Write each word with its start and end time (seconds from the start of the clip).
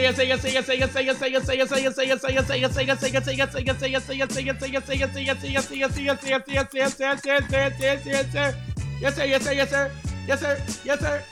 Yes, 0.00 0.16
sir. 0.16 0.22
Yes, 0.22 0.42
sir. 0.42 0.48
Yes, 0.48 0.66
sir. 0.66 0.72
Yes, 0.72 0.90
sir. 0.90 1.26
Yes, 10.26 10.40
sir. 10.40 10.60
Yes, 10.84 11.00
sir. 11.00 11.24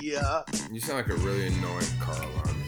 Yeah. 0.00 0.42
You 0.70 0.80
sound 0.80 0.98
like 0.98 1.08
a 1.08 1.14
really 1.16 1.48
annoying 1.48 1.84
car 2.00 2.16
alarm. 2.16 2.64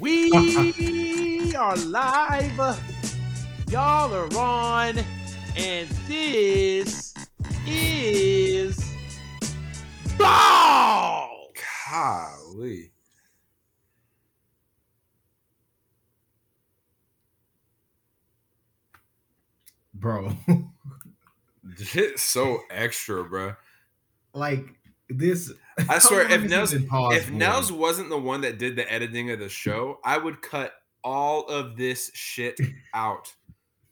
We 0.00 1.54
are 1.54 1.76
live. 1.76 3.01
Y'all 3.72 4.12
are 4.12 4.28
on. 4.36 4.98
And 5.56 5.88
this 6.06 7.14
is 7.66 8.94
Ball. 10.18 11.48
Golly. 11.90 12.92
bro. 19.94 20.36
Shit 21.82 22.18
so 22.18 22.58
extra, 22.68 23.24
bro. 23.24 23.54
like 24.34 24.66
this. 25.08 25.50
I 25.88 25.98
swear, 25.98 26.30
if 26.30 26.42
Nels 26.42 26.74
it 26.74 26.80
been 26.80 26.88
paused 26.88 27.16
if? 27.16 27.30
Nels 27.30 27.72
wasn't 27.72 28.10
the 28.10 28.18
one 28.18 28.42
that 28.42 28.58
did 28.58 28.76
the 28.76 28.92
editing 28.92 29.30
of 29.30 29.38
the 29.38 29.48
show, 29.48 29.98
I 30.04 30.18
would 30.18 30.42
cut 30.42 30.74
all 31.02 31.46
of 31.46 31.76
this 31.76 32.10
shit 32.12 32.60
out. 32.94 33.32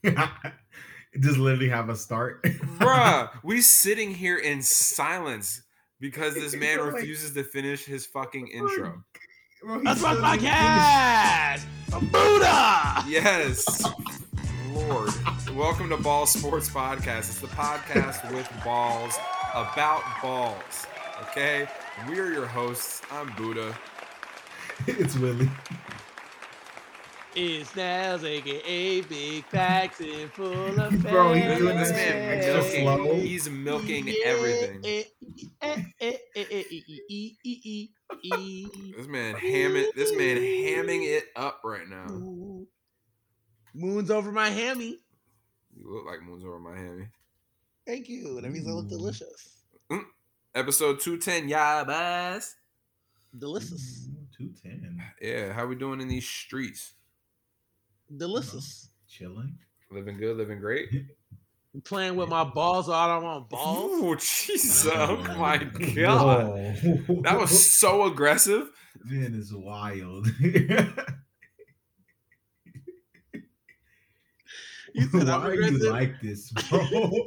just 1.21 1.39
literally 1.39 1.69
have 1.69 1.89
a 1.89 1.97
start, 1.97 2.43
Bruh, 2.43 3.31
we 3.43 3.61
sitting 3.61 4.15
here 4.15 4.39
in 4.39 4.63
silence 4.63 5.63
because 6.01 6.35
this 6.35 6.55
man 6.55 6.79
Like- 6.79 6.95
refuses 6.95 7.35
to 7.35 7.45
finish 7.45 7.85
his 7.85 8.07
fucking 8.07 8.49
intro. 8.49 9.03
Bro, 9.63 9.83
That's 9.83 10.01
my 10.01 10.15
still 10.15 10.23
didn't 10.37 10.51
podcast. 10.51 11.65
Buddha. 12.13 13.05
Yes. 13.07 13.85
Lord. 14.73 15.11
Welcome 15.55 15.91
to 15.91 15.99
Ball 15.99 16.25
Sports 16.27 16.71
Podcast. 16.71 17.19
It's 17.29 17.41
the 17.41 17.49
podcast 17.49 18.33
with 18.35 18.49
balls 18.65 19.19
about 19.53 20.03
balls. 20.23 20.87
Okay? 21.23 21.69
We 22.09 22.19
are 22.21 22.33
your 22.33 22.47
hosts. 22.47 23.03
I'm 23.11 23.31
Buddha. 23.37 23.77
It's 24.87 25.17
Willie. 25.19 25.51
It's 27.37 27.75
Nels, 27.77 28.25
aka 28.25 29.01
Big 29.03 29.45
Facts 29.47 30.01
and 30.01 30.31
full 30.33 30.81
of 30.81 31.01
Bro, 31.03 31.35
he's 31.35 31.59
doing 31.59 31.77
This 31.77 31.89
this 31.89 31.97
man 31.97 32.39
extra 32.39 32.55
milking, 32.55 32.83
slow. 32.83 33.15
he's 33.21 33.51
milking 33.51 34.07
Yeah, 34.09 34.15
everything. 34.25 34.81
eh, 34.85 35.03
eh, 35.63 35.83
eh, 36.01 36.17
eh, 36.35 36.45
eh, 36.51 36.65
e, 36.71 36.83
e, 37.09 37.37
e, 37.45 37.89
e, 38.23 38.23
e. 38.23 38.95
This 38.97 39.07
man 39.07 39.35
hamming 39.37 39.95
this 39.95 40.11
man 40.17 40.37
hamming 40.39 41.05
it 41.05 41.25
up 41.37 41.61
right 41.63 41.89
now. 41.89 42.07
Moon's 43.75 44.11
over 44.11 44.33
my 44.33 44.51
hammy. 44.51 44.99
You 45.77 45.89
look 45.95 46.07
like 46.07 46.23
moons 46.23 46.45
over 46.45 46.59
my 46.59 46.77
hammy. 46.77 47.07
Thank 47.87 48.09
you. 48.09 48.41
That 48.41 48.51
means 48.51 48.67
I 48.67 48.73
look 48.73 48.87
Ooh. 48.87 48.89
delicious. 48.89 49.63
Episode 50.55 50.99
210, 50.99 51.49
yeah, 51.49 51.85
boss. 51.85 52.57
Delicious. 53.39 54.09
Two 54.37 54.53
ten. 54.61 55.01
Yeah, 55.23 55.53
how 55.53 55.67
we 55.67 55.77
doing 55.77 56.01
in 56.01 56.09
these 56.09 56.27
streets? 56.29 56.95
Delicious. 58.17 58.89
Chilling. 59.09 59.57
Living 59.91 60.19
good, 60.19 60.37
living 60.37 60.61
great. 60.61 60.89
Playing 61.85 62.17
with 62.17 62.29
my 62.29 62.43
balls 62.43 62.89
all 62.89 63.11
I 63.11 63.17
want 63.19 63.49
balls. 63.49 63.91
Oh, 63.93 64.15
Jesus. 64.17 64.89
Oh 64.93 65.17
my 65.39 65.57
god. 65.59 65.95
Bro. 65.95 67.21
That 67.23 67.39
was 67.39 67.65
so 67.65 68.05
aggressive. 68.07 68.71
man 69.05 69.35
is 69.35 69.55
wild. 69.55 70.27
You 74.95 75.07
said 75.07 75.29
Why 75.29 75.35
I'm 75.35 75.43
are 75.47 75.51
aggressive. 75.53 75.79
you 75.83 75.91
like 75.91 76.21
this, 76.21 76.51
bro? 76.69 76.81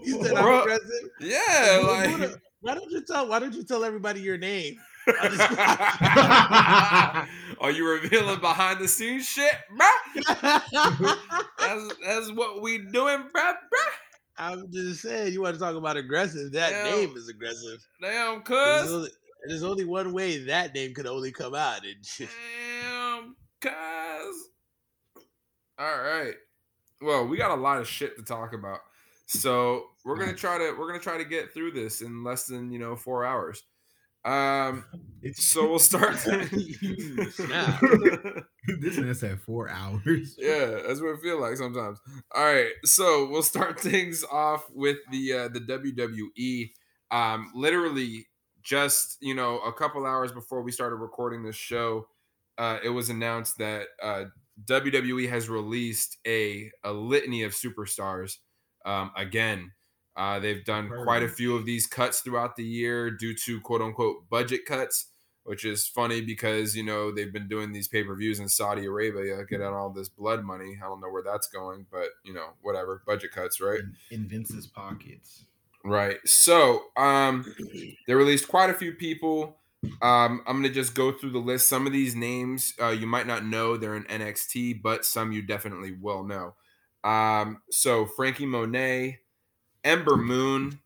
You 0.03 0.21
said 0.23 0.33
Bro. 0.33 0.53
I'm 0.55 0.61
aggressive. 0.63 1.09
Yeah, 1.21 1.81
like 2.21 2.31
why 2.61 2.75
don't 2.75 2.91
you 2.91 3.01
tell? 3.05 3.27
Why 3.27 3.39
don't 3.39 3.53
you 3.53 3.63
tell 3.63 3.83
everybody 3.83 4.19
your 4.21 4.37
name? 4.37 4.77
Are 7.59 7.71
you 7.71 7.89
revealing 7.89 8.39
behind 8.39 8.79
the 8.79 8.87
scenes 8.87 9.25
shit, 9.25 9.53
bruh? 9.77 11.17
That's 11.59 11.95
that's 12.05 12.31
what 12.31 12.61
we 12.61 12.79
doing, 12.79 13.23
bruh, 13.35 13.53
bruh. 13.53 13.93
I'm 14.37 14.71
just 14.71 15.01
saying, 15.01 15.33
you 15.33 15.41
want 15.41 15.55
to 15.55 15.59
talk 15.59 15.75
about 15.75 15.97
aggressive? 15.97 16.51
That 16.53 16.71
Yeah. 16.71 16.95
name 16.95 17.15
is 17.15 17.29
aggressive. 17.29 17.85
Damn, 18.01 18.41
cuz. 18.41 18.91
only, 18.91 19.09
there's 19.47 19.63
only 19.63 19.85
one 19.85 20.13
way 20.13 20.43
that 20.45 20.73
name 20.73 20.93
could 20.93 21.07
only 21.07 21.31
come 21.31 21.53
out, 21.53 21.81
and 21.85 22.03
Damn, 22.17 23.35
cuz. 23.61 24.49
All 25.77 26.01
right. 26.01 26.33
Well, 27.01 27.27
we 27.27 27.37
got 27.37 27.51
a 27.51 27.61
lot 27.61 27.79
of 27.79 27.87
shit 27.87 28.15
to 28.17 28.23
talk 28.23 28.53
about. 28.53 28.79
So 29.27 29.87
we're 30.05 30.17
gonna 30.17 30.33
mm. 30.33 30.37
try 30.37 30.57
to 30.57 30.75
we're 30.77 30.87
gonna 30.87 30.99
try 30.99 31.17
to 31.17 31.25
get 31.25 31.53
through 31.53 31.71
this 31.71 32.01
in 32.01 32.23
less 32.23 32.45
than 32.45 32.71
you 32.71 32.79
know 32.79 32.95
four 32.95 33.25
hours. 33.25 33.63
Um, 34.25 34.85
It's 35.21 35.43
so 35.43 35.69
we'll 35.69 35.79
start. 35.91 36.17
This 38.79 38.97
is 38.97 39.23
at 39.23 39.39
four 39.41 39.69
hours. 39.69 40.35
yeah, 40.37 40.79
that's 40.87 41.01
what 41.01 41.15
it 41.15 41.21
feels 41.21 41.41
like 41.41 41.57
sometimes. 41.57 41.99
All 42.33 42.45
right, 42.45 42.71
so 42.85 43.27
we'll 43.29 43.43
start 43.43 43.79
things 43.79 44.23
off 44.31 44.65
with 44.73 44.97
the 45.11 45.33
uh, 45.33 45.47
the 45.49 45.59
WWE. 45.59 46.71
Um, 47.11 47.51
literally, 47.53 48.27
just 48.61 49.17
you 49.21 49.35
know, 49.35 49.59
a 49.59 49.73
couple 49.73 50.05
hours 50.05 50.31
before 50.31 50.61
we 50.61 50.71
started 50.71 50.95
recording 50.97 51.43
this 51.43 51.55
show, 51.57 52.07
uh, 52.57 52.79
it 52.83 52.89
was 52.89 53.09
announced 53.09 53.57
that 53.57 53.87
uh, 54.01 54.25
WWE 54.65 55.27
has 55.29 55.49
released 55.49 56.17
a 56.25 56.71
a 56.83 56.93
litany 56.93 57.43
of 57.43 57.51
superstars. 57.51 58.37
Um, 58.85 59.11
again, 59.17 59.71
uh, 60.15 60.39
they've 60.39 60.63
done 60.65 60.89
quite 61.03 61.23
a 61.23 61.29
few 61.29 61.55
of 61.55 61.65
these 61.65 61.87
cuts 61.87 62.21
throughout 62.21 62.55
the 62.55 62.63
year 62.63 63.09
due 63.11 63.35
to 63.35 63.59
quote 63.61 63.81
unquote 63.81 64.29
budget 64.29 64.65
cuts 64.65 65.07
which 65.43 65.65
is 65.65 65.87
funny 65.87 66.21
because 66.21 66.75
you 66.75 66.83
know 66.83 67.11
they've 67.11 67.33
been 67.33 67.47
doing 67.47 67.71
these 67.71 67.87
pay-per-views 67.87 68.39
in 68.39 68.47
Saudi 68.47 68.85
Arabia, 68.85 69.43
getting 69.45 69.67
all 69.67 69.89
this 69.89 70.09
blood 70.09 70.43
money. 70.43 70.77
I 70.81 70.87
don't 70.87 71.01
know 71.01 71.09
where 71.09 71.23
that's 71.23 71.47
going, 71.47 71.85
but 71.91 72.07
you 72.23 72.33
know, 72.33 72.49
whatever. 72.61 73.03
Budget 73.05 73.31
cuts, 73.31 73.59
right? 73.59 73.79
In, 73.79 73.95
in 74.11 74.27
Vince's 74.27 74.67
pockets. 74.67 75.45
Right. 75.85 76.17
So, 76.25 76.83
um, 76.95 77.53
they 78.07 78.13
released 78.13 78.47
quite 78.47 78.69
a 78.69 78.73
few 78.73 78.93
people. 78.93 79.57
Um, 80.01 80.41
I'm 80.47 80.61
gonna 80.61 80.69
just 80.69 80.95
go 80.95 81.11
through 81.11 81.31
the 81.31 81.39
list. 81.39 81.67
Some 81.67 81.85
of 81.85 81.91
these 81.91 82.15
names 82.15 82.73
uh, 82.81 82.89
you 82.89 83.05
might 83.05 83.27
not 83.27 83.45
know; 83.45 83.75
they're 83.75 83.95
in 83.95 84.05
NXT, 84.05 84.81
but 84.81 85.05
some 85.05 85.33
you 85.33 85.41
definitely 85.41 85.91
will 85.91 86.23
know. 86.23 86.55
Um, 87.03 87.61
so 87.69 88.05
Frankie 88.05 88.45
Monet, 88.45 89.19
Ember 89.83 90.17
Moon, 90.17 90.79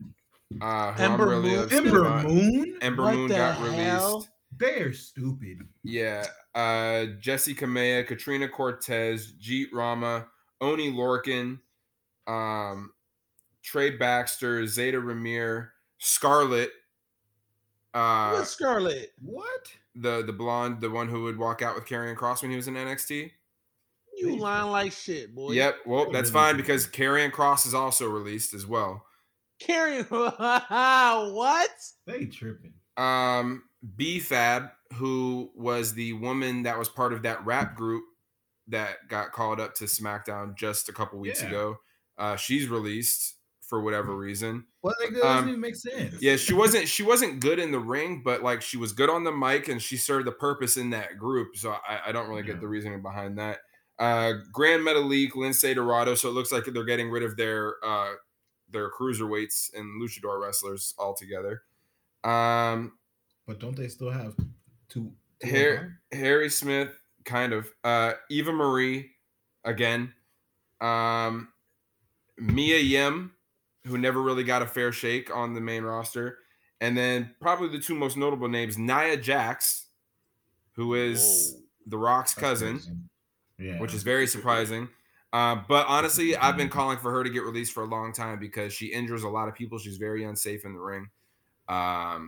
uh, 0.62 0.94
Ember 0.97 1.28
really 1.28 1.50
Moon- 1.56 1.69
Ember. 1.72 2.24
Moon? 2.24 2.78
Ember 2.81 3.03
What 3.03 3.16
Moon 3.16 3.28
got 3.30 3.58
hell? 3.58 3.66
released. 4.16 4.30
They're 4.58 4.94
stupid. 4.94 5.68
Yeah, 5.84 6.25
uh, 6.56 7.13
Jessi 7.22 7.56
Kamea, 7.56 8.07
Katrina 8.07 8.47
Cortez, 8.50 9.34
Jeet 9.34 9.68
Rama, 9.72 10.28
Oney 10.62 10.91
Lorcan, 10.91 11.59
um, 12.25 12.91
Trey 13.62 13.91
Baxter, 13.91 14.62
Zayda 14.63 15.02
Ramier, 15.03 15.69
Scarlet. 16.00 16.72
uh, 17.94 18.31
What's 18.31 18.52
Scarlett? 18.52 19.13
What? 19.22 19.72
the 20.00 20.22
the 20.24 20.34
blonde, 20.34 20.80
the 20.81 20.90
one 20.90 21.07
who 21.07 21.24
would 21.24 21.38
walk 21.38 21.62
out 21.63 21.74
with 21.75 21.86
Karrion 21.86 22.16
Kross 22.16 22.41
when 22.41 22.52
he 22.52 22.57
was 22.57 22.68
in 22.68 22.75
NXT. 22.75 23.31
You 24.18 24.36
lying 24.38 24.72
like 24.72 24.92
shit, 24.92 25.34
boy. 25.36 25.52
Yep. 25.52 25.75
Well, 25.86 26.12
that's 26.12 26.30
fine 26.30 26.56
do. 26.56 26.62
because 26.64 26.88
Karrion 26.88 27.31
Kross 27.31 27.66
is 27.68 27.74
also 27.74 28.08
released 28.08 28.54
as 28.54 28.66
well. 28.66 29.06
Carrying 29.60 30.04
what? 30.10 31.69
They 32.06 32.25
tripping. 32.25 32.74
Um, 32.98 33.64
B 33.96 34.19
Fab, 34.19 34.69
who 34.94 35.52
was 35.56 35.94
the 35.94 36.14
woman 36.14 36.64
that 36.64 36.78
was 36.80 36.90
part 36.90 37.14
of 37.14 37.24
that 37.24 37.46
rap 37.46 37.75
group 37.75 38.04
that 38.68 39.08
got 39.08 39.31
called 39.31 39.60
up 39.60 39.75
to 39.75 39.86
SmackDown 39.86 40.56
just 40.56 40.90
a 40.90 40.94
couple 40.94 41.19
weeks 41.19 41.42
Yeah. 41.42 41.48
ago. 41.50 41.78
Uh, 42.18 42.36
she's 42.36 42.68
released 42.68 43.36
for 43.62 43.81
whatever 43.81 44.16
reason. 44.16 44.66
Well, 44.81 44.96
that 45.00 45.14
doesn't 45.14 45.28
Um, 45.44 45.48
even 45.50 45.60
make 45.62 45.75
sense. 45.75 46.22
Yeah, 46.22 46.38
she 46.38 46.54
wasn't 46.54 46.88
she 46.88 47.04
wasn't 47.04 47.40
good 47.40 47.60
in 47.60 47.72
the 47.72 47.80
ring, 47.80 48.22
but 48.24 48.42
like 48.42 48.62
she 48.62 48.78
was 48.78 48.94
good 48.94 49.10
on 49.10 49.24
the 49.24 49.31
mic 49.31 49.68
and 49.68 49.81
she 49.81 49.98
served 49.98 50.28
a 50.28 50.31
purpose 50.31 50.78
in 50.78 50.90
that 50.92 51.18
group. 51.18 51.56
So 51.56 51.72
I, 51.72 52.02
I 52.08 52.12
don't 52.12 52.28
really 52.30 52.42
Yeah. 52.42 52.54
get 52.54 52.62
the 52.62 52.68
reasoning 52.68 53.02
behind 53.02 53.38
that. 53.38 53.60
Uh, 53.99 54.33
Gran 54.51 54.81
Metalik, 54.81 55.31
Lince 55.31 55.73
Dorado. 55.75 56.15
So 56.15 56.29
it 56.29 56.33
looks 56.33 56.51
like 56.51 56.65
they're 56.65 56.83
getting 56.83 57.09
rid 57.09 57.23
of 57.23 57.35
their 57.38 57.75
uh, 57.83 58.13
their 58.69 58.91
cruiserweights 58.91 59.73
and 59.73 60.01
luchador 60.01 60.41
wrestlers 60.41 60.94
altogether. 60.99 61.63
Um, 62.23 62.94
But 63.47 63.59
don't 63.59 63.75
they 63.75 63.88
still 63.88 64.11
have 64.11 64.35
two? 64.89 65.11
two 65.41 65.49
Har- 65.49 65.99
Harry 66.11 66.49
Smith, 66.49 66.91
kind 67.25 67.53
of. 67.53 67.71
Uh, 67.83 68.13
Eva 68.29 68.51
Marie, 68.51 69.11
again. 69.63 70.13
Um, 70.81 71.49
Mia 72.38 72.77
Yim, 72.77 73.31
who 73.85 73.97
never 73.97 74.21
really 74.21 74.44
got 74.44 74.61
a 74.61 74.67
fair 74.67 74.91
shake 74.91 75.35
on 75.35 75.53
the 75.55 75.61
main 75.61 75.83
roster, 75.83 76.39
and 76.81 76.95
then 76.95 77.33
probably 77.41 77.69
the 77.69 77.79
two 77.79 77.95
most 77.95 78.15
notable 78.17 78.47
names, 78.47 78.77
Nia 78.77 79.17
Jax, 79.17 79.88
who 80.73 80.94
is 80.94 81.53
Whoa. 81.55 81.61
The 81.88 81.97
Rock's 81.97 82.33
That's 82.35 82.41
cousin, 82.47 82.73
crazy. 82.77 82.91
Yeah. 83.59 83.80
which 83.80 83.94
is 83.94 84.04
very 84.04 84.27
surprising. 84.27 84.89
Uh, 85.33 85.62
but 85.68 85.86
honestly, 85.88 86.36
I've 86.38 86.56
been 86.57 86.69
calling 86.69 86.98
for 87.00 87.12
her 87.12 87.24
to 87.24 87.30
get 87.30 87.44
released 87.44 87.74
for 87.74 87.83
a 87.83 87.88
long 87.88 88.13
time 88.13 88.39
because 88.39 88.71
she 88.74 88.88
injures 88.88 89.24
a 89.24 89.30
lot 89.30 89.48
of 89.50 89.56
people. 89.56 89.77
She's 89.77 89.98
very 89.98 90.24
unsafe 90.24 90.63
in 90.65 90.74
the 90.74 90.80
ring. 90.80 91.09
Um, 91.68 91.75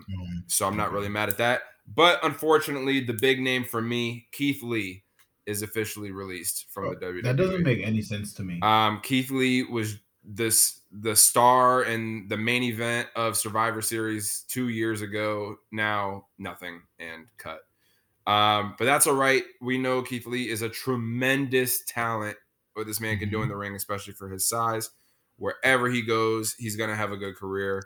Um, 0.10 0.44
so 0.48 0.68
I'm 0.68 0.76
not 0.76 0.92
really 0.92 1.08
mad 1.10 1.30
at 1.30 1.38
that. 1.38 1.62
But 1.96 2.20
unfortunately, 2.24 3.00
the 3.00 3.14
big 3.14 3.40
name 3.40 3.64
for 3.64 3.82
me, 3.82 4.28
Keith 4.32 4.62
Lee, 4.62 5.04
is 5.46 5.62
officially 5.64 6.12
released 6.12 6.70
from 6.70 6.90
the 6.90 6.96
WWE. 7.06 7.24
that 7.24 7.36
doesn't 7.38 7.64
make 7.64 7.82
any 7.84 8.02
sense 8.02 8.34
to 8.34 8.44
me. 8.44 8.60
Um, 8.62 9.00
Keith 9.02 9.32
Lee 9.32 9.64
was 9.64 9.98
this 10.24 10.82
the 10.92 11.16
star 11.16 11.84
and 11.84 12.30
the 12.30 12.38
main 12.38 12.62
event 12.64 13.08
of 13.16 13.38
Survivor 13.38 13.82
Series 13.82 14.44
two 14.48 14.68
years 14.68 15.02
ago. 15.02 15.56
Now 15.72 16.28
nothing 16.38 16.82
and 17.00 17.26
cut. 17.38 17.62
Um, 18.30 18.76
but 18.78 18.86
that's 18.86 19.08
all 19.08 19.16
right. 19.16 19.44
We 19.62 19.78
know 19.78 20.02
Keith 20.02 20.28
Lee 20.28 20.50
is 20.50 20.62
a 20.62 20.70
tremendous 20.70 21.84
talent. 21.86 22.38
What 22.74 22.86
this 22.88 23.02
man 23.02 23.18
can 23.18 23.30
do 23.30 23.42
in 23.42 23.50
the 23.50 23.56
ring, 23.58 23.76
especially 23.76 24.14
for 24.14 24.30
his 24.30 24.48
size. 24.48 24.90
Wherever 25.38 25.90
he 25.90 26.02
goes, 26.02 26.54
he's 26.58 26.76
gonna 26.76 26.96
have 26.96 27.12
a 27.12 27.18
good 27.18 27.36
career. 27.36 27.82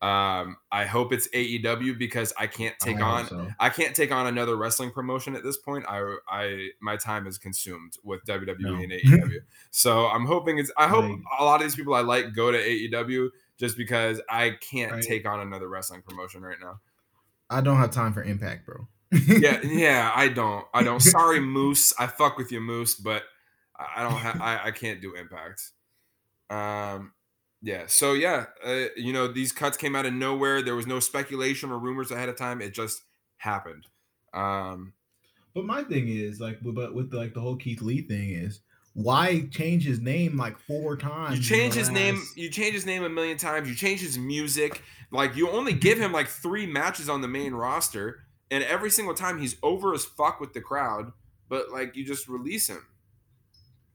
Um, 0.00 0.58
I 0.70 0.84
hope 0.84 1.12
it's 1.12 1.26
AEW 1.34 1.98
because 1.98 2.32
I 2.38 2.46
can't 2.46 2.76
take 2.78 2.98
hope 2.98 3.04
on 3.06 3.26
so. 3.26 3.48
I 3.58 3.68
can't 3.70 3.96
take 3.96 4.12
on 4.12 4.28
another 4.28 4.56
wrestling 4.56 4.92
promotion 4.92 5.34
at 5.34 5.42
this 5.42 5.56
point. 5.56 5.84
I 5.88 6.16
I 6.30 6.68
my 6.80 6.96
time 6.96 7.26
is 7.26 7.36
consumed 7.36 7.94
with 8.04 8.24
WWE 8.26 8.56
No. 8.60 8.74
and 8.74 8.92
AEW. 9.22 9.38
so 9.72 10.06
I'm 10.06 10.24
hoping 10.26 10.58
it's 10.58 10.70
I 10.76 10.86
hope 10.86 11.04
Like- 11.04 11.18
a 11.40 11.44
lot 11.44 11.56
of 11.56 11.62
these 11.62 11.74
people 11.74 11.94
I 11.94 12.02
like 12.02 12.32
go 12.34 12.52
to 12.52 12.58
AEW 12.58 13.30
just 13.58 13.76
because 13.76 14.20
I 14.30 14.50
can't 14.70 14.92
Right. 14.92 15.02
take 15.02 15.26
on 15.26 15.40
another 15.40 15.68
wrestling 15.68 16.02
promotion 16.02 16.42
right 16.42 16.58
now. 16.60 16.78
I 17.50 17.60
don't 17.62 17.78
have 17.78 17.90
time 17.90 18.12
for 18.12 18.22
Impact, 18.22 18.64
bro. 18.66 18.86
Yeah, 19.10 19.60
yeah, 19.64 20.12
I 20.14 20.28
don't. 20.28 20.66
I 20.74 20.82
don't. 20.82 21.00
Sorry, 21.00 21.40
Moose. 21.40 21.92
I 21.98 22.06
fuck 22.06 22.36
with 22.36 22.52
you, 22.52 22.60
Moose, 22.60 22.94
but 22.94 23.22
I 23.78 24.02
don't 24.02 24.18
have 24.18 24.40
I, 24.40 24.66
I 24.66 24.70
can't 24.70 25.00
do 25.00 25.14
impact. 25.14 25.62
Um 26.50 27.12
yeah, 27.60 27.84
so 27.88 28.12
yeah, 28.12 28.46
uh, 28.64 28.84
you 28.96 29.12
know, 29.12 29.26
these 29.26 29.50
cuts 29.50 29.76
came 29.76 29.96
out 29.96 30.06
of 30.06 30.12
nowhere. 30.12 30.62
There 30.62 30.76
was 30.76 30.86
no 30.86 31.00
speculation 31.00 31.72
or 31.72 31.78
rumors 31.78 32.12
ahead 32.12 32.28
of 32.28 32.36
time. 32.36 32.60
It 32.60 32.72
just 32.72 33.02
happened. 33.38 33.86
Um 34.32 34.92
But 35.54 35.64
my 35.64 35.82
thing 35.82 36.08
is 36.08 36.40
like, 36.40 36.58
but- 36.62 36.94
with 36.94 37.12
like 37.12 37.34
the 37.34 37.40
whole 37.40 37.56
Keith 37.56 37.82
Lee 37.82 38.02
thing 38.02 38.30
is, 38.30 38.60
why 38.94 39.48
change 39.50 39.84
his 39.84 40.00
name 40.00 40.36
like 40.36 40.58
four 40.58 40.96
times? 40.96 41.38
You 41.38 41.44
change 41.44 41.74
his 41.74 41.88
name. 41.90 42.20
You 42.36 42.50
change 42.50 42.74
his 42.74 42.86
name 42.86 43.04
a 43.04 43.08
million 43.08 43.38
times. 43.38 43.68
You 43.68 43.74
change 43.74 44.00
his 44.00 44.18
music. 44.18 44.82
Like 45.10 45.36
you 45.36 45.50
only 45.50 45.72
give 45.72 45.98
him 45.98 46.12
like 46.12 46.28
three 46.28 46.66
matches 46.66 47.08
on 47.08 47.20
the 47.20 47.28
main 47.28 47.54
roster, 47.54 48.24
and 48.50 48.64
every 48.64 48.90
single 48.90 49.14
time 49.14 49.38
he's 49.38 49.56
over 49.62 49.92
as 49.94 50.04
fuck 50.04 50.40
with 50.40 50.52
the 50.52 50.60
crowd. 50.60 51.12
But 51.48 51.70
like 51.70 51.96
you 51.96 52.04
just 52.04 52.28
release 52.28 52.68
him 52.68 52.86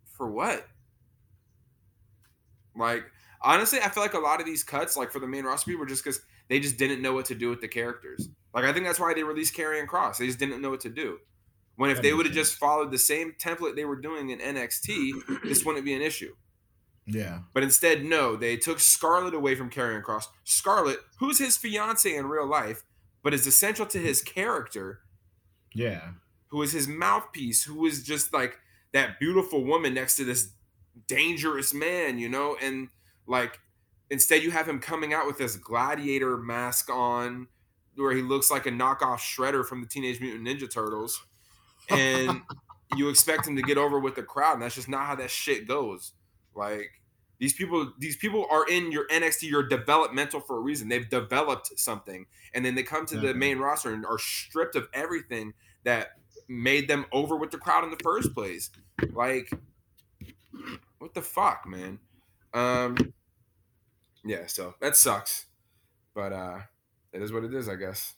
for 0.06 0.30
what? 0.30 0.66
Like 2.76 3.04
honestly, 3.42 3.80
I 3.80 3.90
feel 3.90 4.04
like 4.04 4.14
a 4.14 4.20
lot 4.20 4.40
of 4.40 4.46
these 4.46 4.64
cuts, 4.64 4.98
like 4.98 5.12
for 5.12 5.20
the 5.20 5.28
main 5.28 5.46
roster 5.46 5.78
were 5.78 5.86
just 5.86 6.04
because 6.04 6.22
they 6.50 6.60
just 6.60 6.78
didn't 6.78 7.02
know 7.02 7.14
what 7.14 7.26
to 7.26 7.36
do 7.36 7.50
with 7.50 7.62
the 7.62 7.68
characters. 7.68 8.30
Like 8.54 8.66
I 8.66 8.74
think 8.74 8.86
that's 8.86 9.00
why 9.00 9.14
they 9.14 9.24
released 9.24 9.56
Karrion 9.56 9.88
Kross. 9.88 10.18
They 10.18 10.28
just 10.28 10.40
didn't 10.40 10.62
know 10.62 10.70
what 10.70 10.82
to 10.82 10.90
do. 10.90 11.20
When 11.76 11.90
if 11.90 12.02
they 12.04 12.14
would 12.14 12.28
have 12.28 12.36
just 12.36 12.58
followed 12.58 12.92
the 12.92 13.00
same 13.00 13.34
template 13.40 13.76
they 13.76 13.86
were 13.86 13.96
doing 13.96 14.30
in 14.30 14.40
NXT, 14.40 15.42
this 15.44 15.66
wouldn't 15.66 15.86
be 15.86 15.94
an 15.94 16.04
issue. 16.04 16.36
Yeah, 17.06 17.40
But 17.54 17.64
instead, 17.64 18.06
no, 18.06 18.38
they 18.38 18.56
took 18.56 18.80
Scarlett 18.80 19.34
away 19.34 19.56
from 19.56 19.70
Karrion 19.70 20.04
Kross. 20.04 20.28
Scarlett, 20.46 21.00
who's 21.20 21.38
his 21.38 21.58
fiance 21.58 22.16
in 22.16 22.28
real 22.28 22.48
life, 22.48 22.84
but 23.24 23.34
is 23.34 23.48
essential 23.48 23.86
to 23.88 23.98
his 23.98 24.22
character, 24.22 25.00
yeah. 25.74 26.10
who 26.48 26.62
is 26.62 26.74
his 26.74 26.88
mouthpiece, 26.88 27.64
who 27.64 27.86
is 27.86 28.04
just 28.04 28.34
like 28.34 28.58
that 28.92 29.20
beautiful 29.20 29.64
woman 29.64 29.94
next 29.94 30.18
to 30.18 30.26
this 30.26 30.50
dangerous 31.08 31.74
man, 31.74 32.20
you 32.20 32.30
know? 32.30 32.58
And 32.62 32.90
like, 33.26 33.60
instead, 34.10 34.44
you 34.44 34.52
have 34.52 34.68
him 34.68 34.80
coming 34.80 35.14
out 35.14 35.26
with 35.26 35.38
this 35.38 35.56
gladiator 35.56 36.38
mask 36.38 36.90
on, 36.90 37.48
where 37.96 38.14
he 38.14 38.22
looks 38.22 38.52
like 38.52 38.66
a 38.66 38.72
knockoff 38.72 39.20
Shredder 39.20 39.66
from 39.66 39.82
the 39.82 39.88
Teenage 39.88 40.20
Mutant 40.20 40.48
Ninja 40.48 40.70
Turtles. 40.70 41.24
And 41.90 42.42
you 42.96 43.10
expect 43.10 43.48
him 43.48 43.56
to 43.56 43.62
get 43.62 43.78
over 43.78 44.00
with 44.00 44.16
the 44.16 44.24
crowd, 44.24 44.54
and 44.54 44.62
that's 44.62 44.76
just 44.76 44.90
not 44.90 45.06
how 45.06 45.16
that 45.16 45.32
shit 45.32 45.68
goes. 45.68 46.14
Like 46.56 46.92
these 47.44 47.52
people, 47.52 47.92
these 48.00 48.16
people 48.16 48.46
are 48.50 48.66
in 48.70 48.90
your 48.90 49.06
NXT, 49.10 49.50
you're 49.50 49.68
developmental 49.68 50.40
for 50.40 50.56
a 50.56 50.62
reason. 50.62 50.88
They've 50.88 51.10
developed 51.10 51.78
something, 51.78 52.26
and 52.54 52.64
then 52.64 52.74
they 52.74 52.84
come 52.84 53.06
to 53.08 53.18
the 53.20 53.34
main 53.34 53.58
roster 53.60 53.92
and 53.94 54.06
are 54.06 54.18
stripped 54.18 54.78
of 54.78 54.88
everything 54.94 55.54
that 55.84 56.12
made 56.48 56.88
them 56.88 57.06
over 57.12 57.36
with 57.36 57.52
the 57.52 57.58
crowd 57.58 57.84
in 57.84 57.90
the 57.90 58.00
first 58.02 58.34
place. 58.34 58.70
Like, 59.12 59.52
what 61.00 61.14
the 61.14 61.22
fuck, 61.22 61.68
man? 61.68 62.00
Um, 62.54 62.96
yeah, 64.24 64.48
so 64.48 64.76
that 64.80 64.96
sucks, 64.96 65.48
but 66.16 66.32
uh, 66.32 66.60
it 67.12 67.22
is 67.22 67.34
what 67.34 67.44
it 67.44 67.54
is, 67.54 67.68
I 67.68 67.76
guess. 67.76 68.14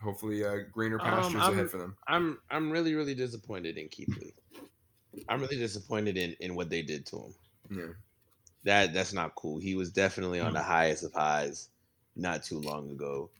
Hopefully, 0.00 0.44
uh, 0.44 0.58
greener 0.70 1.00
Um, 1.00 1.06
pastures 1.10 1.40
I'm- 1.42 1.52
ahead 1.54 1.70
for 1.70 1.78
them. 1.78 1.96
I'm 2.06 2.38
I'm 2.52 2.70
really 2.70 2.94
really 2.94 3.16
disappointed 3.16 3.78
in 3.78 3.88
Keith 3.88 4.16
Lee. 4.20 4.34
I'm 5.28 5.40
really 5.40 5.56
disappointed 5.56 6.16
in 6.16 6.36
in 6.38 6.54
what 6.54 6.70
they 6.70 6.82
did 6.82 7.04
to 7.06 7.16
him. 7.16 7.34
Yeah. 7.70 7.92
That 8.64 8.92
that's 8.94 9.12
not 9.12 9.34
cool. 9.36 9.58
He 9.60 9.74
was 9.76 9.92
definitely 9.92 10.40
on 10.40 10.52
the 10.52 10.62
highest 10.62 11.04
of 11.04 11.12
highs 11.12 11.68
not 12.16 12.42
too 12.42 12.58
long 12.60 12.90
ago. 12.90 13.30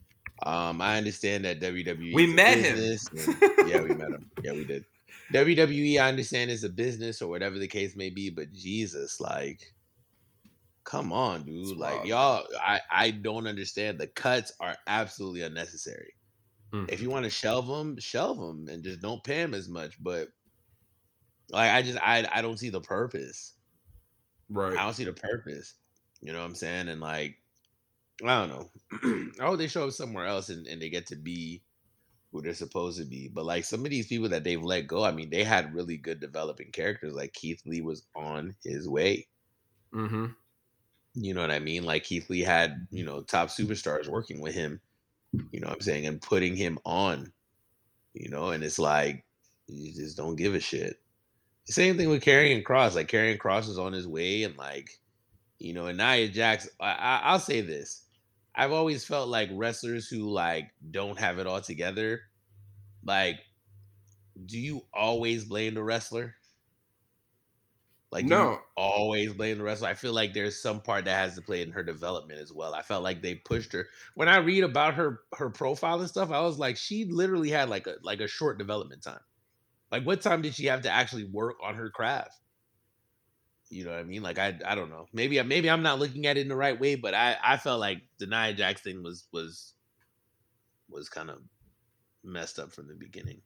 Um, 0.43 0.81
I 0.81 0.99
understand 0.99 1.45
that 1.47 1.61
WWE. 1.61 2.15
We 2.15 2.27
met 2.27 2.59
him. 2.59 2.79
and- 2.79 3.37
yeah, 3.69 3.81
we 3.83 3.89
met 3.95 4.11
him. 4.11 4.31
Yeah, 4.45 4.53
we 4.53 4.65
did. 4.65 4.85
WWE, 5.33 5.99
I 6.01 6.09
understand 6.09 6.51
is 6.51 6.63
a 6.63 6.69
business 6.69 7.21
or 7.23 7.29
whatever 7.29 7.59
the 7.59 7.67
case 7.67 7.97
may 7.97 8.11
be, 8.11 8.31
but 8.31 8.53
Jesus, 8.53 9.19
like, 9.21 9.73
come 10.85 11.13
on, 11.13 11.43
dude. 11.43 11.63
It's 11.71 11.73
like, 11.73 11.95
wild. 11.97 12.07
y'all, 12.07 12.47
I 12.61 12.81
I 12.91 13.11
don't 13.11 13.47
understand. 13.49 13.99
The 13.99 14.07
cuts 14.07 14.53
are 14.61 14.77
absolutely 14.87 15.43
unnecessary. 15.43 16.13
Mhm. 16.73 16.89
If 16.91 17.01
you 17.01 17.11
want 17.11 17.25
to 17.25 17.31
shelve 17.31 17.67
them, 17.67 17.99
shelve 17.99 18.39
them, 18.39 18.69
and 18.69 18.85
just 18.85 19.01
don't 19.01 19.25
pay 19.25 19.41
him 19.41 19.55
as 19.55 19.69
much. 19.69 20.01
But 20.01 20.29
like, 21.51 21.73
I 21.73 21.83
just 21.83 21.99
I 21.99 22.29
I 22.33 22.43
don't 22.43 22.59
see 22.59 22.71
the 22.71 22.81
purpose. 22.81 23.55
Right. 24.49 24.77
I 24.77 24.85
don't 24.85 24.95
see 24.95 25.05
the 25.05 25.13
purpose. 25.13 25.75
You 26.21 26.33
know 26.33 26.41
what 26.41 26.47
I'm 26.47 26.55
saying? 26.55 26.89
And 26.89 27.01
like, 27.01 27.37
I 28.25 28.47
don't 28.47 28.49
know. 28.49 29.31
oh, 29.41 29.57
they 29.57 29.69
show 29.69 29.87
up 29.87 29.93
somewhere 29.93 30.27
else 30.27 30.49
and, 30.49 30.67
and 30.67 30.81
they 30.81 30.89
get 30.89 31.07
to 31.09 31.17
be 31.17 31.63
who 32.33 32.43
they're 32.43 32.55
supposed 32.55 32.99
to 32.99 33.05
be. 33.05 33.29
But 33.29 33.45
like 33.45 33.65
some 33.65 33.85
of 33.85 33.91
these 33.91 34.07
people 34.07 34.29
that 34.31 34.45
they've 34.45 34.63
let 34.63 34.87
go, 34.87 35.05
I 35.05 35.13
mean, 35.13 35.31
they 35.31 35.45
had 35.45 35.75
really 35.75 35.97
good 35.97 36.21
developing 36.21 36.71
characters. 36.71 37.15
Like 37.15 37.33
Keith 37.33 37.63
Lee 37.67 37.83
was 37.83 38.05
on 38.15 38.55
his 38.63 38.89
way. 38.89 39.27
Mm-hmm. 39.95 40.27
You 41.15 41.35
know 41.35 41.41
what 41.41 41.51
I 41.51 41.61
mean? 41.61 41.85
Like 41.85 42.05
Keith 42.05 42.29
Lee 42.29 42.43
had, 42.43 42.87
you 42.91 43.05
know, 43.05 43.23
top 43.23 43.49
superstars 43.49 44.09
working 44.09 44.41
with 44.41 44.55
him, 44.55 44.81
you 45.51 45.61
know 45.61 45.69
what 45.69 45.77
I'm 45.77 45.81
saying, 45.81 46.07
and 46.07 46.21
putting 46.21 46.55
him 46.55 46.79
on, 46.85 47.33
you 48.13 48.29
know, 48.29 48.51
and 48.51 48.63
it's 48.63 48.79
like 48.79 49.25
you 49.67 49.95
just 49.95 50.17
don't 50.17 50.37
give 50.37 50.55
a 50.55 50.61
shit. 50.61 51.01
Same 51.69 51.97
thing 51.97 52.09
with 52.09 52.23
Karrion 52.23 52.63
Kross. 52.63 52.95
Like 52.95 53.09
Karrion 53.09 53.39
Kross 53.39 53.69
is 53.69 53.79
on 53.79 53.93
his 53.93 54.07
way, 54.07 54.43
and 54.45 54.57
like, 54.57 55.01
you 55.59 55.75
know, 55.75 55.87
and 55.87 55.99
Nia 55.99 56.29
Jax. 56.29 56.69
I, 56.81 56.93
I, 56.93 57.21
I'll 57.25 57.41
say 57.41 57.61
this: 57.63 58.07
I've 58.55 58.73
always 58.73 59.05
felt 59.07 59.29
like 59.29 59.51
wrestlers 59.53 60.09
who 60.09 60.31
like 60.31 60.73
don't 60.91 61.19
have 61.19 61.39
it 61.39 61.47
all 61.47 61.61
together. 61.63 62.23
Like, 63.05 63.41
do 64.47 64.59
you 64.59 64.87
always 64.93 65.45
blame 65.45 65.75
the 65.75 65.83
wrestler? 65.83 66.37
Like, 68.13 68.29
No. 68.29 68.61
always 68.77 69.35
blame 69.35 69.59
the 69.59 69.65
wrestler. 69.65 69.89
I 69.89 69.95
feel 69.95 70.13
like 70.13 70.33
there's 70.33 70.61
some 70.61 70.81
part 70.81 71.05
that 71.05 71.17
has 71.19 71.35
to 71.35 71.43
play 71.43 71.63
in 71.63 71.73
her 71.73 71.83
development 71.83 72.41
as 72.41 72.53
well. 72.53 72.75
I 72.75 72.83
felt 72.83 73.03
like 73.03 73.21
they 73.23 73.37
pushed 73.37 73.73
her. 73.73 73.89
When 74.15 74.29
I 74.29 74.37
read 74.39 74.65
about 74.65 74.95
her 74.95 75.23
her 75.35 75.51
profile 75.51 76.01
and 76.01 76.09
stuff, 76.09 76.31
I 76.31 76.41
was 76.41 76.59
like, 76.59 76.77
she 76.77 77.05
literally 77.07 77.51
had 77.51 77.69
like 77.69 77.87
a 77.87 77.97
like 78.03 78.21
a 78.21 78.29
short 78.29 78.59
development 78.59 79.03
time. 79.03 79.21
Like, 79.91 80.05
what 80.05 80.21
time 80.21 80.43
did 80.43 80.55
she 80.55 80.67
have 80.67 80.83
to 80.83 80.91
actually 80.91 81.25
work 81.25 81.57
on 81.63 81.75
her 81.77 81.91
craft? 81.91 82.39
You 83.69 83.85
know 83.85 83.91
what 83.91 84.01
I 84.01 84.05
mean? 84.05 84.23
Like, 84.23 84.39
I 84.39 84.59
I 84.65 84.75
don't 84.75 84.91
know. 84.91 85.07
Maybe 85.13 85.43
maybe 85.43 85.69
I'm 85.69 85.83
not 85.83 85.99
looking 85.99 86.27
at 86.27 86.37
it 86.37 86.43
in 86.43 86.49
the 86.49 86.57
right 86.57 86.79
way, 86.79 86.95
but 86.95 87.15
I 87.15 87.37
I 87.43 87.57
felt 87.57 87.81
like 87.81 88.03
the 88.19 88.27
Nia 88.27 88.53
Jax 88.55 88.83
thing 88.83 89.03
was 89.03 89.27
was 89.33 89.75
was 90.89 91.09
kind 91.09 91.31
of 91.31 91.41
messed 92.23 92.59
up 92.59 92.73
from 92.73 92.89
the 92.89 92.95
beginning. 92.95 93.43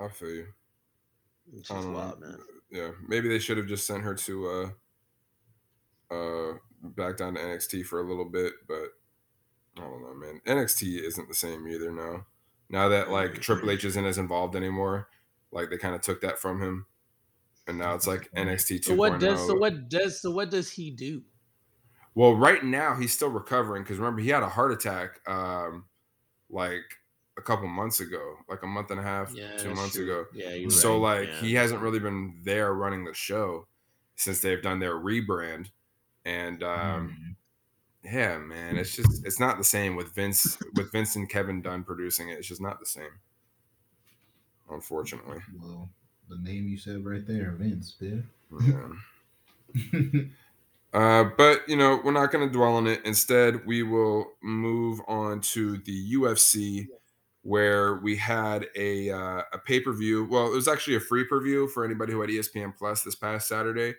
I 0.00 0.08
feel 0.08 0.30
you. 0.30 0.46
It's 1.54 1.70
I 1.70 1.76
just 1.76 1.88
wild, 1.88 2.20
man. 2.20 2.38
Yeah, 2.70 2.90
maybe 3.06 3.28
they 3.28 3.38
should 3.38 3.58
have 3.58 3.66
just 3.66 3.86
sent 3.86 4.02
her 4.02 4.14
to 4.14 4.74
uh 6.10 6.14
uh 6.14 6.52
back 6.82 7.16
down 7.16 7.34
to 7.34 7.40
NXT 7.40 7.86
for 7.86 8.00
a 8.00 8.08
little 8.08 8.24
bit, 8.24 8.52
but 8.66 8.88
I 9.76 9.80
don't 9.80 10.02
know, 10.02 10.14
man. 10.14 10.40
NXT 10.46 11.00
isn't 11.00 11.28
the 11.28 11.34
same 11.34 11.66
either 11.68 11.92
now. 11.92 12.26
Now 12.72 12.88
that 12.88 13.10
like 13.10 13.40
Triple 13.40 13.70
H 13.70 13.84
isn't 13.84 14.04
as 14.04 14.18
involved 14.18 14.56
anymore, 14.56 15.08
like 15.52 15.70
they 15.70 15.78
kind 15.78 15.94
of 15.94 16.00
took 16.00 16.20
that 16.22 16.38
from 16.40 16.60
him. 16.60 16.86
and 17.68 17.78
now 17.78 17.94
it's 17.94 18.06
like 18.08 18.28
NXT 18.32 18.80
2.0. 18.80 18.84
So 18.86 18.94
what 18.94 19.20
does 19.20 19.46
so 19.46 19.54
what 19.54 19.88
does 19.88 20.20
so 20.20 20.30
what 20.32 20.50
does 20.50 20.70
he 20.72 20.90
do? 20.90 21.22
Well, 22.14 22.34
right 22.34 22.64
now 22.64 22.94
he's 22.96 23.12
still 23.14 23.28
recovering 23.30 23.82
because 23.84 23.98
remember 23.98 24.20
he 24.20 24.30
had 24.30 24.42
a 24.42 24.48
heart 24.48 24.72
attack 24.72 25.20
um 25.28 25.84
like 26.50 26.82
a 27.38 27.42
couple 27.42 27.66
months 27.68 28.00
ago, 28.00 28.36
like 28.48 28.62
a 28.62 28.66
month 28.66 28.90
and 28.90 29.00
a 29.00 29.02
half, 29.02 29.32
Yeah, 29.34 29.56
two 29.56 29.74
months 29.74 29.94
true. 29.94 30.04
ago. 30.04 30.24
Yeah, 30.34 30.50
you're 30.50 30.70
So 30.70 30.94
right. 31.02 31.20
like 31.20 31.28
Yeah. 31.28 31.40
he 31.40 31.54
hasn't 31.54 31.80
really 31.80 31.98
been 32.00 32.40
there 32.42 32.74
running 32.74 33.04
the 33.04 33.14
show 33.14 33.68
since 34.16 34.40
they've 34.40 34.60
done 34.62 34.80
their 34.80 34.94
rebrand. 34.96 35.70
And 36.24 36.62
um 36.62 37.16
Mm. 37.30 37.36
Yeah, 38.04 38.38
man, 38.38 38.76
it's 38.76 38.96
just 38.96 39.24
it's 39.24 39.40
not 39.40 39.58
the 39.58 39.64
same 39.64 39.96
with 39.96 40.14
Vince 40.14 40.58
with 40.74 40.90
Vince 40.92 41.16
and 41.16 41.28
Kevin 41.28 41.62
Dunn 41.62 41.84
producing 41.84 42.28
it. 42.28 42.38
It's 42.38 42.48
just 42.48 42.60
not 42.60 42.80
the 42.80 42.86
same. 42.86 43.20
Unfortunately. 44.70 45.38
Well, 45.60 45.90
the 46.28 46.38
name 46.38 46.66
you 46.66 46.78
said 46.78 47.04
right 47.04 47.26
there, 47.26 47.52
Vince, 47.52 47.96
dude. 47.98 48.24
Yeah. 48.60 50.20
Uh, 50.92 51.24
but 51.38 51.66
you 51.66 51.76
know, 51.76 52.00
we're 52.04 52.12
not 52.12 52.30
going 52.30 52.46
to 52.46 52.52
dwell 52.52 52.74
on 52.74 52.86
it. 52.86 53.00
Instead, 53.04 53.64
we 53.66 53.82
will 53.82 54.32
move 54.42 55.00
on 55.08 55.40
to 55.40 55.78
the 55.78 56.14
UFC, 56.14 56.86
where 57.42 57.96
we 57.96 58.16
had 58.16 58.66
a 58.76 59.10
uh, 59.10 59.42
a 59.52 59.58
pay 59.58 59.80
per 59.80 59.92
view. 59.92 60.26
Well, 60.30 60.48
it 60.48 60.54
was 60.54 60.68
actually 60.68 60.96
a 60.96 61.00
free 61.00 61.26
preview 61.26 61.70
for 61.70 61.84
anybody 61.84 62.12
who 62.12 62.20
had 62.20 62.28
ESPN 62.28 62.76
Plus 62.76 63.02
this 63.02 63.14
past 63.14 63.48
Saturday, 63.48 63.94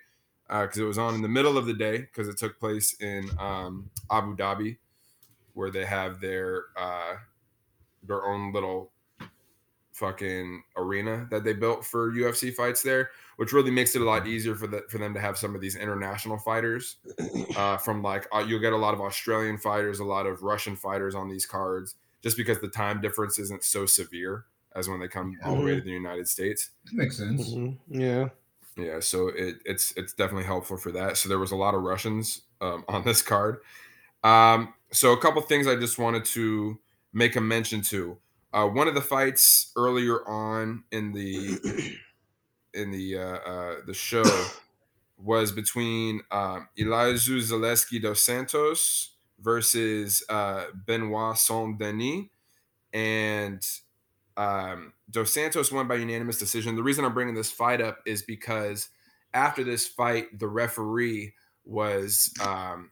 because 0.62 0.78
it 0.78 0.84
was 0.84 0.98
on 0.98 1.16
in 1.16 1.22
the 1.22 1.28
middle 1.28 1.58
of 1.58 1.66
the 1.66 1.74
day 1.74 1.98
because 1.98 2.28
it 2.28 2.38
took 2.38 2.60
place 2.60 2.94
in 3.02 3.30
um, 3.40 3.90
Abu 4.12 4.36
Dhabi, 4.36 4.78
where 5.54 5.72
they 5.72 5.86
have 5.86 6.20
their 6.22 6.66
uh, 6.78 7.16
their 8.04 8.26
own 8.26 8.54
little 8.54 8.92
fucking 9.94 10.64
arena 10.76 11.28
that 11.30 11.44
they 11.44 11.54
built 11.54 11.86
for 11.86 12.12
UFC 12.12 12.54
fights 12.54 12.82
there, 12.82 13.12
which 13.38 13.54
really 13.54 13.70
makes 13.72 13.96
it 13.96 14.02
a 14.02 14.06
lot 14.06 14.26
easier 14.28 14.56
for 14.56 14.66
the, 14.68 14.84
for 14.90 14.98
them 14.98 15.14
to 15.14 15.20
have 15.20 15.38
some 15.38 15.54
of 15.54 15.62
these 15.62 15.76
international 15.76 16.38
fighters 16.38 16.98
uh, 17.56 17.78
from 17.78 18.02
like 18.02 18.28
uh, 18.34 18.40
you'll 18.40 18.60
get 18.60 18.74
a 18.74 18.78
lot 18.78 18.94
of 18.94 19.02
Australian 19.02 19.58
fighters, 19.58 20.00
a 20.00 20.04
lot 20.04 20.26
of 20.26 20.42
Russian 20.42 20.76
fighters 20.76 21.16
on 21.16 21.30
these 21.30 21.46
cards, 21.46 21.96
just 22.22 22.38
because 22.38 22.60
the 22.60 22.70
time 22.70 23.02
difference 23.02 23.38
isn't 23.40 23.64
so 23.64 23.86
severe 23.86 24.46
as 24.76 24.90
when 24.90 25.00
they 25.00 25.08
come 25.08 25.38
all 25.44 25.56
the 25.56 25.62
way 25.62 25.76
to 25.76 25.82
the 25.82 25.92
United 25.92 26.28
States. 26.28 26.72
Makes 26.92 27.18
sense. 27.18 27.54
Mhm. 27.54 27.78
Yeah. 27.88 28.30
Yeah, 28.76 29.00
so 29.02 29.28
it, 29.28 29.58
it's 29.66 29.92
it's 29.96 30.14
definitely 30.14 30.46
helpful 30.46 30.78
for 30.78 30.92
that. 30.94 31.18
So 31.18 31.30
there 31.30 31.40
was 31.40 31.52
a 31.52 31.56
lot 31.56 31.76
of 31.76 31.84
Russians 31.84 32.42
um, 32.62 32.84
on 32.90 33.04
this 33.04 33.22
card. 33.22 33.60
Um, 34.24 34.74
so 34.92 35.12
a 35.14 35.20
couple 35.20 35.42
things 35.42 35.68
I 35.68 35.76
just 35.76 36.00
wanted 36.00 36.26
to 36.26 36.80
make 37.14 37.36
a 37.36 37.42
mention 37.42 37.82
to. 37.84 38.18
Uh, 38.54 38.68
one 38.68 38.88
of 38.88 38.96
the 38.96 39.02
fights 39.02 39.72
earlier 39.76 40.28
on 40.28 40.84
in 40.92 41.12
the 41.14 41.98
in 42.74 42.92
the 42.92 43.18
uh, 43.18 43.38
uh, 43.38 43.76
the 43.86 43.94
show 43.94 44.24
was 45.18 45.52
between 45.52 46.22
um, 46.32 46.68
Elizeu 46.78 47.40
Zaleski 47.40 48.02
dos 48.02 48.22
Santos 48.24 49.16
versus 49.40 50.24
uh, 50.30 50.66
Benoit 50.74 51.38
Saint 51.38 51.78
Denis, 51.78 52.26
and 52.94 53.66
um, 54.38 54.94
dos 55.10 55.34
Santos 55.34 55.72
won 55.72 55.88
by 55.88 55.96
unanimous 55.96 56.40
decision. 56.40 56.76
The 56.76 56.84
reason 56.84 57.06
I'm 57.06 57.14
bringing 57.14 57.36
this 57.36 57.52
fight 57.52 57.82
up 57.82 58.00
is 58.06 58.22
because 58.22 58.90
after 59.34 59.64
this 59.64 59.88
fight, 59.88 60.40
the 60.40 60.48
referee 60.48 61.34
was 61.66 62.34
um, 62.42 62.92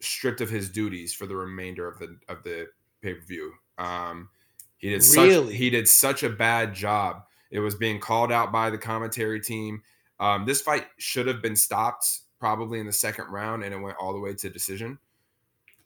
stripped 0.00 0.40
of 0.40 0.50
his 0.50 0.70
duties 0.70 1.12
for 1.12 1.26
the 1.26 1.36
remainder 1.36 1.88
of 1.88 1.98
the 1.98 2.18
of 2.28 2.42
the 2.42 2.68
pay 3.02 3.14
per 3.14 3.24
view. 3.24 3.52
Um, 3.78 4.28
he 4.76 4.90
did 4.90 5.02
such 5.02 5.52
he 5.52 5.70
did 5.70 5.88
such 5.88 6.22
a 6.22 6.30
bad 6.30 6.74
job. 6.74 7.22
It 7.50 7.60
was 7.60 7.74
being 7.74 8.00
called 8.00 8.32
out 8.32 8.52
by 8.52 8.70
the 8.70 8.78
commentary 8.78 9.40
team. 9.40 9.82
Um, 10.20 10.44
this 10.44 10.60
fight 10.60 10.86
should 10.98 11.26
have 11.26 11.40
been 11.40 11.56
stopped 11.56 12.20
probably 12.38 12.80
in 12.80 12.86
the 12.86 12.92
second 12.92 13.26
round, 13.30 13.64
and 13.64 13.72
it 13.72 13.78
went 13.78 13.96
all 13.98 14.12
the 14.12 14.20
way 14.20 14.34
to 14.34 14.50
decision. 14.50 14.98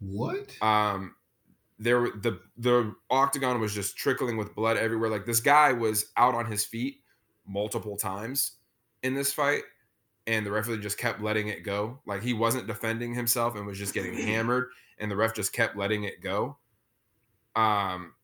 What? 0.00 0.50
Um, 0.62 1.14
there 1.78 2.11
the 2.11 2.40
the 2.56 2.94
octagon 3.11 3.61
was 3.61 3.75
just 3.75 3.97
trickling 3.97 4.37
with 4.37 4.54
blood 4.54 4.76
everywhere. 4.76 5.11
Like 5.11 5.26
this 5.26 5.40
guy 5.40 5.73
was 5.73 6.06
out 6.16 6.35
on 6.35 6.47
his 6.47 6.64
feet 6.64 7.02
multiple 7.47 7.97
times 7.97 8.56
in 9.02 9.14
this 9.14 9.32
fight, 9.32 9.62
and 10.26 10.44
the 10.44 10.50
referee 10.50 10.78
just 10.78 10.99
kept 10.99 11.20
letting 11.23 11.49
it 11.49 11.62
go. 11.62 12.00
Like 12.06 12.23
he 12.23 12.32
wasn't 12.32 12.66
defending 12.66 13.14
himself 13.14 13.56
and 13.56 13.66
was 13.66 13.78
just 13.78 13.94
getting 13.94 14.14
hammered, 14.26 14.68
and 14.99 15.11
the 15.11 15.16
ref 15.16 15.35
just 15.35 15.52
kept 15.52 15.76
letting 15.76 16.04
it 16.04 16.20
go. 16.20 16.58
Um, 17.54 18.14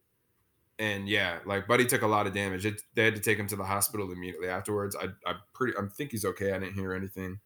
and 0.79 1.09
yeah, 1.09 1.39
like 1.47 1.69
Buddy 1.69 1.87
took 1.87 2.03
a 2.03 2.07
lot 2.07 2.27
of 2.27 2.35
damage. 2.35 2.67
It, 2.67 2.83
they 2.95 3.05
had 3.05 3.15
to 3.15 3.21
take 3.21 3.39
him 3.39 3.47
to 3.49 3.57
the 3.57 3.65
hospital 3.65 4.11
immediately 4.11 4.49
afterwards. 4.49 4.97
I 4.97 5.09
I 5.29 5.37
pretty 5.53 5.77
I 5.79 5.87
think 5.87 6.11
he's 6.11 6.25
okay. 6.25 6.53
I 6.53 6.59
didn't 6.59 6.75
hear 6.75 6.93
anything 6.93 7.39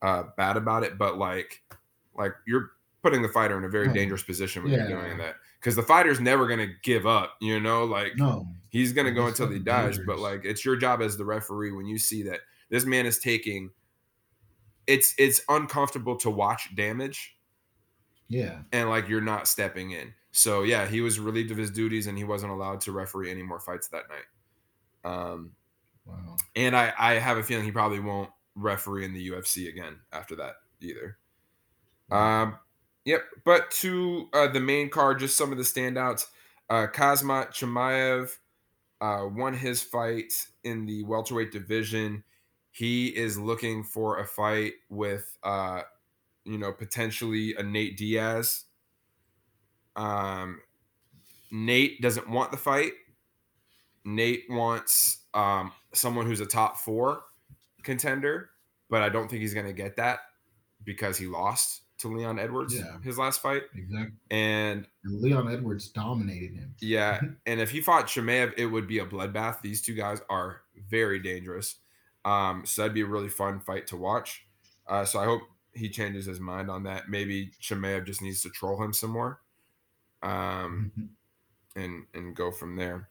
uh 0.00 0.24
bad 0.36 0.56
about 0.56 0.82
it, 0.82 0.96
but 0.96 1.18
like 1.18 1.62
like 2.14 2.32
you're 2.46 2.70
putting 3.02 3.22
the 3.22 3.28
fighter 3.28 3.58
in 3.58 3.64
a 3.64 3.68
very 3.68 3.88
No. 3.88 3.92
dangerous 3.94 4.22
position 4.22 4.62
when 4.62 4.72
you're 4.72 4.86
doing 4.88 5.18
that 5.18 5.36
because 5.58 5.74
the 5.76 5.82
fighter's 5.82 6.20
never 6.20 6.46
gonna 6.46 6.68
give 6.82 7.06
up. 7.06 7.36
You 7.40 7.58
know, 7.60 7.84
like 7.84 8.12
No. 8.16 8.46
he's 8.68 8.92
gonna 8.92 9.10
go 9.12 9.26
until 9.26 9.48
he 9.48 9.58
dies. 9.58 9.98
But 10.06 10.18
like 10.18 10.44
it's 10.44 10.64
your 10.64 10.76
job 10.76 11.02
as 11.02 11.16
the 11.16 11.24
referee 11.24 11.72
when 11.72 11.86
you 11.86 11.98
see 11.98 12.22
that 12.24 12.40
this 12.70 12.84
man 12.84 13.06
is 13.06 13.18
taking. 13.18 13.70
It's 14.86 15.14
it's 15.18 15.40
uncomfortable 15.48 16.16
to 16.16 16.30
watch 16.30 16.74
damage 16.74 17.36
Yeah. 18.28 18.62
and 18.72 18.88
like 18.88 19.08
you're 19.08 19.20
not 19.20 19.46
stepping 19.46 19.92
in. 19.92 20.14
So 20.32 20.62
yeah, 20.62 20.86
he 20.86 21.00
was 21.00 21.18
relieved 21.20 21.50
of 21.50 21.56
his 21.56 21.70
duties 21.70 22.06
and 22.06 22.16
he 22.16 22.24
wasn't 22.24 22.52
allowed 22.52 22.80
to 22.82 22.92
referee 22.92 23.30
any 23.30 23.42
more 23.42 23.60
fights 23.60 23.88
that 23.88 24.04
night. 24.08 24.24
Um, 25.12 25.52
Wow. 26.04 26.36
and 26.56 26.76
I 26.76 26.92
I 26.98 27.14
have 27.14 27.36
a 27.36 27.42
feeling 27.44 27.64
he 27.64 27.70
probably 27.72 28.00
won't 28.00 28.30
referee 28.54 29.04
in 29.04 29.12
the 29.12 29.28
UFC 29.30 29.68
again 29.68 30.00
after 30.12 30.34
that 30.36 30.56
either. 30.80 31.18
Um, 32.10 32.58
yep. 33.04 33.22
But 33.44 33.70
to 33.72 34.28
uh, 34.32 34.48
the 34.48 34.60
main 34.60 34.90
card, 34.90 35.18
just 35.18 35.36
some 35.36 35.52
of 35.52 35.58
the 35.58 35.64
standouts. 35.64 36.26
Uh, 36.70 36.86
Khamzat 36.86 37.50
Chimaev 37.50 38.38
uh, 39.00 39.26
won 39.26 39.54
his 39.54 39.82
fight 39.82 40.32
in 40.64 40.86
the 40.86 41.02
welterweight 41.04 41.52
division. 41.52 42.24
He 42.70 43.08
is 43.08 43.38
looking 43.38 43.84
for 43.84 44.20
a 44.20 44.24
fight 44.24 44.74
with, 44.88 45.36
uh, 45.42 45.82
you 46.44 46.56
know, 46.56 46.72
potentially 46.72 47.54
a 47.56 47.62
Nate 47.62 47.98
Diaz. 47.98 48.64
Um, 49.96 50.60
Nate 51.50 52.00
doesn't 52.00 52.30
want 52.30 52.50
the 52.50 52.56
fight. 52.56 52.92
Nate 54.04 54.44
wants 54.48 55.18
um, 55.34 55.72
someone 55.92 56.26
who's 56.26 56.40
a 56.40 56.46
top 56.46 56.78
four 56.78 57.22
contender, 57.82 58.50
but 58.88 59.02
I 59.02 59.08
don't 59.08 59.28
think 59.28 59.42
he's 59.42 59.54
going 59.54 59.66
to 59.66 59.72
get 59.72 59.96
that 59.96 60.20
because 60.84 61.18
he 61.18 61.26
lost 61.26 61.82
to 62.02 62.08
Leon 62.08 62.38
Edwards 62.38 62.74
Yeah. 62.76 62.98
his 63.02 63.18
last 63.18 63.40
fight. 63.42 63.62
Exactly. 63.74 64.12
And 64.30 64.86
And 65.04 65.20
Leon 65.20 65.50
Edwards 65.52 65.88
dominated 65.88 66.54
him. 66.54 66.74
yeah, 66.80 67.20
and 67.46 67.60
if 67.60 67.70
he 67.70 67.80
fought 67.80 68.06
Chimaev, 68.06 68.52
it 68.56 68.66
would 68.66 68.86
be 68.86 68.98
a 69.00 69.06
bloodbath. 69.06 69.60
These 69.62 69.82
two 69.82 69.94
guys 69.94 70.20
are 70.30 70.62
very 70.90 71.18
dangerous. 71.18 71.76
Um, 72.24 72.64
so 72.66 72.82
that'd 72.82 72.94
be 72.94 73.00
a 73.00 73.06
really 73.06 73.28
fun 73.28 73.58
fight 73.60 73.86
to 73.88 73.96
watch. 73.96 74.46
Uh, 74.86 75.04
so 75.04 75.18
I 75.18 75.24
hope 75.24 75.42
he 75.72 75.88
changes 75.88 76.26
his 76.26 76.38
mind 76.38 76.70
on 76.70 76.82
that. 76.84 77.08
Maybe 77.08 77.50
Chimaev 77.60 78.04
just 78.06 78.22
needs 78.22 78.42
to 78.42 78.50
troll 78.50 78.80
him 78.82 78.92
some 78.92 79.10
more. 79.10 79.40
Um, 80.22 80.92
and 81.76 82.04
and 82.14 82.36
go 82.36 82.50
from 82.50 82.76
there. 82.76 83.08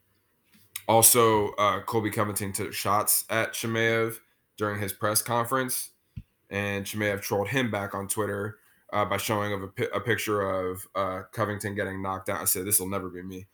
Also, 0.88 1.50
uh, 1.52 1.80
Colby 1.82 2.10
Covington 2.10 2.52
took 2.52 2.72
shots 2.72 3.24
at 3.30 3.52
Chimaev 3.52 4.18
during 4.56 4.80
his 4.80 4.92
press 4.92 5.22
conference, 5.22 5.90
and 6.50 6.84
Chimaev 6.84 7.20
trolled 7.20 7.48
him 7.48 7.70
back 7.70 7.94
on 7.94 8.08
Twitter 8.08 8.58
uh, 8.92 9.04
by 9.04 9.16
showing 9.16 9.52
of 9.52 9.62
a, 9.62 9.68
pi- 9.68 9.88
a 9.94 10.00
picture 10.00 10.42
of 10.42 10.86
uh, 10.94 11.22
Covington 11.32 11.74
getting 11.74 12.02
knocked 12.02 12.28
out. 12.28 12.40
I 12.40 12.44
said, 12.44 12.64
"This 12.66 12.80
will 12.80 12.88
never 12.88 13.08
be 13.08 13.22
me." 13.22 13.46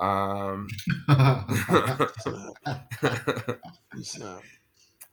Um, 0.00 0.68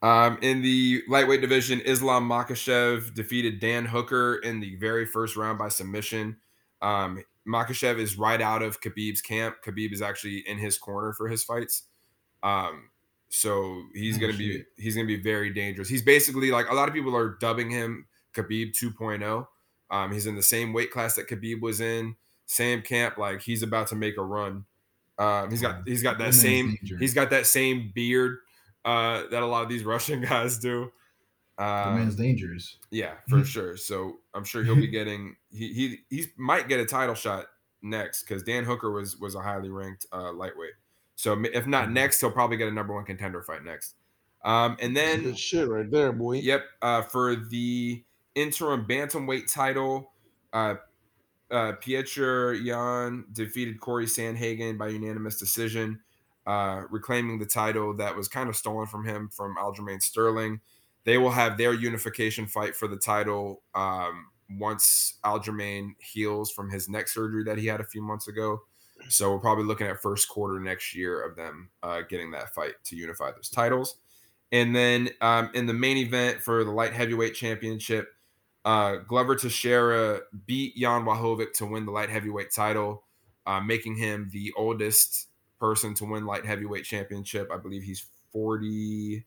Um, 0.01 0.37
in 0.41 0.61
the 0.61 1.03
lightweight 1.09 1.41
division, 1.41 1.81
Islam 1.81 2.27
Makhachev 2.29 3.13
defeated 3.13 3.59
Dan 3.59 3.85
Hooker 3.85 4.35
in 4.35 4.61
the 4.61 4.75
very 4.77 5.05
first 5.05 5.35
round 5.35 5.59
by 5.59 5.67
submission. 5.67 6.37
Um, 6.81 7.23
Makachev 7.45 7.99
is 7.99 8.17
right 8.17 8.41
out 8.41 8.61
of 8.61 8.79
Khabib's 8.79 9.21
camp. 9.21 9.57
Khabib 9.65 9.91
is 9.91 10.01
actually 10.01 10.37
in 10.47 10.57
his 10.57 10.77
corner 10.77 11.11
for 11.13 11.27
his 11.27 11.43
fights. 11.43 11.83
Um, 12.43 12.89
so 13.29 13.83
he's 13.93 14.15
Oh, 14.17 14.21
gonna 14.21 14.37
be 14.37 14.63
he's 14.77 14.95
gonna 14.95 15.07
be 15.07 15.21
very 15.21 15.49
dangerous. 15.53 15.89
He's 15.89 16.01
basically 16.01 16.49
like 16.51 16.69
a 16.69 16.73
lot 16.73 16.87
of 16.87 16.93
people 16.95 17.15
are 17.15 17.37
dubbing 17.41 17.69
him 17.69 18.07
Khabib 18.33 18.71
2.0. 18.71 19.47
Um, 19.91 20.11
he's 20.11 20.27
in 20.27 20.35
the 20.35 20.43
same 20.43 20.73
weight 20.73 20.91
class 20.91 21.15
that 21.15 21.27
Khabib 21.27 21.61
was 21.61 21.81
in, 21.81 22.15
same 22.45 22.81
camp. 22.81 23.17
Like 23.17 23.41
he's 23.41 23.63
about 23.63 23.87
to 23.87 23.95
make 23.95 24.17
a 24.17 24.23
run. 24.23 24.65
Um, 25.17 25.49
he's 25.51 25.61
got 25.61 25.87
he's 25.87 26.03
got 26.03 26.17
That 26.17 26.25
that 26.27 26.33
same 26.33 26.77
he's 26.99 27.13
got 27.13 27.29
that 27.31 27.45
same 27.45 27.91
beard 27.93 28.37
uh, 28.85 29.23
that 29.31 29.43
a 29.43 29.45
lot 29.45 29.63
of 29.63 29.69
these 29.69 29.83
Russian 29.93 30.21
guys 30.21 30.57
do. 30.59 30.91
the 31.57 31.63
Um, 31.65 31.95
man's 31.99 32.15
dangerous. 32.15 32.77
yeah, 32.91 33.15
for 33.27 33.43
sure. 33.43 33.75
So 33.75 34.19
I'm 34.33 34.45
sure 34.45 34.63
he'll 34.63 34.75
be 34.75 34.87
getting 34.99 35.35
he 35.51 35.73
he 35.73 35.97
he 36.09 36.25
might 36.37 36.67
get 36.69 36.79
a 36.79 36.85
title 36.85 37.15
shot 37.15 37.47
next 37.81 38.23
because 38.23 38.43
Dan 38.43 38.63
Hooker 38.63 38.91
was 38.91 39.17
was 39.17 39.35
a 39.35 39.41
highly 39.41 39.69
ranked 39.69 40.05
uh, 40.13 40.31
lightweight. 40.31 40.73
So 41.15 41.33
if 41.53 41.67
not 41.67 41.89
Mhm. 41.89 41.93
next, 41.93 42.21
he'll 42.21 42.31
probably 42.31 42.55
get 42.55 42.69
a 42.69 42.71
number 42.71 42.93
one 42.93 43.03
contender 43.03 43.41
fight 43.41 43.63
next. 43.65 43.95
Um, 44.45 44.77
and 44.79 44.95
then 44.95 45.35
shit 45.35 45.67
right 45.67 45.89
there, 45.91 46.13
boy. 46.13 46.35
Yep. 46.37 46.63
Uh, 46.81 47.01
for 47.01 47.35
the 47.35 48.01
interim 48.39 48.85
bantamweight 48.85 49.51
title, 49.51 50.11
uh, 50.53 50.75
uh, 51.51 51.73
Petr 51.73 52.63
Yan 52.63 53.25
defeated 53.33 53.79
Corey 53.79 54.05
Sandhagen 54.05 54.77
by 54.77 54.87
unanimous 54.89 55.37
decision, 55.37 55.99
uh, 56.47 56.83
reclaiming 56.89 57.39
the 57.39 57.45
title 57.45 57.93
that 57.95 58.15
was 58.15 58.27
kind 58.27 58.49
of 58.49 58.55
stolen 58.55 58.87
from 58.87 59.05
him 59.05 59.29
from 59.29 59.55
Aljamain 59.57 60.01
Sterling. 60.01 60.61
They 61.03 61.17
will 61.17 61.31
have 61.31 61.57
their 61.57 61.73
unification 61.73 62.45
fight 62.45 62.75
for 62.75 62.87
the 62.87 62.97
title 62.97 63.63
um, 63.75 64.27
once 64.57 65.15
Aljamain 65.23 65.95
heals 65.99 66.51
from 66.51 66.69
his 66.69 66.87
neck 66.87 67.07
surgery 67.07 67.43
that 67.43 67.57
he 67.57 67.67
had 67.67 67.81
a 67.81 67.85
few 67.85 68.01
months 68.01 68.27
ago. 68.27 68.61
So 69.07 69.31
we're 69.31 69.39
probably 69.39 69.63
looking 69.65 69.87
at 69.87 70.01
first 70.01 70.27
quarter 70.29 70.59
next 70.59 70.93
year 70.93 71.21
of 71.21 71.35
them 71.35 71.69
uh, 71.83 72.01
getting 72.09 72.31
that 72.31 72.53
fight 72.53 72.73
to 72.85 72.95
unify 72.95 73.31
those 73.31 73.49
titles. 73.49 73.95
And 74.51 74.75
then 74.75 75.09
um, 75.21 75.51
in 75.53 75.67
the 75.67 75.73
main 75.73 75.97
event 75.97 76.41
for 76.41 76.63
the 76.63 76.71
light 76.71 76.93
heavyweight 76.93 77.35
championship, 77.35 78.09
uh, 78.65 78.97
Glover 79.07 79.35
Teixeira 79.35 80.21
beat 80.45 80.75
Jan 80.75 81.05
Blachowicz 81.05 81.53
to 81.53 81.65
win 81.65 81.85
the 81.85 81.91
light 81.91 82.09
heavyweight 82.09 82.51
title, 82.53 83.03
uh, 83.45 83.59
making 83.59 83.95
him 83.95 84.29
the 84.31 84.53
oldest 84.57 85.27
person 85.59 85.93
to 85.95 86.05
win 86.05 86.25
light 86.25 86.45
heavyweight 86.45 86.85
championship. 86.85 87.49
I 87.51 87.57
believe 87.57 87.83
he's 87.83 88.05
43 88.31 89.25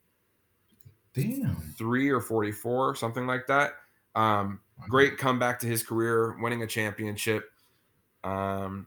Damn. 1.14 2.14
or 2.14 2.20
44, 2.20 2.94
something 2.96 3.26
like 3.26 3.46
that. 3.48 3.72
Um, 4.14 4.60
great 4.88 5.18
comeback 5.18 5.58
to 5.60 5.66
his 5.66 5.82
career, 5.82 6.36
winning 6.40 6.62
a 6.62 6.66
championship. 6.66 7.50
Um, 8.24 8.86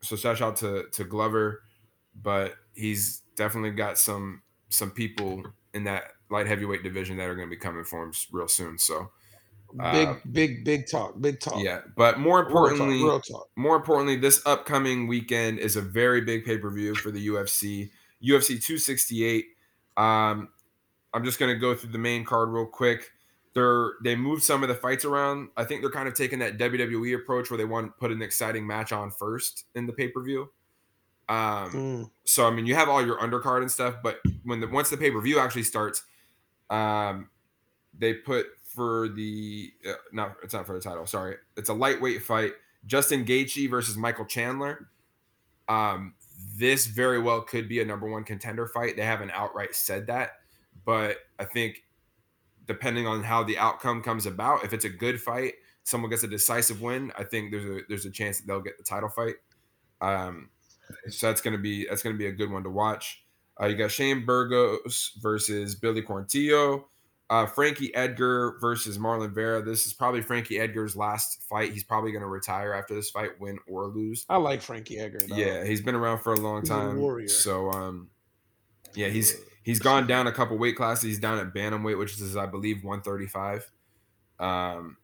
so 0.00 0.16
shout 0.16 0.40
out 0.42 0.56
to 0.56 0.86
to 0.92 1.04
Glover, 1.04 1.62
but 2.22 2.54
he's 2.74 3.22
definitely 3.36 3.70
got 3.70 3.98
some 3.98 4.42
some 4.68 4.90
people 4.90 5.42
in 5.74 5.84
that 5.84 6.04
light 6.30 6.46
heavyweight 6.46 6.82
division 6.82 7.16
that 7.16 7.28
are 7.28 7.34
going 7.34 7.48
to 7.48 7.54
be 7.54 7.60
coming 7.60 7.84
for 7.84 8.02
him 8.02 8.12
real 8.32 8.48
soon. 8.48 8.78
So 8.78 9.10
Big, 9.72 10.08
uh, 10.08 10.14
big, 10.32 10.64
big 10.64 10.86
talk. 10.90 11.20
Big 11.20 11.38
talk. 11.40 11.62
yeah, 11.62 11.80
but 11.96 12.18
more 12.18 12.38
Real 12.38 12.44
talk. 12.44 12.50
importantly, 12.70 13.02
Real 13.04 13.20
talk. 13.20 13.48
more 13.56 13.76
importantly, 13.76 14.16
this 14.16 14.40
upcoming 14.46 15.06
weekend 15.06 15.58
is 15.58 15.76
a 15.76 15.82
very 15.82 16.20
big 16.20 16.44
pay 16.44 16.58
per 16.58 16.70
view 16.70 16.94
for 16.94 17.10
the 17.10 17.26
UFC. 17.28 17.90
UFC 18.22 18.62
268. 18.62 19.44
Um, 19.96 20.48
I'm 21.12 21.24
just 21.24 21.38
going 21.38 21.52
to 21.54 21.58
go 21.58 21.74
through 21.74 21.92
the 21.92 21.98
main 21.98 22.24
card 22.24 22.48
real 22.50 22.66
quick. 22.66 23.10
They're 23.54 23.92
they 24.04 24.14
moved 24.16 24.42
some 24.42 24.62
of 24.62 24.68
the 24.68 24.74
fights 24.74 25.04
around. 25.04 25.48
I 25.56 25.64
think 25.64 25.80
they're 25.80 25.90
kind 25.90 26.08
of 26.08 26.14
taking 26.14 26.38
that 26.40 26.58
WWE 26.58 27.14
approach 27.16 27.50
where 27.50 27.56
they 27.58 27.64
want 27.64 27.86
to 27.86 27.92
put 27.98 28.10
an 28.12 28.20
exciting 28.22 28.66
match 28.66 28.92
on 28.92 29.10
first 29.10 29.64
in 29.74 29.86
the 29.86 29.92
pay 29.92 30.08
per 30.08 30.22
view. 30.22 30.50
Um, 31.28 31.70
Mm. 31.72 32.10
so 32.24 32.46
I 32.46 32.50
mean, 32.50 32.66
you 32.66 32.74
have 32.74 32.88
all 32.88 33.04
your 33.04 33.18
undercard 33.18 33.62
and 33.62 33.70
stuff, 33.70 33.96
but 34.02 34.20
when 34.44 34.60
the 34.60 34.68
once 34.68 34.90
the 34.90 34.96
pay 34.96 35.10
per 35.10 35.20
view 35.20 35.38
actually 35.38 35.64
starts, 35.64 36.04
um, 36.70 37.30
they 37.98 38.12
put 38.14 38.46
for 38.76 39.08
the 39.08 39.72
uh, 39.88 39.94
no, 40.12 40.32
it's 40.44 40.54
not 40.54 40.66
for 40.66 40.74
the 40.74 40.80
title. 40.80 41.06
Sorry, 41.06 41.36
it's 41.56 41.70
a 41.70 41.74
lightweight 41.74 42.22
fight: 42.22 42.52
Justin 42.84 43.24
Gaethje 43.24 43.68
versus 43.68 43.96
Michael 43.96 44.26
Chandler. 44.26 44.90
Um, 45.68 46.14
this 46.56 46.86
very 46.86 47.18
well 47.18 47.40
could 47.40 47.68
be 47.68 47.80
a 47.80 47.84
number 47.84 48.08
one 48.08 48.22
contender 48.22 48.68
fight. 48.68 48.96
They 48.96 49.04
haven't 49.04 49.30
outright 49.32 49.74
said 49.74 50.06
that, 50.08 50.32
but 50.84 51.16
I 51.38 51.44
think 51.44 51.84
depending 52.66 53.06
on 53.06 53.22
how 53.22 53.42
the 53.42 53.58
outcome 53.58 54.02
comes 54.02 54.26
about, 54.26 54.64
if 54.64 54.72
it's 54.72 54.84
a 54.84 54.90
good 54.90 55.20
fight, 55.20 55.54
someone 55.82 56.10
gets 56.10 56.22
a 56.22 56.28
decisive 56.28 56.82
win. 56.82 57.12
I 57.18 57.24
think 57.24 57.50
there's 57.50 57.64
a 57.64 57.80
there's 57.88 58.04
a 58.04 58.10
chance 58.10 58.38
that 58.38 58.46
they'll 58.46 58.60
get 58.60 58.76
the 58.76 58.84
title 58.84 59.08
fight. 59.08 59.36
Um, 60.00 60.50
so 61.08 61.28
that's 61.28 61.40
gonna 61.40 61.58
be 61.58 61.86
that's 61.88 62.02
gonna 62.02 62.16
be 62.16 62.26
a 62.26 62.32
good 62.32 62.50
one 62.50 62.62
to 62.64 62.70
watch. 62.70 63.24
Uh, 63.60 63.66
you 63.66 63.76
got 63.76 63.90
Shane 63.90 64.26
Burgos 64.26 65.12
versus 65.22 65.74
Billy 65.74 66.02
Quarantillo. 66.02 66.84
Uh, 67.28 67.44
Frankie 67.46 67.92
Edgar 67.94 68.56
versus 68.60 68.98
Marlon 68.98 69.34
Vera. 69.34 69.60
This 69.60 69.84
is 69.86 69.92
probably 69.92 70.22
Frankie 70.22 70.60
Edgar's 70.60 70.94
last 70.94 71.42
fight. 71.48 71.72
He's 71.72 71.82
probably 71.82 72.12
going 72.12 72.22
to 72.22 72.28
retire 72.28 72.72
after 72.72 72.94
this 72.94 73.10
fight, 73.10 73.40
win 73.40 73.58
or 73.66 73.86
lose. 73.88 74.24
I 74.28 74.36
like 74.36 74.62
Frankie 74.62 74.98
Edgar. 74.98 75.18
Though. 75.26 75.34
Yeah, 75.34 75.64
he's 75.64 75.80
been 75.80 75.96
around 75.96 76.20
for 76.20 76.34
a 76.34 76.36
long 76.36 76.60
He's 76.60 76.70
a 76.70 76.74
time. 76.74 77.00
warrior. 77.00 77.28
So, 77.28 77.70
um, 77.70 78.10
yeah, 78.94 79.08
he's 79.08 79.34
he's 79.64 79.80
gone 79.80 80.06
down 80.06 80.28
a 80.28 80.32
couple 80.32 80.56
weight 80.56 80.76
classes. 80.76 81.02
He's 81.02 81.18
down 81.18 81.38
at 81.38 81.52
bantamweight, 81.52 81.98
which 81.98 82.12
is 82.20 82.36
I 82.36 82.46
believe 82.46 82.84
135. 82.84 83.70
Um, 84.38 84.96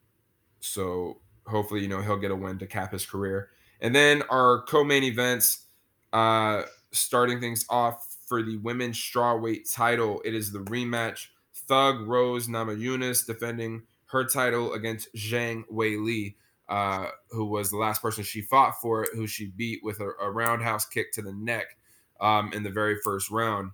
so 0.61 1.19
hopefully, 1.45 1.81
you 1.81 1.89
know, 1.89 2.01
he'll 2.01 2.17
get 2.17 2.31
a 2.31 2.35
win 2.35 2.57
to 2.59 2.67
cap 2.67 2.93
his 2.93 3.05
career. 3.05 3.49
And 3.81 3.93
then 3.93 4.21
our 4.29 4.61
co-main 4.61 5.03
events, 5.03 5.65
uh, 6.13 6.63
starting 6.93 7.41
things 7.41 7.65
off 7.69 8.15
for 8.27 8.41
the 8.41 8.55
women's 8.57 8.97
strawweight 8.97 9.73
title, 9.73 10.21
it 10.23 10.33
is 10.33 10.53
the 10.53 10.59
rematch. 10.59 11.27
Thug 11.67 12.07
Rose 12.07 12.47
Namajunas 12.47 13.25
defending 13.25 13.83
her 14.05 14.25
title 14.25 14.73
against 14.73 15.13
Zhang 15.15 15.63
Wei 15.69 15.95
Li, 15.97 16.35
uh, 16.69 17.07
who 17.31 17.45
was 17.45 17.69
the 17.71 17.77
last 17.77 18.01
person 18.01 18.23
she 18.23 18.41
fought 18.41 18.73
for, 18.81 19.07
who 19.13 19.27
she 19.27 19.47
beat 19.47 19.83
with 19.83 19.99
a, 19.99 20.09
a 20.21 20.29
roundhouse 20.31 20.85
kick 20.85 21.11
to 21.13 21.21
the 21.21 21.33
neck 21.33 21.77
um, 22.21 22.51
in 22.53 22.63
the 22.63 22.69
very 22.69 22.97
first 23.03 23.29
round. 23.31 23.71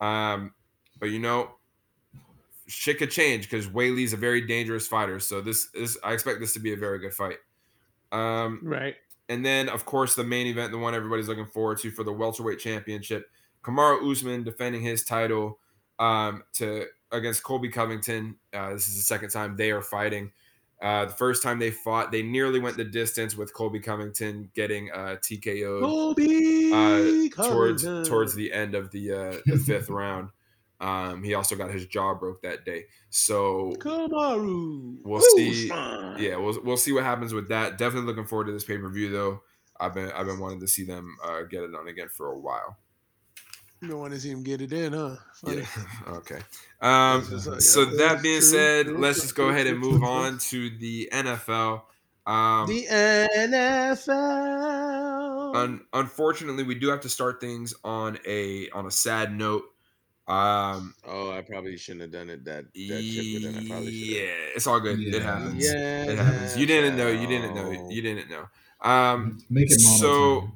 Um, 0.00 0.52
but 0.98 1.10
you 1.10 1.18
know, 1.18 1.52
shit 2.66 2.98
could 2.98 3.10
change 3.10 3.48
because 3.48 3.68
Wei 3.68 3.90
Li's 3.90 4.12
a 4.12 4.16
very 4.16 4.40
dangerous 4.46 4.86
fighter. 4.86 5.20
So 5.20 5.40
this 5.40 5.68
is 5.74 5.98
I 6.02 6.12
expect 6.12 6.40
this 6.40 6.52
to 6.54 6.60
be 6.60 6.72
a 6.72 6.76
very 6.76 6.98
good 6.98 7.14
fight. 7.14 7.38
Um, 8.10 8.60
Right. 8.62 8.96
and 9.28 9.44
then, 9.44 9.68
of 9.68 9.84
course, 9.86 10.14
the 10.14 10.24
main 10.24 10.46
event, 10.46 10.72
the 10.72 10.78
one 10.78 10.94
everybody's 10.94 11.28
looking 11.28 11.46
forward 11.46 11.78
to 11.78 11.90
for 11.90 12.04
the 12.04 12.12
welterweight 12.12 12.58
championship, 12.58 13.30
Kamaru 13.62 14.10
Usman 14.10 14.42
defending 14.42 14.82
his 14.82 15.04
title 15.04 15.58
um, 15.98 16.42
to 16.54 16.86
against 17.12 17.42
Colby 17.42 17.68
Covington. 17.68 18.36
Uh, 18.52 18.72
this 18.72 18.88
is 18.88 18.96
the 18.96 19.02
second 19.02 19.30
time 19.30 19.56
they 19.56 19.70
are 19.70 19.82
fighting. 19.82 20.32
Uh, 20.82 21.04
the 21.04 21.12
first 21.12 21.44
time 21.44 21.60
they 21.60 21.70
fought, 21.70 22.10
they 22.10 22.22
nearly 22.22 22.58
went 22.58 22.76
the 22.76 22.84
distance 22.84 23.36
with 23.36 23.54
Colby 23.54 23.78
Covington 23.78 24.50
getting 24.52 24.90
uh, 24.90 25.16
TKO'd 25.22 25.84
uh, 25.84 27.44
towards 27.44 27.84
Covington. 27.84 28.04
towards 28.04 28.34
the 28.34 28.52
end 28.52 28.74
of 28.74 28.90
the 28.90 29.12
uh, 29.12 29.36
the 29.46 29.58
fifth 29.66 29.88
round. 29.88 30.30
Um, 30.80 31.22
he 31.22 31.34
also 31.34 31.54
got 31.54 31.70
his 31.70 31.86
jaw 31.86 32.14
broke 32.14 32.42
that 32.42 32.64
day. 32.64 32.86
So 33.10 33.76
Kamaru. 33.78 34.96
We'll 35.04 35.20
see. 35.36 35.68
Yeah, 35.68 36.36
we'll 36.36 36.60
we'll 36.64 36.76
see 36.76 36.90
what 36.90 37.04
happens 37.04 37.32
with 37.32 37.48
that. 37.50 37.78
Definitely 37.78 38.08
looking 38.08 38.26
forward 38.26 38.46
to 38.46 38.52
this 38.52 38.64
pay 38.64 38.78
per 38.78 38.88
view 38.88 39.08
though. 39.08 39.42
I've 39.78 39.94
been 39.94 40.10
I've 40.10 40.26
been 40.26 40.40
wanting 40.40 40.60
to 40.60 40.66
see 40.68 40.82
them 40.82 41.16
uh, 41.24 41.42
get 41.42 41.62
it 41.62 41.74
on 41.76 41.86
again 41.86 42.08
for 42.08 42.32
a 42.32 42.38
while. 42.38 42.76
You 43.82 43.88
don't 43.88 43.98
want 43.98 44.12
to 44.14 44.20
see 44.20 44.30
him 44.30 44.44
get 44.44 44.60
it 44.62 44.72
in, 44.72 44.92
huh? 44.92 45.16
Funny. 45.34 45.56
Yeah. 45.62 45.66
okay. 46.18 46.38
Um, 46.80 47.24
This 47.30 47.46
is, 47.46 47.72
so 47.72 47.84
that 47.84 48.22
being 48.22 48.40
true, 48.40 48.48
said, 48.48 48.88
let's 48.88 49.20
just 49.20 49.36
go 49.36 49.50
ahead 49.50 49.68
and 49.68 49.78
move 49.78 50.02
on 50.02 50.38
to 50.50 50.68
the 50.78 51.08
NFL. 51.12 51.82
Um, 52.26 52.66
The 52.66 52.86
NFL. 54.32 55.54
un- 55.54 55.80
unfortunately, 55.92 56.64
we 56.64 56.74
do 56.74 56.88
have 56.88 57.00
to 57.02 57.08
start 57.08 57.40
things 57.40 57.72
on 57.84 58.18
a 58.26 58.68
on 58.70 58.86
a 58.86 58.90
sad 58.90 59.32
note. 59.32 59.62
Um, 60.26 60.94
oh, 61.06 61.30
I 61.30 61.42
probably 61.42 61.76
shouldn't 61.76 62.02
have 62.02 62.10
done 62.10 62.30
it 62.30 62.44
that 62.46 62.64
that 62.72 63.02
chipper. 63.02 63.52
Then 63.52 63.64
I 63.64 63.68
probably 63.68 63.92
should. 63.92 64.16
yeah, 64.16 64.56
it's 64.56 64.66
all 64.66 64.80
good. 64.80 64.98
It 65.00 65.22
happens. 65.22 65.64
Yeah. 65.64 66.04
It 66.04 66.18
happens. 66.18 66.56
You 66.56 66.66
didn't 66.66 66.96
know. 66.96 67.08
You 67.08 67.26
didn't 67.28 67.54
know. 67.54 67.70
You 67.88 68.02
didn't 68.02 68.28
know. 68.28 68.48
Um, 68.80 69.38
Make 69.50 69.70
it 69.70 69.80
so. 69.80 70.50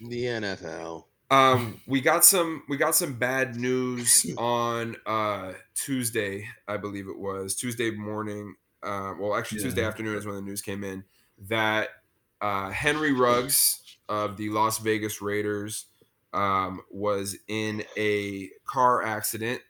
The 0.00 0.24
NFL. 0.24 1.04
Um, 1.30 1.80
we 1.86 2.00
got 2.00 2.24
some 2.24 2.62
we 2.68 2.76
got 2.76 2.94
some 2.94 3.14
bad 3.18 3.56
news 3.56 4.26
on 4.38 4.96
uh 5.06 5.52
Tuesday, 5.74 6.48
I 6.68 6.76
believe 6.76 7.08
it 7.08 7.18
was 7.18 7.54
Tuesday 7.54 7.90
morning. 7.90 8.56
Uh, 8.82 9.14
well, 9.18 9.34
actually 9.34 9.58
Yeah. 9.58 9.64
Tuesday 9.64 9.84
afternoon 9.84 10.16
is 10.16 10.26
when 10.26 10.34
the 10.36 10.42
news 10.42 10.62
came 10.62 10.84
in 10.84 11.04
that 11.48 11.90
uh, 12.40 12.70
Henry 12.70 13.12
Ruggs 13.12 13.96
of 14.08 14.36
the 14.36 14.48
Las 14.50 14.78
Vegas 14.78 15.20
Raiders 15.20 15.86
um, 16.32 16.80
was 16.90 17.36
in 17.48 17.84
a 17.96 18.50
car 18.64 19.02
accident 19.02 19.60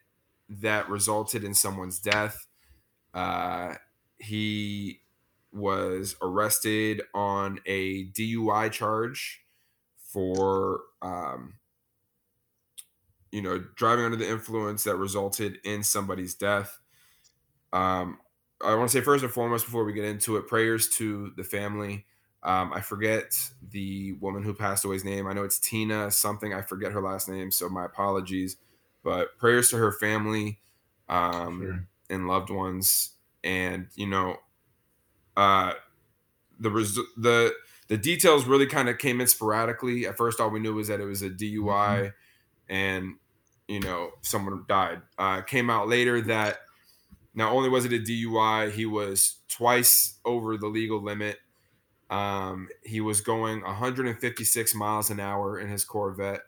that 0.49 0.89
resulted 0.89 1.45
in 1.45 1.55
someone's 1.55 1.99
death. 1.99 2.47
Uh, 3.15 3.75
he 4.19 5.01
was 5.53 6.17
arrested 6.23 7.03
on 7.15 7.61
a 7.67 8.07
DUI 8.11 8.71
charge 8.71 9.45
for 10.13 10.83
um, 11.03 11.59
you 13.33 13.43
know 13.43 13.59
driving 13.77 14.05
under 14.05 14.17
the 14.17 14.29
influence 14.29 14.85
that 14.85 14.97
resulted 14.97 15.59
in 15.65 15.83
somebody's 15.83 16.35
death. 16.35 16.79
Um, 17.73 18.21
I 18.63 18.75
want 18.75 18.91
to 18.91 18.99
say 18.99 19.05
first 19.05 19.25
and 19.25 19.33
foremost 19.33 19.65
before 19.67 19.85
we 19.85 19.93
get 19.93 20.05
into 20.05 20.37
it, 20.37 20.49
prayers 20.49 20.89
to 20.91 21.33
the 21.37 21.45
family. 21.45 22.07
Um, 22.43 22.73
I 22.73 22.81
forget 22.81 23.51
the 23.63 24.15
woman 24.15 24.43
who 24.43 24.55
passed 24.55 24.85
away's 24.85 25.05
name. 25.05 25.27
I 25.27 25.33
know 25.33 25.45
it's 25.45 25.59
Tina 25.59 26.11
something. 26.11 26.55
I 26.55 26.63
forget 26.63 26.93
her 26.93 27.03
last 27.03 27.29
name, 27.29 27.51
so 27.51 27.69
my 27.69 27.85
apologies. 27.85 28.57
But 29.03 29.39
prayers 29.39 29.71
to 29.71 29.77
her 29.79 29.93
family 29.93 30.61
um, 31.09 31.61
Sure. 31.61 31.89
and 32.11 32.29
loved 32.29 32.51
ones, 32.51 33.17
and 33.45 33.89
you 33.95 34.07
know, 34.07 34.39
uh, 35.37 35.75
the 36.59 36.71
res- 36.71 36.95
the 37.17 37.55
the 37.91 37.99
details 37.99 38.45
really 38.47 38.67
kind 38.67 38.89
of 38.89 38.99
came 38.99 39.21
in 39.21 39.27
sporadically. 39.27 40.07
At 40.07 40.17
first, 40.17 40.39
all 40.41 40.49
we 40.49 40.61
knew 40.61 40.75
was 40.75 40.87
that 40.87 41.01
it 41.01 41.07
was 41.07 41.23
a 41.23 41.29
DUI, 41.29 42.13
and 42.69 43.17
you 43.67 43.81
know, 43.81 44.13
someone 44.23 44.65
died. 44.69 45.03
Uh, 45.19 45.41
came 45.41 45.69
out 45.69 45.89
later 45.89 46.21
that 46.23 46.59
not 47.35 47.53
only 47.53 47.69
was 47.69 47.85
it 47.85 47.93
a 47.93 47.99
DUI, 47.99 48.71
he 48.71 48.87
was 48.87 49.39
twice 49.49 50.21
over 50.25 50.57
the 50.57 50.69
legal 50.69 51.03
limit. 51.03 51.39
Um, 52.11 52.69
he 52.85 53.01
was 53.01 53.21
going 53.23 53.63
156 53.63 54.75
miles 54.77 55.11
an 55.11 55.19
hour 55.19 55.59
in 55.59 55.69
his 55.69 55.85
Corvette 55.85 56.43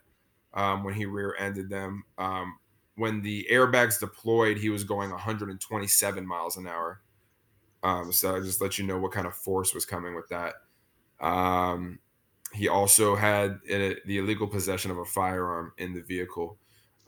um, 0.54 0.84
when 0.84 0.94
he 0.94 1.06
rear-ended 1.06 1.68
them. 1.68 2.04
Um, 2.18 2.58
when 2.94 3.22
the 3.22 3.48
airbags 3.50 3.98
deployed, 3.98 4.58
he 4.58 4.68
was 4.68 4.84
going 4.84 5.10
127 5.10 6.24
miles 6.24 6.56
an 6.56 6.68
hour. 6.68 7.00
Um, 7.82 8.12
so 8.12 8.36
I 8.36 8.38
just 8.38 8.60
let 8.60 8.78
you 8.78 8.86
know 8.86 8.98
what 8.98 9.10
kind 9.10 9.26
of 9.26 9.34
force 9.34 9.74
was 9.74 9.84
coming 9.84 10.14
with 10.14 10.28
that. 10.28 10.54
Um, 11.22 11.98
he 12.52 12.68
also 12.68 13.16
had 13.16 13.60
a, 13.70 13.96
the 14.06 14.18
illegal 14.18 14.46
possession 14.46 14.90
of 14.90 14.98
a 14.98 15.04
firearm 15.04 15.72
in 15.78 15.94
the 15.94 16.02
vehicle. 16.02 16.58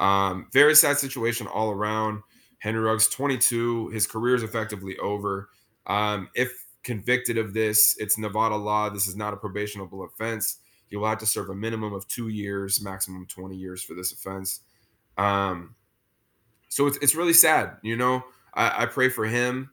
Um, 0.01 0.49
very 0.53 0.75
sad 0.75 0.99
situation 0.99 1.47
all 1.47 1.71
around. 1.71 2.23
Henry 2.59 2.81
Ruggs, 2.81 3.09
22, 3.09 3.89
his 3.89 4.07
career 4.07 4.35
is 4.35 4.43
effectively 4.43 4.97
over. 4.99 5.51
Um, 5.87 6.31
if 6.35 6.65
convicted 6.83 7.37
of 7.37 7.53
this, 7.53 7.97
it's 7.99 8.17
Nevada 8.17 8.57
law. 8.57 8.89
This 8.89 9.07
is 9.07 9.17
not 9.17 9.35
a 9.35 9.37
probationable 9.37 10.05
offense. 10.05 10.59
He 10.87 10.97
will 10.97 11.09
have 11.09 11.19
to 11.19 11.27
serve 11.27 11.51
a 11.51 11.55
minimum 11.55 11.93
of 11.93 12.07
two 12.09 12.29
years, 12.29 12.81
maximum 12.83 13.27
20 13.27 13.57
years 13.57 13.83
for 13.83 13.95
this 13.95 14.13
offense. 14.13 14.61
Um, 15.19 15.75
so 16.69 16.87
it's, 16.87 16.97
it's 16.99 17.15
really 17.15 17.33
sad. 17.33 17.77
You 17.83 17.97
know, 17.97 18.25
I, 18.55 18.85
I 18.85 18.87
pray 18.87 19.09
for 19.09 19.27
him. 19.27 19.71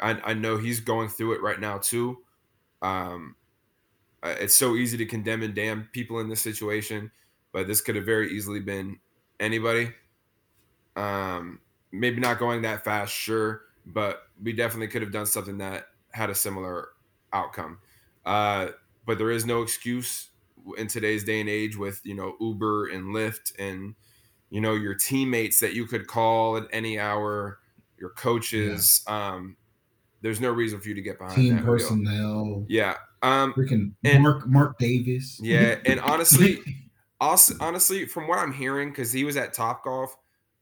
I, 0.00 0.20
I 0.24 0.34
know 0.34 0.56
he's 0.56 0.80
going 0.80 1.08
through 1.08 1.32
it 1.32 1.42
right 1.42 1.60
now 1.60 1.78
too. 1.78 2.18
Um, 2.82 3.36
it's 4.22 4.54
so 4.54 4.76
easy 4.76 4.96
to 4.98 5.06
condemn 5.06 5.42
and 5.42 5.54
damn 5.54 5.88
people 5.92 6.20
in 6.20 6.28
this 6.28 6.40
situation, 6.40 7.10
but 7.52 7.66
this 7.66 7.80
could 7.80 7.96
have 7.96 8.04
very 8.04 8.32
easily 8.32 8.60
been 8.60 8.98
anybody. 9.38 9.90
Um, 10.96 11.60
maybe 11.92 12.20
not 12.20 12.38
going 12.38 12.62
that 12.62 12.84
fast, 12.84 13.12
sure, 13.12 13.62
but 13.86 14.22
we 14.42 14.52
definitely 14.52 14.88
could 14.88 15.02
have 15.02 15.12
done 15.12 15.26
something 15.26 15.58
that 15.58 15.86
had 16.12 16.30
a 16.30 16.34
similar 16.34 16.90
outcome. 17.32 17.78
Uh, 18.26 18.68
but 19.06 19.18
there 19.18 19.30
is 19.30 19.46
no 19.46 19.62
excuse 19.62 20.28
in 20.76 20.86
today's 20.86 21.24
day 21.24 21.40
and 21.40 21.48
age 21.48 21.76
with 21.76 22.00
you 22.04 22.14
know 22.14 22.36
Uber 22.40 22.88
and 22.88 23.14
Lyft 23.14 23.58
and 23.58 23.94
you 24.50 24.60
know 24.60 24.74
your 24.74 24.94
teammates 24.94 25.60
that 25.60 25.74
you 25.74 25.86
could 25.86 26.06
call 26.06 26.56
at 26.56 26.64
any 26.72 26.98
hour, 26.98 27.60
your 27.98 28.10
coaches. 28.10 29.02
Yeah. 29.08 29.28
Um, 29.28 29.56
there's 30.22 30.40
no 30.40 30.50
reason 30.50 30.80
for 30.80 30.88
you 30.88 30.94
to 30.94 31.02
get 31.02 31.18
behind 31.18 31.36
team 31.36 31.58
personnel. 31.62 32.44
Wheel. 32.44 32.66
Yeah, 32.68 32.96
um, 33.22 33.52
freaking 33.52 33.92
and, 34.04 34.22
Mark 34.22 34.46
Mark 34.46 34.78
Davis. 34.78 35.40
Yeah, 35.42 35.76
and 35.84 36.00
honestly, 36.00 36.58
also 37.20 37.54
honestly, 37.60 38.06
from 38.06 38.28
what 38.28 38.38
I'm 38.38 38.52
hearing, 38.52 38.90
because 38.90 39.12
he 39.12 39.24
was 39.24 39.36
at 39.36 39.52
Top 39.52 39.84
Golf, 39.84 40.16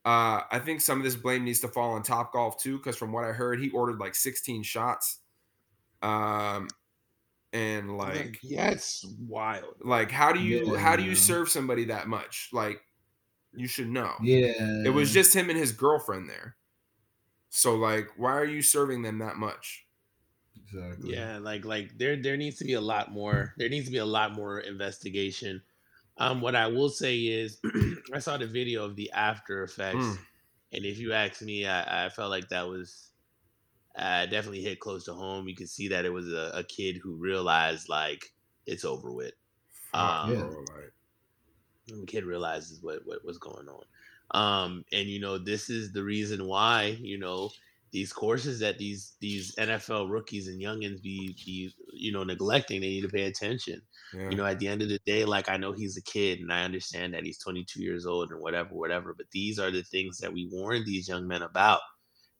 uh, 0.04 0.42
I 0.50 0.60
think 0.64 0.80
some 0.80 0.98
of 0.98 1.04
this 1.04 1.16
blame 1.16 1.44
needs 1.44 1.60
to 1.60 1.68
fall 1.68 1.92
on 1.92 2.02
Top 2.02 2.32
Golf 2.32 2.58
too, 2.58 2.78
because 2.78 2.96
from 2.96 3.12
what 3.12 3.24
I 3.24 3.32
heard, 3.32 3.60
he 3.60 3.70
ordered 3.70 3.98
like 3.98 4.14
16 4.14 4.62
shots. 4.62 5.18
Um, 6.02 6.68
and 7.52 7.96
like 7.96 8.38
yeah, 8.42 8.70
it's 8.70 9.06
wild. 9.20 9.74
Like, 9.80 10.10
how 10.10 10.32
do 10.32 10.40
you 10.40 10.72
yeah. 10.72 10.78
how 10.78 10.96
do 10.96 11.02
you 11.02 11.14
serve 11.14 11.48
somebody 11.48 11.86
that 11.86 12.06
much? 12.06 12.50
Like, 12.52 12.80
you 13.54 13.66
should 13.66 13.88
know. 13.88 14.12
Yeah, 14.22 14.82
it 14.84 14.92
was 14.92 15.12
just 15.12 15.34
him 15.34 15.50
and 15.50 15.58
his 15.58 15.72
girlfriend 15.72 16.28
there. 16.28 16.56
So 17.50 17.76
like, 17.76 18.08
why 18.16 18.32
are 18.32 18.44
you 18.44 18.62
serving 18.62 19.02
them 19.02 19.18
that 19.18 19.36
much? 19.36 19.86
Exactly. 20.56 21.14
Yeah, 21.14 21.38
like 21.38 21.64
like 21.64 21.96
there 21.98 22.16
there 22.16 22.36
needs 22.36 22.58
to 22.58 22.64
be 22.64 22.74
a 22.74 22.80
lot 22.80 23.10
more. 23.10 23.54
There 23.56 23.68
needs 23.68 23.86
to 23.86 23.92
be 23.92 23.98
a 23.98 24.06
lot 24.06 24.34
more 24.34 24.60
investigation. 24.60 25.62
Um, 26.18 26.40
what 26.40 26.56
I 26.56 26.66
will 26.66 26.88
say 26.88 27.16
is, 27.18 27.60
I 28.14 28.18
saw 28.18 28.36
the 28.36 28.46
video 28.46 28.84
of 28.84 28.96
the 28.96 29.10
after 29.12 29.62
effects, 29.62 30.04
mm. 30.04 30.18
and 30.72 30.84
if 30.84 30.98
you 30.98 31.12
ask 31.12 31.40
me, 31.42 31.66
I, 31.66 32.06
I 32.06 32.08
felt 32.08 32.30
like 32.30 32.48
that 32.48 32.68
was 32.68 33.10
uh, 33.96 34.26
definitely 34.26 34.62
hit 34.62 34.80
close 34.80 35.04
to 35.04 35.14
home. 35.14 35.48
You 35.48 35.54
could 35.54 35.68
see 35.68 35.88
that 35.88 36.04
it 36.04 36.12
was 36.12 36.32
a, 36.32 36.50
a 36.54 36.64
kid 36.64 36.98
who 37.02 37.14
realized 37.14 37.88
like 37.88 38.32
it's 38.66 38.84
over 38.84 39.12
with. 39.12 39.32
Um, 39.94 40.32
yeah. 40.32 41.96
The 42.00 42.06
kid 42.06 42.24
realizes 42.24 42.82
what 42.82 43.06
what 43.06 43.24
was 43.24 43.38
going 43.38 43.68
on. 43.68 43.84
Um, 44.32 44.84
and 44.92 45.08
you 45.08 45.20
know, 45.20 45.38
this 45.38 45.70
is 45.70 45.92
the 45.92 46.04
reason 46.04 46.46
why, 46.46 46.98
you 47.00 47.18
know, 47.18 47.50
these 47.90 48.12
courses 48.12 48.60
that 48.60 48.78
these 48.78 49.16
these 49.20 49.54
NFL 49.56 50.10
rookies 50.10 50.48
and 50.48 50.60
youngins 50.60 51.02
be 51.02 51.34
be 51.44 51.74
you 51.92 52.12
know 52.12 52.24
neglecting, 52.24 52.80
they 52.80 52.88
need 52.88 53.02
to 53.02 53.08
pay 53.08 53.24
attention. 53.24 53.80
Yeah. 54.12 54.30
You 54.30 54.36
know, 54.36 54.44
at 54.44 54.58
the 54.58 54.68
end 54.68 54.82
of 54.82 54.88
the 54.88 55.00
day, 55.06 55.24
like 55.24 55.48
I 55.48 55.56
know 55.56 55.72
he's 55.72 55.96
a 55.96 56.02
kid 56.02 56.40
and 56.40 56.52
I 56.52 56.64
understand 56.64 57.14
that 57.14 57.24
he's 57.24 57.38
22 57.38 57.82
years 57.82 58.06
old 58.06 58.30
and 58.30 58.40
whatever, 58.40 58.74
whatever, 58.74 59.14
but 59.14 59.26
these 59.32 59.58
are 59.58 59.70
the 59.70 59.82
things 59.82 60.18
that 60.18 60.32
we 60.32 60.48
warn 60.52 60.84
these 60.84 61.08
young 61.08 61.26
men 61.26 61.42
about. 61.42 61.80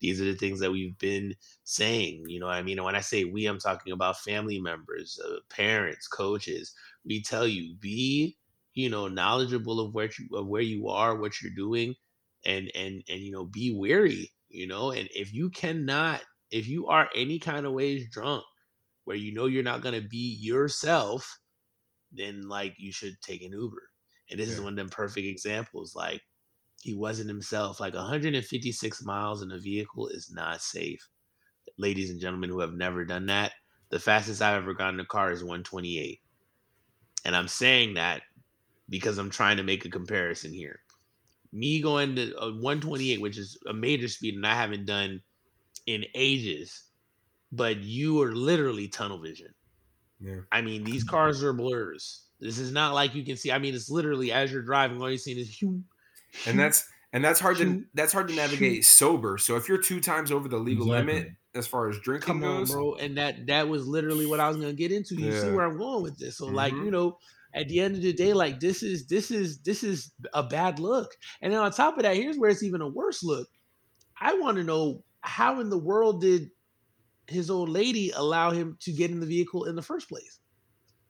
These 0.01 0.21
are 0.21 0.25
the 0.25 0.35
things 0.35 0.59
that 0.61 0.71
we've 0.71 0.97
been 0.97 1.35
saying. 1.63 2.25
You 2.27 2.39
know 2.39 2.47
I 2.47 2.61
mean? 2.61 2.77
And 2.77 2.85
when 2.85 2.95
I 2.95 3.01
say 3.01 3.23
we, 3.25 3.47
I'm 3.47 3.59
talking 3.59 3.93
about 3.93 4.19
family 4.19 4.59
members, 4.59 5.19
uh, 5.25 5.39
parents, 5.49 6.07
coaches. 6.07 6.73
We 7.05 7.21
tell 7.21 7.47
you, 7.47 7.75
be 7.75 8.37
you 8.79 8.89
know 8.89 9.07
knowledgeable 9.07 9.79
of 9.79 9.93
where 9.93 10.09
you 10.17 10.37
of 10.37 10.47
where 10.47 10.61
you 10.61 10.87
are 10.87 11.15
what 11.15 11.41
you're 11.41 11.53
doing 11.55 11.93
and 12.45 12.71
and 12.75 13.03
and 13.09 13.19
you 13.19 13.31
know 13.31 13.45
be 13.45 13.73
wary 13.75 14.31
you 14.49 14.67
know 14.67 14.91
and 14.91 15.09
if 15.13 15.33
you 15.33 15.49
cannot 15.49 16.21
if 16.51 16.67
you 16.67 16.87
are 16.87 17.09
any 17.15 17.39
kind 17.39 17.65
of 17.65 17.73
ways 17.73 18.07
drunk 18.11 18.43
where 19.03 19.17
you 19.17 19.33
know 19.33 19.45
you're 19.45 19.63
not 19.63 19.81
going 19.81 19.99
to 19.99 20.07
be 20.07 20.37
yourself 20.39 21.39
then 22.11 22.47
like 22.47 22.73
you 22.77 22.91
should 22.91 23.13
take 23.21 23.43
an 23.43 23.51
uber. 23.51 23.83
And 24.31 24.39
this 24.39 24.47
yeah. 24.49 24.55
is 24.55 24.61
one 24.61 24.73
of 24.73 24.77
them 24.77 24.89
perfect 24.89 25.27
examples 25.27 25.95
like 25.95 26.21
he 26.81 26.95
wasn't 26.95 27.29
himself 27.29 27.79
like 27.79 27.93
156 27.93 29.03
miles 29.03 29.43
in 29.43 29.51
a 29.51 29.59
vehicle 29.59 30.07
is 30.07 30.31
not 30.33 30.61
safe. 30.61 31.07
Ladies 31.77 32.09
and 32.09 32.19
gentlemen 32.19 32.49
who 32.49 32.59
have 32.59 32.73
never 32.73 33.05
done 33.05 33.27
that 33.27 33.51
the 33.89 33.99
fastest 33.99 34.41
i've 34.41 34.61
ever 34.61 34.73
gotten 34.73 34.95
in 34.95 35.01
a 35.01 35.05
car 35.05 35.31
is 35.31 35.43
128 35.43 36.19
and 37.25 37.35
i'm 37.35 37.47
saying 37.47 37.93
that 37.95 38.21
because 38.89 39.17
I'm 39.17 39.29
trying 39.29 39.57
to 39.57 39.63
make 39.63 39.85
a 39.85 39.89
comparison 39.89 40.51
here. 40.51 40.79
Me 41.51 41.81
going 41.81 42.15
to 42.15 42.33
128, 42.39 43.21
which 43.21 43.37
is 43.37 43.57
a 43.67 43.73
major 43.73 44.07
speed, 44.07 44.35
and 44.35 44.45
I 44.45 44.55
haven't 44.55 44.85
done 44.85 45.21
in 45.85 46.05
ages, 46.13 46.83
but 47.51 47.77
you 47.77 48.21
are 48.21 48.33
literally 48.33 48.87
tunnel 48.87 49.19
vision. 49.19 49.53
Yeah. 50.19 50.41
I 50.51 50.61
mean, 50.61 50.83
these 50.83 51.03
cars 51.03 51.43
are 51.43 51.53
blurs. 51.53 52.23
This 52.39 52.57
is 52.57 52.71
not 52.71 52.93
like 52.93 53.15
you 53.15 53.23
can 53.23 53.37
see. 53.37 53.51
I 53.51 53.57
mean, 53.57 53.73
it's 53.73 53.89
literally 53.89 54.31
as 54.31 54.51
you're 54.51 54.61
driving, 54.61 55.01
all 55.01 55.09
you're 55.09 55.17
seeing 55.17 55.37
is 55.37 55.49
hue. 55.49 55.81
And 56.45 56.59
that's 56.59 56.87
and 57.11 57.23
that's 57.23 57.39
hard 57.39 57.57
to 57.57 57.83
that's 57.93 58.13
hard 58.13 58.27
to 58.27 58.35
navigate 58.35 58.85
sober. 58.85 59.37
So 59.37 59.55
if 59.55 59.67
you're 59.67 59.81
two 59.81 59.99
times 59.99 60.31
over 60.31 60.47
the 60.47 60.57
legal 60.57 60.85
exactly. 60.85 61.13
limit 61.13 61.31
as 61.55 61.67
far 61.67 61.89
as 61.89 61.99
drinking 61.99 62.27
Come 62.27 62.41
goes, 62.41 62.69
on, 62.69 62.75
bro. 62.75 62.95
And 62.95 63.17
that 63.17 63.47
that 63.47 63.67
was 63.67 63.87
literally 63.87 64.25
what 64.25 64.39
I 64.39 64.47
was 64.47 64.57
gonna 64.57 64.73
get 64.73 64.91
into. 64.91 65.15
You 65.15 65.31
yeah. 65.31 65.41
see 65.41 65.51
where 65.51 65.65
I'm 65.65 65.77
going 65.77 66.03
with 66.03 66.17
this. 66.17 66.37
So 66.37 66.45
mm-hmm. 66.45 66.55
like 66.55 66.73
you 66.73 66.91
know, 66.91 67.17
at 67.53 67.67
the 67.67 67.79
end 67.79 67.95
of 67.95 68.01
the 68.01 68.13
day, 68.13 68.33
like 68.33 68.59
this 68.59 68.83
is 68.83 69.07
this 69.07 69.31
is 69.31 69.59
this 69.59 69.83
is 69.83 70.11
a 70.33 70.43
bad 70.43 70.79
look. 70.79 71.11
And 71.41 71.51
then 71.51 71.59
on 71.59 71.71
top 71.71 71.97
of 71.97 72.03
that, 72.03 72.15
here's 72.15 72.37
where 72.37 72.49
it's 72.49 72.63
even 72.63 72.81
a 72.81 72.87
worse 72.87 73.23
look. 73.23 73.47
I 74.19 74.33
want 74.33 74.57
to 74.57 74.63
know 74.63 75.03
how 75.21 75.59
in 75.59 75.69
the 75.69 75.77
world 75.77 76.21
did 76.21 76.49
his 77.27 77.49
old 77.49 77.69
lady 77.69 78.11
allow 78.11 78.51
him 78.51 78.77
to 78.81 78.91
get 78.91 79.11
in 79.11 79.19
the 79.19 79.25
vehicle 79.25 79.65
in 79.65 79.75
the 79.75 79.81
first 79.81 80.09
place? 80.09 80.39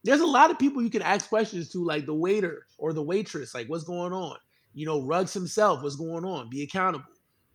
There's 0.03 0.21
a 0.21 0.25
lot 0.25 0.51
of 0.51 0.59
people 0.59 0.81
you 0.81 0.89
can 0.89 1.01
ask 1.01 1.27
questions 1.27 1.69
to, 1.71 1.83
like 1.83 2.05
the 2.05 2.13
waiter 2.13 2.65
or 2.77 2.93
the 2.93 3.03
waitress, 3.03 3.53
like 3.53 3.67
what's 3.67 3.83
going 3.83 4.13
on? 4.13 4.37
You 4.73 4.85
know, 4.85 5.05
Ruggs 5.05 5.33
himself, 5.33 5.83
what's 5.83 5.97
going 5.97 6.23
on? 6.23 6.49
Be 6.49 6.63
accountable. 6.63 7.05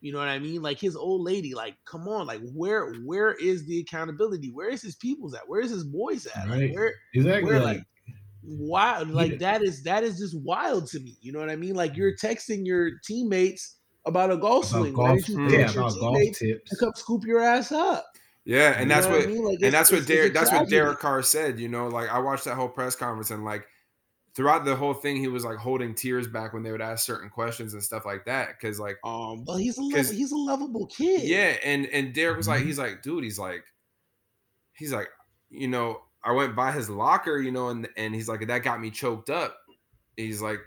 You 0.00 0.12
know 0.12 0.18
what 0.18 0.28
I 0.28 0.38
mean? 0.38 0.60
Like 0.60 0.78
his 0.78 0.96
old 0.96 1.22
lady, 1.22 1.54
like, 1.54 1.76
come 1.86 2.06
on, 2.08 2.26
like 2.26 2.42
where 2.52 2.92
where 3.06 3.32
is 3.32 3.64
the 3.64 3.80
accountability? 3.80 4.50
Where 4.50 4.68
is 4.68 4.82
his 4.82 4.96
people's 4.96 5.32
at? 5.34 5.48
Where 5.48 5.62
is 5.62 5.70
his 5.70 5.84
boys 5.84 6.26
at? 6.26 6.46
Right. 6.46 6.68
Like, 6.68 6.74
where 6.74 6.92
exactly 7.14 7.50
where, 7.50 7.60
like 7.60 7.82
wild. 8.46 9.10
Like 9.10 9.38
that 9.38 9.62
is 9.62 9.82
that 9.84 10.04
is 10.04 10.18
just 10.18 10.38
wild 10.38 10.86
to 10.88 11.00
me. 11.00 11.16
You 11.20 11.32
know 11.32 11.40
what 11.40 11.50
I 11.50 11.56
mean? 11.56 11.74
Like 11.74 11.96
you're 11.96 12.16
texting 12.16 12.66
your 12.66 12.98
teammates 13.04 13.76
about 14.06 14.30
a 14.30 14.36
golf 14.36 14.70
about 14.70 14.80
swing. 14.80 14.94
Golf, 14.94 15.28
yeah, 15.28 15.70
about 15.70 15.94
golf 15.98 16.18
tips. 16.38 16.70
To 16.70 16.76
come 16.76 16.92
scoop 16.94 17.24
your 17.24 17.40
ass 17.40 17.72
up. 17.72 18.06
Yeah, 18.44 18.72
and 18.72 18.82
you 18.82 18.88
that's 18.88 19.06
what, 19.06 19.16
what 19.16 19.24
I 19.24 19.26
mean? 19.26 19.44
like, 19.44 19.58
and 19.62 19.72
that's 19.72 19.90
what 19.90 20.06
Derek 20.06 20.34
that's 20.34 20.52
what 20.52 20.68
Derek 20.68 20.98
Carr 20.98 21.22
said. 21.22 21.58
You 21.58 21.68
know, 21.68 21.88
like 21.88 22.10
I 22.10 22.18
watched 22.18 22.44
that 22.44 22.56
whole 22.56 22.68
press 22.68 22.94
conference 22.94 23.30
and 23.30 23.44
like 23.44 23.66
throughout 24.34 24.64
the 24.64 24.76
whole 24.76 24.94
thing, 24.94 25.16
he 25.16 25.28
was 25.28 25.44
like 25.44 25.56
holding 25.56 25.94
tears 25.94 26.26
back 26.26 26.52
when 26.52 26.62
they 26.62 26.72
would 26.72 26.80
ask 26.80 27.06
certain 27.06 27.30
questions 27.30 27.72
and 27.72 27.82
stuff 27.82 28.04
like 28.04 28.24
that. 28.26 28.48
Because 28.48 28.78
like, 28.78 28.98
um, 29.04 29.44
well, 29.46 29.56
he's 29.56 29.78
a 29.78 29.82
lo- 29.82 29.96
he's 29.96 30.32
a 30.32 30.36
lovable 30.36 30.86
kid. 30.86 31.22
Yeah, 31.22 31.56
and 31.64 31.86
and 31.86 32.12
Derek 32.12 32.36
was 32.36 32.48
like, 32.48 32.58
mm-hmm. 32.58 32.66
he's 32.66 32.78
like, 32.78 33.02
dude, 33.02 33.24
he's 33.24 33.38
like, 33.38 33.64
he's 34.74 34.92
like, 34.92 35.08
you 35.50 35.68
know, 35.68 36.02
I 36.24 36.32
went 36.32 36.56
by 36.56 36.72
his 36.72 36.88
locker, 36.88 37.38
you 37.38 37.50
know, 37.52 37.68
and 37.68 37.88
and 37.96 38.14
he's 38.14 38.28
like, 38.28 38.46
that 38.46 38.62
got 38.62 38.80
me 38.80 38.90
choked 38.90 39.30
up. 39.30 39.56
He's 40.16 40.40
like, 40.40 40.60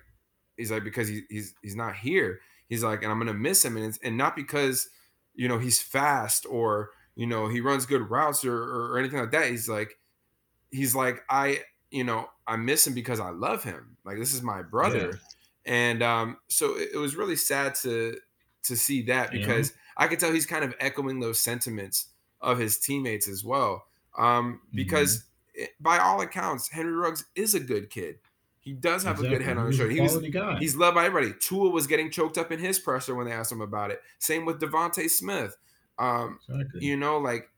he's 0.57 0.71
like, 0.71 0.83
because 0.83 1.07
he, 1.07 1.21
he's 1.29 1.53
he's 1.61 1.75
not 1.75 1.95
here. 1.95 2.39
He's 2.69 2.83
like, 2.83 3.01
and 3.03 3.11
I'm 3.11 3.17
gonna 3.19 3.33
miss 3.33 3.63
him, 3.65 3.77
and 3.77 3.85
it's, 3.85 3.97
and 4.03 4.17
not 4.17 4.35
because, 4.35 4.89
you 5.35 5.47
know, 5.47 5.57
he's 5.57 5.81
fast 5.81 6.45
or 6.49 6.91
you 7.15 7.25
know 7.25 7.47
he 7.47 7.61
runs 7.61 7.85
good 7.85 8.09
routes 8.09 8.45
or, 8.45 8.55
or, 8.55 8.91
or 8.93 8.99
anything 8.99 9.19
like 9.19 9.31
that. 9.31 9.49
He's 9.49 9.67
like, 9.69 9.97
he's 10.71 10.93
like, 10.93 11.23
I, 11.29 11.61
you 11.91 12.03
know, 12.03 12.27
I 12.45 12.57
miss 12.57 12.85
him 12.85 12.93
because 12.93 13.19
I 13.19 13.29
love 13.29 13.63
him. 13.63 13.97
Like 14.05 14.17
this 14.17 14.33
is 14.33 14.41
my 14.43 14.61
brother, 14.61 15.19
and 15.65 16.03
um, 16.03 16.37
so 16.49 16.77
it, 16.77 16.89
it 16.93 16.97
was 16.97 17.15
really 17.15 17.35
sad 17.37 17.75
to 17.83 18.17
to 18.63 18.75
see 18.75 19.03
that 19.03 19.33
Yeah. 19.33 19.39
because 19.39 19.73
I 19.95 20.07
could 20.07 20.19
tell 20.19 20.31
he's 20.31 20.45
kind 20.45 20.63
of 20.65 20.75
echoing 20.79 21.19
those 21.21 21.39
sentiments 21.39 22.09
of 22.41 22.59
his 22.59 22.77
teammates 22.77 23.27
as 23.27 23.43
well. 23.43 23.85
Um, 24.17 24.59
because 24.73 25.15
it- 25.17 25.23
by 25.79 25.97
all 25.97 26.21
accounts, 26.21 26.69
Henry 26.69 26.93
Ruggs 26.93 27.25
is 27.35 27.55
a 27.55 27.59
good 27.59 27.89
kid. 27.89 28.19
He 28.59 28.73
does 28.73 29.03
have 29.03 29.19
a 29.21 29.27
good 29.27 29.41
head 29.41 29.57
on 29.57 29.67
his 29.67 29.77
shoulder. 29.77 29.91
He 29.93 30.01
was, 30.01 30.17
guy. 30.17 30.57
He's 30.59 30.75
loved 30.75 30.95
by 30.95 31.05
everybody. 31.05 31.33
Tua 31.39 31.69
was 31.69 31.87
getting 31.87 32.11
choked 32.11 32.37
up 32.37 32.51
in 32.51 32.59
his 32.59 32.79
presser 32.79 33.15
when 33.15 33.25
they 33.25 33.31
asked 33.31 33.51
him 33.51 33.61
about 33.61 33.91
it. 33.91 34.01
Same 34.19 34.45
with 34.45 34.59
DeVonta 34.59 35.09
Smith. 35.09 35.55
Um, 35.97 36.39
Exactly. 36.49 36.85
you 36.85 36.97
know, 36.97 37.17
like, 37.17 37.49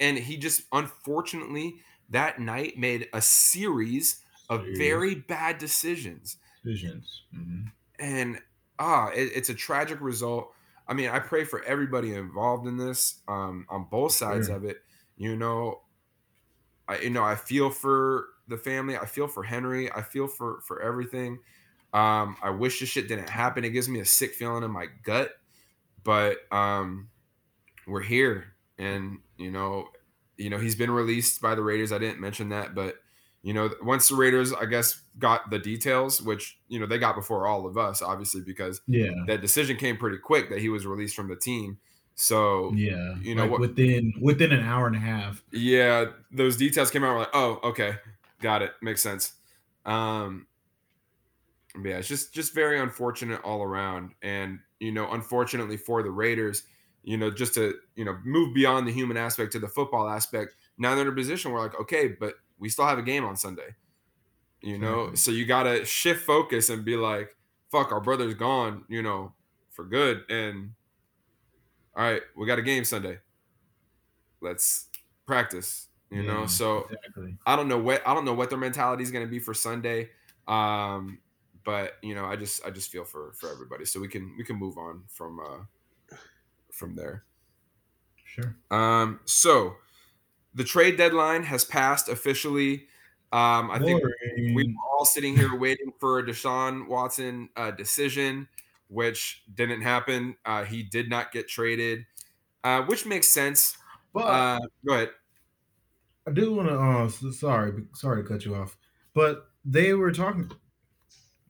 and 0.00 0.16
he 0.16 0.36
just 0.38 0.62
unfortunately 0.72 1.76
that 2.10 2.40
night 2.40 2.78
made 2.78 3.08
a 3.12 3.20
series 3.20 4.22
of 4.48 4.62
Series. 4.62 4.78
very 4.78 5.14
bad 5.16 5.58
decisions, 5.58 6.38
Visions. 6.64 7.24
Mhm. 7.36 7.70
and 7.98 8.40
ah, 8.78 9.08
it- 9.10 9.32
it's 9.34 9.50
a 9.50 9.54
tragic 9.54 10.00
result. 10.00 10.54
I 10.86 10.94
mean, 10.94 11.10
I 11.10 11.18
pray 11.18 11.44
for 11.44 11.62
everybody 11.64 12.14
involved 12.14 12.66
in 12.66 12.78
this, 12.78 13.16
um, 13.28 13.66
on 13.68 13.84
both 13.90 14.12
sides 14.12 14.46
Sure. 14.46 14.56
of 14.56 14.64
it. 14.64 14.82
You 15.18 15.36
know, 15.36 15.82
I 16.88 16.98
you 17.00 17.10
know 17.10 17.22
I 17.24 17.36
feel 17.36 17.70
for 17.70 18.28
the 18.48 18.56
family. 18.56 18.96
I 18.96 19.06
feel 19.06 19.28
for 19.28 19.42
Henry. 19.42 19.90
I 19.92 20.02
feel 20.02 20.26
for 20.26 20.60
for 20.62 20.80
everything. 20.80 21.38
Um, 21.92 22.36
I 22.42 22.50
wish 22.50 22.80
this 22.80 22.88
shit 22.88 23.08
didn't 23.08 23.28
happen. 23.30 23.64
It 23.64 23.70
gives 23.70 23.88
me 23.88 24.00
a 24.00 24.04
sick 24.04 24.34
feeling 24.34 24.62
in 24.62 24.70
my 24.70 24.86
gut, 25.04 25.32
but 26.04 26.38
um, 26.52 27.08
we're 27.86 28.02
here, 28.02 28.54
and 28.78 29.18
you 29.38 29.50
know, 29.50 29.88
you 30.36 30.50
know 30.50 30.58
he's 30.58 30.74
been 30.76 30.90
released 30.90 31.40
by 31.40 31.54
the 31.54 31.62
Raiders. 31.62 31.92
I 31.92 31.98
didn't 31.98 32.20
mention 32.20 32.50
that, 32.50 32.74
but 32.74 32.96
you 33.42 33.54
know, 33.54 33.70
once 33.82 34.08
the 34.08 34.16
Raiders, 34.16 34.52
I 34.52 34.66
guess, 34.66 35.00
got 35.18 35.48
the 35.50 35.58
details, 35.58 36.20
which 36.20 36.58
you 36.68 36.78
know 36.80 36.86
they 36.86 36.98
got 36.98 37.14
before 37.14 37.46
all 37.46 37.66
of 37.66 37.78
us, 37.78 38.02
obviously, 38.02 38.42
because 38.42 38.80
Yeah. 38.86 39.10
that 39.26 39.40
decision 39.40 39.76
came 39.76 39.96
pretty 39.96 40.18
quick 40.18 40.50
that 40.50 40.58
he 40.60 40.68
was 40.68 40.86
released 40.86 41.16
from 41.16 41.28
the 41.28 41.36
team. 41.36 41.78
So 42.20 42.72
Yeah. 42.74 43.14
you 43.22 43.36
know 43.36 43.42
like 43.42 43.52
what- 43.52 43.60
within 43.60 44.12
within 44.20 44.50
an 44.50 44.60
hour 44.60 44.88
and 44.88 44.96
a 44.96 44.98
half. 44.98 45.40
yeah, 45.52 46.06
those 46.32 46.56
details 46.56 46.90
came 46.90 47.04
out. 47.04 47.12
We're 47.14 47.18
like, 47.20 47.30
oh, 47.32 47.60
okay, 47.62 47.96
got 48.40 48.60
it, 48.60 48.72
makes 48.82 49.00
sense. 49.02 49.34
Um, 49.86 50.48
yeah, 51.80 51.98
it's 51.98 52.08
just 52.08 52.34
just 52.34 52.54
very 52.54 52.80
unfortunate 52.80 53.40
all 53.42 53.62
around, 53.62 54.14
and 54.22 54.58
you 54.80 54.90
know, 54.90 55.10
unfortunately 55.12 55.76
for 55.76 56.02
the 56.02 56.10
Raiders, 56.10 56.64
you 57.04 57.16
know, 57.16 57.30
just 57.30 57.54
to 57.54 57.78
you 57.94 58.04
know 58.04 58.18
move 58.24 58.52
beyond 58.52 58.88
the 58.88 58.92
human 58.92 59.16
aspect 59.16 59.52
to 59.52 59.60
the 59.60 59.68
football 59.68 60.08
aspect. 60.08 60.56
Now 60.76 60.94
they're 60.96 61.02
in 61.06 61.12
a 61.12 61.14
position 61.14 61.52
where 61.52 61.62
like, 61.62 61.78
okay, 61.80 62.08
but 62.08 62.34
we 62.58 62.68
still 62.68 62.86
have 62.86 62.98
a 62.98 63.02
game 63.02 63.24
on 63.24 63.36
Sunday. 63.36 63.76
You 64.60 64.76
know, 64.78 65.02
Exactly. 65.02 65.16
so 65.18 65.30
you 65.30 65.46
gotta 65.46 65.84
shift 65.84 66.24
focus 66.24 66.68
and 66.68 66.84
be 66.84 66.96
like, 66.96 67.36
fuck, 67.70 67.92
our 67.92 68.00
brother's 68.00 68.34
gone, 68.34 68.84
you 68.88 69.02
know, 69.02 69.34
for 69.70 69.84
good, 69.84 70.24
and 70.28 70.72
all 71.98 72.04
right, 72.04 72.22
we 72.36 72.46
got 72.46 72.58
a 72.58 72.62
game 72.62 72.84
Sunday. 72.84 73.18
Let's 74.40 74.86
practice. 75.26 75.88
You 76.10 76.22
know, 76.22 76.46
so 76.46 76.88
exactly. 76.90 77.36
I 77.44 77.54
don't 77.54 77.68
know 77.68 77.76
what 77.76 78.06
I 78.06 78.14
don't 78.14 78.24
know 78.24 78.32
what 78.32 78.48
their 78.48 78.58
mentality 78.58 79.02
is 79.02 79.10
going 79.10 79.26
to 79.26 79.30
be 79.30 79.40
for 79.40 79.52
Sunday. 79.52 80.08
Um, 80.46 81.18
but 81.64 81.98
you 82.02 82.14
know, 82.14 82.24
I 82.24 82.36
just 82.36 82.64
I 82.64 82.70
just 82.70 82.90
feel 82.90 83.04
for 83.04 83.32
for 83.34 83.52
everybody, 83.52 83.84
so 83.84 84.00
we 84.00 84.08
can 84.08 84.34
we 84.38 84.44
can 84.44 84.56
move 84.56 84.78
on 84.78 85.02
from 85.08 85.38
uh 85.38 86.16
from 86.72 86.94
there. 86.94 87.24
Sure. 88.24 88.56
Um, 88.70 89.20
so 89.26 89.76
the 90.54 90.64
trade 90.64 90.96
deadline 90.96 91.42
has 91.42 91.64
passed 91.64 92.08
officially. 92.08 92.86
Um, 93.32 93.70
I 93.70 93.78
think 93.78 94.02
we 94.36 94.54
were 94.54 94.72
all 94.90 95.04
sitting 95.04 95.36
here 95.36 95.54
waiting 95.58 95.92
for 95.98 96.20
a 96.20 96.22
Deshaun 96.22 96.88
Watson 96.88 97.50
uh, 97.56 97.72
decision, 97.72 98.48
which 98.88 99.44
didn't 99.54 99.82
happen. 99.82 100.36
Uh, 100.44 100.64
he 100.64 100.82
did 100.82 101.08
not 101.08 101.32
get 101.32 101.48
traded, 101.48 102.04
uh, 102.64 102.82
which 102.82 103.06
makes 103.06 103.28
sense. 103.28 103.76
but 104.12 104.20
Uh, 104.26 104.58
go 104.86 104.94
ahead. 104.94 105.10
I 106.26 106.30
do 106.32 106.52
want 106.54 106.68
to. 106.68 106.78
Uh, 106.78 107.32
sorry, 107.32 107.72
sorry 107.94 108.22
to 108.22 108.28
cut 108.28 108.44
you 108.44 108.54
off, 108.54 108.76
but 109.14 109.50
they 109.64 109.94
were 109.94 110.12
talking. 110.12 110.50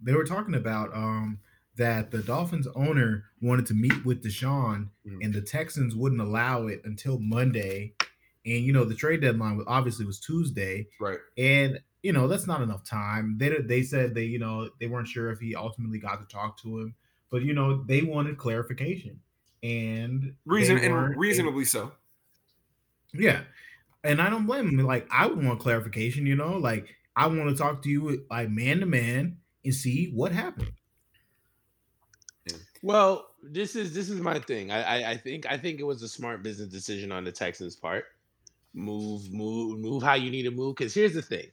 They 0.01 0.15
were 0.15 0.25
talking 0.25 0.55
about 0.55 0.95
um 0.95 1.41
that 1.77 2.11
the 2.11 2.23
Dolphins 2.23 2.67
owner 2.75 3.25
wanted 3.41 3.67
to 3.67 3.75
meet 3.75 4.05
with 4.05 4.23
Deshaun, 4.25 4.91
Mhm. 5.07 5.19
and 5.25 5.33
the 5.35 5.41
Texans 5.43 5.95
wouldn't 5.95 6.21
allow 6.21 6.67
it 6.67 6.81
until 6.85 7.19
Monday, 7.19 7.95
and 8.47 8.65
you 8.65 8.73
know 8.73 8.85
the 8.85 8.95
trade 8.95 9.21
deadline 9.21 9.57
was- 9.57 9.67
obviously 9.69 10.05
was 10.07 10.21
Tuesday, 10.21 10.89
Right. 11.01 11.19
and 11.37 11.81
you 12.03 12.13
know 12.13 12.29
that's 12.29 12.47
not 12.47 12.63
enough 12.63 12.85
time. 12.85 13.39
They 13.39 13.61
they 13.61 13.83
said 13.83 14.15
they 14.15 14.25
you 14.27 14.39
know 14.39 14.71
they 14.81 14.87
weren't 14.87 15.09
sure 15.09 15.31
if 15.31 15.41
he 15.41 15.55
ultimately 15.57 15.99
got 15.99 16.21
to 16.21 16.27
talk 16.27 16.59
to 16.63 16.79
him, 16.81 16.95
but 17.31 17.43
you 17.43 17.53
know 17.55 17.83
they 17.85 18.03
wanted 18.03 18.39
clarification, 18.39 19.21
and 19.63 20.35
Reason 20.45 20.77
they 20.77 20.89
weren't 20.89 21.05
and 21.05 21.13
able- 21.13 21.21
reasonably 21.21 21.65
so. 21.65 21.93
yeah. 23.13 23.41
And 24.05 24.23
I 24.23 24.31
don't 24.31 24.47
blame 24.47 24.69
him. 24.79 24.87
Like, 24.87 25.09
I 25.11 25.27
would 25.27 25.45
want 25.45 25.59
clarification, 25.59 26.25
you 26.25 26.37
know, 26.37 26.57
like 26.57 26.95
I 27.17 27.27
want 27.27 27.49
to 27.51 27.57
talk 27.57 27.83
to 27.83 27.89
you 27.89 28.25
like 28.31 28.49
man 28.49 28.79
to 28.81 28.87
man 28.87 29.39
and 29.65 29.75
see 29.75 30.11
what 30.15 30.31
happened. 30.31 30.71
Well, 32.83 33.31
this 33.43 33.75
is 33.75 33.93
this 33.93 34.09
is 34.09 34.21
my 34.21 34.39
thing. 34.39 34.71
I, 34.71 34.83
I 34.83 35.11
I 35.11 35.17
think 35.17 35.47
I 35.47 35.59
think 35.59 35.81
it 35.81 35.85
was 35.85 36.03
a 36.03 36.09
smart 36.09 36.43
business 36.45 36.69
decision 36.69 37.11
on 37.11 37.25
the 37.25 37.33
Texans' 37.33 37.75
part. 37.75 38.05
Move, 38.73 39.33
move, 39.33 39.81
move 39.81 40.03
how 40.03 40.15
you 40.15 40.31
need 40.31 40.45
to 40.45 40.53
move. 40.53 40.77
Because 40.77 40.95
here's 40.95 41.15
the 41.15 41.23
thing, 41.23 41.49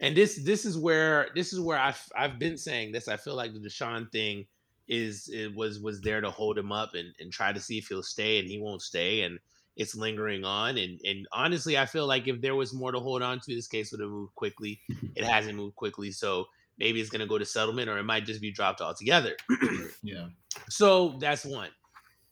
and 0.00 0.16
this 0.16 0.36
this 0.36 0.64
is 0.64 0.78
where 0.78 1.28
this 1.34 1.52
is 1.52 1.60
where 1.60 1.78
I've 1.78 2.02
I've 2.16 2.38
been 2.38 2.56
saying 2.56 2.92
this. 2.92 3.08
I 3.08 3.16
feel 3.16 3.34
like 3.34 3.52
the 3.52 3.60
Deshaun 3.60 4.10
thing 4.10 4.46
is 4.88 5.28
it 5.32 5.54
was 5.54 5.78
was 5.78 6.00
there 6.00 6.20
to 6.20 6.30
hold 6.30 6.58
him 6.58 6.72
up 6.72 6.94
and 6.94 7.14
and 7.20 7.30
try 7.32 7.52
to 7.52 7.60
see 7.60 7.78
if 7.78 7.88
he'll 7.88 8.02
stay, 8.02 8.38
and 8.38 8.48
he 8.48 8.58
won't 8.58 8.82
stay, 8.82 9.22
and 9.22 9.38
it's 9.76 9.94
lingering 9.94 10.44
on. 10.44 10.78
And 10.78 10.98
and 11.04 11.28
honestly, 11.32 11.78
I 11.78 11.86
feel 11.86 12.06
like 12.06 12.28
if 12.28 12.40
there 12.40 12.54
was 12.54 12.72
more 12.72 12.92
to 12.92 12.98
hold 12.98 13.22
on 13.22 13.40
to, 13.40 13.54
this 13.54 13.68
case 13.68 13.92
would 13.92 14.00
have 14.00 14.10
moved 14.10 14.34
quickly. 14.34 14.80
It 15.16 15.24
hasn't 15.24 15.56
moved 15.56 15.76
quickly, 15.76 16.12
so 16.12 16.46
maybe 16.78 17.00
it's 17.00 17.10
gonna 17.10 17.26
go 17.26 17.38
to 17.38 17.44
settlement, 17.44 17.90
or 17.90 17.98
it 17.98 18.04
might 18.04 18.24
just 18.24 18.40
be 18.40 18.50
dropped 18.50 18.80
altogether. 18.80 19.36
Yeah. 20.02 20.28
So 20.70 21.18
that's 21.20 21.44
one. 21.44 21.68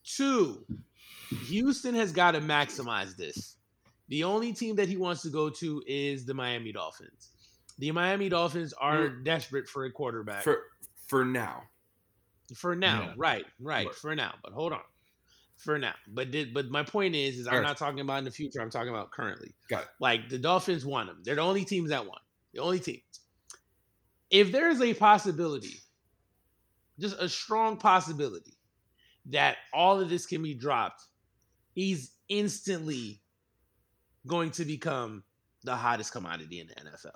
Two, 0.04 0.64
Houston 1.46 1.94
has 1.94 2.12
got 2.12 2.32
to 2.32 2.40
maximize 2.40 3.14
this. 3.14 3.56
The 4.08 4.24
only 4.24 4.54
team 4.54 4.74
that 4.76 4.88
he 4.88 4.96
wants 4.96 5.20
to 5.22 5.28
go 5.28 5.50
to 5.50 5.82
is 5.86 6.24
the 6.24 6.32
Miami 6.32 6.72
Dolphins. 6.72 7.28
The 7.78 7.92
Miami 7.92 8.28
Dolphins 8.28 8.72
are 8.74 9.08
desperate 9.08 9.68
for 9.68 9.84
a 9.84 9.90
quarterback 9.92 10.42
for, 10.42 10.62
For 11.06 11.24
now. 11.24 11.62
for 12.56 12.74
now. 12.74 13.00
now. 13.00 13.02
Yeah. 13.06 13.14
Right, 13.16 13.44
right, 13.60 13.86
Right. 13.86 13.94
for 13.94 14.14
now. 14.16 14.34
But 14.42 14.52
hold 14.52 14.72
on. 14.72 14.80
For 15.58 15.78
now. 15.78 15.94
But 16.08 16.30
did, 16.30 16.54
but 16.54 16.70
my 16.70 16.82
point 16.82 17.14
is 17.14 17.38
is 17.38 17.46
I'm 17.46 17.54
Alright. 17.54 17.68
not 17.68 17.76
talking 17.78 18.00
about 18.00 18.18
in 18.18 18.24
the 18.24 18.30
future. 18.30 18.60
I'm 18.60 18.70
talking 18.70 18.90
about 18.90 19.10
currently. 19.10 19.54
Got 19.68 19.82
it. 19.82 19.88
Like 20.00 20.28
the 20.28 20.38
Dolphins 20.38 20.84
want 20.86 21.08
him. 21.08 21.18
They're 21.24 21.34
the 21.36 21.40
only 21.40 21.64
teams 21.64 21.90
that 21.90 22.04
want. 22.06 22.20
The 22.52 22.60
only 22.60 22.78
teams. 22.80 23.02
If 24.30 24.52
there 24.52 24.68
is 24.70 24.80
a 24.82 24.94
possibility, 24.94 25.80
just 26.98 27.16
a 27.20 27.28
strong 27.28 27.76
possibility 27.76 28.56
that 29.26 29.56
all 29.72 30.00
of 30.00 30.08
this 30.08 30.26
can 30.26 30.42
be 30.42 30.54
dropped, 30.54 31.02
he's 31.74 32.12
instantly 32.28 33.20
going 34.26 34.50
to 34.52 34.64
become 34.64 35.22
the 35.64 35.74
hottest 35.76 36.12
commodity 36.12 36.60
in 36.60 36.66
the 36.66 36.74
NFL. 36.74 37.14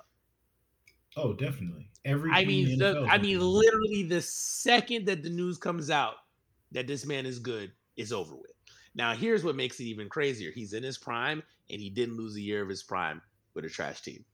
Oh, 1.17 1.33
definitely. 1.33 1.89
Every 2.05 2.31
I 2.31 2.43
mean, 2.45 2.69
in 2.71 2.79
the, 2.79 2.93
NFL 2.95 3.09
I 3.09 3.17
mean, 3.17 3.39
literally 3.39 4.03
the 4.03 4.21
second 4.21 5.05
that 5.07 5.23
the 5.23 5.29
news 5.29 5.57
comes 5.57 5.89
out 5.89 6.15
that 6.71 6.87
this 6.87 7.05
man 7.05 7.25
is 7.25 7.39
good, 7.39 7.71
is 7.97 8.11
over 8.11 8.35
with. 8.35 8.51
Now, 8.95 9.13
here's 9.13 9.43
what 9.43 9.55
makes 9.55 9.79
it 9.79 9.85
even 9.85 10.09
crazier: 10.09 10.51
he's 10.51 10.73
in 10.73 10.83
his 10.83 10.97
prime, 10.97 11.41
and 11.69 11.79
he 11.81 11.89
didn't 11.89 12.17
lose 12.17 12.35
a 12.35 12.41
year 12.41 12.61
of 12.61 12.69
his 12.69 12.83
prime 12.83 13.21
with 13.53 13.65
a 13.65 13.69
trash 13.69 14.01
team. 14.01 14.25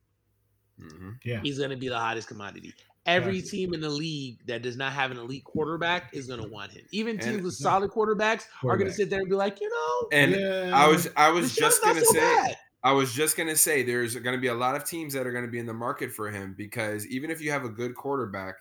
Mhm. 0.82 1.18
yeah. 1.26 1.42
He's 1.44 1.58
going 1.58 1.72
to 1.72 1.76
be 1.78 1.90
the 1.90 2.00
hottest 2.00 2.28
commodity. 2.30 2.74
Every 3.06 3.40
Exactly. 3.40 3.60
team 3.60 3.74
in 3.74 3.82
the 3.82 3.90
league 3.90 4.46
that 4.46 4.62
does 4.62 4.78
not 4.78 4.94
have 4.94 5.12
an 5.12 5.18
elite 5.18 5.44
quarterback 5.44 6.14
is 6.14 6.28
going 6.28 6.42
to 6.42 6.48
want 6.48 6.72
him. 6.72 6.86
Even 6.92 7.16
And- 7.18 7.22
teams 7.22 7.42
with 7.44 7.54
solid 7.56 7.92
quarterbacks 7.92 8.44
are 8.64 8.78
going 8.78 8.90
to 8.90 8.94
sit 8.94 9.10
there 9.10 9.20
and 9.20 9.30
be 9.30 9.36
like, 9.36 9.60
you 9.60 9.70
know, 9.70 10.08
And 10.12 10.32
yeah. 10.36 10.72
I 10.74 10.88
was 10.88 11.10
I 11.18 11.30
was 11.32 11.54
just 11.56 11.82
gonna 11.84 12.00
so 12.04 12.14
say 12.14 12.20
bad. 12.20 12.58
I 12.84 12.92
was 12.94 13.14
just 13.14 13.36
gonna 13.36 13.56
say 13.56 13.84
there's 13.84 14.16
gonna 14.16 14.38
be 14.38 14.48
a 14.48 14.54
lot 14.54 14.76
of 14.76 14.86
teams 14.86 15.14
that 15.14 15.28
are 15.28 15.32
gonna 15.32 15.48
be 15.48 15.60
in 15.60 15.66
the 15.66 15.74
market 15.74 16.12
for 16.12 16.30
him 16.30 16.56
because 16.58 17.06
even 17.08 17.30
if 17.30 17.42
you 17.42 17.52
have 17.52 17.66
a 17.66 17.70
good 17.70 17.96
quarterback, 17.96 18.56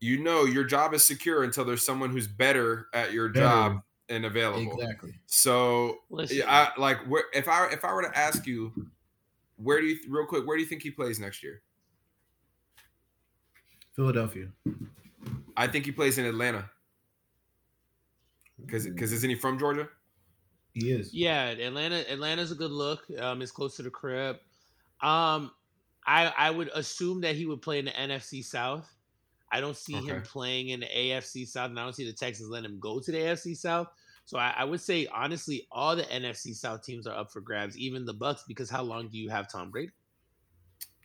you 0.00 0.22
know 0.22 0.44
your 0.44 0.64
job 0.64 0.94
is 0.94 1.04
secure 1.04 1.42
until 1.44 1.64
there's 1.64 1.84
someone 1.84 2.10
who's 2.10 2.26
better 2.26 2.86
at 2.94 3.12
your 3.12 3.28
Better. 3.28 3.46
job 3.46 3.82
and 4.08 4.24
available. 4.24 4.80
exactly. 4.80 5.14
So 5.26 5.98
Listen. 6.10 6.42
I, 6.46 6.70
like 6.78 6.98
where, 7.08 7.24
if 7.32 7.48
I 7.48 7.66
if 7.68 7.84
I 7.84 7.92
were 7.92 8.02
to 8.02 8.18
ask 8.18 8.46
you, 8.46 8.72
where 9.56 9.80
do 9.80 9.86
you 9.86 9.98
real 10.08 10.26
quick, 10.26 10.46
where 10.46 10.56
do 10.56 10.62
you 10.62 10.68
think 10.68 10.82
he 10.82 10.90
plays 10.90 11.18
next 11.20 11.42
year? 11.42 11.62
Philadelphia. 13.94 14.48
I 15.56 15.66
think 15.66 15.84
he 15.84 15.92
plays 15.92 16.18
in 16.18 16.24
Atlanta. 16.24 16.70
Because 18.64 18.86
because 18.86 19.12
isn't 19.12 19.28
he 19.28 19.36
from 19.36 19.58
Georgia? 19.58 19.88
He 20.74 20.92
is. 20.92 21.12
Yeah, 21.12 21.46
Atlanta. 21.46 22.04
Atlanta's 22.10 22.52
a 22.52 22.54
good 22.54 22.70
look. 22.70 23.04
Um, 23.18 23.42
it's 23.42 23.50
close 23.50 23.76
to 23.76 23.82
the 23.82 23.90
crib. 23.90 24.36
Um, 25.02 25.50
I 26.06 26.32
I 26.36 26.50
would 26.50 26.70
assume 26.74 27.20
that 27.22 27.36
he 27.36 27.46
would 27.46 27.62
play 27.62 27.78
in 27.78 27.86
the 27.86 27.90
NFC 27.92 28.44
South. 28.44 28.88
I 29.52 29.60
don't 29.60 29.76
see 29.76 29.94
him 29.94 30.22
playing 30.22 30.68
in 30.68 30.80
the 30.80 30.86
AFC 30.86 31.46
South, 31.46 31.70
and 31.70 31.80
I 31.80 31.82
don't 31.82 31.94
see 31.94 32.06
the 32.06 32.12
Texans 32.12 32.48
letting 32.50 32.70
him 32.70 32.78
go 32.78 33.00
to 33.00 33.10
the 33.10 33.18
AFC 33.18 33.56
South. 33.56 33.88
So 34.24 34.38
I, 34.38 34.54
I 34.58 34.64
would 34.64 34.80
say 34.80 35.08
honestly, 35.12 35.66
all 35.72 35.96
the 35.96 36.04
NFC 36.04 36.54
South 36.54 36.84
teams 36.84 37.08
are 37.08 37.16
up 37.16 37.32
for 37.32 37.40
grabs, 37.40 37.76
even 37.76 38.04
the 38.04 38.14
Bucks, 38.14 38.44
because 38.46 38.70
how 38.70 38.82
long 38.82 39.08
do 39.08 39.18
you 39.18 39.28
have 39.28 39.50
Tom 39.50 39.72
Brady? 39.72 39.90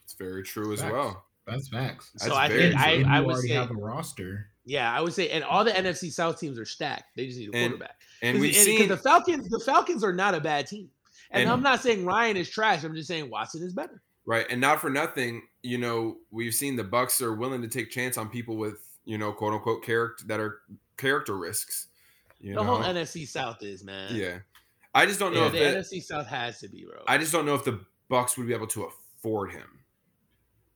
It's 0.03 0.13
very 0.13 0.43
true 0.43 0.73
as 0.73 0.81
Facts. 0.81 0.93
well. 0.93 1.25
That's 1.47 1.67
facts. 1.67 2.11
So 2.17 2.25
That's 2.29 2.37
I 2.37 2.47
very 2.47 2.59
think 2.61 2.73
true. 2.73 2.83
I, 2.83 2.91
And 2.93 3.07
I 3.07 3.19
you 3.19 3.25
would 3.25 3.37
say 3.37 3.49
have 3.49 3.71
a 3.71 3.75
roster. 3.75 4.49
Yeah, 4.65 4.91
I 4.91 5.01
would 5.01 5.13
say, 5.13 5.29
and 5.29 5.43
all 5.43 5.63
the 5.63 5.71
NFC 5.71 6.11
South 6.11 6.39
teams 6.39 6.57
are 6.59 6.65
stacked. 6.65 7.15
They 7.15 7.27
just 7.27 7.39
need 7.39 7.49
a 7.49 7.51
quarterback. 7.51 8.01
And 8.21 8.39
we've 8.39 8.55
and- 8.55 8.63
seen 8.63 8.87
the 8.89 8.97
Falcons. 8.97 9.47
The 9.49 9.59
Falcons 9.59 10.03
are 10.03 10.13
not 10.13 10.33
a 10.35 10.39
bad 10.41 10.67
team, 10.67 10.89
and, 11.31 11.43
And- 11.43 11.51
I'm 11.51 11.61
not 11.61 11.81
saying 11.81 12.05
Ryan 12.05 12.37
is 12.37 12.49
trash. 12.49 12.83
I'm 12.83 12.95
just 12.95 13.07
saying 13.07 13.29
Watson 13.29 13.61
is 13.63 13.73
better. 13.73 14.01
right, 14.25 14.45
and 14.49 14.59
not 14.59 14.81
for 14.81 14.89
nothing, 14.89 15.43
you 15.61 15.77
know, 15.77 16.17
we've 16.31 16.53
seen 16.55 16.75
the 16.75 16.83
Bucks 16.83 17.21
are 17.21 17.33
willing 17.33 17.61
to 17.61 17.67
take 17.67 17.91
chance 17.91 18.17
on 18.17 18.27
people 18.29 18.57
with, 18.57 18.79
you 19.05 19.17
know, 19.17 19.31
quote 19.31 19.53
unquote 19.53 19.83
character 19.83 20.25
that 20.27 20.39
are 20.39 20.61
character 20.97 21.37
risks. 21.37 21.87
You 22.39 22.55
The 22.55 22.63
know, 22.63 22.75
whole 22.75 22.83
NFC 22.83 23.27
South 23.27 23.61
is 23.63 23.83
man. 23.83 24.15
yeah. 24.15 24.39
I 24.93 25.05
just 25.05 25.19
don't 25.19 25.33
know 25.33 25.41
Yeah, 25.41 25.45
if 25.47 25.51
the 25.51 25.59
that, 25.59 25.77
NFC 25.77 26.01
South 26.03 26.27
has 26.27 26.59
to 26.61 26.69
be, 26.69 26.85
bro. 26.85 27.01
I 27.07 27.17
just 27.17 27.31
don't 27.31 27.45
know 27.45 27.53
if 27.55 27.63
the 27.65 27.83
Bucks 28.07 28.37
would 28.37 28.47
be 28.47 28.53
able 28.53 28.67
to 28.67 28.85
afford 28.85 29.51
him. 29.51 29.79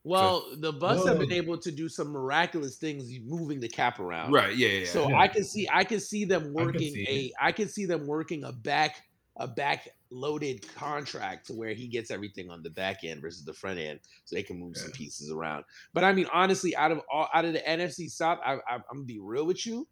Well, 0.04 0.46
the 0.58 0.72
Bucks 0.72 1.06
have 1.06 1.20
been 1.20 1.34
able 1.34 1.58
to 1.58 1.72
do 1.72 1.90
some 1.90 2.10
miraculous 2.10 2.78
things, 2.78 3.12
moving 3.26 3.60
the 3.60 3.68
cap 3.68 4.00
around. 4.00 4.32
Right? 4.32 4.56
Yeah, 4.56 4.68
yeah. 4.68 4.80
yeah. 4.80 4.86
So 4.86 5.10
Yeah. 5.10 5.20
I 5.20 5.28
can 5.28 5.44
see, 5.44 5.68
I 5.72 5.84
can 5.84 6.00
see 6.00 6.26
them 6.26 6.48
I 6.58 6.64
working 6.64 6.94
see 6.94 7.06
a, 7.10 7.26
it. 7.26 7.32
I 7.42 7.52
can 7.52 7.68
see 7.68 7.86
them 7.86 8.08
working 8.08 8.46
a 8.46 8.52
back, 8.52 9.04
a 9.38 9.48
back 9.48 9.90
loaded 10.10 10.66
contract 10.76 11.48
to 11.48 11.54
where 11.54 11.74
he 11.74 11.88
gets 11.88 12.12
everything 12.12 12.50
on 12.50 12.64
the 12.64 12.70
back 12.70 13.04
end 13.04 13.22
versus 13.22 13.44
the 13.44 13.54
front 13.54 13.78
end, 13.78 14.00
so 14.24 14.36
they 14.36 14.44
can 14.44 14.58
move 14.58 14.78
some 14.78 14.92
pieces 14.92 15.32
around. 15.32 15.66
But 15.94 16.06
I 16.06 16.14
mean, 16.14 16.28
honestly, 16.32 16.76
out 16.76 16.92
of 16.92 17.02
all, 17.12 17.28
out 17.34 17.44
of 17.44 17.54
the 17.54 17.60
NFC 17.60 18.10
South, 18.10 18.40
I, 18.44 18.54
I, 18.56 18.76
I'm 18.76 18.84
gonna 18.94 19.04
be 19.04 19.20
real 19.20 19.46
with 19.46 19.66
you. 19.66 19.88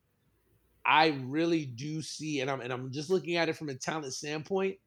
I 0.86 1.20
really 1.26 1.66
do 1.66 2.02
see, 2.02 2.40
and 2.40 2.50
I'm 2.50 2.62
and 2.62 2.72
I'm 2.72 2.92
just 2.92 3.10
looking 3.10 3.36
at 3.36 3.50
it 3.50 3.58
from 3.58 3.68
a 3.68 3.76
talent 3.76 4.14
standpoint. 4.14 4.78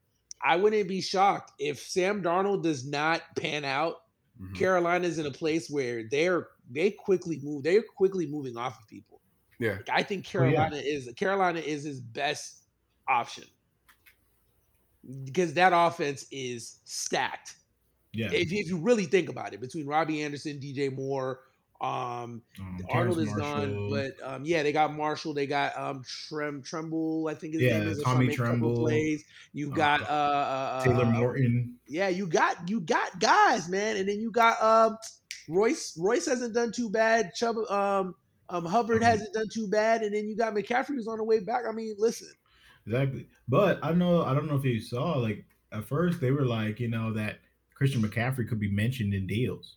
I 0.42 0.56
wouldn't 0.56 0.88
be 0.88 1.02
shocked 1.02 1.52
if 1.58 1.78
Sam 1.78 2.22
Darnold 2.22 2.62
does 2.62 2.88
not 2.88 3.20
pan 3.36 3.66
out 3.66 3.96
Mhm. 4.40 4.54
Carolina's 4.56 5.18
in 5.18 5.26
a 5.26 5.30
place 5.30 5.68
where 5.70 6.04
they're 6.08 6.48
they 6.70 6.90
quickly 6.92 7.40
move. 7.42 7.62
They're 7.62 7.82
quickly 7.82 8.26
moving 8.26 8.56
off 8.56 8.80
of 8.80 8.88
people. 8.88 9.20
Yeah. 9.58 9.72
Like, 9.76 9.88
I 9.90 10.02
think 10.02 10.26
Oh, 10.34 10.44
yeah. 10.44 10.68
Carolina 10.68 10.76
is 10.76 11.12
Carolina 11.16 11.60
is 11.60 11.84
his 11.84 12.00
best 12.00 12.64
option 13.08 13.44
because 15.24 15.54
that 15.54 15.72
offense 15.74 16.26
is 16.30 16.80
stacked. 16.84 17.56
Yeah. 18.12 18.26
If, 18.32 18.52
if 18.52 18.68
you 18.68 18.78
really 18.78 19.04
think 19.06 19.28
about 19.28 19.54
it, 19.54 19.60
between 19.60 19.86
Robbie 19.86 20.22
Anderson, 20.22 20.58
DJ 20.58 20.90
Moore, 20.94 21.40
um, 21.80 22.42
Um, 22.58 22.84
Arnold 22.88 22.88
Terrence 22.90 23.16
is 23.18 23.32
gone, 23.34 23.84
but 23.88 24.12
um, 24.22 24.44
yeah, 24.44 24.62
they 24.62 24.72
got 24.72 24.92
Marshall. 24.94 25.34
They 25.34 25.46
got 25.46 25.76
um, 25.78 26.02
Trem 26.06 26.62
Tremble, 26.62 27.28
I 27.28 27.34
think 27.34 27.54
his 27.54 27.62
Yeah, 27.62 27.68
name 27.68 27.86
is. 27.86 28.02
Tommy 28.02 28.26
something, 28.26 28.28
make 28.28 28.40
a 28.40 28.42
couple 28.42 28.70
Tremble. 28.70 28.76
Plays. 28.76 29.24
You 29.52 29.72
Uh, 29.72 29.72
got 29.72 30.02
uh, 30.02 30.04
uh, 30.06 30.08
Taylor 30.78 31.06
uh, 31.06 31.06
Moton. 31.06 31.76
yeah, 31.86 32.08
you 32.08 32.26
got 32.26 32.68
you 32.68 32.80
got 32.80 33.18
guys, 33.20 33.68
man, 33.68 33.96
and 33.96 34.08
then 34.08 34.20
you 34.20 34.30
got 34.30 34.62
um 34.62 34.96
Royce. 35.48 35.96
Royce 35.98 36.26
hasn't 36.26 36.54
done 36.54 36.72
too 36.72 36.90
bad. 36.90 37.32
Chubb, 37.34 37.56
um, 37.70 38.14
um 38.48 38.64
Hubbard 38.64 39.02
Mhm. 39.02 39.02
hasn't 39.02 39.32
done 39.34 39.48
too 39.52 39.68
bad, 39.68 40.02
and 40.02 40.14
then 40.14 40.28
you 40.28 40.36
got 40.36 40.54
McCaffrey 40.54 40.88
who's 40.88 41.08
on 41.08 41.18
the 41.18 41.24
way 41.24 41.40
back. 41.40 41.62
I 41.68 41.72
mean, 41.72 41.94
listen, 41.98 42.28
Exactly. 42.86 43.28
But 43.48 43.78
I 43.82 43.92
know 43.92 44.22
I 44.24 44.34
don't 44.34 44.46
know 44.46 44.56
if 44.56 44.64
you 44.64 44.80
saw 44.80 45.14
like 45.18 45.44
at 45.72 45.84
first 45.84 46.20
they 46.20 46.30
were 46.30 46.44
like, 46.46 46.80
you 46.80 46.88
know, 46.88 47.12
that 47.14 47.40
Christian 47.74 48.02
McCaffrey 48.02 48.48
could 48.48 48.60
be 48.60 48.70
mentioned 48.70 49.14
in 49.14 49.26
deals. 49.26 49.76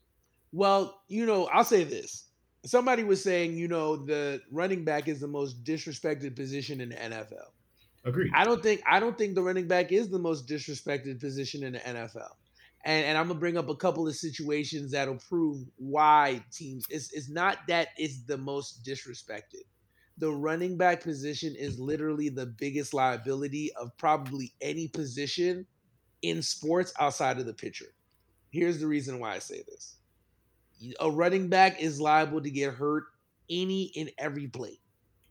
Well, 0.54 1.02
you 1.10 1.26
know, 1.26 1.48
I'll 1.48 1.66
say 1.66 1.84
this. 1.84 2.28
Somebody 2.64 3.04
was 3.04 3.22
saying, 3.22 3.58
you 3.58 3.68
know, 3.68 3.98
the 3.98 4.40
running 4.52 4.86
back 4.86 5.10
is 5.10 5.20
the 5.20 5.28
most 5.28 5.64
disrespected 5.66 6.36
position 6.36 6.80
in 6.80 6.90
the 6.90 6.96
NFL. 6.96 7.50
Agreed. 8.06 8.32
I 8.34 8.46
don't 8.46 8.62
think 8.62 8.82
I 8.86 9.00
don't 9.00 9.18
think 9.18 9.36
the 9.36 9.42
running 9.42 9.68
back 9.68 9.92
is 9.92 10.10
the 10.10 10.20
most 10.20 10.48
disrespected 10.48 11.20
position 11.20 11.64
in 11.64 11.74
the 11.74 11.80
NFL. 11.80 12.30
And, 12.86 13.06
and 13.06 13.18
I'm 13.18 13.28
gonna 13.28 13.40
bring 13.40 13.58
up 13.58 13.70
a 13.70 13.76
couple 13.76 14.08
of 14.08 14.16
situations 14.16 14.92
that'll 14.92 15.16
prove 15.16 15.66
why 15.78 16.44
teams 16.52 16.86
it's 16.90 17.12
it's 17.14 17.30
not 17.30 17.60
that 17.68 17.90
it's 17.98 18.22
the 18.22 18.38
most 18.38 18.86
disrespected. 18.86 19.64
The 20.20 20.32
running 20.32 20.78
back 20.78 21.02
position 21.02 21.56
is 21.58 21.80
literally 21.80 22.30
the 22.30 22.46
biggest 22.46 22.94
liability 22.94 23.74
of 23.74 23.98
probably 23.98 24.54
any 24.62 24.88
position 24.88 25.66
in 26.22 26.42
sports 26.42 26.94
outside 27.00 27.40
of 27.40 27.46
the 27.46 27.54
pitcher. 27.54 27.88
Here's 28.52 28.80
the 28.80 28.88
reason 28.88 29.20
why 29.20 29.34
I 29.34 29.40
say 29.40 29.64
this. 29.68 29.98
A 31.00 31.10
running 31.10 31.50
back 31.50 31.80
is 31.82 32.02
liable 32.02 32.42
to 32.42 32.50
get 32.50 32.74
hurt 32.74 33.06
any 33.50 33.92
and 33.98 34.12
every 34.18 34.48
play 34.48 34.80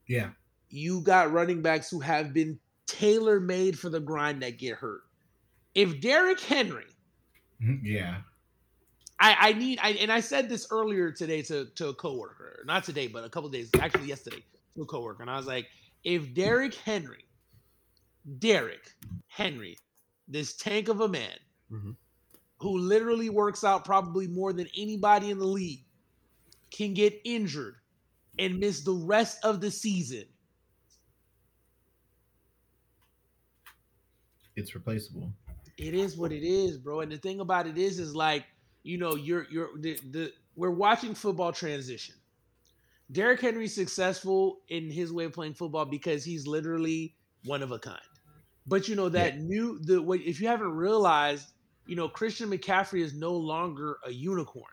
yeah. 0.07 0.31
you 0.69 1.01
got 1.03 1.33
running 1.33 1.63
backs 1.63 1.91
who 1.91 2.01
have 2.01 2.33
been 2.33 2.59
tailor 2.87 3.41
made 3.41 3.79
for 3.79 3.89
the 3.89 4.01
grind 4.01 4.43
that 4.43 4.59
get 4.59 4.77
hurt. 4.77 5.03
If 5.75 6.01
Derrick 6.01 6.41
Henry, 6.41 6.87
Mhm, 7.63 7.81
Yeah. 7.83 8.23
I, 9.21 9.37
I 9.51 9.53
need, 9.53 9.79
I, 9.83 9.91
and 9.93 10.11
I 10.11 10.21
said 10.21 10.49
this 10.49 10.67
earlier 10.71 11.13
today 11.13 11.43
to, 11.43 11.67
to 11.77 11.89
a 11.89 11.95
coworker, 11.95 12.65
not 12.67 12.83
today, 12.85 13.07
but 13.07 13.25
a 13.25 13.29
couple 13.31 13.49
days, 13.51 13.71
actually 13.81 14.07
yesterday 14.09 14.45
to 14.75 14.83
a 14.83 14.87
coworker, 14.87 15.23
and 15.23 15.31
I 15.31 15.37
was 15.37 15.47
like, 15.47 15.69
if 16.05 16.35
Derrick 16.35 16.75
Henry, 16.75 17.25
Derrick 18.39 18.91
Henry, 19.29 19.79
this 20.29 20.57
tank 20.57 20.89
of 20.89 21.01
a 21.01 21.09
man, 21.09 21.39
Mhm. 21.71 21.97
Who 22.63 22.79
literally 22.79 23.29
works 23.29 23.65
out 23.65 23.85
probably 23.85 24.29
more 24.29 24.53
than 24.53 24.69
anybody 24.77 25.31
in 25.31 25.39
the 25.39 25.47
league, 25.47 25.85
can 26.71 26.95
get 26.95 27.21
injured 27.25 27.75
and 28.39 28.59
miss 28.59 28.83
the 28.83 28.95
rest 28.95 29.45
of 29.45 29.61
the 29.61 29.71
season, 29.71 30.25
It's 34.55 34.75
replaceable. 34.75 35.33
it 35.79 35.95
is 35.95 36.17
what 36.17 36.31
it 36.31 36.45
is, 36.45 36.77
bro. 36.77 37.01
And 37.01 37.11
the 37.11 37.17
thing 37.17 37.41
about 37.41 37.67
it 37.67 37.79
is, 37.79 37.99
is 37.99 38.15
like, 38.15 38.45
you 38.83 38.99
know, 38.99 39.15
you're 39.15 39.47
you're 39.51 39.71
the, 39.79 39.99
the 40.11 40.33
we're 40.55 40.71
watching 40.71 41.15
football 41.15 41.53
transition. 41.53 42.15
Derrick 43.11 43.41
Henry's 43.41 43.75
successful 43.75 44.61
in 44.69 44.91
his 44.91 45.13
way 45.13 45.25
of 45.25 45.33
playing 45.33 45.55
football 45.55 45.85
because 45.85 46.25
he's 46.25 46.47
literally 46.47 47.15
one 47.45 47.63
of 47.63 47.73
a 47.73 47.79
kind. 47.79 47.99
But 48.67 48.89
you 48.89 48.95
know 48.95 49.09
that 49.09 49.39
new 49.39 49.79
the 49.83 50.01
what 50.03 50.21
if 50.21 50.41
you 50.41 50.49
haven't 50.49 50.73
realized, 50.73 51.52
you 51.87 51.97
know, 51.97 52.09
Christian 52.09 52.51
McCaffrey 52.51 53.01
is 53.01 53.15
no 53.15 53.33
longer 53.35 53.99
a 54.05 54.11
unicorn. 54.11 54.65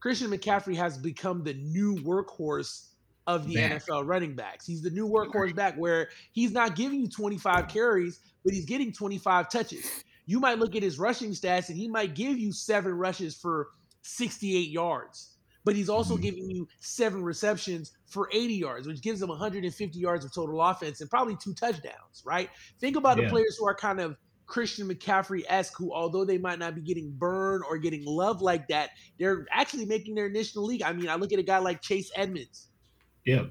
Christian 0.00 0.30
McCaffrey 0.30 0.76
has 0.76 0.98
become 0.98 1.44
the 1.44 1.54
new 1.54 1.96
workhorse 1.96 2.88
of 3.26 3.46
the 3.46 3.54
Back. 3.54 3.82
NFL 3.86 4.06
running 4.06 4.34
backs. 4.34 4.66
He's 4.66 4.82
the 4.82 4.90
new 4.90 5.08
workhorse 5.08 5.54
back 5.54 5.76
where 5.76 6.10
he's 6.32 6.52
not 6.52 6.76
giving 6.76 7.00
you 7.00 7.08
25 7.08 7.68
carries, 7.68 8.20
but 8.44 8.52
he's 8.52 8.66
getting 8.66 8.92
25 8.92 9.48
touches. 9.50 10.04
You 10.26 10.40
might 10.40 10.58
look 10.58 10.76
at 10.76 10.82
his 10.82 10.98
rushing 10.98 11.30
stats 11.30 11.68
and 11.68 11.78
he 11.78 11.88
might 11.88 12.14
give 12.14 12.38
you 12.38 12.52
seven 12.52 12.92
rushes 12.92 13.36
for 13.36 13.68
68 14.02 14.68
yards, 14.68 15.36
but 15.64 15.74
he's 15.74 15.88
also 15.88 16.18
Mhm. 16.18 16.22
giving 16.22 16.50
you 16.50 16.68
seven 16.80 17.22
receptions 17.22 17.92
for 18.06 18.28
80 18.32 18.54
yards, 18.54 18.86
which 18.86 19.00
gives 19.00 19.22
him 19.22 19.30
150 19.30 19.98
yards 19.98 20.24
of 20.24 20.32
total 20.34 20.60
offense 20.60 21.00
and 21.00 21.08
probably 21.10 21.36
two 21.36 21.54
touchdowns, 21.54 22.22
right? 22.26 22.50
Think 22.78 22.96
about 22.96 23.16
the 23.16 23.22
players 23.24 23.56
who 23.58 23.66
are 23.66 23.74
kind 23.74 24.00
of 24.00 24.18
Christian 24.46 24.88
McCaffrey 24.88 25.42
esque, 25.48 25.76
who, 25.76 25.92
although 25.92 26.24
they 26.24 26.38
might 26.38 26.58
not 26.58 26.74
be 26.74 26.80
getting 26.80 27.10
burned 27.12 27.64
or 27.68 27.78
getting 27.78 28.04
love 28.04 28.42
like 28.42 28.68
that, 28.68 28.90
they're 29.18 29.46
actually 29.50 29.86
making 29.86 30.14
their 30.14 30.26
initial 30.26 30.64
league. 30.64 30.82
I 30.82 30.92
mean, 30.92 31.08
I 31.08 31.14
look 31.14 31.32
at 31.32 31.38
a 31.38 31.42
guy 31.44 31.58
like 31.58 31.80
Chase 31.80 32.10
Edmonds. 32.14 32.68
Yeah. 33.24 33.44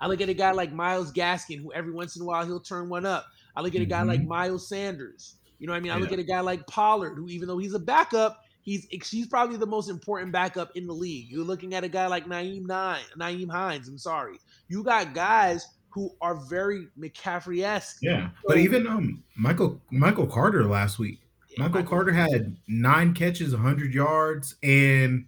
I 0.00 0.06
look 0.06 0.20
at 0.20 0.28
a 0.28 0.34
guy 0.34 0.52
like 0.52 0.72
Myles 0.72 1.12
Gaskin, 1.12 1.62
who 1.62 1.72
every 1.72 1.92
once 1.92 2.16
in 2.16 2.22
a 2.22 2.24
while 2.24 2.44
he'll 2.44 2.60
turn 2.60 2.88
one 2.88 3.06
up. 3.06 3.26
I 3.56 3.62
look 3.62 3.74
at 3.74 3.80
a 3.80 3.86
guy 3.86 4.02
like 4.02 4.20
Mhm. 4.20 4.28
Miles 4.28 4.68
Sanders. 4.68 5.36
You 5.58 5.66
know 5.66 5.72
what 5.72 5.78
I 5.78 5.80
mean? 5.80 5.92
I 5.92 5.96
look 5.96 6.12
at 6.12 6.18
a 6.18 6.24
guy 6.24 6.40
like 6.40 6.66
Pollard, 6.66 7.14
who 7.16 7.28
even 7.28 7.48
though 7.48 7.58
he's 7.58 7.74
a 7.74 7.78
backup, 7.78 8.42
he's 8.62 8.86
he's 8.90 9.26
probably 9.28 9.56
the 9.56 9.66
most 9.66 9.88
important 9.88 10.32
backup 10.32 10.76
in 10.76 10.86
the 10.86 10.92
league. 10.92 11.30
You're 11.30 11.44
looking 11.44 11.74
at 11.74 11.84
a 11.84 11.88
guy 11.88 12.06
like 12.06 12.26
Nyheim 12.26 12.66
Nine, 12.66 13.04
Nyheim 13.16 13.50
Hines. 13.50 13.88
I'm 13.88 13.96
sorry. 13.96 14.38
You 14.68 14.82
got 14.82 15.14
guys 15.14 15.66
who 15.94 16.10
are 16.20 16.34
very 16.34 16.88
McCaffrey-esque. 16.98 17.98
Yeah. 18.02 18.30
But 18.46 18.58
even 18.58 18.86
um 18.86 19.22
Michael 19.36 19.80
Michael 19.92 20.26
Carter 20.26 20.64
last 20.64 20.98
week. 20.98 21.20
Michael 21.56 21.84
Carter 21.84 22.12
had 22.12 22.56
nine 22.66 23.14
catches, 23.14 23.52
100 23.52 23.94
yards, 23.94 24.56
and 24.64 25.24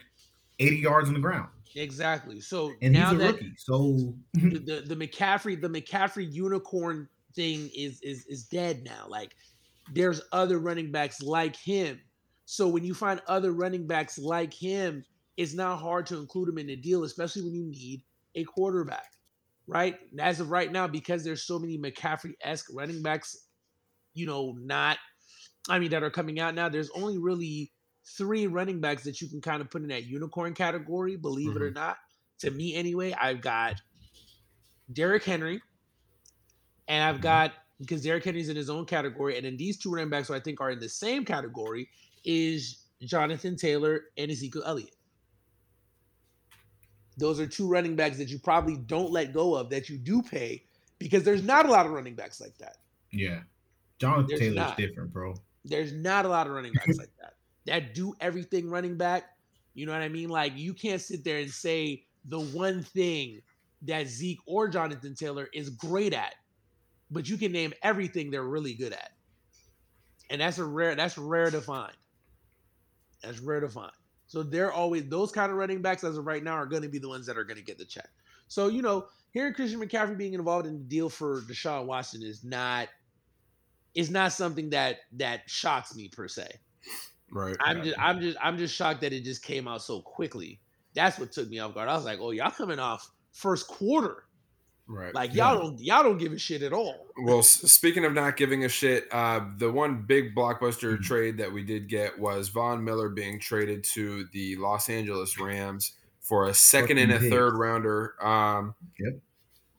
80 0.59 0.77
yards 0.77 1.07
on 1.09 1.15
the 1.15 1.21
ground. 1.21 1.49
Exactly. 1.77 2.41
So 2.41 2.73
And 2.83 2.93
now 2.93 3.11
he's 3.11 3.21
a 3.21 3.23
that 3.23 3.33
rookie. 3.35 3.53
So 3.57 4.15
the, 4.35 4.59
the 4.87 4.95
the 4.95 5.07
McCaffrey 5.07 5.61
the 5.61 5.69
McCaffrey 5.69 6.31
unicorn 6.31 7.09
thing 7.35 7.71
is 7.77 8.01
is 8.03 8.27
is 8.27 8.45
dead 8.45 8.83
now. 8.85 9.07
Like 9.09 9.37
there's 9.93 10.21
other 10.33 10.59
running 10.59 10.91
backs 10.91 11.23
like 11.23 11.55
him. 11.55 12.01
So 12.45 12.67
when 12.67 12.83
you 12.83 12.95
find 12.95 13.21
other 13.29 13.53
running 13.53 13.87
backs 13.87 14.19
like 14.19 14.53
him, 14.53 15.05
it's 15.37 15.55
not 15.55 15.77
hard 15.77 16.07
to 16.07 16.17
include 16.17 16.49
him 16.49 16.59
in 16.59 16.67
the 16.67 16.77
deal, 16.77 17.05
especially 17.05 17.43
when 17.43 17.55
you 17.55 17.67
need 17.67 18.03
a 18.35 18.45
quarterback, 18.45 19.07
right? 19.67 19.99
As 20.19 20.41
of 20.41 20.51
right 20.51 20.71
now, 20.71 20.87
because 20.87 21.25
there's 21.25 21.43
so 21.45 21.59
many 21.59 21.79
McCaffrey-esque 21.79 22.67
running 22.73 23.03
backs, 23.03 23.49
you 24.15 24.27
know, 24.27 24.57
not 24.59 24.99
I 25.69 25.79
mean 25.81 25.91
that 25.91 26.03
are 26.03 26.11
coming 26.11 26.39
out 26.39 26.55
now. 26.55 26.69
There's 26.69 26.91
only 26.91 27.19
really 27.19 27.73
three 28.17 28.47
running 28.47 28.81
backs 28.81 29.03
that 29.05 29.21
you 29.21 29.29
can 29.29 29.41
kind 29.41 29.61
of 29.61 29.69
put 29.71 29.83
in 29.83 29.89
that 29.89 30.05
unicorn 30.07 30.55
category, 30.55 31.17
believe 31.17 31.57
it 31.57 31.63
or 31.63 31.71
not. 31.71 31.97
to 32.39 32.51
me 32.51 32.75
anyway, 32.75 33.13
I've 33.15 33.41
got 33.41 33.81
Derrick 34.93 35.25
Henry, 35.25 35.63
and 36.87 37.03
I've 37.03 37.17
Mhm. 37.17 37.23
got 37.23 37.55
because 37.79 38.03
Derrick 38.03 38.25
Henry's 38.25 38.49
in 38.51 38.57
his 38.57 38.71
own 38.71 38.85
category, 38.87 39.37
and 39.37 39.45
then 39.47 39.57
these 39.57 39.79
two 39.79 39.91
running 39.91 40.11
backs 40.11 40.29
who 40.29 40.35
I 40.35 40.41
think 40.41 40.61
are 40.61 40.71
in 40.71 40.79
the 40.79 40.89
same 40.89 41.25
category 41.25 41.89
is 42.25 42.85
Jonathan 43.03 43.57
Taylor 43.57 44.07
and 44.17 44.31
Ezekiel 44.31 44.63
Elliott. 44.65 44.96
Those 47.17 47.41
are 47.41 47.47
two 47.47 47.67
running 47.67 47.97
backs 47.97 48.19
that 48.19 48.29
you 48.29 48.39
probably 48.39 48.77
don't 48.77 49.11
let 49.11 49.33
go 49.33 49.55
of 49.55 49.71
that 49.71 49.89
you 49.89 49.97
do 49.97 50.23
pay 50.23 50.65
because 50.99 51.23
there's 51.23 51.43
not 51.43 51.67
a 51.67 51.71
lot 51.71 51.87
of 51.87 51.93
running 51.93 52.15
backs 52.15 52.41
like 52.41 52.57
that. 52.59 52.77
Yeah. 53.11 53.41
Jonathan 53.99 54.27
There's 54.29 54.41
Taylor's 54.41 54.57
not. 54.57 54.77
different, 54.77 55.13
bro. 55.13 55.35
There's 55.65 55.93
not 55.93 56.27
a 56.27 56.29
lot 56.29 56.47
of 56.47 56.53
running 56.53 56.73
backs 56.75 56.99
like 56.99 57.11
that 57.21 57.35
that 57.67 57.95
do 57.95 58.15
everything 58.21 58.71
running 58.71 58.97
back. 58.97 59.25
You 59.75 59.87
know 59.87 59.93
what 59.93 60.03
I 60.03 60.09
mean? 60.09 60.29
Like 60.29 60.57
you 60.57 60.75
can't 60.75 61.01
sit 61.01 61.25
there 61.25 61.39
and 61.39 61.51
say 61.51 62.05
the 62.27 62.41
one 62.41 62.83
thing 62.83 63.41
that 63.83 64.07
Zeke 64.09 64.41
or 64.47 64.69
Jonathan 64.69 65.15
Taylor 65.15 65.49
is 65.53 65.71
great 65.71 66.13
at, 66.13 66.35
but 67.11 67.29
you 67.29 67.37
can 67.37 67.53
name 67.53 67.73
everything 67.83 68.31
they're 68.31 68.45
really 68.45 68.75
good 68.75 68.93
at. 68.93 69.13
And 70.31 70.41
that's 70.41 70.59
a 70.59 70.65
rare 70.65 70.95
that's 70.95 71.19
rare 71.19 71.51
to 71.51 71.61
find. 71.61 71.93
That's 73.23 73.41
rare 73.41 73.61
to 73.61 73.69
find. 73.69 73.93
So 74.27 74.43
they're 74.43 74.73
always 74.73 75.09
those 75.09 75.31
kind 75.33 75.51
of 75.51 75.59
running 75.59 75.83
backs 75.83 76.05
as 76.05 76.17
of 76.17 76.27
right 76.27 76.43
now 76.43 76.53
are 76.53 76.67
going 76.67 76.83
to 76.83 76.89
be 76.89 76.99
the 76.99 77.09
ones 77.09 77.27
that 77.27 77.39
are 77.39 77.45
going 77.45 77.59
to 77.59 77.65
get 77.65 77.79
the 77.79 77.85
check. 77.85 78.09
So 78.49 78.69
you 78.69 78.83
know, 78.83 79.07
hearing 79.33 79.55
Christian 79.55 79.81
McCaffrey 79.81 80.17
being 80.17 80.35
involved 80.35 80.67
in 80.67 80.79
the 80.79 80.85
deal 80.85 81.09
for 81.09 81.43
Deshaun 81.43 81.87
Watson 81.87 82.23
is 82.23 82.45
not 82.45 82.89
is 83.95 84.11
not 84.11 84.33
something 84.33 84.71
that 84.71 84.99
that 85.13 85.43
shocks 85.47 85.97
me 85.97 86.09
per 86.09 86.29
se. 86.29 86.49
Right. 87.31 87.57
I'm 87.61 87.83
just 87.83 87.99
I'm 87.99 88.21
just 88.21 88.39
I'm 88.41 88.59
just 88.59 88.75
shocked 88.75 89.01
that 89.01 89.13
it 89.13 89.25
just 89.25 89.43
came 89.43 89.67
out 89.67 89.83
so 89.83 90.01
quickly. 90.01 90.61
That's 90.95 91.19
what 91.19 91.33
took 91.33 91.49
me 91.49 91.59
off 91.59 91.75
guard. 91.75 91.89
I 91.89 91.95
was 91.95 92.05
like, 92.05 92.21
oh, 92.21 92.31
y'all 92.31 92.51
coming 92.51 92.79
off 92.79 93.11
first 93.33 93.67
quarter. 93.69 94.25
Right. 94.89 95.13
Like 95.15 95.35
y'all 95.35 95.59
don't 95.59 95.81
y'all 95.81 96.03
don't 96.05 96.19
give 96.19 96.33
a 96.33 96.39
shit 96.39 96.63
at 96.63 96.73
all. 96.73 97.07
Well, 97.21 97.43
speaking 97.43 98.05
of 98.05 98.13
not 98.13 98.37
giving 98.37 98.65
a 98.65 98.69
shit, 98.69 99.09
uh, 99.13 99.41
the 99.59 99.71
one 99.71 100.03
big 100.03 100.35
blockbuster 100.35 100.97
Mhm. 100.97 101.03
trade 101.03 101.39
that 101.39 101.53
we 101.53 101.65
did 101.65 101.89
get 101.89 102.17
was 102.19 102.51
Von 102.51 102.85
Miller 102.85 103.09
being 103.09 103.41
traded 103.41 103.83
to 103.95 104.27
the 104.33 104.55
Los 104.57 104.89
Angeles 104.89 105.39
Rams 105.41 105.93
for 106.21 106.49
a 106.49 106.55
second 106.55 106.99
and 106.99 107.11
a 107.11 107.17
Fucking 107.17 107.31
third 107.31 107.55
rounder. 107.55 108.15
Um, 108.25 108.75
Yep. 108.99 109.21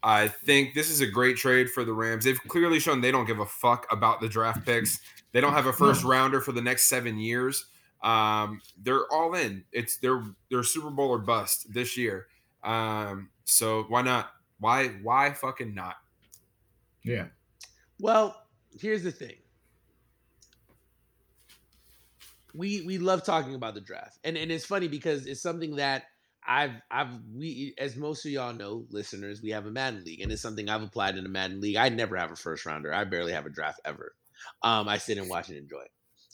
I 0.04 0.28
think 0.28 0.74
this 0.74 0.90
is 0.90 1.02
a 1.02 1.08
great 1.08 1.38
trade 1.38 1.70
for 1.72 1.84
the 1.84 1.94
Rams. 1.94 2.24
They've 2.26 2.40
clearly 2.48 2.80
shown 2.80 3.02
they 3.02 3.12
don't 3.12 3.26
give 3.26 3.40
a 3.40 3.46
fuck 3.46 3.86
about 3.92 4.20
the 4.22 4.28
draft 4.30 4.66
picks. 4.66 5.00
They 5.32 5.42
don't 5.42 5.54
have 5.54 5.66
a 5.68 5.74
first 5.74 6.04
rounder 6.04 6.40
for 6.42 6.52
the 6.52 6.62
next 6.62 6.86
seven 6.86 7.18
years. 7.18 7.66
Um, 8.04 8.62
they're 8.78 9.06
all 9.12 9.34
in. 9.36 9.64
It's 9.72 9.98
their 9.98 10.24
their 10.50 10.64
Super 10.64 10.90
Bowl 10.90 11.10
or 11.10 11.18
bust 11.18 11.74
this 11.74 11.98
year. 11.98 12.28
Um, 12.64 13.30
so 13.46 13.84
why 13.90 14.02
not? 14.02 14.32
Why 14.60 14.88
why 15.02 15.34
fucking 15.34 15.74
not? 15.74 15.96
Yeah. 17.04 17.26
Well, 18.00 18.36
here's 18.80 19.04
the 19.04 19.12
thing. 19.12 19.36
We 22.54 22.82
we 22.82 22.98
love 22.98 23.24
talking 23.24 23.56
about 23.56 23.74
the 23.74 23.82
draft. 23.82 24.18
And 24.24 24.38
and 24.38 24.52
it's 24.52 24.66
funny 24.66 24.88
because 24.88 25.28
it's 25.28 25.42
something 25.42 25.76
that 25.76 26.06
I've 26.48 26.82
I've 26.90 27.10
we 27.36 27.76
as 27.78 27.96
most 27.96 28.26
of 28.26 28.32
y'all 28.32 28.54
know, 28.54 28.86
listeners, 28.90 29.42
we 29.42 29.52
have 29.52 29.66
a 29.66 29.72
Madden 29.72 30.04
League, 30.04 30.22
and 30.22 30.32
it's 30.32 30.42
something 30.42 30.70
I've 30.70 30.82
applied 30.82 31.18
in 31.18 31.26
a 31.26 31.30
Madden 31.30 31.62
League. 31.62 31.76
I 31.76 31.90
never 31.90 32.16
have 32.16 32.32
a 32.32 32.36
first 32.36 32.66
rounder. 32.66 32.94
I 32.94 33.04
barely 33.04 33.34
have 33.34 33.46
a 33.46 33.52
draft 33.52 33.82
ever. 33.86 34.16
Um, 34.64 34.88
I 34.88 34.98
sit 34.98 35.18
and 35.18 35.30
watch 35.30 35.50
and 35.50 35.58
enjoy. 35.58 35.84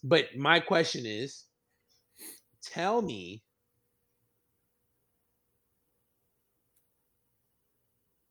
But 0.03 0.35
my 0.37 0.59
question 0.59 1.05
is, 1.05 1.45
tell 2.61 3.01
me 3.01 3.41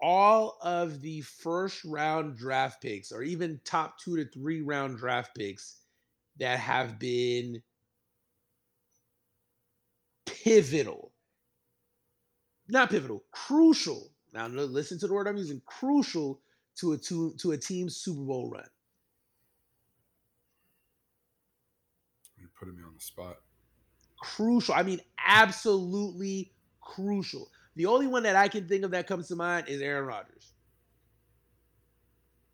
all 0.02 0.58
of 0.62 1.00
the 1.00 1.20
first 1.22 1.84
round 1.84 2.36
draft 2.36 2.82
picks 2.82 3.12
or 3.12 3.22
even 3.22 3.60
top 3.64 3.98
two 3.98 4.16
to 4.16 4.24
three 4.30 4.60
round 4.60 4.98
draft 4.98 5.34
picks 5.34 5.76
that 6.38 6.58
have 6.58 6.98
been 6.98 7.62
pivotal 10.26 11.12
not 12.68 12.90
pivotal 12.90 13.24
crucial 13.30 14.10
now 14.32 14.46
listen 14.48 14.98
to 14.98 15.06
the 15.06 15.14
word 15.14 15.28
i'm 15.28 15.36
using 15.36 15.62
crucial 15.66 16.40
to 16.74 16.92
a 16.92 16.98
to, 16.98 17.34
to 17.38 17.52
a 17.52 17.56
team's 17.56 17.96
super 17.96 18.22
bowl 18.22 18.50
run 18.50 18.64
You're 22.38 22.50
putting 22.58 22.76
me 22.76 22.82
on 22.82 22.94
the 22.94 23.00
spot. 23.00 23.36
crucial. 24.20 24.74
I 24.74 24.82
mean, 24.82 25.00
absolutely 25.18 26.52
crucial. 26.80 27.48
The 27.76 27.86
only 27.86 28.06
one 28.06 28.22
that 28.24 28.36
I 28.36 28.48
can 28.48 28.68
think 28.68 28.84
of 28.84 28.90
that 28.90 29.06
comes 29.06 29.28
to 29.28 29.36
mind 29.36 29.68
is 29.68 29.80
Aaron 29.80 30.04
Rodgers. 30.06 30.52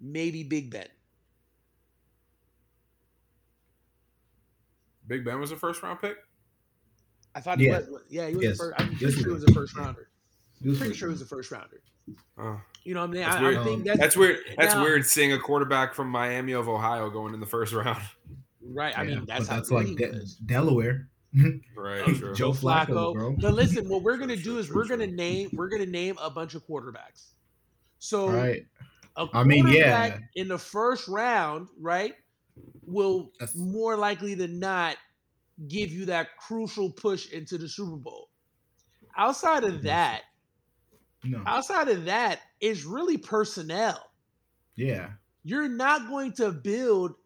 Maybe 0.01 0.45
Big 0.45 0.71
Ben. 0.71 0.87
Big 5.07 5.25
Ben 5.25 5.41
was 5.41 5.51
a 5.53 5.57
first 5.57 5.83
round 5.83 6.01
pick. 6.01 6.17
I 7.35 7.41
thought 7.41 7.59
he 7.59 7.67
Yeah. 7.67 7.79
was. 7.81 8.03
Yeah, 8.09 8.29
he 8.29 8.35
was. 8.37 8.45
Yes. 8.45 8.55
A 8.55 8.59
first, 8.65 8.75
I'm 8.81 8.87
pretty 8.97 9.13
sure 9.13 9.25
he 9.27 9.33
was 9.33 9.43
was. 9.43 9.51
a 9.51 9.55
first 9.55 9.77
rounder. 9.77 10.09
He 10.61 10.69
was 10.69 10.79
Pretty 10.79 10.95
sure 10.95 11.09
he 11.09 11.13
was 11.13 11.21
round. 11.21 11.27
a 11.27 11.35
first 11.37 11.51
rounder. 11.51 11.81
Oh, 12.39 12.61
You 12.85 12.95
know 12.95 13.01
what 13.01 13.11
I 13.11 13.13
mean? 13.13 13.23
That's 13.23 13.37
I, 13.37 13.43
weird. 13.43 13.57
I 13.59 13.65
think 13.65 13.85
that's, 13.85 13.99
that's 13.99 14.17
weird. 14.17 14.39
That's 14.57 14.75
now- 14.75 14.83
weird 14.83 15.07
seeing 15.07 15.33
a 15.33 15.39
quarterback 15.39 15.95
from 15.95 16.09
Miami 16.09 16.53
of 16.53 16.69
Ohio 16.69 17.11
going 17.11 17.35
in 17.35 17.41
the 17.41 17.47
first 17.47 17.73
round. 17.73 18.03
right. 18.63 18.97
I 18.99 19.03
Yeah, 19.03 19.17
mean, 19.17 19.25
that's 19.27 19.47
how 19.49 19.57
that's 19.57 19.71
like 19.71 19.87
De- 19.97 20.25
Delaware. 20.47 21.09
Right. 21.77 22.07
Joe 22.07 22.33
Joe 22.35 22.53
Flacco, 22.53 23.15
Flacco. 23.15 23.39
Now 23.43 23.51
listen, 23.51 23.89
what 23.89 24.03
we're 24.03 24.17
gonna 24.17 24.37
do 24.37 24.59
is 24.59 24.73
we're 24.73 24.87
gonna 24.89 25.07
name 25.07 25.51
we're 25.53 25.69
gonna 25.69 25.87
name 25.87 26.17
a 26.23 26.31
bunch 26.31 26.55
of 26.55 26.67
quarterbacks. 26.67 27.33
So 27.99 28.31
Right. 28.31 28.67
a 29.17 29.27
I 29.35 29.45
mean, 29.45 29.67
yeah. 29.69 30.19
in 30.37 30.49
the 30.49 30.59
first 30.59 31.07
round, 31.09 31.69
right, 31.79 32.15
will 32.87 33.33
That's- 33.39 33.57
more 33.57 33.97
likely 33.97 34.35
than 34.35 34.59
not 34.59 34.97
give 35.69 35.91
you 35.91 36.07
that 36.07 36.37
crucial 36.39 36.91
push 36.91 37.31
into 37.31 37.59
the 37.59 37.69
Super 37.69 37.97
Bowl. 37.97 38.31
Outside 39.17 39.65
of 39.65 39.83
that, 39.83 40.23
No. 41.25 41.43
outside 41.47 41.89
of 41.89 42.05
that, 42.07 42.41
it's 42.61 42.85
really 42.85 43.19
personnel. 43.19 44.13
Yeah. 44.77 45.11
You're 45.43 45.69
not 45.69 46.09
going 46.09 46.33
to 46.35 46.53
build 46.53 47.17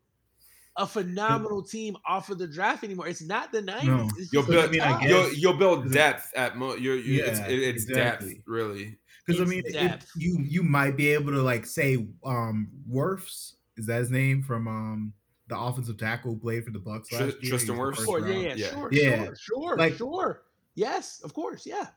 a 0.76 0.86
phenomenal 0.86 1.62
team 1.62 1.96
off 2.06 2.30
of 2.30 2.38
the 2.38 2.46
draft 2.46 2.82
anymore. 2.84 3.06
It's 3.06 3.22
not 3.22 3.52
the 3.52 3.62
90s. 3.62 3.84
No. 3.84 4.08
It's 4.16 4.32
You'll 4.32 4.42
just 4.42 4.50
build. 4.52 4.64
I 4.64 4.68
mean, 4.70 4.80
I 4.80 5.06
you'll 5.06 5.32
you'll 5.34 5.56
build 5.58 5.92
depth 5.92 6.32
at 6.34 6.56
mo. 6.56 6.74
You're, 6.74 6.96
you 6.96 7.22
it's 7.24 7.40
Yeah, 7.40 7.48
it, 7.48 7.58
it's 7.58 7.84
exactly. 7.84 8.34
depth 8.34 8.42
really. 8.46 8.98
Because 9.26 9.40
I 9.40 9.44
mean, 9.44 9.62
it, 9.66 10.04
you 10.16 10.38
you 10.40 10.62
might 10.62 10.96
be 10.96 11.08
able 11.12 11.32
to 11.32 11.42
like 11.42 11.66
say 11.66 12.06
um 12.24 12.68
Wirfs 12.90 13.54
is 13.76 13.86
that 13.86 13.98
his 14.00 14.10
name 14.10 14.42
from 14.42 14.66
um 14.66 15.12
the 15.48 15.58
offensive 15.58 15.98
tackle 15.98 16.32
who 16.32 16.38
played 16.40 16.64
for 16.64 16.70
the 16.70 16.78
Bucks 16.78 17.08
Tr- 17.08 17.16
last 17.16 17.42
year. 17.42 17.50
Tristan 17.50 17.76
was 17.76 17.98
Wirfs? 17.98 18.04
Sure, 18.04 18.28
yeah, 18.28 18.38
yeah, 18.38 18.54
Yeah. 18.54 18.70
sure, 18.70 18.88
Yeah. 18.92 19.24
sure, 19.24 19.36
sure, 19.36 19.76
Like- 19.76 19.96
sure. 19.96 20.42
Yes, 20.74 21.20
of 21.22 21.34
course, 21.34 21.66
yeah. 21.66 21.88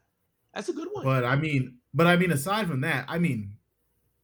That's 0.53 0.67
a 0.69 0.73
good 0.73 0.89
one. 0.91 1.05
But 1.05 1.23
I 1.23 1.35
mean, 1.37 1.77
but 1.93 2.07
I 2.07 2.17
mean, 2.17 2.31
aside 2.31 2.67
from 2.67 2.81
that, 2.81 3.05
I 3.07 3.17
mean, 3.19 3.53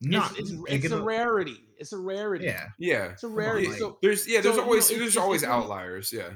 not 0.02 0.32
it's, 0.38 0.50
it's, 0.50 0.60
like, 0.60 0.72
it's 0.74 0.86
it- 0.86 0.92
a 0.92 1.02
rarity. 1.02 1.64
It's 1.78 1.94
a 1.94 1.98
rarity. 1.98 2.46
Yeah, 2.46 2.68
Yeah. 2.78 3.06
It's 3.12 3.24
a 3.24 3.28
rarity. 3.28 3.68
like- 3.70 3.78
so 3.80 3.98
There's 4.02 4.28
yeah. 4.28 4.42
There's 4.42 4.44
So, 4.44 4.50
you 4.52 4.58
know, 4.58 4.64
always 4.64 4.88
there's 4.90 5.02
it's- 5.02 5.18
always 5.18 5.44
it's 5.44 5.52
outliers. 5.52 6.12
Yeah. 6.14 6.30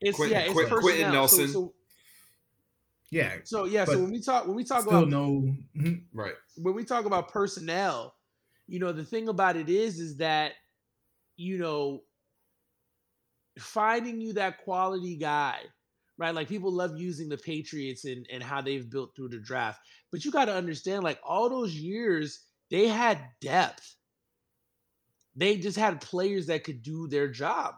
it's 0.00 0.16
Quentin- 0.16 0.36
yeah, 0.38 0.44
it's 0.44 0.52
Quentin- 0.52 0.78
Quenton 0.78 1.02
personnel. 1.02 1.28
So- 1.28 1.36
Nelson. 1.38 1.48
So, 1.48 1.74
yeah. 3.10 3.36
so, 3.44 3.64
yeah, 3.64 3.84
so 3.84 3.98
when 4.02 4.10
we 4.10 4.20
talk 4.20 4.46
when 4.46 4.56
we 4.56 4.64
talk 4.64 4.86
about 4.86 5.08
no. 5.08 5.54
mhm. 5.76 6.02
Right. 6.12 6.34
when 6.56 6.74
we 6.74 6.84
talk 6.84 7.04
about 7.04 7.28
personnel, 7.30 8.16
you 8.66 8.78
know, 8.80 8.92
the 8.92 9.04
thing 9.04 9.28
about 9.28 9.56
it 9.56 9.68
is, 9.68 9.98
is 10.00 10.16
that, 10.16 10.52
you 11.36 11.58
know, 11.58 12.02
finding 13.58 14.20
you 14.20 14.32
that 14.34 14.58
quality 14.58 15.16
guy, 15.16 15.60
right? 16.18 16.34
Like 16.34 16.48
people 16.48 16.72
love 16.72 16.98
using 16.98 17.28
the 17.28 17.36
Patriots 17.38 18.04
and, 18.04 18.26
and 18.32 18.42
how 18.42 18.60
they've 18.60 18.88
built 18.88 19.14
through 19.14 19.28
the 19.28 19.38
draft. 19.40 19.80
But 20.10 20.24
you 20.24 20.30
got 20.30 20.46
to 20.46 20.54
understand, 20.54 21.04
like 21.04 21.20
all 21.24 21.48
those 21.48 21.74
years, 21.74 22.40
they 22.74 22.88
had 22.88 23.20
depth. 23.40 23.94
They 25.36 25.56
just 25.58 25.78
had 25.78 26.00
players 26.00 26.46
that 26.46 26.64
could 26.64 26.82
do 26.82 27.06
their 27.06 27.28
job. 27.28 27.74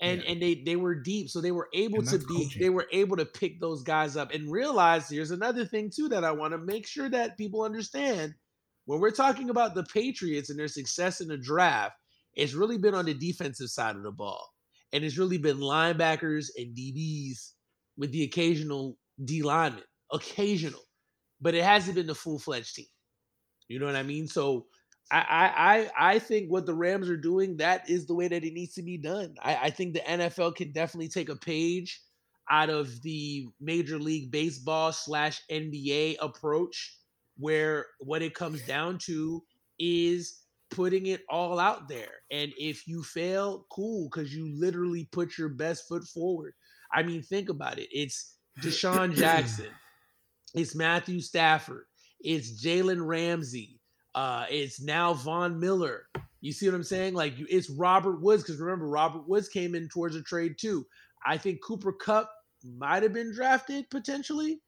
And 0.00 0.22
Yeah. 0.22 0.30
and 0.30 0.42
they 0.42 0.54
they 0.62 0.76
were 0.76 0.94
deep. 0.94 1.28
So 1.28 1.40
they 1.42 1.50
were 1.52 1.68
able 1.74 2.02
to 2.02 2.18
be 2.18 2.44
coaching. 2.44 2.62
they 2.62 2.70
were 2.70 2.88
able 2.92 3.16
to 3.18 3.26
pick 3.26 3.60
those 3.60 3.82
guys 3.82 4.16
up 4.16 4.32
and 4.32 4.50
realize 4.50 5.08
here's 5.10 5.32
another 5.32 5.66
thing 5.66 5.90
too 5.90 6.08
that 6.08 6.24
I 6.24 6.32
want 6.32 6.52
to 6.52 6.58
make 6.58 6.86
sure 6.86 7.10
that 7.10 7.36
people 7.36 7.62
understand 7.62 8.34
when 8.86 9.00
we're 9.00 9.10
talking 9.10 9.50
about 9.50 9.74
the 9.74 9.82
Patriots 9.84 10.48
and 10.48 10.58
their 10.58 10.68
success 10.68 11.20
in 11.20 11.28
the 11.28 11.36
draft, 11.36 11.96
it's 12.32 12.54
really 12.54 12.78
been 12.78 12.94
on 12.94 13.04
the 13.04 13.12
defensive 13.14 13.68
side 13.68 13.96
of 13.96 14.02
the 14.02 14.12
ball. 14.12 14.48
And 14.92 15.04
it's 15.04 15.18
really 15.18 15.36
been 15.36 15.58
linebackers 15.58 16.48
and 16.56 16.74
DBs 16.74 17.52
with 17.98 18.12
the 18.12 18.22
occasional 18.22 18.96
D 19.22 19.42
lineman, 19.42 19.82
occasional, 20.10 20.80
but 21.40 21.54
it 21.54 21.64
hasn't 21.64 21.96
been 21.96 22.06
the 22.06 22.14
full 22.14 22.38
fledged 22.38 22.76
team. 22.76 22.86
You 23.68 23.78
know 23.78 23.86
what 23.86 23.96
I 23.96 24.02
mean? 24.02 24.26
So 24.26 24.66
I, 25.10 25.18
I 25.18 25.50
I 25.98 26.12
I 26.14 26.18
think 26.18 26.50
what 26.50 26.66
the 26.66 26.74
Rams 26.74 27.08
are 27.08 27.16
doing, 27.16 27.56
that 27.58 27.88
is 27.88 28.06
the 28.06 28.14
way 28.14 28.28
that 28.28 28.44
it 28.44 28.52
needs 28.52 28.74
to 28.74 28.82
be 28.82 28.98
done. 28.98 29.34
I, 29.42 29.56
I 29.56 29.70
think 29.70 29.94
the 29.94 30.00
NFL 30.00 30.56
can 30.56 30.72
definitely 30.72 31.08
take 31.08 31.28
a 31.28 31.36
page 31.36 32.00
out 32.50 32.70
of 32.70 33.02
the 33.02 33.46
Major 33.60 33.98
League 33.98 34.30
Baseball 34.30 34.92
slash 34.92 35.42
NBA 35.50 36.16
approach, 36.20 36.96
where 37.36 37.86
what 38.00 38.22
it 38.22 38.34
comes 38.34 38.62
down 38.62 38.98
to 39.04 39.42
is 39.78 40.40
putting 40.70 41.06
it 41.06 41.22
all 41.30 41.58
out 41.58 41.88
there. 41.88 42.10
And 42.30 42.52
if 42.58 42.86
you 42.86 43.02
fail, 43.02 43.66
cool, 43.70 44.08
because 44.10 44.34
you 44.34 44.52
literally 44.58 45.08
put 45.12 45.38
your 45.38 45.48
best 45.48 45.88
foot 45.88 46.04
forward. 46.04 46.54
I 46.92 47.02
mean, 47.02 47.22
think 47.22 47.48
about 47.48 47.78
it. 47.78 47.88
It's 47.90 48.36
DeSean 48.62 49.14
Jackson, 49.14 49.68
it's 50.54 50.74
Matthew 50.74 51.20
Stafford, 51.20 51.84
it's 52.20 52.64
Jalen 52.64 53.06
Ramsey, 53.06 53.80
uh, 54.14 54.46
it's 54.50 54.80
now 54.80 55.14
Von 55.14 55.58
Miller. 55.58 56.06
You 56.40 56.52
see 56.52 56.66
what 56.66 56.74
I'm 56.74 56.84
saying? 56.84 57.14
Like 57.14 57.34
it's 57.38 57.70
Robert 57.70 58.20
Woods, 58.20 58.42
because 58.42 58.60
remember, 58.60 58.88
Robert 58.88 59.28
Woods 59.28 59.48
came 59.48 59.74
in 59.74 59.88
towards 59.88 60.14
a 60.16 60.22
trade 60.22 60.54
too. 60.58 60.86
I 61.26 61.36
think 61.36 61.62
Cooper 61.62 61.92
Kupp 61.92 62.30
might 62.64 63.02
have 63.02 63.12
been 63.12 63.32
drafted 63.34 63.90
potentially. 63.90 64.60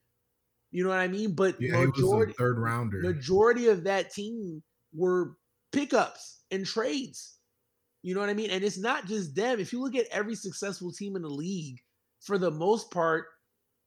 You 0.72 0.84
know 0.84 0.90
what 0.90 0.98
I 0.98 1.08
mean? 1.08 1.34
But 1.34 1.56
Yeah, 1.60 1.84
majority, 1.84 2.32
third 2.38 2.58
rounder. 2.58 3.00
majority 3.00 3.68
of 3.68 3.84
that 3.84 4.12
team 4.12 4.62
were 4.92 5.36
pickups 5.72 6.42
and 6.50 6.66
trades. 6.66 7.38
You 8.02 8.14
know 8.14 8.20
what 8.20 8.30
I 8.30 8.34
mean? 8.34 8.50
And 8.50 8.64
it's 8.64 8.78
not 8.78 9.06
just 9.06 9.34
them. 9.34 9.60
If 9.60 9.72
you 9.72 9.82
look 9.82 9.94
at 9.94 10.06
every 10.10 10.34
successful 10.34 10.92
team 10.92 11.16
in 11.16 11.22
the 11.22 11.28
league, 11.28 11.78
for 12.20 12.38
the 12.38 12.50
most 12.50 12.90
part, 12.90 13.26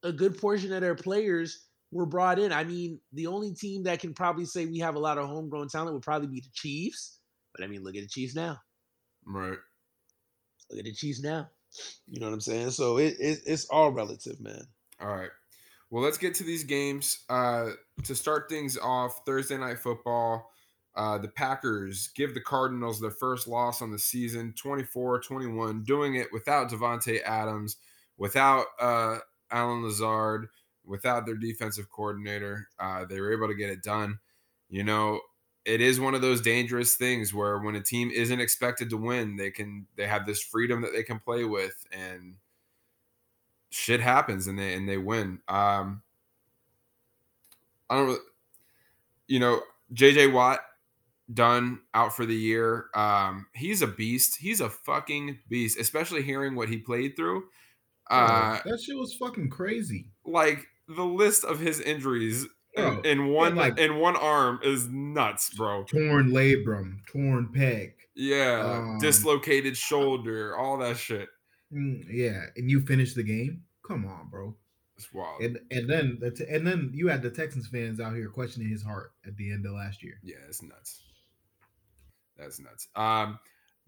a 0.04 0.12
good 0.12 0.38
portion 0.38 0.74
of 0.74 0.82
their 0.82 0.96
players 0.96 1.68
were 1.94 2.06
brought 2.06 2.40
in. 2.40 2.52
I 2.52 2.64
mean, 2.64 3.00
the 3.14 3.28
only 3.28 3.54
team 3.54 3.84
that 3.84 4.00
can 4.00 4.14
probably 4.14 4.46
say 4.46 4.66
we 4.66 4.80
have 4.80 4.96
a 4.96 5.00
lot 5.00 5.18
of 5.18 5.28
homegrown 5.28 5.70
talent 5.70 5.94
would 5.94 6.04
probably 6.04 6.28
be 6.28 6.42
the 6.42 6.50
Chiefs. 6.54 7.20
But 7.56 7.64
I 7.64 7.68
mean, 7.68 7.84
look 7.84 7.96
at 7.96 8.02
the 8.02 8.08
Chiefs 8.08 8.36
now. 8.36 8.60
Right. 9.26 9.58
Look 10.70 10.80
at 10.80 10.86
the 10.86 10.94
Chiefs 10.94 11.22
now. 11.22 11.50
You 12.08 12.20
know 12.20 12.28
what 12.28 12.34
I'm 12.34 12.42
saying? 12.42 12.72
So 12.72 12.98
it, 12.98 13.16
it 13.20 13.40
it's 13.46 13.66
all 13.66 13.92
relative, 13.92 14.40
man. 14.40 14.68
All 15.00 15.16
right. 15.16 15.30
Well, 15.90 16.04
let's 16.04 16.18
get 16.18 16.34
to 16.36 16.44
these 16.44 16.64
games. 16.64 17.20
Uh, 17.30 17.72
to 18.04 18.16
start 18.16 18.50
things 18.50 18.78
off, 18.78 19.22
Thursday 19.26 19.58
night 19.58 19.80
football. 19.80 20.50
Uh, 20.96 21.18
the 21.18 21.28
Packers 21.28 22.10
give 22.16 22.34
the 22.34 22.42
Cardinals 22.42 23.00
their 23.00 23.12
first 23.12 23.48
loss 23.48 23.82
on 23.82 23.92
the 23.92 23.98
season, 23.98 24.54
24-21, 24.64 25.84
doing 25.86 26.16
it 26.16 26.28
without 26.32 26.70
Davante 26.70 27.22
Adams, 27.24 27.78
without 28.18 28.66
uh, 28.80 29.18
Allen 29.52 29.84
Lazard, 29.84 30.50
without 30.86 31.26
their 31.26 31.36
defensive 31.36 31.90
coordinator. 31.90 32.68
Uh, 32.80 33.06
they 33.06 33.20
were 33.20 33.34
able 33.34 33.48
to 33.48 33.56
get 33.56 33.70
it 33.70 33.84
done. 33.84 34.20
You 34.70 34.84
know, 34.84 35.22
it 35.66 35.82
is 35.82 36.00
one 36.00 36.16
of 36.16 36.22
those 36.22 36.42
dangerous 36.42 36.96
things 36.96 37.34
where 37.34 37.60
when 37.60 37.76
a 37.76 37.82
team 37.82 38.12
isn't 38.12 38.40
expected 38.40 38.90
to 38.90 38.98
win, 38.98 39.38
they 39.38 39.52
can 39.52 39.88
they 39.96 40.08
have 40.08 40.26
this 40.26 40.42
freedom 40.42 40.82
that 40.82 40.92
they 40.94 41.04
can 41.04 41.20
play 41.20 41.46
with, 41.46 41.86
and 41.92 42.36
shit 43.70 44.02
happens, 44.02 44.48
and 44.48 44.58
they 44.60 44.74
and 44.74 44.88
they 44.88 44.98
win. 44.98 45.40
Um, 45.48 46.02
I 47.90 47.98
don't, 47.98 48.20
you 49.28 49.40
know, 49.40 49.62
JJ 49.94 50.34
Watt 50.34 50.60
done 51.34 51.80
out 51.94 52.16
for 52.16 52.26
the 52.26 52.36
year. 52.36 52.88
Um, 52.94 53.46
he's 53.54 53.82
a 53.82 53.88
beast. 53.88 54.38
He's 54.38 54.62
a 54.62 54.70
fucking 54.70 55.40
beast, 55.50 55.80
especially 55.80 56.24
hearing 56.24 56.56
what 56.56 56.70
he 56.70 56.78
played 56.78 57.16
through. 57.16 57.46
Uh, 58.10 58.60
that 58.66 58.82
shit 58.82 58.98
was 58.98 59.14
fucking 59.14 59.50
crazy. 59.50 60.08
like 60.26 60.68
the 60.96 61.06
list 61.06 61.44
of 61.44 61.60
his 61.60 61.80
injuries 61.80 62.44
in, 62.76 62.84
Oh, 62.84 63.02
in 63.02 63.28
one 63.28 63.56
like- 63.56 63.78
in 63.78 63.98
one 63.98 64.16
arm 64.16 64.60
is 64.64 64.88
nuts, 64.90 65.54
bro. 65.56 65.84
Torn 65.84 66.32
labrum, 66.32 67.06
torn 67.08 67.50
pec. 67.54 67.94
Yeah, 68.16 68.62
Um, 68.78 68.98
dislocated 69.00 69.76
shoulder, 69.78 70.56
all 70.56 70.78
that 70.80 70.98
shit. 70.98 71.30
Mm, 71.72 72.06
yeah, 72.10 72.46
and 72.56 72.70
you 72.70 72.82
finish 72.82 73.14
the 73.14 73.24
game. 73.24 73.64
Come 73.88 74.06
on, 74.06 74.30
bro. 74.30 74.56
It's 74.96 75.12
wild. 75.12 75.42
And 75.42 75.60
and 75.72 75.90
then 75.90 76.18
the 76.20 76.30
t- 76.32 76.46
and 76.48 76.66
then 76.66 76.92
you 76.94 77.08
had 77.08 77.22
the 77.24 77.32
Texans 77.32 77.68
fans 77.68 78.00
out 78.00 78.16
here 78.16 78.30
questioning 78.30 78.70
his 78.70 78.84
heart 78.84 79.12
at 79.26 79.36
the 79.38 79.52
end 79.52 79.66
of 79.66 79.74
last 79.74 80.04
year. 80.04 80.20
yeah, 80.24 80.36
it's 80.48 80.62
nuts. 80.62 81.02
That's 82.38 82.60
nuts. 82.60 82.88
Um, 82.96 83.40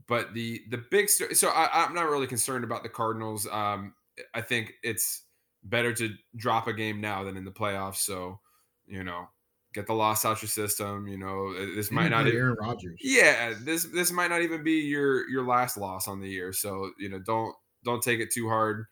but 0.07 0.33
the 0.33 0.63
the 0.69 0.79
big 0.89 1.09
story. 1.09 1.35
So 1.35 1.49
I, 1.49 1.69
I'm 1.83 1.93
not 1.93 2.09
really 2.09 2.27
concerned 2.27 2.63
about 2.63 2.83
the 2.83 2.89
Cardinals. 2.89 3.47
Um, 3.51 3.93
I 4.33 4.41
think 4.41 4.73
it's 4.83 5.23
better 5.66 5.91
to 5.93 6.13
drop 6.38 6.68
a 6.68 6.74
game 6.74 7.01
now 7.01 7.24
than 7.24 7.36
in 7.36 7.43
the 7.43 7.51
playoffs. 7.51 7.97
So 7.97 8.39
you 8.88 9.03
know, 9.03 9.28
get 9.74 9.88
the 9.88 9.93
loss 9.93 10.24
out 10.26 10.41
your 10.41 10.49
system. 10.49 11.07
You 11.07 11.18
know, 11.18 11.53
this 11.76 11.91
might 11.91 12.09
didn't 12.09 12.28
even- 12.28 12.39
Aaron 12.39 12.57
Rodgers. 12.59 12.99
yeah 13.01 13.53
this 13.59 13.84
this 13.86 14.11
might 14.11 14.30
not 14.30 14.41
even 14.41 14.63
be 14.63 14.82
your 14.82 15.28
your 15.30 15.45
last 15.45 15.76
loss 15.78 16.07
on 16.07 16.22
the 16.22 16.30
year 16.30 16.53
so 16.53 16.91
you 16.99 17.09
know 17.09 17.20
don't 17.20 17.53
don't 17.84 18.01
take 18.03 18.20
it 18.20 18.32
too 18.32 18.47
hard 18.47 18.86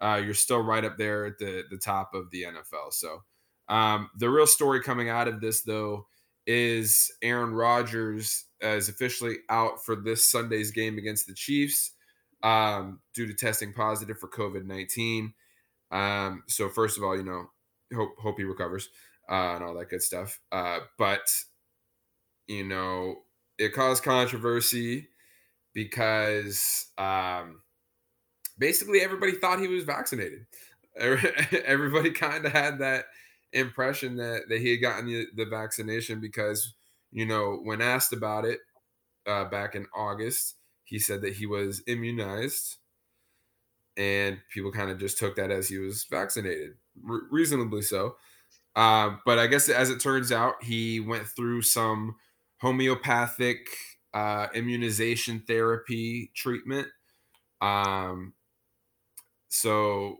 uh 0.00 0.20
you're 0.22 0.34
still 0.34 0.60
right 0.60 0.84
up 0.84 0.96
there 0.98 1.24
at 1.26 1.38
the 1.38 1.64
the 1.70 1.76
top 1.78 2.14
of 2.14 2.30
the 2.30 2.42
nfl 2.44 2.92
so 2.92 3.22
um 3.68 4.08
the 4.18 4.28
real 4.30 4.46
story 4.46 4.80
coming 4.82 5.08
out 5.08 5.28
of 5.28 5.40
this 5.40 5.62
though 5.62 6.06
is 6.46 7.10
aaron 7.22 7.52
Rodgers 7.52 8.44
is 8.60 8.88
officially 8.88 9.36
out 9.50 9.84
for 9.84 9.96
this 9.96 10.24
sunday's 10.30 10.70
game 10.70 10.98
against 10.98 11.26
the 11.26 11.34
chiefs 11.34 11.92
um 12.42 13.00
due 13.14 13.26
to 13.26 13.34
testing 13.34 13.72
positive 13.72 14.18
for 14.18 14.28
covid-19 14.28 15.32
um 15.90 16.42
so 16.48 16.68
first 16.68 16.98
of 16.98 17.04
all 17.04 17.16
you 17.16 17.24
know 17.24 17.50
hope 17.94 18.10
hope 18.18 18.38
he 18.38 18.44
recovers 18.44 18.88
uh, 19.30 19.54
and 19.54 19.64
all 19.64 19.74
that 19.74 19.88
good 19.88 20.02
stuff 20.02 20.40
uh 20.52 20.80
but 20.98 21.20
you 22.48 22.64
know, 22.64 23.22
it 23.58 23.72
caused 23.72 24.02
controversy 24.02 25.08
because 25.74 26.86
um, 26.96 27.60
basically 28.58 29.00
everybody 29.00 29.32
thought 29.32 29.60
he 29.60 29.68
was 29.68 29.84
vaccinated. 29.84 30.46
Everybody 30.98 32.10
kind 32.10 32.44
of 32.44 32.50
had 32.50 32.80
that 32.80 33.04
impression 33.52 34.16
that, 34.16 34.48
that 34.48 34.60
he 34.60 34.72
had 34.72 34.80
gotten 34.80 35.06
the, 35.06 35.26
the 35.36 35.44
vaccination 35.44 36.20
because, 36.20 36.74
you 37.12 37.24
know, 37.24 37.60
when 37.62 37.80
asked 37.80 38.12
about 38.12 38.44
it 38.44 38.58
uh, 39.26 39.44
back 39.44 39.76
in 39.76 39.86
August, 39.94 40.56
he 40.82 40.98
said 40.98 41.22
that 41.22 41.34
he 41.34 41.46
was 41.46 41.82
immunized. 41.86 42.78
And 43.98 44.38
people 44.54 44.70
kind 44.70 44.90
of 44.90 44.98
just 44.98 45.18
took 45.18 45.36
that 45.36 45.50
as 45.50 45.68
he 45.68 45.78
was 45.78 46.06
vaccinated, 46.08 46.74
re- 47.02 47.26
reasonably 47.30 47.82
so. 47.82 48.16
Uh, 48.76 49.16
but 49.26 49.38
I 49.38 49.48
guess 49.48 49.68
as 49.68 49.90
it 49.90 50.00
turns 50.00 50.30
out, 50.30 50.62
he 50.62 51.00
went 51.00 51.26
through 51.26 51.62
some 51.62 52.14
homeopathic 52.60 53.58
uh, 54.14 54.46
immunization 54.54 55.42
therapy 55.46 56.30
treatment. 56.36 56.86
Um, 57.60 58.34
so, 59.48 60.18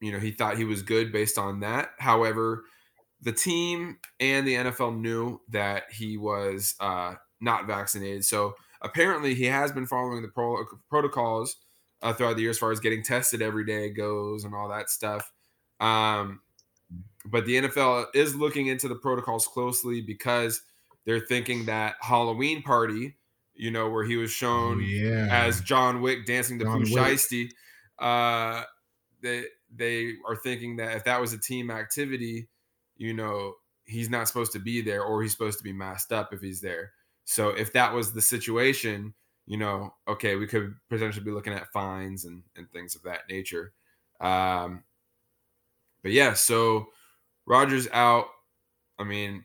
you 0.00 0.10
know, 0.10 0.18
he 0.18 0.32
thought 0.32 0.56
he 0.56 0.64
was 0.64 0.82
good 0.82 1.12
based 1.12 1.38
on 1.38 1.60
that. 1.60 1.90
However, 1.98 2.64
the 3.20 3.32
team 3.32 3.98
and 4.18 4.46
the 4.46 4.54
NFL 4.54 4.98
knew 4.98 5.40
that 5.50 5.84
he 5.92 6.16
was 6.16 6.74
uh, 6.80 7.14
not 7.40 7.66
vaccinated. 7.66 8.24
So 8.24 8.54
apparently, 8.80 9.34
he 9.34 9.44
has 9.44 9.70
been 9.70 9.86
following 9.86 10.22
the 10.22 10.28
pro- 10.28 10.64
protocols 10.90 11.56
uh, 12.02 12.12
throughout 12.12 12.36
the 12.36 12.42
year 12.42 12.50
as 12.50 12.58
far 12.58 12.72
as 12.72 12.80
getting 12.80 13.02
tested 13.02 13.40
every 13.42 13.64
day 13.64 13.90
goes 13.90 14.44
and 14.44 14.54
all 14.54 14.68
that 14.68 14.90
stuff. 14.90 15.32
Um, 15.80 16.40
but 17.24 17.46
the 17.46 17.56
NFL 17.62 18.06
is 18.14 18.34
looking 18.34 18.66
into 18.66 18.88
the 18.88 18.96
protocols 18.96 19.46
closely 19.46 20.00
because 20.00 20.62
they're 21.04 21.20
thinking 21.20 21.66
that 21.66 21.96
Halloween 22.00 22.62
party, 22.62 23.16
you 23.54 23.70
know, 23.70 23.88
where 23.88 24.04
he 24.04 24.16
was 24.16 24.30
Oh, 24.30 24.34
shown 24.34 24.80
yeah. 24.82 25.28
as 25.30 25.60
John 25.60 26.00
Wick 26.02 26.26
dancing 26.26 26.58
to 26.58 26.64
John 26.64 26.80
Pooh 26.82 26.86
Shiesty, 26.86 27.50
uh, 27.98 28.64
they 29.22 29.44
they 29.74 30.14
are 30.26 30.36
thinking 30.36 30.76
that 30.76 30.96
if 30.96 31.04
that 31.04 31.20
was 31.20 31.32
a 31.32 31.38
team 31.38 31.70
activity, 31.70 32.48
you 32.96 33.14
know, 33.14 33.54
he's 33.84 34.10
not 34.10 34.28
supposed 34.28 34.52
to 34.52 34.58
be 34.58 34.80
there 34.82 35.02
or 35.02 35.22
he's 35.22 35.32
supposed 35.32 35.58
to 35.58 35.64
be 35.64 35.72
masked 35.72 36.12
up 36.12 36.32
if 36.32 36.40
he's 36.40 36.60
there. 36.60 36.92
So 37.24 37.50
if 37.50 37.72
that 37.72 37.94
was 37.94 38.12
the 38.12 38.22
situation, 38.22 39.14
you 39.46 39.56
know, 39.56 39.94
okay, 40.08 40.36
we 40.36 40.46
could 40.46 40.74
potentially 40.88 41.24
be 41.24 41.30
looking 41.30 41.52
at 41.52 41.72
fines 41.72 42.24
and 42.24 42.42
and 42.56 42.70
things 42.70 42.94
of 42.94 43.02
that 43.02 43.28
nature. 43.28 43.72
Um, 44.20 44.84
but 46.02 46.12
yeah, 46.12 46.34
so 46.34 46.86
Rodgers 47.46 47.88
out. 47.92 48.26
I 48.98 49.04
mean, 49.04 49.44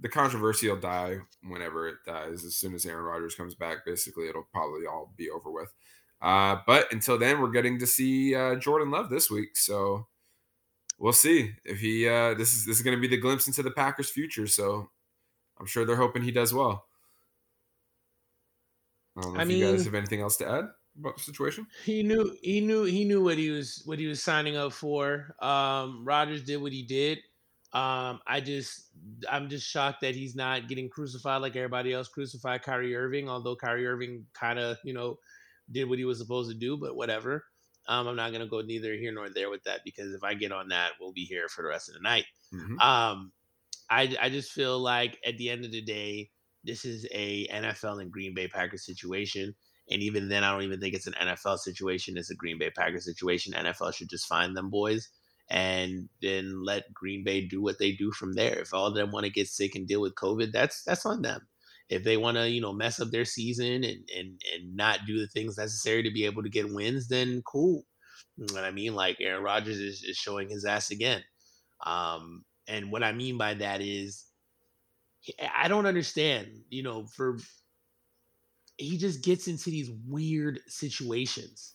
the 0.00 0.08
controversy 0.08 0.68
will 0.68 0.76
die 0.76 1.18
whenever 1.48 1.88
it 1.88 1.96
dies. 2.04 2.44
As 2.44 2.56
soon 2.56 2.74
as 2.74 2.84
Aaron 2.84 3.04
Rodgers 3.04 3.34
comes 3.34 3.54
back, 3.54 3.84
basically, 3.86 4.28
it'll 4.28 4.48
probably 4.52 4.86
all 4.86 5.12
be 5.16 5.30
over 5.30 5.50
with. 5.50 5.72
Uh, 6.20 6.58
but 6.66 6.92
until 6.92 7.18
then, 7.18 7.40
we're 7.40 7.50
getting 7.50 7.78
to 7.78 7.86
see 7.86 8.34
uh, 8.34 8.56
Jordan 8.56 8.90
Love 8.90 9.10
this 9.10 9.30
week, 9.30 9.56
so 9.56 10.06
we'll 10.98 11.12
see 11.12 11.52
if 11.64 11.80
he. 11.80 12.08
Uh, 12.08 12.34
this 12.34 12.54
is 12.54 12.64
this 12.66 12.76
is 12.76 12.82
going 12.82 12.96
to 12.96 13.00
be 13.00 13.08
the 13.08 13.20
glimpse 13.20 13.46
into 13.46 13.62
the 13.62 13.70
Packers' 13.70 14.10
future. 14.10 14.46
So 14.46 14.90
I'm 15.58 15.66
sure 15.66 15.84
they're 15.84 15.96
hoping 15.96 16.22
he 16.22 16.30
does 16.30 16.52
well. 16.52 16.86
I 19.16 19.20
don't 19.20 19.34
know 19.34 19.40
I 19.40 19.42
if 19.42 19.50
you 19.50 19.64
guys 19.64 19.84
have 19.84 19.94
anything 19.94 20.20
else 20.20 20.36
to 20.38 20.48
add 20.48 20.64
about 20.98 21.16
the 21.16 21.22
situation. 21.22 21.66
He 21.84 22.02
knew 22.02 22.36
he 22.42 22.60
knew 22.60 22.84
he 22.84 23.04
knew 23.04 23.22
what 23.22 23.38
he 23.38 23.50
was 23.50 23.82
what 23.84 23.98
he 23.98 24.06
was 24.06 24.22
signing 24.22 24.56
up 24.56 24.72
for. 24.72 25.34
Um 25.40 26.04
Rodgers 26.04 26.44
did 26.44 26.58
what 26.58 26.72
he 26.72 26.82
did. 26.82 27.18
Um 27.72 28.20
I 28.26 28.40
just 28.40 28.88
I'm 29.28 29.48
just 29.48 29.66
shocked 29.66 30.00
that 30.02 30.14
he's 30.14 30.34
not 30.34 30.68
getting 30.68 30.88
crucified 30.88 31.42
like 31.42 31.56
everybody 31.56 31.92
else 31.92 32.08
crucified 32.08 32.62
Kyrie 32.62 32.94
Irving, 32.96 33.28
although 33.28 33.56
Kyrie 33.56 33.86
Irving 33.86 34.26
kind 34.34 34.58
of, 34.58 34.78
you 34.84 34.92
know, 34.94 35.18
did 35.70 35.88
what 35.88 35.98
he 35.98 36.04
was 36.04 36.18
supposed 36.18 36.50
to 36.50 36.56
do, 36.56 36.76
but 36.76 36.96
whatever. 36.96 37.44
Um, 37.88 38.06
I'm 38.06 38.16
not 38.16 38.32
gonna 38.32 38.46
go 38.46 38.60
neither 38.60 38.94
here 38.94 39.12
nor 39.12 39.28
there 39.28 39.50
with 39.50 39.64
that 39.64 39.80
because 39.84 40.14
if 40.14 40.22
I 40.22 40.34
get 40.34 40.52
on 40.52 40.68
that, 40.68 40.92
we'll 41.00 41.12
be 41.12 41.24
here 41.24 41.48
for 41.48 41.62
the 41.62 41.68
rest 41.68 41.88
of 41.88 41.94
the 41.94 42.00
night. 42.00 42.26
Mhm. 42.52 42.80
Um, 42.80 43.32
I 43.90 44.16
I 44.20 44.30
just 44.30 44.52
feel 44.52 44.78
like 44.78 45.18
at 45.26 45.36
the 45.38 45.50
end 45.50 45.64
of 45.64 45.72
the 45.72 45.82
day, 45.82 46.30
this 46.64 46.84
is 46.84 47.06
a 47.12 47.46
NFL 47.48 48.00
and 48.00 48.10
Green 48.10 48.34
Bay 48.34 48.48
Packers 48.48 48.84
situation. 48.86 49.54
And 49.90 50.02
even 50.02 50.28
then, 50.28 50.44
I 50.44 50.52
don't 50.52 50.62
even 50.62 50.80
think 50.80 50.94
it's 50.94 51.08
an 51.08 51.14
NFL 51.20 51.58
situation. 51.58 52.16
It's 52.16 52.30
a 52.30 52.36
Green 52.36 52.58
Bay 52.58 52.70
Packers 52.70 53.04
situation. 53.04 53.52
NFL 53.52 53.94
should 53.94 54.08
just 54.08 54.26
find 54.26 54.56
them 54.56 54.70
boys 54.70 55.08
and 55.50 56.08
then 56.22 56.64
let 56.64 56.92
Green 56.94 57.24
Bay 57.24 57.46
do 57.46 57.60
what 57.60 57.78
they 57.78 57.92
do 57.92 58.12
from 58.12 58.32
there. 58.32 58.58
If 58.60 58.72
all 58.72 58.86
of 58.86 58.94
them 58.94 59.10
want 59.12 59.26
to 59.26 59.32
get 59.32 59.48
sick 59.48 59.74
and 59.74 59.86
deal 59.86 60.00
with 60.00 60.14
COVID, 60.14 60.52
that's 60.52 60.82
that's 60.84 61.04
on 61.04 61.22
them. 61.22 61.46
If 61.88 62.04
they 62.04 62.16
want 62.16 62.38
to, 62.38 62.48
you 62.48 62.60
know, 62.60 62.72
mess 62.72 63.00
up 63.00 63.10
their 63.10 63.24
season 63.24 63.84
and 63.84 64.08
and 64.16 64.40
and 64.54 64.76
not 64.76 65.00
do 65.06 65.18
the 65.18 65.26
things 65.26 65.58
necessary 65.58 66.02
to 66.04 66.10
be 66.10 66.24
able 66.24 66.42
to 66.42 66.48
get 66.48 66.72
wins, 66.72 67.08
then 67.08 67.42
cool. 67.44 67.84
You 68.36 68.46
know 68.46 68.54
what 68.54 68.64
I 68.64 68.70
mean? 68.70 68.94
Like 68.94 69.18
Aaron 69.20 69.42
Rodgers 69.42 69.78
is, 69.78 70.02
is 70.02 70.16
showing 70.16 70.48
his 70.48 70.64
ass 70.64 70.90
again. 70.90 71.22
Um, 71.84 72.44
and 72.66 72.90
what 72.90 73.02
I 73.02 73.12
mean 73.12 73.36
by 73.36 73.54
that 73.54 73.80
is 73.82 74.24
I 75.54 75.68
don't 75.68 75.86
understand, 75.86 76.48
you 76.68 76.82
know, 76.82 77.06
for 77.06 77.38
he 78.76 78.98
just 78.98 79.22
gets 79.22 79.48
into 79.48 79.70
these 79.70 79.90
weird 80.06 80.60
situations. 80.66 81.74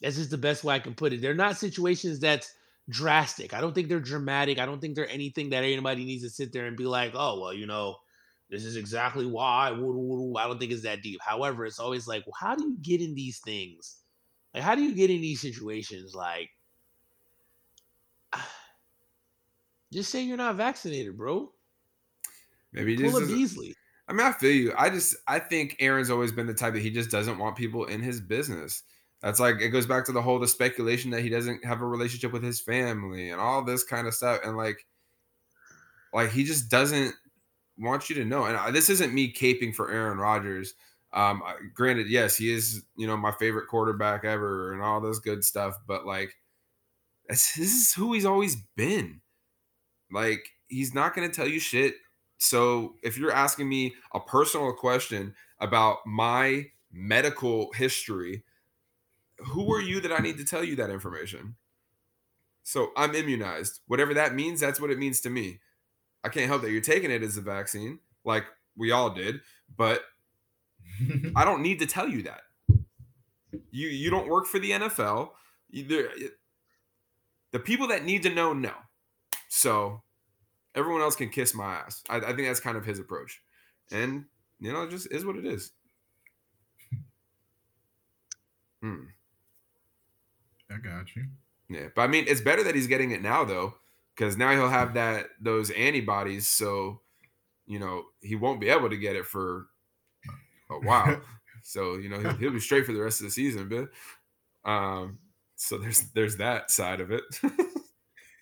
That's 0.00 0.16
just 0.16 0.30
the 0.30 0.38
best 0.38 0.64
way 0.64 0.74
I 0.74 0.78
can 0.78 0.94
put 0.94 1.12
it. 1.12 1.20
They're 1.20 1.34
not 1.34 1.58
situations 1.58 2.18
that's 2.18 2.52
drastic. 2.88 3.54
I 3.54 3.60
don't 3.60 3.74
think 3.74 3.88
they're 3.88 4.00
dramatic. 4.00 4.58
I 4.58 4.66
don't 4.66 4.80
think 4.80 4.94
they're 4.94 5.08
anything 5.08 5.50
that 5.50 5.64
anybody 5.64 6.04
needs 6.04 6.22
to 6.24 6.30
sit 6.30 6.52
there 6.52 6.66
and 6.66 6.76
be 6.76 6.84
like, 6.84 7.12
oh, 7.14 7.40
well, 7.40 7.52
you 7.52 7.66
know, 7.66 7.96
this 8.50 8.64
is 8.64 8.76
exactly 8.76 9.26
why. 9.26 9.70
woo, 9.70 9.92
woo, 9.92 10.30
woo." 10.30 10.36
I 10.36 10.46
don't 10.46 10.58
think 10.58 10.72
it's 10.72 10.82
that 10.82 11.02
deep. 11.02 11.20
However, 11.22 11.64
it's 11.64 11.78
always 11.78 12.06
like, 12.06 12.26
well, 12.26 12.36
how 12.38 12.54
do 12.54 12.64
you 12.64 12.76
get 12.80 13.00
in 13.00 13.14
these 13.14 13.38
things? 13.38 13.98
Like, 14.54 14.62
how 14.62 14.74
do 14.74 14.82
you 14.82 14.94
get 14.94 15.10
in 15.10 15.20
these 15.20 15.40
situations? 15.40 16.14
Like, 16.14 16.50
just 19.92 20.10
say 20.10 20.22
you're 20.22 20.36
not 20.36 20.56
vaccinated, 20.56 21.16
bro. 21.16 21.52
Maybe 22.72 22.96
he 22.96 23.02
Pull 23.02 23.20
just 23.20 23.32
Beasley. 23.32 23.74
I 24.08 24.12
mean, 24.12 24.26
I 24.26 24.32
feel 24.32 24.50
you. 24.50 24.74
I 24.76 24.90
just 24.90 25.16
I 25.26 25.38
think 25.38 25.76
Aaron's 25.78 26.10
always 26.10 26.32
been 26.32 26.46
the 26.46 26.54
type 26.54 26.74
that 26.74 26.82
he 26.82 26.90
just 26.90 27.10
doesn't 27.10 27.38
want 27.38 27.56
people 27.56 27.84
in 27.84 28.02
his 28.02 28.20
business. 28.20 28.82
That's 29.22 29.38
like 29.38 29.60
it 29.60 29.68
goes 29.68 29.86
back 29.86 30.04
to 30.06 30.12
the 30.12 30.22
whole 30.22 30.38
the 30.38 30.48
speculation 30.48 31.10
that 31.12 31.22
he 31.22 31.28
doesn't 31.28 31.64
have 31.64 31.80
a 31.80 31.86
relationship 31.86 32.32
with 32.32 32.42
his 32.42 32.60
family 32.60 33.30
and 33.30 33.40
all 33.40 33.62
this 33.62 33.84
kind 33.84 34.08
of 34.08 34.14
stuff. 34.14 34.40
And 34.44 34.56
like, 34.56 34.84
like 36.12 36.30
he 36.32 36.42
just 36.42 36.68
doesn't 36.68 37.14
want 37.78 38.10
you 38.10 38.16
to 38.16 38.24
know. 38.24 38.44
And 38.44 38.56
I, 38.56 38.70
this 38.72 38.90
isn't 38.90 39.14
me 39.14 39.32
caping 39.32 39.74
for 39.74 39.90
Aaron 39.90 40.18
Rodgers. 40.18 40.74
Um, 41.12 41.42
granted, 41.72 42.08
yes, 42.08 42.36
he 42.36 42.52
is 42.52 42.82
you 42.96 43.06
know 43.06 43.16
my 43.16 43.32
favorite 43.38 43.68
quarterback 43.68 44.24
ever 44.24 44.72
and 44.72 44.82
all 44.82 45.00
this 45.00 45.20
good 45.20 45.44
stuff. 45.44 45.76
But 45.86 46.04
like, 46.04 46.34
this, 47.28 47.54
this 47.54 47.74
is 47.74 47.92
who 47.94 48.12
he's 48.12 48.26
always 48.26 48.56
been. 48.76 49.20
Like 50.10 50.44
he's 50.66 50.94
not 50.94 51.14
going 51.14 51.30
to 51.30 51.34
tell 51.34 51.48
you 51.48 51.60
shit. 51.60 51.94
So 52.42 52.96
if 53.04 53.16
you're 53.16 53.30
asking 53.30 53.68
me 53.68 53.94
a 54.12 54.18
personal 54.18 54.72
question 54.72 55.36
about 55.60 55.98
my 56.04 56.72
medical 56.92 57.72
history, 57.72 58.42
who 59.38 59.72
are 59.72 59.80
you 59.80 60.00
that 60.00 60.10
I 60.10 60.18
need 60.18 60.38
to 60.38 60.44
tell 60.44 60.64
you 60.64 60.74
that 60.74 60.90
information? 60.90 61.54
So 62.64 62.90
I'm 62.96 63.14
immunized. 63.14 63.78
Whatever 63.86 64.12
that 64.14 64.34
means, 64.34 64.58
that's 64.58 64.80
what 64.80 64.90
it 64.90 64.98
means 64.98 65.20
to 65.20 65.30
me. 65.30 65.60
I 66.24 66.30
can't 66.30 66.48
help 66.48 66.62
that 66.62 66.72
you're 66.72 66.80
taking 66.80 67.12
it 67.12 67.22
as 67.22 67.36
a 67.36 67.40
vaccine, 67.42 68.00
like 68.24 68.44
we 68.76 68.90
all 68.90 69.10
did, 69.10 69.40
but 69.76 70.02
I 71.36 71.44
don't 71.44 71.62
need 71.62 71.78
to 71.78 71.86
tell 71.86 72.08
you 72.08 72.24
that. 72.24 72.40
You 73.70 73.86
you 73.86 74.10
don't 74.10 74.28
work 74.28 74.46
for 74.46 74.58
the 74.58 74.72
NFL. 74.72 75.30
You, 75.70 76.30
the 77.52 77.60
people 77.60 77.86
that 77.86 78.04
need 78.04 78.24
to 78.24 78.34
know 78.34 78.52
know. 78.52 78.74
So 79.48 80.02
everyone 80.74 81.02
else 81.02 81.16
can 81.16 81.28
kiss 81.28 81.54
my 81.54 81.74
ass. 81.74 82.02
I, 82.08 82.16
I 82.16 82.32
think 82.32 82.48
that's 82.48 82.60
kind 82.60 82.76
of 82.76 82.84
his 82.84 82.98
approach, 82.98 83.40
and 83.90 84.24
you 84.60 84.72
know, 84.72 84.82
it 84.82 84.90
just 84.90 85.10
is 85.10 85.24
what 85.24 85.36
it 85.36 85.46
is. 85.46 85.72
Hmm. 88.80 89.04
I 90.70 90.76
got 90.78 91.14
you. 91.14 91.24
Yeah, 91.68 91.88
but 91.94 92.02
I 92.02 92.06
mean, 92.06 92.24
it's 92.26 92.40
better 92.40 92.64
that 92.64 92.74
he's 92.74 92.86
getting 92.86 93.12
it 93.12 93.22
now 93.22 93.44
though, 93.44 93.74
because 94.14 94.36
now 94.36 94.52
he'll 94.52 94.68
have 94.68 94.94
that 94.94 95.26
those 95.40 95.70
antibodies. 95.70 96.48
So, 96.48 97.00
you 97.66 97.78
know, 97.78 98.04
he 98.20 98.34
won't 98.34 98.60
be 98.60 98.68
able 98.68 98.90
to 98.90 98.96
get 98.96 99.16
it 99.16 99.26
for 99.26 99.66
a 100.70 100.78
while. 100.80 101.20
so 101.62 101.96
you 101.96 102.08
know, 102.08 102.18
he'll, 102.18 102.36
he'll 102.36 102.52
be 102.52 102.60
straight 102.60 102.86
for 102.86 102.92
the 102.92 103.02
rest 103.02 103.20
of 103.20 103.26
the 103.26 103.32
season. 103.32 103.68
But 103.68 104.70
um, 104.70 105.18
so 105.56 105.78
there's 105.78 106.02
there's 106.12 106.36
that 106.38 106.70
side 106.70 107.00
of 107.00 107.10
it. 107.10 107.22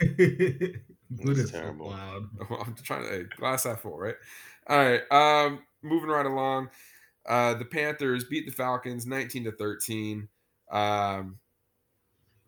What 1.17 1.37
That's 1.37 1.39
is 1.39 1.51
terrible. 1.51 1.89
loud? 1.91 2.29
I'm 2.51 2.75
trying 2.77 3.03
to 3.05 3.09
hey, 3.11 3.23
glass 3.37 3.65
half 3.65 3.81
full, 3.81 3.99
right? 3.99 4.15
All 4.69 4.79
right. 4.79 5.03
Um, 5.11 5.65
moving 5.83 6.09
right 6.11 6.27
along. 6.27 6.71
Uh, 7.27 7.55
the 7.55 7.65
Panthers 7.65 8.25
beat 8.25 8.47
the 8.47 8.53
Falcons 8.53 9.07
19 9.07 9.45
to 9.45 9.53
13. 9.53 10.29
Um, 10.71 11.39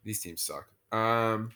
these 0.05 0.21
teams 0.21 0.43
suck. 0.43 0.69
Um, 0.93 1.53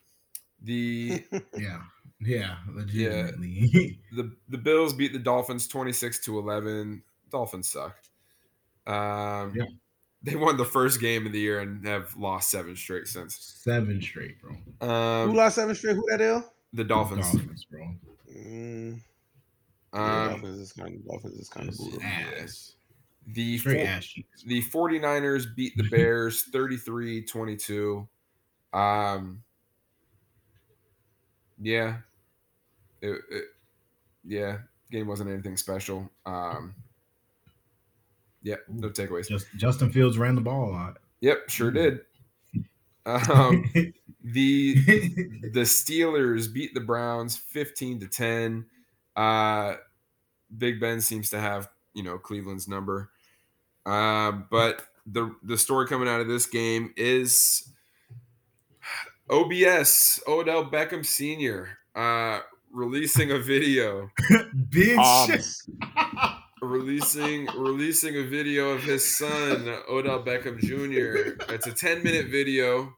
the 0.63 1.25
Yeah, 1.57 1.83
yeah, 2.21 2.59
legitimately. 2.69 4.01
the 4.13 4.35
the 4.49 4.59
Bills 4.59 4.95
beat 4.95 5.13
the 5.13 5.19
Dolphins 5.19 5.69
26 5.69 6.21
to 6.25 6.39
11. 6.39 7.03
Dolphins 7.31 7.69
suck. 7.69 7.97
Um, 8.87 9.55
Yeah. 9.55 9.67
They 10.23 10.35
won 10.35 10.57
the 10.57 10.65
first 10.65 11.01
game 11.01 11.27
of 11.27 11.33
the 11.33 11.39
year 11.41 11.61
and 11.61 11.87
have 11.87 12.17
lost 12.17 12.51
seven 12.51 12.75
straight 12.75 13.07
since. 13.07 13.39
Seven 13.39 14.01
straight, 14.03 14.41
bro. 14.41 14.57
Who 14.83 14.87
Um, 14.89 15.35
lost 15.35 15.57
seven 15.57 15.75
straight? 15.75 15.97
Who 15.97 16.05
that 16.11 16.21
ill? 16.21 16.53
The 16.77 16.85
Dolphins. 16.85 17.31
Dolphins, 17.33 17.65
bro. 17.65 17.95
Mm, 18.37 19.01
yeah, 19.95 20.01
Um, 20.23 20.29
Dolphins 20.31 20.59
is 20.61 20.73
kind 20.73 20.95
of 20.95 21.07
Dolphins 21.07 21.39
is 21.39 21.49
kind 21.49 21.69
of 21.69 21.77
This 21.77 21.89
brutal. 21.89 22.03
ass. 22.07 22.73
the 23.29 23.59
four- 23.59 23.73
the 24.47 24.63
49ers 24.63 25.47
beat 25.57 25.77
the 25.77 25.83
Bears 25.91 26.45
33-22. 26.53 28.07
Um 28.73 29.43
yeah. 31.61 31.99
It, 33.01 33.21
it- 33.31 33.45
yeah, 34.29 34.59
game 34.91 35.07
wasn't 35.07 35.31
anything 35.31 35.57
special. 35.57 36.11
Um 36.27 36.75
yeah, 38.43 38.57
no 38.69 38.91
takeaways. 38.91 39.29
Just 39.29 39.47
Justin 39.57 39.91
Fields 39.91 40.19
ran 40.19 40.35
the 40.35 40.41
ball 40.41 40.71
a 40.71 40.73
lot. 40.73 40.99
Yep, 41.21 41.49
sure 41.49 41.71
did. 41.71 42.01
Um 43.07 43.65
the 44.27 44.75
the 45.53 45.63
Steelers 45.63 46.53
beat 46.53 46.75
the 46.75 46.81
Browns 46.81 47.37
15 47.37 48.01
to 48.01 48.09
10. 48.09 48.67
Uh 49.15 49.75
Big 50.57 50.81
Ben 50.81 51.01
seems 51.01 51.31
to 51.31 51.41
have, 51.41 51.69
you 51.93 52.03
know, 52.05 52.19
Cleveland's 52.19 52.69
number. 52.69 53.11
Um, 53.85 54.47
but 54.51 54.87
the 55.07 55.35
the 55.43 55.57
story 55.57 55.87
coming 55.87 56.09
out 56.09 56.21
of 56.21 56.29
this 56.29 56.47
game 56.47 56.93
is 56.97 57.73
OBS, 59.31 60.21
Odell 60.27 60.71
Beckham 60.71 61.05
Sr. 61.05 61.79
Uh 61.95 62.41
releasing 62.73 63.31
a 63.31 63.39
video, 63.39 64.11
Bitch. 64.69 65.69
Um, 65.79 66.37
releasing 66.63 67.47
releasing 67.57 68.17
a 68.17 68.23
video 68.25 68.71
of 68.71 68.83
his 68.83 69.17
son, 69.17 69.69
Odell 69.89 70.23
Beckham 70.25 70.59
Jr. 70.59 71.43
It's 71.53 71.67
a 71.67 71.73
10-minute 71.73 72.27
video 72.27 72.96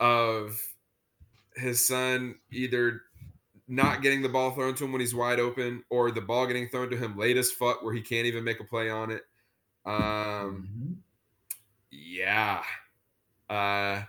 of 0.00 0.60
his 1.56 1.86
son 1.86 2.36
either 2.50 3.02
not 3.68 4.02
getting 4.02 4.22
the 4.22 4.28
ball 4.28 4.52
thrown 4.52 4.74
to 4.74 4.84
him 4.84 4.92
when 4.92 5.00
he's 5.00 5.14
wide 5.14 5.40
open 5.40 5.84
or 5.90 6.10
the 6.10 6.20
ball 6.20 6.46
getting 6.46 6.68
thrown 6.68 6.90
to 6.90 6.96
him 6.96 7.16
late 7.18 7.36
as 7.36 7.52
fuck 7.52 7.82
where 7.82 7.94
he 7.94 8.02
can't 8.02 8.26
even 8.26 8.44
make 8.44 8.60
a 8.60 8.64
play 8.64 8.90
on 8.90 9.10
it. 9.12 9.24
Um 9.86 10.68
Mhm. 10.68 10.96
yeah. 11.90 12.64
Uh 13.48 14.02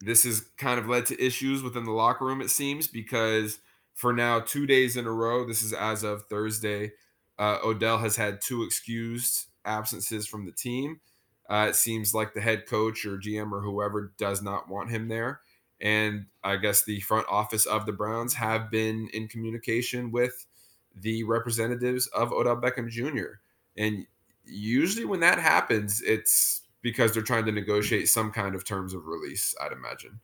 this 0.00 0.24
has 0.24 0.42
kind 0.58 0.78
of 0.78 0.86
led 0.88 1.06
to 1.06 1.24
issues 1.24 1.62
within 1.62 1.84
the 1.84 1.92
locker 1.92 2.26
room, 2.26 2.40
it 2.42 2.50
seems, 2.50 2.88
because 2.88 3.58
for 3.94 4.12
now, 4.12 4.40
two 4.40 4.66
days 4.66 4.96
in 4.96 5.06
a 5.06 5.12
row, 5.12 5.46
this 5.46 5.62
is 5.62 5.72
as 5.72 6.02
of 6.02 6.26
Thursday, 6.26 6.92
uh, 7.38 7.58
Odell 7.64 7.98
has 7.98 8.16
had 8.16 8.40
two 8.40 8.64
excused 8.64 9.46
absences 9.64 10.26
from 10.26 10.44
the 10.44 10.52
team. 10.52 11.00
Uh, 11.48 11.66
it 11.68 11.76
seems 11.76 12.14
like 12.14 12.32
the 12.32 12.40
head 12.40 12.66
coach 12.66 13.04
or 13.04 13.18
GM 13.18 13.52
or 13.52 13.60
whoever 13.60 14.12
does 14.16 14.42
not 14.42 14.68
want 14.68 14.90
him 14.90 15.08
there. 15.08 15.40
And 15.80 16.26
I 16.42 16.56
guess 16.56 16.84
the 16.84 17.00
front 17.00 17.26
office 17.28 17.66
of 17.66 17.84
the 17.84 17.92
Browns 17.92 18.34
have 18.34 18.70
been 18.70 19.08
in 19.12 19.28
communication 19.28 20.10
with 20.10 20.46
the 20.94 21.24
representatives 21.24 22.06
of 22.08 22.32
Odell 22.32 22.56
Beckham 22.56 22.88
Jr. 22.88 23.40
And 23.76 24.06
usually 24.44 25.04
when 25.04 25.20
that 25.20 25.38
happens, 25.38 26.00
it's 26.00 26.62
because 26.80 27.12
they're 27.12 27.22
trying 27.22 27.46
to 27.46 27.52
negotiate 27.52 28.08
some 28.08 28.30
kind 28.30 28.54
of 28.54 28.64
terms 28.64 28.94
of 28.94 29.06
release, 29.06 29.54
I'd 29.60 29.72
imagine, 29.72 30.20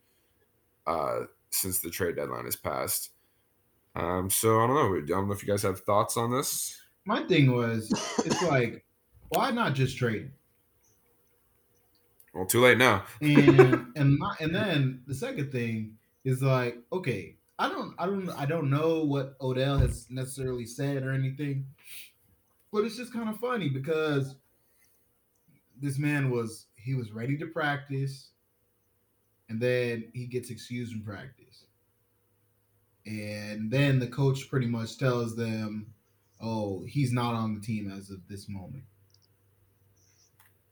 uh, 0.86 1.20
since 1.50 1.80
the 1.80 1.90
trade 1.90 2.16
deadline 2.16 2.46
is 2.46 2.56
passed. 2.56 3.10
Um, 3.96 4.30
so 4.30 4.60
I 4.60 4.66
don't 4.66 4.76
know. 4.76 4.96
I 4.96 5.00
don't 5.06 5.26
know 5.26 5.34
if 5.34 5.42
you 5.42 5.48
guys 5.48 5.62
have 5.62 5.80
thoughts 5.80 6.16
on 6.16 6.30
this. 6.30 6.80
My 7.04 7.22
thing 7.24 7.52
was, 7.52 7.90
it's 8.24 8.42
like, 8.42 8.84
why 9.30 9.50
not 9.50 9.74
just 9.74 9.96
trade? 9.96 10.30
Well, 12.40 12.46
too 12.46 12.62
late 12.62 12.78
now. 12.78 13.04
and 13.20 13.92
and 13.96 14.18
my, 14.18 14.34
and 14.40 14.54
then 14.54 15.02
the 15.06 15.14
second 15.14 15.52
thing 15.52 15.98
is 16.24 16.40
like, 16.40 16.78
okay, 16.90 17.36
I 17.58 17.68
don't 17.68 17.94
I 17.98 18.06
don't 18.06 18.30
I 18.30 18.46
don't 18.46 18.70
know 18.70 19.04
what 19.04 19.36
Odell 19.42 19.76
has 19.76 20.06
necessarily 20.08 20.64
said 20.64 21.02
or 21.02 21.12
anything, 21.12 21.66
but 22.72 22.86
it's 22.86 22.96
just 22.96 23.12
kind 23.12 23.28
of 23.28 23.36
funny 23.36 23.68
because 23.68 24.36
this 25.82 25.98
man 25.98 26.30
was 26.30 26.64
he 26.76 26.94
was 26.94 27.12
ready 27.12 27.36
to 27.36 27.46
practice, 27.46 28.30
and 29.50 29.60
then 29.60 30.04
he 30.14 30.24
gets 30.24 30.48
excused 30.48 30.92
from 30.92 31.02
practice, 31.02 31.66
and 33.04 33.70
then 33.70 33.98
the 33.98 34.08
coach 34.08 34.48
pretty 34.48 34.66
much 34.66 34.96
tells 34.96 35.36
them, 35.36 35.92
"Oh, 36.40 36.84
he's 36.86 37.12
not 37.12 37.34
on 37.34 37.54
the 37.54 37.60
team 37.60 37.92
as 37.94 38.08
of 38.08 38.26
this 38.28 38.48
moment." 38.48 38.84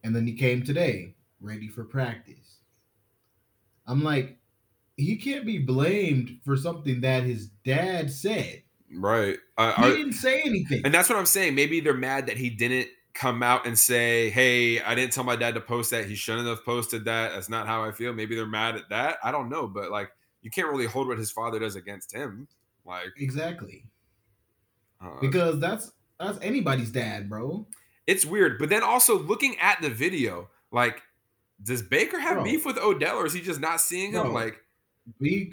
And 0.03 0.15
then 0.15 0.25
he 0.25 0.33
came 0.33 0.63
today, 0.63 1.13
ready 1.41 1.67
for 1.67 1.83
practice. 1.83 2.57
I'm 3.87 4.03
like, 4.03 4.37
he 4.97 5.15
can't 5.15 5.45
be 5.45 5.57
blamed 5.59 6.39
for 6.43 6.55
something 6.57 7.01
that 7.01 7.23
his 7.23 7.47
dad 7.65 8.11
said. 8.11 8.61
Right. 8.93 9.37
Uh, 9.57 9.73
He 9.75 9.83
are- 9.83 9.95
didn't 9.95 10.13
say 10.13 10.41
anything. 10.41 10.81
and 10.83 10.93
that's 10.93 11.09
what 11.09 11.17
I'm 11.17 11.25
saying. 11.25 11.55
Maybe 11.55 11.79
they're 11.79 11.93
mad 11.93 12.27
that 12.27 12.37
he 12.37 12.49
didn't 12.49 12.87
come 13.13 13.41
out 13.43 13.65
and 13.65 13.77
say, 13.77 14.29
"Hey, 14.29 14.81
I 14.81 14.95
didn't 14.95 15.13
tell 15.13 15.23
my 15.23 15.35
dad 15.35 15.53
to 15.55 15.61
post 15.61 15.91
that. 15.91 16.05
He 16.05 16.15
shouldn't 16.15 16.47
have 16.47 16.63
posted 16.63 17.05
that. 17.05 17.31
That's 17.33 17.49
not 17.49 17.67
how 17.67 17.83
I 17.83 17.91
feel." 17.91 18.13
Maybe 18.13 18.35
they're 18.35 18.45
mad 18.45 18.75
at 18.75 18.89
that. 18.89 19.17
I 19.23 19.31
don't 19.31 19.49
know, 19.49 19.67
but 19.67 19.89
like, 19.91 20.11
you 20.41 20.49
can't 20.51 20.67
really 20.69 20.85
hold 20.85 21.07
what 21.07 21.17
his 21.17 21.31
father 21.31 21.59
does 21.59 21.75
against 21.75 22.13
him. 22.13 22.47
Like, 22.85 23.07
exactly. 23.17 23.85
uh, 25.01 25.19
Because 25.21 25.59
that's 25.59 25.91
that's 26.19 26.37
anybody's 26.41 26.91
dad, 26.91 27.29
bro. 27.29 27.65
it's 28.07 28.25
weird. 28.25 28.57
But 28.59 28.69
then 28.69 28.83
also 28.83 29.17
looking 29.19 29.57
at 29.59 29.81
the 29.81 29.89
video, 29.89 30.49
like, 30.71 31.01
does 31.63 31.81
Baker 31.81 32.19
have 32.19 32.35
Bro. 32.35 32.43
beef 32.45 32.65
with 32.65 32.77
Odell, 32.77 33.17
or 33.17 33.25
is 33.25 33.33
he 33.33 33.41
just 33.41 33.59
not 33.59 33.81
seeing 33.81 34.11
him? 34.13 34.23
Bro. 34.23 34.31
Like, 34.33 34.61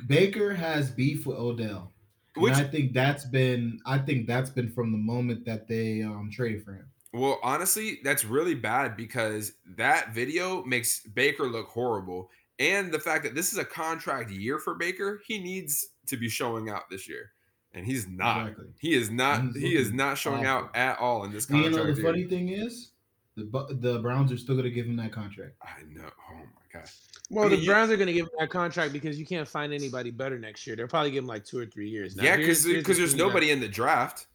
Baker 0.06 0.54
has 0.54 0.90
beef 0.90 1.26
with 1.26 1.36
Odell. 1.38 1.92
And 2.36 2.54
I 2.54 2.64
think 2.64 2.92
that's 2.92 3.24
been 3.24 3.80
I 3.86 3.96
think 3.98 4.26
that's 4.26 4.50
been 4.50 4.68
from 4.70 4.92
the 4.92 4.98
moment 4.98 5.46
that 5.46 5.66
they 5.68 6.02
um 6.02 6.30
traded 6.30 6.64
for 6.64 6.74
him. 6.74 6.86
Well, 7.14 7.38
honestly, 7.42 7.98
that's 8.04 8.26
really 8.26 8.54
bad 8.54 8.94
because 8.94 9.52
that 9.76 10.12
video 10.14 10.62
makes 10.64 11.00
Baker 11.06 11.44
look 11.48 11.68
horrible. 11.68 12.30
And 12.58 12.92
the 12.92 12.98
fact 12.98 13.24
that 13.24 13.34
this 13.34 13.52
is 13.52 13.58
a 13.58 13.64
contract 13.64 14.30
year 14.30 14.58
for 14.58 14.74
Baker, 14.74 15.22
he 15.26 15.38
needs 15.38 15.88
to 16.06 16.18
be 16.18 16.28
showing 16.28 16.68
out 16.68 16.90
this 16.90 17.08
year. 17.08 17.30
And 17.72 17.86
he's 17.86 18.06
not. 18.06 18.48
Exactly. 18.48 18.66
He 18.80 18.94
is 18.94 19.08
not 19.10 19.42
He's 19.42 19.54
he 19.54 19.76
is 19.76 19.92
not 19.92 20.18
showing 20.18 20.46
awful. 20.46 20.66
out 20.68 20.76
at 20.76 20.98
all 20.98 21.24
in 21.24 21.32
this 21.32 21.48
And 21.48 21.58
you 21.58 21.64
contract. 21.64 21.86
know 21.88 21.94
the 21.94 22.00
year. 22.02 22.10
funny 22.12 22.24
thing 22.24 22.48
is, 22.50 22.90
the 23.36 23.76
the 23.80 23.98
Browns 24.00 24.32
are 24.32 24.38
still 24.38 24.56
gonna 24.56 24.70
give 24.70 24.86
him 24.86 24.96
that 24.96 25.12
contract. 25.12 25.56
I 25.62 25.82
know. 25.88 26.08
Oh 26.30 26.36
my 26.38 26.80
god. 26.80 26.88
Well, 27.30 27.46
I 27.46 27.48
mean, 27.48 27.58
the 27.58 27.64
you- 27.64 27.70
Browns 27.70 27.90
are 27.90 27.96
going 27.96 28.06
to 28.06 28.12
give 28.12 28.26
him 28.26 28.32
that 28.38 28.50
contract 28.50 28.92
because 28.92 29.18
you 29.18 29.26
can't 29.26 29.48
find 29.48 29.72
anybody 29.72 30.12
better 30.12 30.38
next 30.38 30.64
year. 30.66 30.76
They'll 30.76 30.86
probably 30.86 31.10
give 31.10 31.24
him 31.24 31.28
like 31.28 31.44
two 31.44 31.58
or 31.58 31.66
three 31.66 31.88
years. 31.88 32.14
Now, 32.14 32.22
yeah, 32.22 32.36
because 32.36 32.62
the 32.62 32.76
because 32.76 32.96
there's 32.98 33.10
thing, 33.10 33.18
guys. 33.18 33.26
nobody 33.26 33.50
in 33.50 33.60
the 33.60 33.68
draft. 33.68 34.26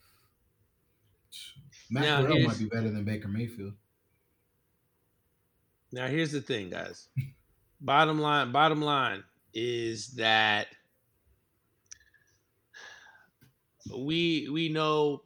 Matt 1.90 2.04
Now, 2.04 2.22
Corral 2.22 2.40
might 2.42 2.60
be 2.60 2.66
better 2.66 2.90
than 2.90 3.04
Baker 3.04 3.28
Mayfield. 3.28 3.74
Now 5.94 6.08
here's 6.08 6.32
the 6.32 6.42
thing, 6.42 6.70
guys. 6.70 7.08
bottom 7.82 8.20
line, 8.20 8.52
bottom 8.52 8.82
line 8.82 9.24
is 9.54 10.10
that 10.14 10.68
we 13.94 14.48
we 14.50 14.70
know 14.70 15.24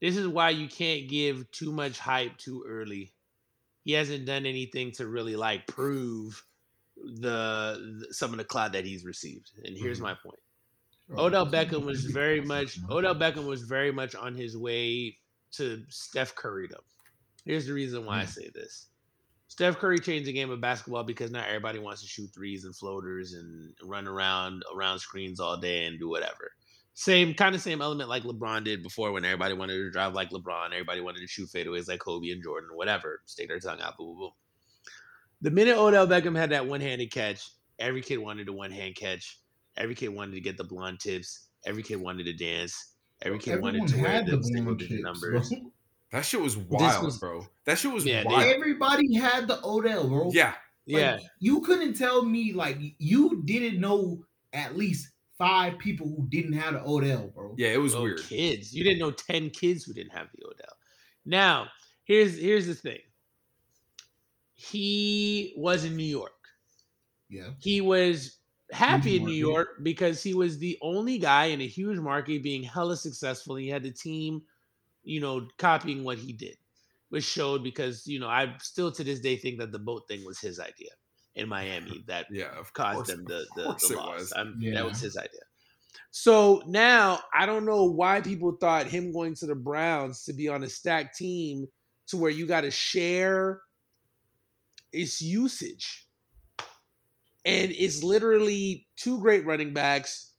this 0.00 0.16
is 0.16 0.26
why 0.28 0.50
you 0.50 0.68
can't 0.68 1.08
give 1.08 1.50
too 1.50 1.72
much 1.72 1.98
hype 1.98 2.36
too 2.38 2.64
early. 2.66 3.12
He 3.84 3.92
hasn't 3.92 4.26
done 4.26 4.46
anything 4.46 4.92
to 4.92 5.06
really 5.06 5.36
like 5.36 5.66
prove 5.66 6.42
the, 6.96 7.96
the- 8.00 8.12
some 8.14 8.32
of 8.32 8.38
the 8.38 8.44
cloud 8.44 8.72
that 8.72 8.84
he's 8.84 9.04
received. 9.04 9.50
And 9.64 9.76
here's 9.76 9.98
Mhm. 9.98 10.02
my 10.02 10.14
point. 10.14 10.38
Oh, 11.16 11.24
Odell 11.26 11.46
Beckham 11.46 11.84
was 11.84 12.04
very 12.04 12.40
much 12.40 12.78
Odell 12.88 13.14
Beckham 13.16 13.46
was 13.46 13.62
very 13.62 13.90
much 13.90 14.14
on 14.14 14.34
his 14.34 14.56
way 14.56 15.18
to 15.52 15.82
Steph 15.88 16.34
Curry 16.36 16.68
though. 16.70 16.84
Here's 17.44 17.66
the 17.66 17.72
reason 17.72 18.04
why 18.04 18.20
I 18.20 18.24
say 18.26 18.48
this. 18.54 18.86
Steph 19.48 19.78
Curry 19.78 19.98
changed 19.98 20.28
the 20.28 20.32
game 20.32 20.50
of 20.50 20.60
basketball 20.60 21.02
because 21.02 21.32
now 21.32 21.44
everybody 21.44 21.80
wants 21.80 22.02
to 22.02 22.06
shoot 22.06 22.30
threes 22.32 22.64
and 22.64 22.76
floaters 22.76 23.32
and 23.32 23.74
run 23.82 24.06
around 24.06 24.62
around 24.72 25.00
screens 25.00 25.40
all 25.40 25.56
day 25.56 25.86
and 25.86 25.98
do 25.98 26.08
whatever. 26.08 26.52
Same 27.00 27.32
kind 27.32 27.54
of 27.54 27.62
same 27.62 27.80
element 27.80 28.10
like 28.10 28.24
LeBron 28.24 28.62
did 28.62 28.82
before 28.82 29.10
when 29.10 29.24
everybody 29.24 29.54
wanted 29.54 29.72
to 29.78 29.90
drive 29.90 30.12
like 30.12 30.28
LeBron, 30.32 30.66
everybody 30.66 31.00
wanted 31.00 31.20
to 31.20 31.26
shoot 31.26 31.48
fadeaways 31.48 31.88
like 31.88 31.98
Kobe 32.00 32.28
and 32.28 32.42
Jordan, 32.42 32.68
whatever. 32.74 33.22
Stick 33.24 33.48
their 33.48 33.58
tongue 33.58 33.80
out, 33.80 33.96
boom, 33.96 34.08
boom, 34.08 34.18
boom. 34.18 34.30
The 35.40 35.50
minute 35.50 35.78
Odell 35.78 36.06
Beckham 36.06 36.36
had 36.36 36.50
that 36.50 36.66
one-handed 36.66 37.10
catch, 37.10 37.48
every 37.78 38.02
kid 38.02 38.18
wanted 38.18 38.48
a 38.48 38.52
one-hand 38.52 38.96
catch. 38.96 39.38
Every 39.78 39.94
kid 39.94 40.08
wanted 40.08 40.32
to 40.34 40.42
get 40.42 40.58
the 40.58 40.64
blonde 40.64 41.00
tips. 41.00 41.46
Every 41.64 41.82
kid 41.82 41.96
wanted 41.96 42.24
to 42.26 42.34
dance. 42.34 42.92
Every 43.22 43.38
kid 43.38 43.52
Everyone 43.52 43.78
wanted 43.78 43.94
to 43.96 44.02
wear 44.02 44.10
had 44.10 44.26
the 44.26 44.36
the 44.36 44.44
single 44.44 44.64
blonde 44.64 44.78
digit 44.80 44.98
chips, 44.98 45.02
numbers. 45.22 45.48
bro. 45.48 45.58
That 46.12 46.24
shit 46.26 46.40
was 46.42 46.56
wild, 46.58 47.04
was- 47.04 47.18
bro. 47.18 47.46
That 47.64 47.78
shit 47.78 47.92
was 47.92 48.04
Yeah, 48.04 48.24
they- 48.24 48.26
wild. 48.26 48.42
Everybody 48.42 49.14
had 49.14 49.48
the 49.48 49.58
Odell, 49.64 50.06
bro. 50.06 50.30
yeah. 50.34 50.48
Like, 50.86 51.00
Yeah, 51.00 51.18
You 51.38 51.62
couldn't 51.62 51.94
tell 51.94 52.24
me 52.26 52.52
like 52.52 52.76
you 52.98 53.40
didn't 53.46 53.80
know 53.80 54.24
at 54.52 54.76
least 54.76 55.08
five 55.40 55.78
people 55.78 56.06
who 56.06 56.28
didn't 56.28 56.52
have 56.52 56.74
the 56.74 56.84
Odell, 56.86 57.28
bro. 57.34 57.54
Yeah, 57.56 57.68
it 57.68 57.78
was 57.78 57.94
Oh, 57.94 58.02
weird. 58.02 58.20
Kids, 58.20 58.74
you 58.74 58.84
didn't 58.84 59.00
know 59.00 59.10
ten 59.10 59.50
kids 59.50 59.84
who 59.84 59.94
didn't 59.94 60.12
have 60.12 60.28
the 60.34 60.44
Odell. 60.46 60.76
Now, 61.24 61.68
here's 62.04 62.38
here's 62.38 62.66
the 62.66 62.74
thing. 62.74 63.00
He 64.54 65.54
was 65.56 65.84
in 65.84 65.96
New 65.96 66.04
York. 66.04 66.32
Yeah. 67.28 67.50
He 67.58 67.80
was 67.80 68.38
happy 68.72 69.16
in 69.16 69.24
New 69.24 69.30
market. 69.30 69.36
York 69.38 69.68
because 69.82 70.22
he 70.22 70.34
was 70.34 70.58
the 70.58 70.78
only 70.82 71.18
guy 71.18 71.46
in 71.46 71.60
a 71.60 71.66
huge 71.66 71.98
market 71.98 72.42
being 72.42 72.62
hella 72.62 72.96
successful. 72.96 73.56
He 73.56 73.68
had 73.68 73.82
the 73.82 73.90
team, 73.90 74.42
you 75.02 75.20
know, 75.20 75.48
copying 75.58 76.04
what 76.04 76.18
he 76.18 76.32
did, 76.32 76.56
which 77.08 77.24
showed 77.24 77.62
because 77.64 78.06
you 78.06 78.20
know 78.20 78.28
I 78.28 78.54
still 78.60 78.92
to 78.92 79.04
this 79.04 79.20
day 79.20 79.36
think 79.36 79.58
that 79.60 79.72
the 79.72 79.78
boat 79.78 80.06
thing 80.08 80.24
was 80.24 80.38
his 80.40 80.60
idea 80.60 80.90
in 81.34 81.48
Miami 81.48 82.04
that 82.06 82.26
Yeah, 82.30 82.50
of 82.58 82.72
caused 82.72 82.96
course, 82.96 83.08
them 83.08 83.24
the 83.24 83.46
the, 83.56 83.62
the 83.88 83.96
loss. 83.96 84.32
was. 84.34 84.34
Yeah. 84.58 84.74
That 84.74 84.84
was 84.86 85.00
his 85.00 85.16
idea. 85.16 85.40
So 86.10 86.62
now 86.66 87.20
I 87.34 87.46
don't 87.46 87.64
know 87.64 87.84
why 87.84 88.20
people 88.20 88.56
thought 88.60 88.86
him 88.86 89.12
going 89.12 89.34
to 89.36 89.46
the 89.46 89.54
Browns 89.54 90.24
to 90.24 90.32
be 90.32 90.48
on 90.48 90.64
a 90.64 90.68
stacked 90.68 91.16
team 91.16 91.66
to 92.08 92.16
where 92.16 92.30
you 92.30 92.46
got 92.46 92.62
to 92.62 92.70
share 92.70 93.60
its 94.92 95.22
usage. 95.22 96.08
And 97.44 97.70
it's 97.72 98.02
literally 98.02 98.86
two 98.96 99.18
great 99.20 99.46
running 99.46 99.72
backs, 99.72 100.32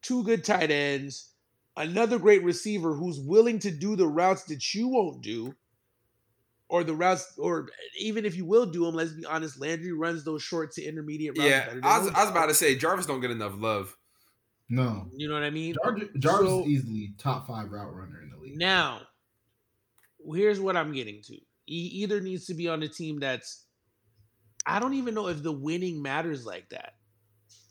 two 0.00 0.22
good 0.24 0.44
tight 0.44 0.70
ends, 0.70 1.32
another 1.76 2.18
great 2.18 2.42
receiver 2.44 2.94
who's 2.94 3.20
willing 3.20 3.58
to 3.60 3.70
do 3.70 3.96
the 3.96 4.06
routes 4.06 4.44
that 4.44 4.74
you 4.74 4.88
won't 4.88 5.22
do, 5.22 5.54
or 6.68 6.82
the 6.84 6.94
routes, 6.94 7.32
or 7.38 7.68
even 7.98 8.24
if 8.24 8.36
you 8.36 8.44
will 8.44 8.66
do 8.66 8.84
them, 8.84 8.94
let's 8.94 9.12
be 9.12 9.24
honest, 9.24 9.60
Landry 9.60 9.92
runs 9.92 10.24
those 10.24 10.42
short 10.42 10.72
to 10.72 10.82
intermediate 10.84 11.36
routes. 11.38 11.48
Yeah, 11.50 11.60
better 11.66 11.74
than 11.80 11.84
I 11.84 11.98
was, 11.98 12.08
I 12.08 12.22
was 12.22 12.30
about 12.30 12.46
to 12.46 12.54
say 12.54 12.74
Jarvis 12.76 13.06
don't 13.06 13.20
get 13.20 13.30
enough 13.30 13.54
love. 13.56 13.96
No. 14.68 15.06
You 15.14 15.28
know 15.28 15.34
what 15.34 15.44
I 15.44 15.50
mean? 15.50 15.76
Jarvis, 15.82 16.08
Jarvis 16.18 16.48
So- 16.48 16.60
is 16.62 16.66
easily 16.66 17.14
top 17.18 17.46
five 17.46 17.70
route 17.70 17.94
runner 17.94 18.20
in 18.22 18.30
the 18.30 18.36
league. 18.36 18.58
Now, 18.58 19.02
here's 20.34 20.58
what 20.60 20.76
I'm 20.76 20.92
getting 20.92 21.22
to. 21.22 21.36
He 21.66 21.74
either 21.74 22.20
needs 22.20 22.46
to 22.46 22.54
be 22.54 22.68
on 22.68 22.82
a 22.82 22.88
team 22.88 23.20
that's 23.20 23.64
I 24.68 24.80
don't 24.80 24.94
even 24.94 25.14
know 25.14 25.28
if 25.28 25.42
the 25.44 25.52
winning 25.52 26.02
matters 26.02 26.44
like 26.44 26.68
that. 26.70 26.94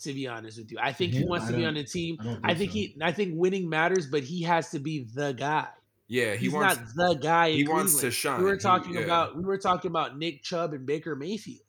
To 0.03 0.13
be 0.13 0.27
honest 0.27 0.57
with 0.59 0.71
you, 0.71 0.77
I 0.79 0.93
think 0.93 1.13
he 1.13 1.25
wants 1.25 1.47
I 1.47 1.51
to 1.51 1.57
be 1.57 1.65
on 1.65 1.75
a 1.77 1.83
team. 1.83 2.17
I 2.19 2.23
don't 2.23 2.39
I 2.43 2.53
think 2.53 2.71
so. 2.71 2.75
he, 2.75 2.97
I 3.01 3.11
think 3.11 3.33
winning 3.35 3.67
matters, 3.67 4.05
but 4.07 4.23
he 4.23 4.43
has 4.43 4.69
to 4.71 4.79
be 4.79 5.07
the 5.13 5.33
guy. 5.33 5.67
Yeah, 6.07 6.33
he 6.33 6.45
He's 6.45 6.53
wants. 6.53 6.95
not 6.95 7.13
the 7.13 7.19
guy. 7.19 7.47
in 7.47 7.57
he 7.57 7.67
wants 7.67 7.93
to 7.93 7.97
Cleveland. 7.99 8.13
shine. 8.13 8.39
We 8.39 8.45
were 8.45 8.53
He- 8.53 8.59
talking 8.59 8.93
yeah. 8.93 8.99
about 9.01 9.35
we 9.37 9.43
were 9.43 9.57
talking 9.57 9.89
about 9.89 10.17
Nick 10.17 10.43
Chubb 10.43 10.73
and 10.73 10.85
Baker 10.85 11.15
Mayfield. 11.15 11.65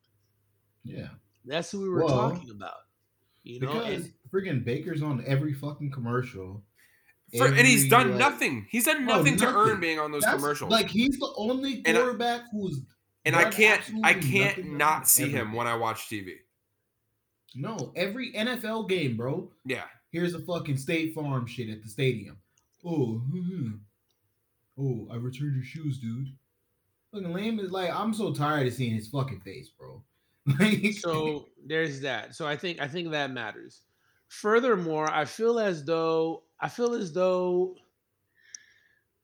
Yeah. 0.84 1.08
That's 1.44 1.70
who 1.70 1.80
we 1.82 1.88
were 1.88 2.04
Well, 2.04 2.30
talking 2.32 2.50
about. 2.50 2.74
You 3.44 3.60
know, 3.60 3.72
Because 3.72 4.04
and 4.04 4.12
freaking 4.32 4.64
Baker's 4.64 5.02
on 5.02 5.22
every 5.26 5.54
fucking 5.54 5.90
commercial. 5.92 6.64
For, 7.36 7.46
and 7.46 7.66
he's 7.66 7.88
done 7.88 8.10
like- 8.10 8.18
nothing. 8.18 8.66
He's 8.70 8.84
done 8.84 9.04
Bro, 9.06 9.16
nothing 9.18 9.36
to 9.38 9.46
earn 9.46 9.80
being 9.80 9.98
on 9.98 10.12
those 10.12 10.22
That's- 10.22 10.40
commercials. 10.40 10.70
Like 10.70 10.88
he's 10.90 11.18
the 11.18 11.32
only 11.36 11.82
And 11.86 11.96
I- 11.96 12.00
quarterback 12.00 12.42
who's 12.52 12.80
and 13.24 13.34
I 13.34 13.50
can't, 13.50 13.82
I 14.04 14.14
can't 14.14 14.72
not 14.72 15.08
see 15.08 15.24
ever. 15.24 15.38
him 15.38 15.52
when 15.54 15.66
I 15.66 15.74
watch 15.76 16.08
TV. 16.08 16.34
no 17.54 17.92
every 17.96 18.32
NFL 18.34 18.88
game, 18.88 19.16
bro. 19.16 19.50
Yeah, 19.64 19.84
Here's 20.12 20.34
a 20.34 20.40
fucking 20.40 20.76
State 20.76 21.14
Farm 21.14 21.46
shit 21.46 21.68
at 21.70 21.82
the 21.82 21.88
stadium. 21.88 22.38
Oh, 22.84 23.20
oh, 24.78 25.08
I 25.10 25.16
returned 25.16 25.54
your 25.54 25.64
shoes, 25.64 25.98
dude. 25.98 26.28
Fucking 27.12 27.32
lame 27.32 27.60
is 27.60 27.70
like 27.70 27.90
I'm 27.90 28.12
so 28.12 28.32
tired 28.32 28.66
of 28.66 28.74
seeing 28.74 28.94
his 28.94 29.08
fucking 29.08 29.40
face, 29.40 29.70
bro. 29.70 30.02
So 30.92 31.48
there's 31.64 32.00
that. 32.00 32.34
So 32.34 32.46
I 32.46 32.56
think 32.56 32.80
I 32.80 32.88
think 32.88 33.10
that 33.10 33.30
matters. 33.30 33.82
Furthermore, 34.28 35.10
I 35.12 35.24
feel 35.24 35.58
as 35.58 35.84
though 35.84 36.44
I 36.60 36.68
feel 36.68 36.94
as 36.94 37.12
though 37.12 37.76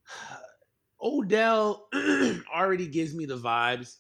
Odell 1.03 1.89
already 2.55 2.87
gives 2.87 3.15
me 3.15 3.27
the 3.27 3.37
vibes 3.37 3.99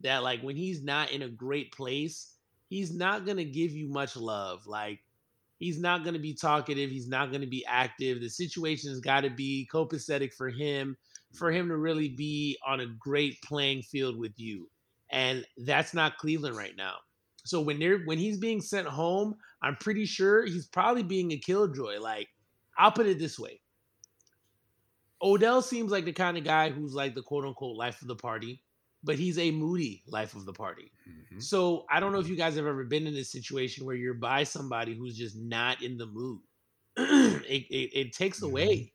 that 0.00 0.22
like 0.22 0.40
when 0.42 0.56
he's 0.56 0.82
not 0.82 1.10
in 1.10 1.22
a 1.22 1.28
great 1.28 1.72
place, 1.72 2.34
he's 2.68 2.92
not 2.92 3.26
gonna 3.26 3.44
give 3.44 3.72
you 3.72 3.88
much 3.88 4.16
love. 4.16 4.66
Like 4.66 5.00
he's 5.64 5.80
not 5.80 6.04
gonna 6.04 6.18
be 6.18 6.34
talkative, 6.34 6.90
he's 6.90 7.08
not 7.08 7.32
gonna 7.32 7.46
be 7.46 7.64
active. 7.66 8.20
The 8.20 8.28
situation 8.28 8.90
has 8.90 9.00
got 9.00 9.22
to 9.22 9.30
be 9.30 9.66
copacetic 9.72 10.34
for 10.34 10.50
him, 10.50 10.94
for 11.32 11.50
him 11.50 11.68
to 11.68 11.78
really 11.78 12.10
be 12.10 12.58
on 12.66 12.80
a 12.80 12.86
great 12.86 13.40
playing 13.40 13.80
field 13.82 14.18
with 14.18 14.34
you. 14.36 14.68
And 15.10 15.46
that's 15.56 15.94
not 15.94 16.18
Cleveland 16.18 16.56
right 16.56 16.76
now. 16.76 16.96
So 17.46 17.62
when 17.62 17.78
they're 17.78 18.00
when 18.00 18.18
he's 18.18 18.36
being 18.36 18.60
sent 18.60 18.86
home, 18.86 19.36
I'm 19.62 19.76
pretty 19.76 20.04
sure 20.04 20.44
he's 20.44 20.66
probably 20.66 21.02
being 21.02 21.32
a 21.32 21.38
killjoy. 21.38 21.98
Like, 21.98 22.28
I'll 22.76 22.92
put 22.92 23.06
it 23.06 23.18
this 23.18 23.38
way. 23.38 23.60
Odell 25.22 25.62
seems 25.62 25.90
like 25.90 26.04
the 26.04 26.12
kind 26.12 26.36
of 26.36 26.44
guy 26.44 26.68
who's 26.68 26.92
like 26.92 27.14
the 27.14 27.22
quote 27.22 27.46
unquote 27.46 27.76
life 27.76 28.02
of 28.02 28.08
the 28.08 28.16
party, 28.16 28.62
but 29.04 29.16
he's 29.18 29.38
a 29.38 29.50
moody 29.50 30.02
life 30.06 30.34
of 30.34 30.46
the 30.46 30.52
party. 30.52 30.90
Mhm. 31.08 31.42
So 31.42 31.84
I 31.90 32.00
don't 32.00 32.12
know 32.12 32.18
if 32.20 32.28
you 32.28 32.36
guys 32.36 32.56
have 32.56 32.66
ever 32.66 32.84
been 32.84 33.06
in 33.06 33.14
a 33.16 33.24
situation 33.24 33.84
where 33.86 33.96
you're 33.96 34.14
by 34.14 34.44
somebody 34.44 34.94
who's 34.94 35.16
just 35.16 35.36
not 35.36 35.82
in 35.82 35.96
the 35.98 36.06
mood. 36.06 36.40
it, 36.96 37.66
it, 37.70 37.90
it 37.98 38.12
takes 38.12 38.40
Mhm. 38.40 38.44
away. 38.48 38.92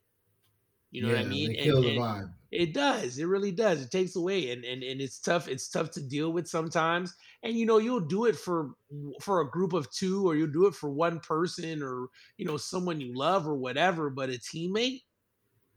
You 0.92 1.04
know 1.04 1.10
what 1.10 1.20
I 1.20 1.26
mean? 1.26 1.54
They 1.54 1.70
And- 1.70 1.84
the 1.84 1.90
and- 1.90 2.00
vibe. 2.00 2.34
it 2.52 2.74
does. 2.74 3.20
It 3.20 3.26
really 3.26 3.52
does. 3.52 3.80
It 3.84 3.92
takes 3.92 4.16
away, 4.16 4.50
and 4.50 4.66
and 4.66 4.82
and 4.82 5.00
it's 5.00 5.20
tough. 5.20 5.48
It's 5.48 5.70
tough 5.70 5.92
to 5.92 6.02
deal 6.02 6.34
with 6.34 6.48
sometimes. 6.48 7.14
And 7.44 7.56
you 7.56 7.68
know, 7.68 7.78
you'll 7.78 8.00
do 8.00 8.26
it 8.26 8.36
for 8.36 8.74
for 9.22 9.42
a 9.42 9.50
group 9.52 9.74
of 9.74 9.92
two, 9.92 10.28
or 10.28 10.36
you'll 10.36 10.48
do 10.52 10.66
it 10.66 10.74
for 10.74 10.90
one 10.90 11.20
person, 11.20 11.84
or 11.84 12.08
you 12.38 12.46
know, 12.46 12.58
someone 12.58 13.00
you 13.00 13.14
love, 13.16 13.48
or 13.48 13.54
whatever. 13.56 14.10
But 14.10 14.30
a 14.32 14.40
teammate 14.40 15.04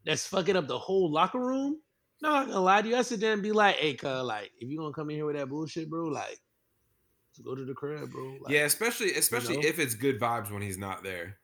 that's 0.06 0.26
fucking 0.26 0.56
up 0.56 0.66
the 0.66 0.78
whole 0.78 1.10
locker 1.12 1.40
room. 1.40 1.82
No, 2.22 2.32
I'm 2.32 2.46
gonna 2.46 2.60
lie 2.60 2.82
to 2.82 2.88
you. 2.88 2.96
I 2.96 3.02
sit 3.02 3.18
there 3.18 3.32
and 3.32 3.42
be 3.42 3.50
like, 3.50 3.76
"Hey, 3.76 3.94
cuz, 3.94 4.24
like, 4.24 4.52
if 4.60 4.70
you 4.70 4.78
gonna 4.78 4.94
come 4.94 5.10
in 5.10 5.16
here 5.16 5.26
with 5.26 5.34
that 5.34 5.48
bullshit, 5.48 5.90
bro, 5.90 6.04
like, 6.04 6.40
go 7.44 7.56
to 7.56 7.64
the 7.64 7.74
crib, 7.74 8.12
bro." 8.12 8.36
Like, 8.40 8.52
yeah, 8.52 8.60
especially 8.60 9.12
especially 9.14 9.56
know? 9.56 9.68
if 9.68 9.80
it's 9.80 9.94
good 9.96 10.20
vibes 10.20 10.50
when 10.50 10.62
he's 10.62 10.78
not 10.78 11.02
there. 11.02 11.38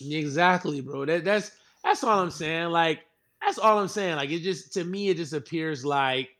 Exactly, 0.00 0.80
bro. 0.80 1.04
That 1.04 1.24
that's 1.24 1.52
that's 1.84 2.02
all 2.02 2.18
I'm 2.18 2.30
saying. 2.30 2.70
Like 2.70 3.00
that's 3.42 3.58
all 3.58 3.78
I'm 3.78 3.88
saying. 3.88 4.16
Like 4.16 4.30
it 4.30 4.40
just 4.40 4.72
to 4.72 4.84
me, 4.84 5.10
it 5.10 5.18
just 5.18 5.34
appears 5.34 5.84
like 5.84 6.30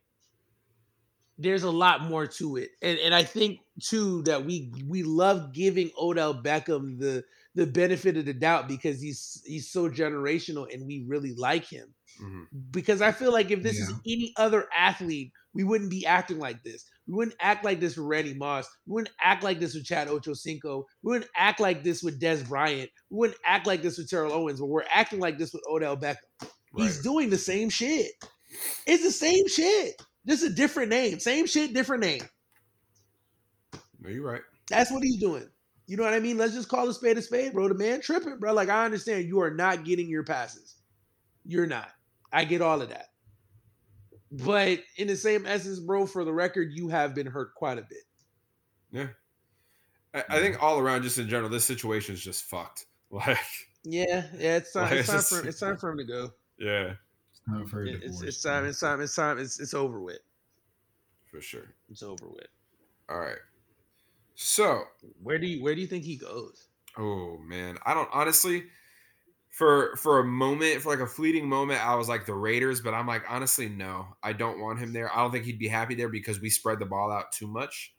there's 1.36 1.62
a 1.62 1.70
lot 1.70 2.02
more 2.04 2.26
to 2.26 2.56
it. 2.56 2.70
And 2.80 2.98
and 2.98 3.14
I 3.14 3.24
think 3.24 3.60
too 3.78 4.22
that 4.22 4.42
we 4.42 4.72
we 4.88 5.02
love 5.02 5.52
giving 5.52 5.90
Odell 6.00 6.34
Beckham 6.34 6.98
the 6.98 7.24
the 7.54 7.66
benefit 7.66 8.16
of 8.16 8.24
the 8.24 8.32
doubt 8.32 8.68
because 8.68 9.02
he's 9.02 9.42
he's 9.44 9.68
so 9.68 9.90
generational 9.90 10.72
and 10.72 10.86
we 10.86 11.04
really 11.06 11.34
like 11.34 11.66
him. 11.66 11.92
Mhm. 12.20 12.46
Because 12.70 13.00
I 13.00 13.12
feel 13.12 13.32
like 13.32 13.50
if 13.50 13.62
this 13.62 13.78
is 13.78 13.92
any 14.06 14.32
other 14.36 14.68
athlete, 14.76 15.32
we 15.52 15.64
wouldn't 15.64 15.90
be 15.90 16.06
acting 16.06 16.38
like 16.38 16.62
this. 16.62 16.84
We 17.06 17.14
wouldn't 17.14 17.36
act 17.40 17.64
like 17.64 17.80
this 17.80 17.96
with 17.96 18.06
Randy 18.06 18.34
Moss. 18.34 18.68
We 18.86 18.94
wouldn't 18.94 19.14
act 19.20 19.42
like 19.42 19.58
this 19.58 19.74
with 19.74 19.84
Chad 19.84 20.08
Ochocinco. 20.08 20.84
We 21.02 21.12
wouldn't 21.12 21.30
act 21.34 21.58
like 21.58 21.82
this 21.82 22.02
with 22.02 22.20
Dez 22.20 22.46
Bryant. 22.46 22.90
We 23.08 23.18
wouldn't 23.18 23.38
act 23.44 23.66
like 23.66 23.82
this 23.82 23.98
with 23.98 24.08
Terrell 24.08 24.32
Owens, 24.32 24.60
but 24.60 24.66
we're 24.66 24.84
acting 24.92 25.18
like 25.18 25.38
this 25.38 25.52
with 25.52 25.62
Odell 25.68 25.96
Beckham. 25.96 26.48
He's 26.76 27.02
doing 27.02 27.30
the 27.30 27.38
same 27.38 27.68
shit. 27.68 28.12
It's 28.86 29.02
the 29.02 29.10
same 29.10 29.48
shit. 29.48 30.00
Just 30.26 30.44
a 30.44 30.50
different 30.50 30.90
name. 30.90 31.18
Same 31.18 31.46
shit, 31.46 31.74
different 31.74 32.02
name. 32.02 32.22
No, 34.00 34.08
you're 34.10 34.22
right. 34.22 34.42
That's 34.68 34.90
what 34.92 35.02
he's 35.02 35.18
doing. 35.18 35.48
You 35.86 35.96
know 35.96 36.04
what 36.04 36.14
I 36.14 36.20
mean? 36.20 36.38
Let's 36.38 36.54
just 36.54 36.68
call 36.68 36.88
a 36.88 36.94
spade 36.94 37.18
a 37.18 37.22
spade, 37.22 37.52
bro. 37.52 37.66
The 37.66 37.74
man 37.74 38.00
tripping, 38.00 38.38
bro. 38.38 38.52
Like 38.52 38.68
I 38.68 38.84
understand 38.84 39.26
you 39.26 39.40
are 39.40 39.50
not 39.50 39.84
getting 39.84 40.08
your 40.08 40.22
passes. 40.22 40.76
You're 41.44 41.66
not. 41.66 41.90
I 42.32 42.44
get 42.44 42.62
all 42.62 42.80
of 42.82 42.88
that. 42.90 43.06
But 44.32 44.80
in 44.96 45.08
the 45.08 45.16
same 45.16 45.44
essence, 45.46 45.80
bro, 45.80 46.06
for 46.06 46.24
the 46.24 46.32
record, 46.32 46.70
you 46.72 46.88
have 46.88 47.14
been 47.14 47.26
hurt 47.26 47.54
quite 47.54 47.78
a 47.78 47.82
bit. 47.82 48.04
Yeah. 48.92 49.06
I, 50.14 50.18
I 50.28 50.38
mm. 50.38 50.40
think 50.40 50.62
all 50.62 50.78
around, 50.78 51.02
just 51.02 51.18
in 51.18 51.28
general, 51.28 51.48
this 51.50 51.64
situation 51.64 52.14
is 52.14 52.22
just 52.22 52.44
fucked. 52.44 52.86
Like, 53.12 53.38
Yeah, 53.82 54.26
yeah. 54.38 54.56
It's 54.58 54.72
time. 54.72 54.84
Like, 54.84 54.92
It's 55.00 55.00
it's 55.00 55.08
time 55.08 55.16
just- 55.18 55.42
for. 55.42 55.48
It's 55.48 55.58
time 55.60 55.76
for 55.76 55.90
him 55.90 55.98
to 55.98 56.04
go. 56.04 56.30
yeah, 56.58 56.92
It's 57.32 57.40
time 57.48 57.66
for 57.66 57.84
It- 57.84 57.94
It's, 58.04 58.18
divorce, 58.18 58.22
it's 58.22 58.42
time. 58.42 58.64
It's 58.66 58.78
time. 58.80 59.00
It's 59.00 59.14
time. 59.16 59.38
It's 59.38 59.58
it's 59.58 59.74
over 59.74 60.00
with. 60.00 60.20
for 61.28 61.40
sure. 61.40 61.74
It's 61.90 62.04
over 62.04 62.28
with. 62.28 62.46
All 63.08 63.18
right. 63.18 63.38
So, 64.36 64.84
Where 65.22 65.38
do 65.38 65.46
you 65.48 65.60
Where 65.62 65.74
do 65.74 65.80
you 65.80 65.88
think 65.88 66.04
he 66.04 66.16
goes? 66.16 66.68
oh 66.96 67.38
man, 67.38 67.78
I 67.84 67.94
don't 67.94 68.08
honestly. 68.12 68.64
For 69.50 69.96
for 69.96 70.20
a 70.20 70.24
moment, 70.24 70.80
for 70.80 70.90
like 70.90 71.00
a 71.00 71.06
fleeting 71.06 71.48
moment, 71.48 71.84
I 71.84 71.94
was 71.96 72.08
like 72.08 72.24
the 72.24 72.34
Raiders, 72.34 72.80
but 72.80 72.94
I'm 72.94 73.06
like 73.06 73.24
honestly, 73.28 73.68
no, 73.68 74.16
I 74.22 74.32
don't 74.32 74.60
want 74.60 74.78
him 74.78 74.92
there. 74.92 75.12
I 75.12 75.16
don't 75.16 75.32
think 75.32 75.44
he'd 75.44 75.58
be 75.58 75.68
happy 75.68 75.94
there 75.96 76.08
because 76.08 76.40
we 76.40 76.50
spread 76.50 76.78
the 76.78 76.86
ball 76.86 77.10
out 77.10 77.32
too 77.32 77.48
much, 77.48 77.94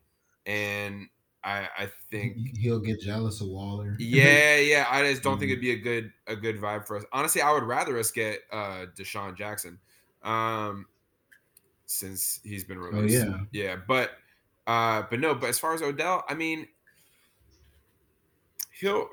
and 0.45 1.09
I 1.43 1.67
I 1.77 1.91
think 2.09 2.37
He'll 2.57 2.79
get 2.79 3.01
jealous 3.01 3.41
of 3.41 3.47
Waller. 3.49 3.95
yeah, 3.99 4.57
yeah. 4.57 4.87
I 4.89 5.03
just 5.11 5.23
don't 5.23 5.39
think 5.39 5.49
Mhm. 5.49 5.51
it'd 5.51 5.61
be 5.61 5.71
a 5.71 5.79
good 5.79 6.13
a 6.25 6.35
good 6.35 6.55
vibe 6.57 6.87
for 6.87 6.97
us. 6.97 7.03
Honestly, 7.11 7.41
I 7.41 7.51
would 7.51 7.63
rather 7.63 7.97
us 7.97 8.11
get 8.11 8.41
uh 8.51 8.85
DeSean 8.97 9.35
Jackson. 9.37 9.79
Um 10.23 10.87
since 11.85 12.39
he's 12.43 12.63
been 12.63 12.79
Oh 12.91 13.01
released. 13.01 13.27
yeah. 13.27 13.45
Yeah, 13.51 13.75
but 13.75 14.11
uh 14.67 15.03
but 15.09 15.19
no, 15.19 15.35
but 15.35 15.49
as 15.49 15.59
far 15.59 15.73
as 15.73 15.81
Odell, 15.81 16.23
I 16.29 16.33
mean 16.35 16.67
he'll 18.79 19.09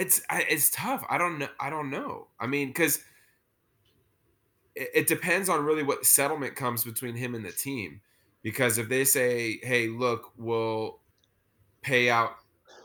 it's 0.00 0.22
it's 0.30 0.70
tough. 0.70 1.04
I 1.08 1.18
don't 1.18 1.38
know 1.38 1.48
I 1.58 1.70
don't 1.70 1.90
know. 1.90 2.28
I 2.38 2.46
mean 2.46 2.72
cuz 2.72 3.04
it, 4.74 4.90
it 4.94 5.06
depends 5.06 5.48
on 5.48 5.64
really 5.64 5.82
what 5.82 6.06
settlement 6.06 6.56
comes 6.56 6.84
between 6.84 7.14
him 7.14 7.34
and 7.34 7.44
the 7.44 7.52
team 7.52 8.00
because 8.42 8.78
if 8.78 8.88
they 8.88 9.04
say, 9.04 9.58
"Hey, 9.62 9.88
look, 9.88 10.32
we'll 10.36 11.00
pay 11.82 12.10
out 12.10 12.36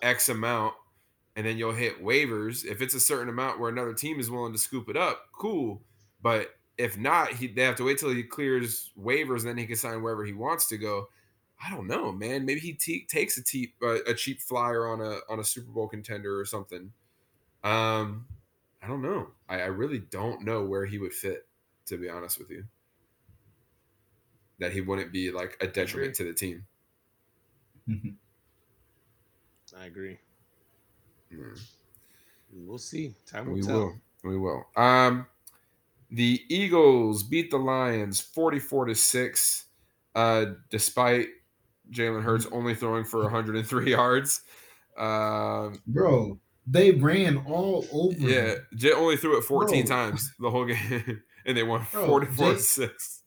X 0.01 0.30
amount 0.30 0.76
and 1.36 1.45
then 1.45 1.57
you'll 1.57 1.74
hit 1.74 2.03
waivers. 2.03 2.66
If 2.66 2.82
it's 2.82 2.93
a 2.93 2.99
certain 2.99 3.30
amount 3.30 3.59
where 3.59 3.70
another 3.70 3.93
team 3.93 4.20
is 4.20 4.32
willing 4.32 4.53
to 4.53 4.59
scoop 4.59 4.89
it 4.89 4.97
up, 4.97 5.28
cool. 5.34 5.82
But 6.22 6.55
if 6.78 6.97
not, 6.97 7.34
he, 7.34 7.47
they 7.47 7.63
have 7.63 7.76
to 7.76 7.86
wait 7.86 7.97
till 7.97 8.09
he 8.09 8.24
clears 8.24 8.91
waivers 8.97 9.39
and 9.39 9.49
then 9.49 9.57
he 9.57 9.66
can 9.66 9.76
sign 9.76 10.01
wherever 10.01 10.24
he 10.26 10.34
wants 10.34 10.68
to 10.68 10.78
go. 10.78 11.09
I 11.63 11.70
don't 11.70 11.88
know, 11.88 12.11
man. 12.11 12.45
Maybe 12.45 12.59
he 12.59 12.74
te- 12.74 13.05
takes 13.09 13.38
a, 13.38 13.43
te- 13.43 13.74
a 13.82 14.13
cheap 14.13 14.41
flyer 14.41 14.88
on 14.88 15.01
a 15.01 15.20
on 15.30 15.39
a 15.39 15.43
Super 15.43 15.72
Bowl 15.72 15.88
contender 15.88 16.38
or 16.38 16.45
something. 16.45 16.91
Um, 17.66 18.28
I 18.82 18.88
don't 18.88 19.01
know. 19.01 19.32
I, 19.49 19.61
I 19.61 19.66
really 19.66 19.99
don't 19.99 20.43
know 20.43 20.63
where 20.63 20.86
he 20.86 20.97
would 20.99 21.13
fit, 21.13 21.47
to 21.88 21.97
be 21.97 22.07
honest 22.09 22.39
with 22.39 22.49
you. 22.51 22.66
That 24.59 24.72
he 24.72 24.82
wouldn't 24.82 25.11
be 25.11 25.32
like 25.32 25.57
a 25.61 25.68
detriment 25.68 26.16
to 26.16 26.24
the 26.24 26.34
team. 26.34 26.66
I 29.78 29.86
agree. 29.86 30.18
Mm. 31.34 31.59
We'll 32.53 32.78
see. 32.78 33.13
Time 33.26 33.47
will 33.47 33.55
We 33.55 33.61
tell. 33.61 33.78
will. 33.80 33.93
We 34.24 34.38
will. 34.38 34.63
Um, 34.78 35.28
the 36.09 36.41
Eagles 36.49 37.24
beat 37.24 37.51
the 37.51 37.57
Lions 37.57 38.22
forty-four 38.22 38.86
to 38.86 38.95
six, 38.95 39.66
uh, 40.16 40.45
despite 40.70 41.28
Jalen 41.91 42.24
Hurts 42.24 42.47
only 42.51 42.76
throwing 42.76 43.03
for 43.03 43.24
103 43.24 43.91
yards. 43.91 44.41
Um, 44.97 45.82
Bro, 45.88 46.39
they 46.68 46.91
ran 46.91 47.38
all 47.47 47.86
over. 47.91 48.16
yeah, 48.18 48.41
him. 48.53 48.68
Jay 48.76 48.91
only 48.91 49.18
threw 49.18 49.38
it 49.38 49.43
14 49.43 49.86
Bro. 49.86 49.95
times 49.95 50.34
the 50.39 50.49
whole 50.49 50.66
game, 50.66 51.22
and 51.45 51.55
they 51.57 51.63
won 51.63 51.86
Bro, 51.91 52.07
44 52.07 52.49
to 52.49 52.55
Jay- 52.55 52.61
six. 52.61 53.22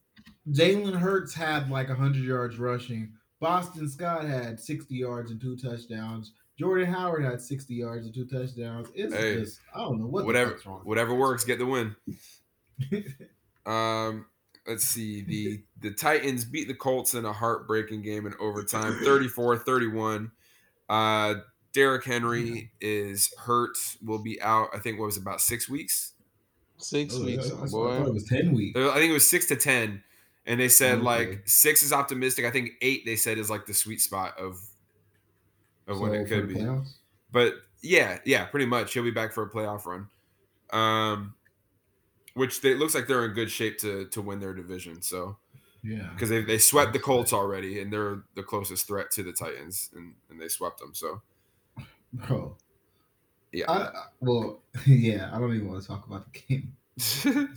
Jalen 0.51 0.95
Hurts 0.99 1.34
had 1.34 1.70
like 1.70 1.89
100 1.89 2.22
yards 2.24 2.59
rushing. 2.59 3.12
Boston 3.41 3.89
Scott 3.89 4.24
had 4.24 4.59
60 4.59 4.95
yards 4.95 5.30
and 5.30 5.41
two 5.41 5.57
touchdowns. 5.57 6.32
Jordan 6.59 6.93
Howard 6.93 7.24
had 7.24 7.41
60 7.41 7.72
yards 7.74 8.07
and 8.07 8.12
two 8.14 8.24
touchdowns. 8.26 8.89
It's 8.95 9.14
Hey, 9.14 9.36
just, 9.36 9.61
I 9.74 9.78
don't 9.80 10.01
know 10.01 10.07
what 10.07 10.24
whatever, 10.24 10.55
whatever 10.82 11.14
works, 11.14 11.45
get 11.45 11.59
the 11.59 11.66
win. 11.66 11.95
Um, 13.66 14.26
let's 14.66 14.84
see. 14.84 15.20
The 15.22 15.62
the 15.80 15.91
Titans 15.95 16.45
beat 16.47 16.68
the 16.68 16.74
Colts 16.74 17.12
in 17.14 17.24
a 17.26 17.32
heartbreaking 17.32 18.01
game 18.03 18.26
in 18.26 18.32
overtime, 18.41 18.95
34-31. 19.05 20.30
Uh 20.89 21.34
Derrick 21.73 22.05
Henry 22.05 22.73
is 22.81 23.33
hurt, 23.39 23.77
will 24.03 24.19
be 24.23 24.41
out, 24.43 24.69
I 24.75 24.79
think 24.79 24.99
what 24.99 25.07
was 25.07 25.16
it, 25.16 25.23
about 25.23 25.41
six 25.41 25.69
weeks. 25.69 26.12
Six 26.79 27.14
Oh, 27.16 27.25
weeks, 27.25 27.49
yeah, 27.49 27.57
I, 27.57 27.64
I 27.64 27.66
boy. 27.69 27.97
thought 27.99 28.09
it 28.09 28.14
was 28.14 28.25
10 28.25 28.53
weeks. 28.53 28.79
I 28.79 28.95
think 28.95 29.11
it 29.11 29.14
was 29.14 29.29
six 29.29 29.47
to 29.49 29.57
ten. 29.57 30.03
And 30.47 30.59
they 30.61 30.69
said 30.69 30.95
Okay. 30.99 31.03
like 31.03 31.43
six 31.47 31.83
is 31.83 31.93
optimistic. 31.93 32.45
I 32.47 32.51
think 32.51 32.71
eight 32.81 33.05
they 33.05 33.16
said 33.16 33.37
is 33.39 33.51
like 33.51 33.66
the 33.66 33.75
sweet 33.75 34.01
spot 34.01 34.39
of 34.39 34.59
of 35.87 36.01
when 36.01 36.14
it 36.14 36.27
could 36.29 36.49
be. 36.49 36.55
playoffs? 36.55 36.89
But 37.31 37.55
yeah, 37.83 38.19
yeah, 38.25 38.45
pretty 38.47 38.66
much. 38.66 38.93
He'll 38.95 39.03
be 39.03 39.11
back 39.11 39.33
for 39.33 39.43
a 39.45 39.51
playoff 39.51 39.85
run. 39.87 40.09
Um 40.71 41.35
which 42.35 42.61
they, 42.61 42.73
it 42.73 42.79
looks 42.79 42.95
like 42.95 43.07
they're 43.09 43.25
in 43.25 43.33
good 43.33 43.51
shape 43.51 43.79
to 43.79 44.07
to 44.09 44.23
win 44.23 44.39
their 44.41 44.55
division. 44.55 45.03
So 45.03 45.37
Yeah. 45.83 46.09
because 46.12 46.29
they, 46.29 46.43
they 46.43 46.59
swept 46.59 46.93
the 46.93 46.99
Colts 46.99 47.33
already, 47.33 47.81
and 47.81 47.93
they're 47.93 48.23
the 48.35 48.43
closest 48.43 48.87
threat 48.87 49.11
to 49.12 49.23
the 49.23 49.33
Titans, 49.33 49.91
and, 49.95 50.14
and 50.31 50.41
they 50.41 50.49
swept 50.49 50.79
them. 50.79 50.95
So 50.95 51.23
Bro. 52.12 52.56
Yeah. 53.52 53.64
I, 53.70 53.78
I- 53.88 54.06
well, 54.20 54.61
yeah, 54.86 55.30
I 55.32 55.38
don't 55.38 55.54
even 55.54 55.68
want 55.68 55.82
to 55.82 55.88
talk 55.88 56.06
about 56.06 56.26
the 56.32 56.40
game. 56.40 57.56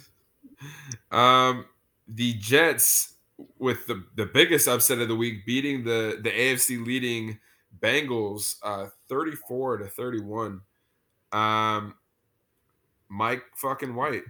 um, 1.12 1.66
the 2.08 2.34
Jets 2.34 3.16
with 3.58 3.88
the 3.88 4.04
the 4.16 4.26
biggest 4.26 4.68
upset 4.68 5.00
of 5.00 5.08
the 5.08 5.16
week, 5.16 5.46
beating 5.46 5.84
the 5.84 6.20
the 6.22 6.30
AFC 6.32 6.86
leading 6.86 7.40
Bengals, 7.82 8.58
uh, 8.64 8.88
thirty 9.10 9.32
four 9.48 9.78
to 9.78 9.86
thirty 9.86 10.20
one. 10.22 10.62
Um, 11.32 11.96
Mike 13.10 13.44
fucking 13.56 13.96
White, 13.96 14.24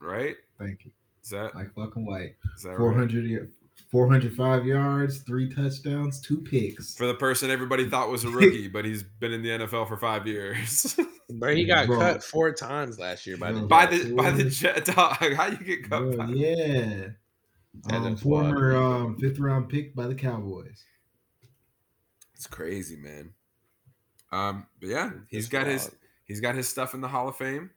right? 0.00 0.36
Thank 0.58 0.84
you. 0.84 0.90
Is 1.22 1.30
that 1.30 1.54
Like 1.54 1.72
fucking 1.74 2.04
white. 2.04 2.34
is 2.56 2.62
that 2.64 2.70
right? 2.70 2.78
400, 2.78 3.24
y- 3.30 3.46
405 3.92 4.66
yards, 4.66 5.18
three 5.18 5.48
touchdowns, 5.54 6.20
two 6.20 6.40
picks. 6.40 6.96
for 6.96 7.06
the 7.06 7.14
person 7.14 7.50
everybody 7.50 7.88
thought 7.88 8.08
was 8.10 8.24
a 8.24 8.28
rookie, 8.30 8.66
but 8.66 8.84
he's 8.84 9.02
been 9.02 9.32
in 9.32 9.42
the 9.42 9.50
NFL 9.50 9.86
for 9.86 9.96
five 9.96 10.26
years. 10.26 10.98
Bro, 11.30 11.54
he 11.54 11.64
got 11.66 11.86
Bro. 11.86 11.98
cut 11.98 12.24
four 12.24 12.52
times 12.52 12.98
last 12.98 13.26
year 13.26 13.36
by 13.36 13.52
the 13.52 13.60
Bro. 13.60 13.68
by 13.68 13.86
Jets. 13.86 14.04
the 14.04 14.14
by 14.14 14.30
the 14.30 14.44
jet 14.44 14.84
dog. 14.86 15.16
How 15.34 15.46
you 15.46 15.58
get 15.58 15.82
cut? 15.88 16.00
Bro, 16.00 16.16
by 16.16 16.26
yeah. 16.32 17.08
As 17.90 17.96
Um, 17.96 18.06
a 18.06 18.16
former 18.16 18.76
um, 18.76 19.16
fifth 19.18 19.38
round 19.38 19.68
pick 19.68 19.94
by 19.94 20.06
the 20.06 20.14
Cowboys. 20.14 20.84
It's 22.34 22.46
crazy, 22.46 22.96
man. 22.96 23.34
Um, 24.32 24.66
but 24.80 24.88
yeah, 24.88 25.10
he's 25.28 25.44
It's 25.44 25.48
got 25.48 25.66
his 25.66 25.90
he's 26.24 26.40
got 26.40 26.54
his 26.54 26.66
stuff 26.68 26.94
in 26.94 27.00
the 27.02 27.08
Hall 27.08 27.28
of 27.28 27.36
Fame. 27.36 27.70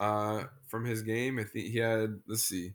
Uh, 0.00 0.44
from 0.68 0.84
his 0.84 1.02
game, 1.02 1.38
I 1.38 1.44
think 1.44 1.66
he 1.72 1.78
had. 1.78 2.20
Let's 2.26 2.42
see, 2.44 2.74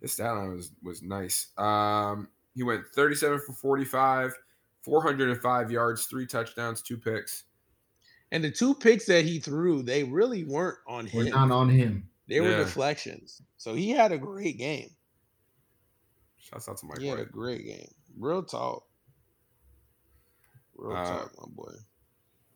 his 0.00 0.12
stat 0.12 0.34
line 0.34 0.54
was 0.54 0.72
was 0.82 1.02
nice. 1.02 1.48
Um, 1.58 2.28
he 2.54 2.62
went 2.62 2.86
thirty-seven 2.94 3.40
for 3.46 3.52
forty-five, 3.52 4.34
four 4.82 5.02
hundred 5.02 5.30
and 5.30 5.40
five 5.40 5.70
yards, 5.70 6.06
three 6.06 6.26
touchdowns, 6.26 6.82
two 6.82 6.96
picks. 6.96 7.44
And 8.32 8.44
the 8.44 8.50
two 8.50 8.74
picks 8.74 9.06
that 9.06 9.24
he 9.24 9.40
threw, 9.40 9.82
they 9.82 10.04
really 10.04 10.44
weren't 10.44 10.78
on 10.86 11.08
We're 11.12 11.24
him. 11.24 11.32
not 11.32 11.50
on 11.50 11.68
him. 11.68 12.08
They 12.28 12.40
were 12.40 12.56
deflections. 12.56 13.42
So 13.56 13.74
he 13.74 13.90
had 13.90 14.12
a 14.12 14.18
great 14.18 14.56
game. 14.56 14.90
Shouts 16.38 16.68
out 16.68 16.78
to 16.78 16.86
Mike 16.86 17.00
he 17.00 17.08
had 17.08 17.18
a 17.18 17.24
great 17.24 17.64
game. 17.64 17.90
Real 18.16 18.44
talk. 18.44 18.84
Real 20.76 20.96
Uh, 20.96 21.04
talk, 21.04 21.32
my 21.38 21.48
boy. 21.54 21.72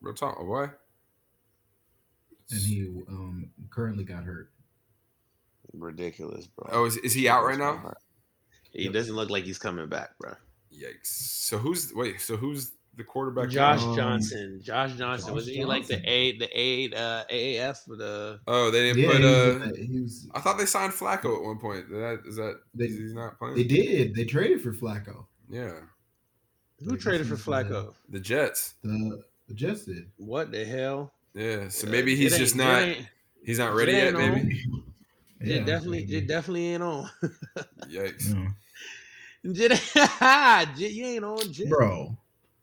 Real 0.01 0.15
talk, 0.15 0.37
oh 0.41 0.47
boy. 0.47 0.71
And 2.51 2.61
he 2.61 2.89
um, 3.09 3.51
currently 3.71 4.05
got 4.05 4.23
hurt. 4.23 4.53
Ridiculous, 5.77 6.47
bro. 6.47 6.69
Oh, 6.73 6.85
is, 6.87 6.97
is 6.99 7.13
he 7.13 7.29
out 7.29 7.45
right 7.45 7.59
now? 7.59 7.93
He 8.73 8.89
doesn't 8.89 9.15
look 9.15 9.31
like 9.31 9.45
he's 9.45 9.59
coming 9.59 9.89
back, 9.89 10.11
bro. 10.19 10.33
Yikes! 10.73 11.07
So 11.07 11.59
who's 11.59 11.93
wait? 11.95 12.21
So 12.21 12.37
who's 12.37 12.73
the 12.97 13.05
quarterback? 13.05 13.49
Josh 13.51 13.81
now? 13.83 13.91
Um, 13.91 13.97
Johnson. 13.97 14.61
Josh 14.63 14.93
Johnson. 14.95 15.29
Josh 15.29 15.35
was 15.35 15.47
he 15.47 15.65
like 15.65 15.87
the 15.87 15.95
Johnson. 15.95 16.09
A 16.11 16.39
the 16.39 16.49
A 16.61 16.85
uh 16.97 17.25
AAF 17.31 17.85
for 17.85 17.97
the 17.97 18.41
Oh, 18.49 18.71
they 18.71 18.83
didn't 18.93 18.99
Yeah, 19.03 19.09
put. 19.09 19.17
he, 19.21 19.25
was, 19.25 19.35
Uh, 19.35 19.65
uh, 19.65 19.73
he 19.77 20.01
was. 20.01 20.29
I 20.35 20.41
thought 20.41 20.59
they 20.59 20.67
signed 20.67 20.93
Flacco 20.93 21.37
at 21.37 21.43
one 21.43 21.59
point. 21.59 21.85
Is 21.85 21.91
that 21.91 22.21
is 22.27 22.37
that 22.37 22.61
They- 22.75 22.87
he's 22.89 23.15
not 23.15 23.39
playing? 23.39 23.55
They 23.57 23.65
did. 23.65 24.15
They 24.15 24.25
traded 24.25 24.63
for 24.63 24.73
Flacco. 24.73 25.27
Yeah, 25.49 25.81
who 26.81 26.91
Like, 26.93 27.01
traded 27.01 27.27
for 27.29 27.35
this 27.37 27.47
uh, 27.47 27.51
Flacco? 27.51 27.95
the 28.09 28.21
Jets. 28.21 28.75
The 28.83 29.23
the 29.49 29.55
Jets 29.55 29.85
did. 29.85 30.11
What 30.17 30.51
the 30.51 30.65
hell? 30.65 31.13
Yeah, 31.35 31.69
so 31.69 31.87
Uh, 31.87 31.91
maybe 31.91 32.13
it 32.15 32.17
he's 32.17 32.37
just 32.39 32.57
not. 32.57 32.97
He's 33.45 33.59
not 33.59 33.75
ready 33.75 33.93
yet. 33.93 34.15
ain't 34.17 34.53
on. 35.45 35.49
Maybe. 35.51 35.61
It 35.61 35.67
definitely 35.67 36.03
it 36.17 36.27
definitely 36.29 36.67
ain't 36.69 36.83
on. 36.83 37.11
Yikes! 37.89 38.35
Yeah. 38.35 39.53
Jit- 39.53 40.77
Jit- 40.79 40.93
you 40.93 41.05
ain't 41.07 41.25
on 41.25 41.53
Jit. 41.53 41.69
bro. 41.69 42.17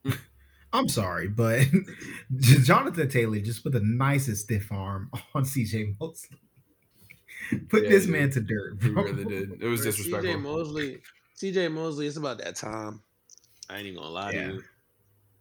I'm 0.74 0.88
sorry, 0.88 1.28
but 1.28 1.66
Jonathan 2.40 3.10
Taylor 3.10 3.40
just 3.40 3.62
put 3.64 3.74
the 3.74 3.82
nicest 3.82 4.44
stiff 4.46 4.72
arm 4.72 5.10
on 5.36 5.44
CJ 5.44 5.96
Mosley. 6.00 6.38
Put 7.70 7.84
Yeah, 7.84 7.90
this 7.90 8.08
man 8.08 8.30
did. 8.30 8.34
to 8.34 8.40
dirt, 8.42 8.78
He 8.82 8.90
really 8.90 9.26
did. 9.26 9.62
It 9.62 9.68
was 9.68 9.82
Bro, 9.82 9.92
disrespectful. 9.92 10.32
CJ 10.34 10.42
Mosley. 10.42 11.02
CJ 11.38 11.72
Mosley, 11.72 12.08
it's 12.08 12.16
about 12.18 12.38
that 12.38 12.56
time. 12.56 13.02
I 13.70 13.78
ain't 13.78 13.88
even 13.88 13.98
gonna 14.00 14.10
lie 14.14 14.32
Yeah. 14.32 14.48
to 14.48 14.54
you. 14.54 14.62
That 14.62 14.64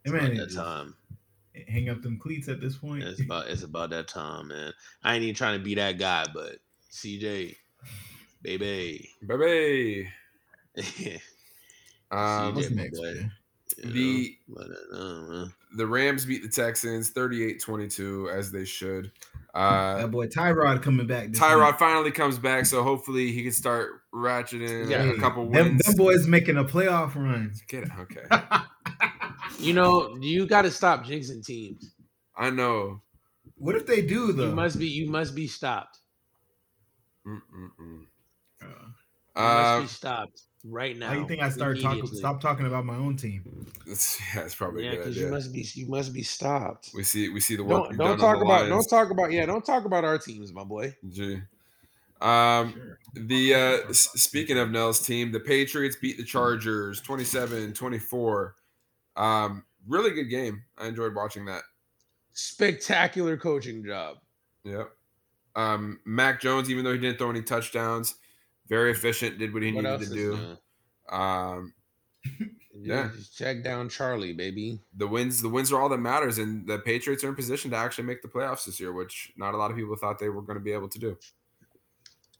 It's 0.03 0.11
man 0.11 0.23
about 0.25 0.35
that 0.37 0.47
is- 0.49 0.55
time. 0.55 0.95
Hang 1.67 1.89
up 1.89 2.01
them 2.01 2.17
cleats 2.17 2.47
at 2.47 2.61
this 2.61 2.77
point. 2.77 3.03
It's 3.03 3.19
about 3.21 3.47
it's 3.47 3.63
about 3.63 3.89
that 3.89 4.07
time, 4.07 4.47
man. 4.49 4.73
I 5.03 5.15
ain't 5.15 5.23
even 5.23 5.35
trying 5.35 5.59
to 5.59 5.63
be 5.63 5.75
that 5.75 5.97
guy, 5.99 6.25
but 6.33 6.59
CJ, 6.91 7.55
baby. 8.41 9.09
Baby. 9.27 10.09
Um, 12.13 12.55
What's 12.55 12.67
CJ, 12.67 12.75
next, 12.75 12.99
boy. 12.99 13.29
The- 13.83 13.87
know, 13.87 14.37
but, 14.49 14.67
uh, 14.93 15.45
the 15.77 15.87
Rams 15.87 16.25
beat 16.25 16.43
the 16.43 16.49
Texans 16.49 17.13
38-22 17.13 18.29
as 18.29 18.51
they 18.51 18.65
should. 18.65 19.11
that 19.53 19.59
Uh, 19.61 20.07
boy 20.07 20.27
Tyrod 20.27 20.81
coming 20.83 21.07
back. 21.07 21.29
Tyrod 21.29 21.67
week. 21.71 21.79
finally 21.79 22.11
comes 22.11 22.37
back, 22.37 22.65
so 22.65 22.83
hopefully 22.83 23.31
he 23.31 23.43
can 23.43 23.53
start 23.53 24.01
ratcheting 24.13 24.89
Yeah. 24.89 25.03
a 25.03 25.17
couple 25.19 25.49
Them, 25.49 25.67
wins. 25.69 25.85
them 25.85 25.95
boys 25.95 26.27
making 26.27 26.57
a 26.57 26.65
playoff 26.65 27.15
run. 27.15 27.53
Get 27.69 27.83
it? 27.83 27.91
Okay. 27.99 28.25
You 29.59 29.73
know, 29.73 30.17
you 30.19 30.47
got 30.47 30.63
to 30.63 30.71
stop 30.71 31.05
jinxing 31.05 31.45
teams. 31.45 31.93
I 32.35 32.49
know. 32.49 33.01
what 33.57 33.75
if 33.75 33.85
they 33.85 34.01
do 34.01 34.31
though? 34.33 34.49
You 34.49 34.55
must 34.55 34.79
be 34.79 34.87
you 34.87 35.07
must 35.09 35.35
be 35.35 35.45
stopped. 35.47 35.99
Mm-mm-mm. 37.27 38.05
Uh, 38.61 38.65
You 38.65 39.41
must 39.41 39.69
Uh, 39.69 39.81
be 39.81 39.87
stopped 39.87 40.41
right 40.65 40.97
now. 40.97 41.07
How 41.09 41.13
you 41.13 41.27
think 41.27 41.41
I 41.41 41.49
started 41.49 41.81
talking? 41.81 42.05
Stop 42.07 42.41
talking 42.41 42.65
about 42.65 42.85
my 42.85 42.95
own 42.95 43.15
team. 43.17 43.43
it's, 43.87 44.19
yeah, 44.35 44.41
it's 44.43 44.55
probably 44.55 44.83
Yeah, 44.83 44.91
good 44.91 44.97
because 44.99 45.17
you 45.17 45.27
must 45.27 45.53
be 45.53 45.65
you 45.75 45.87
must 45.87 46.13
be 46.13 46.23
stopped. 46.23 46.91
we 46.93 47.03
see 47.03 47.29
we 47.29 47.39
see 47.39 47.55
the 47.55 47.63
work 47.63 47.87
Don't 47.89 47.97
don't 47.97 48.17
talk 48.19 48.37
about 48.37 48.67
Lions. 48.67 48.69
don't 48.69 48.87
talk 48.99 49.11
about 49.11 49.31
yeah 49.31 49.45
don't 49.45 49.65
talk 49.65 49.85
about 49.85 50.03
our 50.03 50.17
teams, 50.17 50.51
my 50.53 50.63
boy. 50.63 50.95
G. 51.09 51.41
Um, 52.21 52.73
Sure. 52.73 52.99
the 53.15 53.53
uh, 53.55 53.93
speaking 53.93 54.59
of 54.59 54.69
Nell's 54.69 54.99
team, 55.03 55.31
the 55.31 55.39
Patriots 55.39 55.95
beat 55.95 56.17
the 56.17 56.23
Chargers 56.23 57.01
27-24. 57.01 58.53
Um, 59.15 59.65
really 59.87 60.11
good 60.11 60.29
game. 60.29 60.61
I 60.77 60.85
enjoyed 60.87 61.15
watching 61.15 61.45
that. 61.45 61.63
Spectacular 62.33 63.37
coaching 63.37 63.83
job. 63.83 64.17
Yep. 64.63 64.91
Um, 65.55 65.99
Mac 66.05 66.39
Jones, 66.41 66.69
even 66.69 66.83
though 66.83 66.93
he 66.93 66.99
didn't 66.99 67.17
throw 67.17 67.29
any 67.29 67.41
touchdowns, 67.41 68.15
very 68.67 68.91
efficient, 68.91 69.37
did 69.39 69.53
what 69.53 69.63
he 69.63 69.71
What 69.71 69.83
needed 69.83 70.07
to 70.07 70.13
do. 70.15 70.57
Um, 71.15 71.73
Yeah, 72.33 72.47
Yeah. 72.73 73.09
just 73.15 73.37
check 73.37 73.63
down 73.63 73.89
Charlie, 73.89 74.33
baby. 74.33 74.79
the 74.95 75.07
wins, 75.07 75.41
the 75.41 75.49
wins 75.49 75.71
are 75.71 75.81
all 75.81 75.89
that 75.89 75.97
matters, 75.97 76.37
and 76.37 76.65
the 76.67 76.79
Patriots 76.79 77.23
are 77.23 77.29
in 77.29 77.35
position 77.35 77.69
to 77.71 77.77
actually 77.77 78.05
make 78.05 78.21
the 78.21 78.27
playoffs 78.29 78.65
this 78.65 78.79
year, 78.79 78.93
which 78.93 79.33
not 79.35 79.53
a 79.53 79.57
lot 79.57 79.71
of 79.71 79.77
people 79.77 79.95
thought 79.97 80.19
they 80.19 80.29
were 80.29 80.41
going 80.41 80.57
to 80.57 80.63
be 80.63 80.71
able 80.71 80.87
to 80.89 80.99
do. 80.99 81.17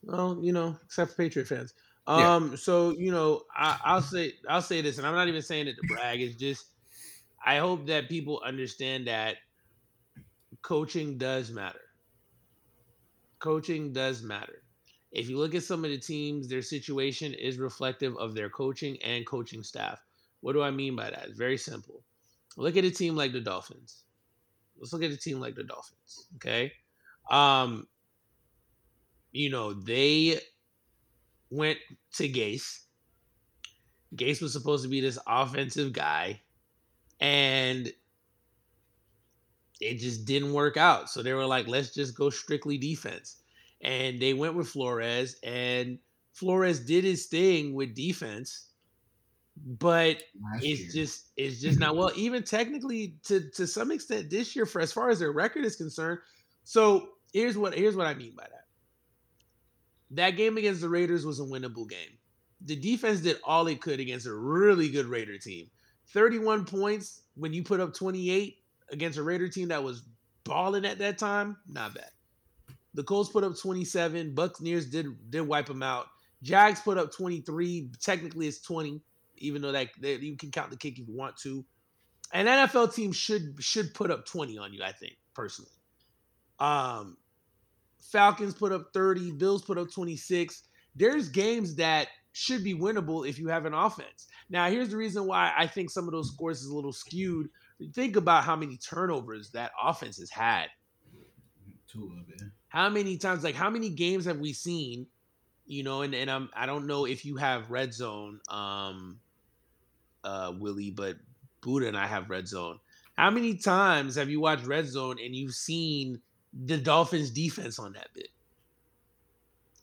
Well, 0.03 0.39
you 0.41 0.51
know, 0.53 0.77
except 0.85 1.11
for 1.11 1.17
Patriot 1.17 1.47
fans. 1.47 1.73
Yeah. 2.07 2.35
Um, 2.35 2.57
so 2.57 2.91
you 2.91 3.11
know, 3.11 3.43
I, 3.55 3.77
I'll 3.83 4.01
say 4.01 4.33
I'll 4.49 4.61
say 4.61 4.81
this, 4.81 4.97
and 4.97 5.05
I'm 5.05 5.13
not 5.13 5.27
even 5.27 5.41
saying 5.41 5.67
it 5.67 5.75
to 5.75 5.83
brag. 5.87 6.21
It's 6.21 6.35
just 6.35 6.65
I 7.45 7.57
hope 7.57 7.85
that 7.87 8.09
people 8.09 8.41
understand 8.43 9.07
that 9.07 9.37
coaching 10.61 11.17
does 11.17 11.51
matter. 11.51 11.79
Coaching 13.41 13.91
does 13.91 14.21
matter. 14.21 14.63
If 15.11 15.27
you 15.27 15.37
look 15.37 15.55
at 15.55 15.63
some 15.63 15.83
of 15.83 15.91
the 15.91 15.97
teams, 15.97 16.47
their 16.47 16.61
situation 16.61 17.33
is 17.33 17.57
reflective 17.57 18.15
of 18.17 18.33
their 18.33 18.49
coaching 18.49 18.97
and 19.03 19.25
coaching 19.25 19.63
staff. 19.63 19.99
What 20.39 20.53
do 20.53 20.61
I 20.61 20.71
mean 20.71 20.95
by 20.95 21.09
that? 21.09 21.25
It's 21.27 21.37
very 21.37 21.57
simple. 21.57 22.03
Look 22.55 22.77
at 22.77 22.85
a 22.85 22.91
team 22.91 23.15
like 23.15 23.33
the 23.33 23.41
Dolphins. 23.41 24.03
Let's 24.77 24.93
look 24.93 25.03
at 25.03 25.11
a 25.11 25.17
team 25.17 25.39
like 25.39 25.55
the 25.55 25.63
Dolphins. 25.63 26.27
Okay. 26.35 26.71
Um, 27.29 27.87
you 29.31 29.49
know, 29.49 29.73
they 29.73 30.39
went 31.49 31.79
to 32.13 32.29
Gase. 32.29 32.79
Gase 34.15 34.41
was 34.41 34.53
supposed 34.53 34.83
to 34.83 34.89
be 34.89 35.01
this 35.01 35.19
offensive 35.27 35.93
guy, 35.93 36.41
and 37.19 37.91
it 39.81 39.95
just 39.99 40.25
didn't 40.25 40.53
work 40.53 40.77
out. 40.77 41.09
So 41.09 41.23
they 41.23 41.33
were 41.33 41.45
like, 41.45 41.67
let's 41.67 41.93
just 41.93 42.15
go 42.15 42.29
strictly 42.29 42.77
defense. 42.77 43.37
And 43.83 44.21
they 44.21 44.33
went 44.33 44.55
with 44.55 44.69
Flores, 44.69 45.37
and 45.43 45.99
Flores 46.33 46.79
did 46.79 47.03
his 47.03 47.25
thing 47.25 47.73
with 47.73 47.95
defense, 47.95 48.67
but 49.79 50.21
Last 50.41 50.63
it's 50.63 50.81
year. 50.81 50.89
just 50.93 51.31
it's 51.35 51.61
just 51.61 51.79
not 51.79 51.95
well 51.95 52.11
even 52.15 52.43
technically 52.43 53.15
to 53.23 53.49
to 53.51 53.67
some 53.67 53.91
extent 53.91 54.29
this 54.29 54.55
year 54.55 54.65
for 54.65 54.81
as 54.81 54.93
far 54.93 55.09
as 55.09 55.19
their 55.19 55.31
record 55.31 55.65
is 55.65 55.75
concerned 55.75 56.19
so 56.63 57.09
here's 57.33 57.57
what 57.57 57.73
here's 57.75 57.95
what 57.95 58.07
i 58.07 58.13
mean 58.13 58.33
by 58.35 58.43
that 58.43 58.65
that 60.09 60.31
game 60.31 60.57
against 60.57 60.81
the 60.81 60.89
raiders 60.89 61.25
was 61.25 61.39
a 61.39 61.43
winnable 61.43 61.87
game 61.87 62.17
the 62.61 62.75
defense 62.75 63.19
did 63.19 63.39
all 63.43 63.67
it 63.67 63.81
could 63.81 63.99
against 63.99 64.25
a 64.25 64.33
really 64.33 64.89
good 64.89 65.05
raider 65.05 65.37
team 65.37 65.69
31 66.07 66.65
points 66.65 67.23
when 67.35 67.53
you 67.53 67.63
put 67.63 67.79
up 67.81 67.93
28 67.93 68.60
against 68.91 69.17
a 69.17 69.23
raider 69.23 69.47
team 69.47 69.69
that 69.69 69.83
was 69.83 70.03
balling 70.43 70.85
at 70.85 70.99
that 70.99 71.17
time 71.17 71.57
not 71.67 71.93
bad 71.93 72.09
the 72.93 73.03
colts 73.03 73.29
put 73.29 73.43
up 73.43 73.57
27 73.57 74.33
buccaneers 74.33 74.87
did 74.87 75.05
did 75.29 75.41
wipe 75.41 75.67
them 75.67 75.83
out 75.83 76.07
jags 76.41 76.81
put 76.81 76.97
up 76.97 77.13
23 77.13 77.91
technically 78.01 78.47
it's 78.47 78.59
20 78.61 79.01
even 79.41 79.61
though 79.61 79.71
that, 79.71 79.89
that 79.99 80.21
you 80.21 80.37
can 80.37 80.51
count 80.51 80.71
the 80.71 80.77
kick 80.77 80.99
if 80.99 81.07
you 81.07 81.15
want 81.15 81.35
to. 81.37 81.65
An 82.33 82.45
NFL 82.45 82.93
team 82.93 83.11
should 83.11 83.55
should 83.59 83.93
put 83.93 84.09
up 84.09 84.25
20 84.25 84.57
on 84.57 84.73
you, 84.73 84.83
I 84.83 84.93
think, 84.93 85.17
personally. 85.33 85.71
Um 86.59 87.17
Falcons 87.99 88.53
put 88.53 88.71
up 88.71 88.87
30, 88.93 89.33
Bills 89.33 89.61
put 89.63 89.77
up 89.77 89.91
26. 89.91 90.63
There's 90.95 91.29
games 91.29 91.75
that 91.75 92.07
should 92.33 92.63
be 92.63 92.73
winnable 92.73 93.27
if 93.27 93.37
you 93.37 93.47
have 93.47 93.65
an 93.65 93.73
offense. 93.73 94.27
Now, 94.49 94.69
here's 94.69 94.89
the 94.89 94.97
reason 94.97 95.27
why 95.27 95.53
I 95.55 95.67
think 95.67 95.89
some 95.89 96.07
of 96.07 96.11
those 96.11 96.31
scores 96.31 96.61
is 96.61 96.69
a 96.69 96.75
little 96.75 96.91
skewed. 96.91 97.49
Think 97.93 98.15
about 98.15 98.43
how 98.43 98.55
many 98.55 98.77
turnovers 98.77 99.49
that 99.51 99.71
offense 99.81 100.17
has 100.19 100.29
had. 100.29 100.67
Two 101.87 102.13
of 102.19 102.29
it. 102.29 102.41
How 102.69 102.89
many 102.89 103.17
times, 103.17 103.43
like 103.43 103.55
how 103.55 103.69
many 103.69 103.89
games 103.89 104.25
have 104.25 104.39
we 104.39 104.53
seen? 104.53 105.07
You 105.65 105.83
know, 105.83 106.01
and 106.01 106.13
and 106.15 106.29
I'm 106.29 106.49
I 106.55 106.65
don't 106.65 106.87
know 106.87 107.05
if 107.05 107.25
you 107.25 107.37
have 107.37 107.69
red 107.69 107.93
zone, 107.93 108.39
um, 108.49 109.19
uh, 110.23 110.53
Willie, 110.57 110.91
but 110.91 111.17
Buddha 111.61 111.87
and 111.87 111.97
I 111.97 112.07
have 112.07 112.29
red 112.29 112.47
zone. 112.47 112.79
How 113.17 113.29
many 113.29 113.55
times 113.55 114.15
have 114.15 114.29
you 114.29 114.39
watched 114.39 114.65
red 114.65 114.87
zone 114.87 115.17
and 115.23 115.35
you've 115.35 115.53
seen 115.53 116.21
the 116.65 116.77
Dolphins 116.77 117.29
defense 117.29 117.77
on 117.77 117.93
that 117.93 118.07
bit? 118.13 118.29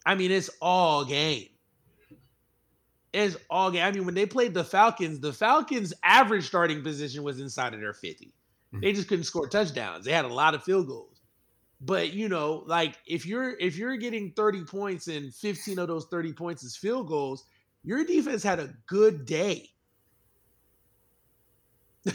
I 0.07 0.15
mean, 0.15 0.31
it's 0.31 0.51
all 0.61 1.05
game. 1.05 1.49
It's 3.13 3.37
all 3.49 3.71
game. 3.71 3.85
I 3.85 3.91
mean, 3.91 4.05
when 4.05 4.15
they 4.15 4.27
played 4.27 4.55
the 4.55 4.65
Falcons, 4.65 5.21
the 5.21 5.33
Falcons' 5.33 5.95
average 6.03 6.47
starting 6.47 6.83
position 6.83 7.23
was 7.23 7.41
inside 7.41 7.75
of 7.75 7.81
their 7.81 7.95
50. 7.95 8.27
Mm-hmm. 8.27 8.81
They 8.81 8.93
just 8.93 9.09
couldn't 9.09 9.25
score 9.25 9.49
touchdowns. 9.49 10.05
They 10.05 10.13
had 10.13 10.27
a 10.27 10.29
lot 10.29 10.55
of 10.55 10.63
field 10.63 10.87
goals. 10.89 11.19
But 11.81 12.13
you 12.13 12.29
know, 12.29 12.65
like 12.67 12.99
if 13.07 13.25
you're 13.25 13.57
if 13.59 13.77
you're 13.77 13.97
getting 13.97 14.33
30 14.33 14.65
points 14.65 15.07
and 15.07 15.33
15 15.33 15.79
of 15.79 15.89
those 15.89 16.07
30 16.07 16.33
points 16.33 16.65
is 16.65 16.77
field 16.77 17.07
goals, 17.07 17.45
your 17.85 18.05
defense 18.05 18.43
had 18.43 18.59
a 18.59 18.75
good 18.87 19.25
day. 19.25 19.71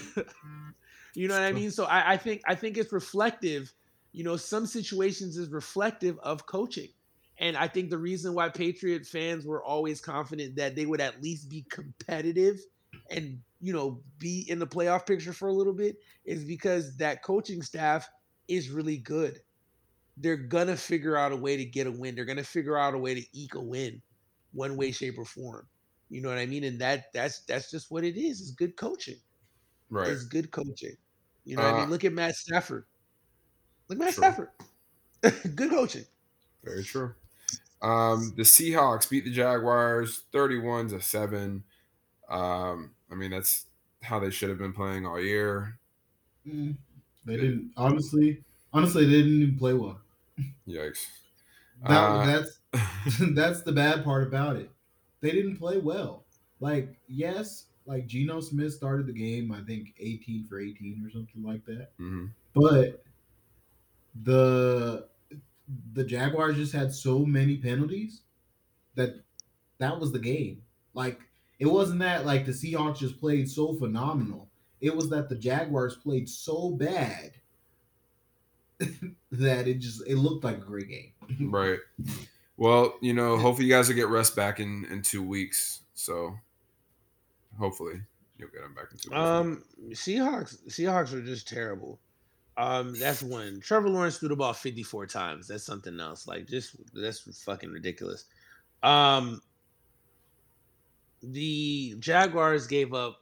you 1.16 1.28
know 1.28 1.36
what 1.36 1.44
I 1.44 1.54
mean? 1.54 1.72
So 1.72 1.86
I, 1.86 2.14
I 2.14 2.18
think 2.18 2.42
I 2.46 2.56
think 2.56 2.78
it's 2.78 2.92
reflective. 2.92 3.72
You 4.12 4.24
know, 4.24 4.36
some 4.36 4.66
situations 4.66 5.38
is 5.38 5.50
reflective 5.50 6.20
of 6.20 6.46
coaching. 6.46 6.90
And 7.44 7.58
I 7.58 7.68
think 7.70 7.92
the 7.92 8.00
reason 8.00 8.34
why 8.36 8.50
Patriot 8.50 9.06
fans 9.08 9.46
were 9.46 9.64
always 9.64 10.02
confident 10.02 10.58
that 10.58 10.76
they 10.76 10.88
would 10.88 11.02
at 11.02 11.24
least 11.24 11.50
be 11.50 11.64
competitive 11.70 12.60
and, 13.12 13.42
you 13.62 13.74
know, 13.74 14.04
be 14.20 14.46
in 14.50 14.60
the 14.60 14.68
playoff 14.68 15.06
picture 15.08 15.34
for 15.34 15.50
a 15.50 15.54
little 15.54 15.74
bit 15.74 15.98
is 16.26 16.46
because 16.46 16.98
that 16.98 17.24
coaching 17.24 17.64
staff 17.64 18.10
is 18.50 18.72
really 18.72 18.98
good. 18.98 19.42
They're 20.18 20.38
going 20.38 20.68
to 20.68 20.78
figure 20.78 21.18
out 21.18 21.32
a 21.32 21.38
way 21.38 21.58
to 21.58 21.66
get 21.66 21.88
a 21.88 21.92
win. 21.92 22.16
They're 22.16 22.26
going 22.26 22.38
to 22.38 22.44
figure 22.46 22.78
out 22.78 22.96
a 22.96 23.00
way 23.00 23.16
to 23.16 23.26
eke 23.38 23.56
a 23.56 23.62
win 23.62 24.02
one 24.54 24.78
way 24.78 24.92
shape 24.92 25.18
or 25.20 25.26
form. 25.26 25.68
You 26.10 26.22
know 26.22 26.30
what 26.30 26.40
I 26.40 26.48
mean? 26.48 26.64
And 26.66 26.80
that 26.82 27.14
that's 27.14 27.42
that's 27.46 27.72
just 27.72 27.92
what 27.92 28.06
it 28.06 28.18
is. 28.18 28.42
It's 28.42 28.52
good 28.52 28.78
coaching. 28.78 29.18
Right. 29.90 30.12
It's 30.12 30.26
good 30.26 30.52
coaching. 30.52 30.98
You 31.46 31.58
know 31.58 31.66
what 31.66 31.76
I 31.76 31.78
Uh, 31.78 31.78
mean? 31.80 31.90
Look 31.90 32.06
at 32.06 32.14
Matt 32.14 32.36
Stafford. 32.36 32.86
Look 33.90 33.98
at 33.98 34.06
Matt 34.06 34.14
True. 34.14 34.24
Stafford. 34.24 34.50
good 35.56 35.72
coaching. 35.72 36.06
Very 36.64 36.84
true. 36.84 37.16
Um, 37.84 38.34
the 38.38 38.44
Seahawks 38.44 39.10
beat 39.10 39.26
the 39.26 39.32
Jaguars 39.32 40.24
31 40.32 40.90
to 40.90 41.02
7. 41.02 41.66
Um, 42.30 42.96
I 43.12 43.16
mean, 43.16 43.32
that's 43.32 43.68
how 44.04 44.20
they 44.20 44.32
should 44.32 44.50
have 44.50 44.58
been 44.60 44.74
playing 44.74 45.06
all 45.06 45.22
year. 45.22 45.80
Mm, 46.48 46.78
They 47.26 47.38
didn't 47.38 47.74
honestly. 47.78 48.44
Honestly, 48.74 49.06
they 49.06 49.22
didn't 49.22 49.42
even 49.44 49.58
play 49.58 49.74
well. 49.74 50.02
Yikes. 50.68 51.08
That, 51.88 52.16
Uh, 52.16 52.26
that's 52.26 52.60
that's 53.36 53.62
the 53.64 53.72
bad 53.72 54.04
part 54.04 54.28
about 54.28 54.56
it. 54.56 54.70
They 55.22 55.32
didn't 55.32 55.58
play 55.58 55.78
well. 55.78 56.26
Like, 56.60 57.00
yes, 57.08 57.68
like 57.86 58.08
Geno 58.08 58.40
Smith 58.40 58.74
started 58.74 59.08
the 59.08 59.14
game, 59.14 59.52
I 59.52 59.62
think 59.62 59.94
18 60.00 60.48
for 60.48 60.60
18 60.60 61.04
or 61.06 61.10
something 61.12 61.44
like 61.44 61.66
that. 61.66 61.92
mhm. 62.00 62.34
But 62.54 63.04
the 64.16 65.08
the 65.94 66.04
Jaguars 66.04 66.58
just 66.58 66.74
had 66.74 66.94
so 66.94 67.20
many 67.20 67.58
penalties 67.58 68.22
that 68.96 69.16
that 69.80 70.00
was 70.00 70.12
the 70.12 70.20
game. 70.20 70.62
Like 70.94 71.20
it 71.60 71.68
wasn't 71.68 72.00
that 72.00 72.26
like 72.26 72.46
the 72.46 72.52
Seahawks 72.52 73.00
just 73.00 73.20
played 73.20 73.50
so 73.50 73.74
phenomenal. 73.74 74.50
It 74.82 74.96
was 74.96 75.10
that 75.10 75.30
the 75.30 75.36
Jaguars 75.36 75.96
played 75.96 76.28
so 76.28 76.72
bad 76.72 77.34
that 79.32 79.68
it 79.68 79.80
just 79.80 80.06
it 80.08 80.18
looked 80.18 80.44
like 80.44 80.58
a 80.58 80.62
great 80.62 80.90
game. 80.90 81.12
Right. 81.52 81.80
Well, 82.58 82.96
you 83.02 83.14
know, 83.14 83.38
hopefully 83.38 83.68
you 83.68 83.74
guys 83.74 83.88
will 83.88 83.96
get 83.96 84.10
rest 84.10 84.36
back 84.36 84.60
in 84.60 84.86
in 84.92 85.02
two 85.02 85.24
weeks. 85.24 85.82
So 85.96 86.36
hopefully 87.58 88.02
you'll 88.38 88.50
get 88.50 88.62
them 88.62 88.76
back 88.76 88.92
in 88.92 88.98
two 88.98 89.10
weeks. 89.10 89.20
Um, 89.20 89.64
Seahawks. 89.90 90.58
Seahawks 90.68 91.14
are 91.14 91.22
just 91.22 91.48
terrible. 91.48 92.00
Um, 92.56 92.94
that's 93.00 93.24
one. 93.24 93.60
Trevor 93.62 93.90
Lawrence 93.90 94.18
threw 94.18 94.30
the 94.30 94.36
ball 94.36 94.54
54 94.54 95.08
times. 95.08 95.48
That's 95.48 95.64
something 95.66 96.00
else. 96.00 96.28
Like 96.28 96.48
just 96.48 96.76
that's 96.94 97.42
fucking 97.44 97.72
ridiculous. 97.72 98.26
Um, 98.84 99.42
the 101.22 101.96
Jaguars 102.00 102.68
gave 102.68 102.94
up 102.94 103.18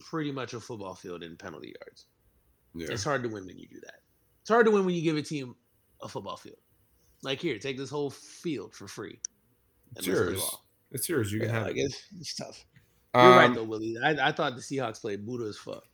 pretty 0.00 0.32
much 0.32 0.54
a 0.54 0.60
football 0.60 0.94
field 0.94 1.22
in 1.22 1.36
penalty 1.36 1.74
yards. 1.80 2.06
yeah. 2.74 2.88
It's 2.92 3.04
hard 3.04 3.22
to 3.22 3.28
win 3.28 3.46
when 3.46 3.58
you 3.58 3.68
do 3.68 3.80
that. 3.80 4.00
It's 4.42 4.50
hard 4.50 4.66
to 4.66 4.72
win 4.72 4.84
when 4.84 4.94
you 4.94 5.02
give 5.02 5.16
a 5.16 5.22
team 5.22 5.54
a 6.02 6.08
football 6.08 6.36
field. 6.36 6.58
Like 7.22 7.40
here, 7.40 7.58
take 7.58 7.76
this 7.76 7.90
whole 7.90 8.10
field 8.10 8.74
for 8.74 8.86
free. 8.86 9.20
It's 9.96 10.06
yours. 10.06 10.42
It's 10.92 11.08
yours. 11.08 11.32
You 11.32 11.40
can 11.40 11.48
Yeah, 11.48 11.54
have 11.54 11.66
like 11.68 11.76
it. 11.76 11.80
it's, 11.80 12.02
it's 12.20 12.34
tough. 12.34 12.64
You're 13.14 13.24
right 13.30 13.46
Um, 13.46 13.54
though, 13.54 13.64
Willie. 13.64 13.96
I, 14.02 14.28
I 14.28 14.32
thought 14.32 14.54
the 14.54 14.60
Seahawks 14.60 15.00
played 15.00 15.24
Buddha 15.26 15.46
as 15.48 15.56
fuck. 15.56 15.84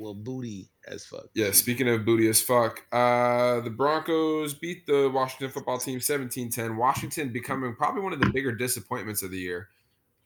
Well, 0.00 0.14
booty 0.14 0.70
as 0.88 1.04
fuck. 1.04 1.26
Yeah, 1.34 1.50
speaking 1.52 1.88
of 1.88 2.04
booty 2.04 2.28
as 2.28 2.40
fuck, 2.40 2.84
uh, 2.90 3.60
the 3.60 3.70
Broncos 3.70 4.54
beat 4.54 4.86
the 4.86 5.10
Washington 5.10 5.50
football 5.50 5.78
team 5.78 6.00
17-10. 6.00 6.76
Washington 6.76 7.32
becoming 7.32 7.74
probably 7.74 8.00
one 8.02 8.12
of 8.12 8.20
the 8.20 8.30
bigger 8.32 8.52
disappointments 8.52 9.22
of 9.22 9.30
the 9.30 9.38
year. 9.38 9.68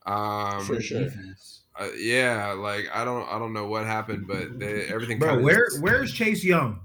Um, 0.07 0.61
For 0.64 0.81
sure. 0.81 1.09
Uh, 1.77 1.89
yeah, 1.97 2.53
like 2.53 2.87
I 2.95 3.05
don't 3.05 3.29
I 3.29 3.39
don't 3.39 3.53
know 3.53 3.66
what 3.66 3.85
happened, 3.85 4.29
but 4.29 4.61
they, 4.61 4.87
everything 4.87 5.18
Bro, 5.18 5.31
kinda 5.31 5.45
where 5.45 5.66
where's 5.81 6.12
Chase 6.12 6.45
Young? 6.45 6.81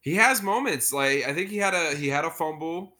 he 0.00 0.16
has 0.16 0.42
moments. 0.42 0.92
Like 0.92 1.24
I 1.24 1.32
think 1.32 1.48
he 1.48 1.56
had 1.56 1.72
a 1.74 1.96
he 1.96 2.08
had 2.08 2.24
a 2.26 2.30
fumble 2.30 2.98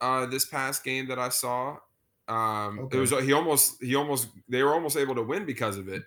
uh 0.00 0.26
this 0.26 0.44
past 0.44 0.84
game 0.84 1.06
that 1.08 1.18
I 1.18 1.30
saw. 1.30 1.78
Um 2.28 2.80
Okay. 2.80 2.98
it 2.98 3.00
was 3.00 3.10
he 3.10 3.32
almost 3.32 3.82
he 3.82 3.94
almost 3.94 4.28
they 4.48 4.62
were 4.62 4.74
almost 4.74 4.96
able 4.96 5.14
to 5.14 5.22
win 5.22 5.46
because 5.46 5.78
of 5.78 5.88
it. 5.88 6.02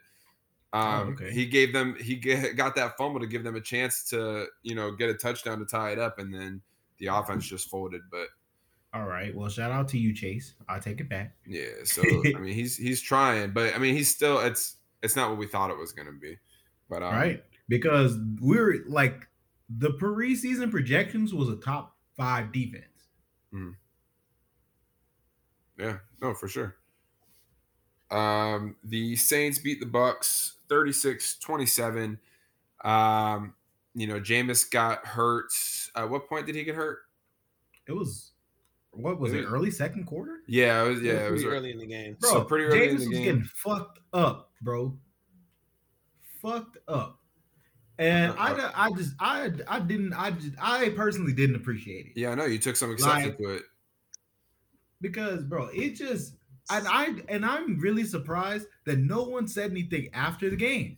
Um 0.73 1.09
okay. 1.13 1.31
he 1.31 1.45
gave 1.45 1.71
them 1.73 1.95
he 1.99 2.15
ga- 2.15 2.53
got 2.55 2.75
that 2.75 2.97
fumble 2.97 3.19
to 3.19 3.27
give 3.27 3.43
them 3.43 3.55
a 3.55 3.61
chance 3.61 4.03
to, 4.09 4.47
you 4.63 4.75
know, 4.75 4.91
get 4.91 5.09
a 5.09 5.13
touchdown 5.13 5.59
to 5.59 5.65
tie 5.65 5.91
it 5.91 5.99
up 5.99 6.19
and 6.19 6.33
then 6.33 6.61
the 6.97 7.07
offense 7.07 7.45
just 7.45 7.69
folded, 7.69 8.01
but 8.11 8.27
All 8.93 9.05
right. 9.05 9.35
Well, 9.35 9.49
shout 9.49 9.71
out 9.71 9.87
to 9.89 9.97
you, 9.97 10.13
Chase. 10.13 10.55
I'll 10.69 10.79
take 10.79 10.99
it 11.01 11.09
back. 11.09 11.35
yeah, 11.45 11.65
so 11.83 12.01
I 12.03 12.31
mean 12.39 12.53
he's 12.53 12.77
he's 12.77 13.01
trying, 13.01 13.51
but 13.51 13.73
I 13.75 13.77
mean 13.77 13.93
he's 13.93 14.13
still 14.13 14.39
it's 14.39 14.77
it's 15.03 15.15
not 15.15 15.29
what 15.29 15.37
we 15.37 15.47
thought 15.47 15.69
it 15.69 15.77
was 15.77 15.91
going 15.91 16.07
to 16.07 16.13
be. 16.19 16.37
But 16.89 17.03
um, 17.03 17.13
right? 17.13 17.43
Because 17.67 18.17
we're 18.41 18.83
like 18.87 19.27
the 19.69 19.91
preseason 19.91 20.71
projections 20.71 21.33
was 21.33 21.49
a 21.49 21.55
top 21.57 21.95
five 22.15 22.51
defense. 22.51 22.85
Yeah, 25.77 25.97
no, 26.21 26.33
for 26.33 26.47
sure. 26.47 26.75
Um, 28.11 28.75
the 28.83 29.15
Saints 29.15 29.57
beat 29.59 29.79
the 29.79 29.85
Bucks 29.85 30.54
36-27. 30.69 32.17
Um, 32.83 33.53
you 33.93 34.07
know, 34.07 34.19
Jameis 34.19 34.69
got 34.69 35.05
hurt. 35.05 35.51
At 35.95 36.09
what 36.09 36.27
point 36.27 36.45
did 36.45 36.55
he 36.55 36.63
get 36.63 36.75
hurt? 36.75 36.99
It 37.87 37.93
was 37.93 38.31
what 38.91 39.19
was 39.19 39.33
It 39.33 39.41
it? 39.41 39.45
Early 39.45 39.71
second 39.71 40.05
quarter, 40.05 40.39
Yeah, 40.47 40.83
it 40.85 40.87
was 40.89 41.01
yeah, 41.01 41.25
it 41.27 41.31
was 41.31 41.43
pretty 41.43 41.57
early 41.57 41.71
in 41.71 41.79
the 41.79 41.85
game. 41.85 42.15
bro. 42.19 42.29
So 42.29 42.43
pretty 42.45 42.65
early 42.65 42.89
in 42.89 42.95
Jameis 42.95 42.99
the 42.99 43.09
was 43.09 43.19
getting 43.19 43.43
fucked 43.43 43.99
up, 44.13 44.51
bro. 44.61 44.97
Fucked 46.41 46.77
up. 46.87 47.19
And. 47.97 48.33
I, 48.37 48.71
I 48.75 48.91
just, 48.91 49.13
I, 49.19 49.51
I 49.67 49.79
didn't, 49.79 50.13
I 50.13 50.31
just, 50.31 50.53
I 50.61 50.89
personally 50.89 51.33
didn't 51.33 51.55
appreciate 51.55 52.07
it. 52.07 52.11
Yeah, 52.19 52.31
I 52.31 52.35
know 52.35 52.45
you 52.45 52.57
took 52.59 52.75
some 52.75 52.91
exception 52.91 53.29
Like- 53.29 53.37
to 53.37 53.49
it. 53.55 53.63
because 55.01 55.43
bro 55.43 55.67
it 55.73 55.91
just 55.95 56.35
and 56.71 56.87
i 56.87 57.07
and 57.29 57.45
i'm 57.45 57.79
really 57.79 58.03
surprised 58.03 58.67
that 58.85 58.99
no 58.99 59.23
one 59.23 59.47
said 59.47 59.71
anything 59.71 60.09
after 60.13 60.49
the 60.49 60.55
game 60.55 60.97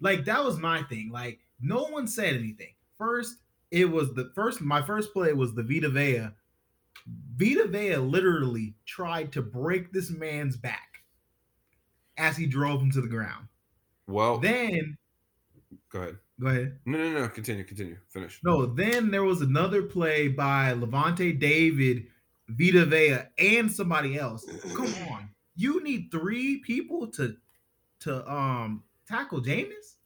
like 0.00 0.24
that 0.24 0.44
was 0.44 0.58
my 0.58 0.82
thing 0.84 1.10
like 1.12 1.40
no 1.60 1.84
one 1.84 2.06
said 2.06 2.34
anything 2.34 2.74
first 2.98 3.36
it 3.70 3.86
was 3.90 4.12
the 4.14 4.30
first 4.34 4.60
my 4.60 4.82
first 4.82 5.12
play 5.12 5.32
was 5.32 5.54
the 5.54 5.62
vita 5.62 5.88
vea 5.88 6.28
vita 7.36 7.66
vea 7.68 7.96
literally 7.96 8.74
tried 8.86 9.32
to 9.32 9.42
break 9.42 9.92
this 9.92 10.10
man's 10.10 10.56
back 10.56 11.02
as 12.18 12.36
he 12.36 12.46
drove 12.46 12.80
him 12.80 12.90
to 12.90 13.00
the 13.00 13.08
ground 13.08 13.48
Well, 14.06 14.38
then 14.38 14.98
go 15.90 16.00
ahead. 16.00 16.18
go 16.40 16.46
ahead 16.48 16.78
No, 16.84 16.98
no, 16.98 17.20
no. 17.22 17.28
Continue, 17.28 17.64
continue. 17.64 17.96
Finish. 18.10 18.40
No, 18.44 18.66
then 18.66 19.10
there 19.10 19.24
was 19.24 19.40
another 19.40 19.82
play 19.82 20.28
by 20.28 20.72
Lavonte 20.74 21.38
David, 21.38 22.06
Vita 22.58 22.84
Vea, 22.86 23.18
and 23.38 23.70
somebody 23.70 24.18
else. 24.18 24.44
Come 24.74 24.86
on. 25.10 25.30
You 25.56 25.82
need 25.82 26.10
three 26.10 26.58
people 26.58 27.06
to 27.12 27.36
to 28.00 28.30
um 28.32 28.84
tackle 29.06 29.40
Jameis? 29.40 29.96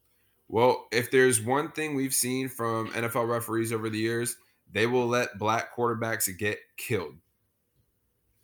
Well, 0.49 0.87
if 0.93 1.11
there's 1.11 1.41
one 1.43 1.73
thing 1.73 1.95
we've 1.95 2.15
seen 2.15 2.49
from 2.49 2.89
NFL 2.91 3.29
referees 3.29 3.73
over 3.73 3.91
the 3.91 3.99
years, 3.99 4.37
they 4.73 4.87
will 4.87 5.07
let 5.07 5.39
black 5.39 5.75
quarterbacks 5.77 6.37
get 6.39 6.59
killed. 6.77 7.17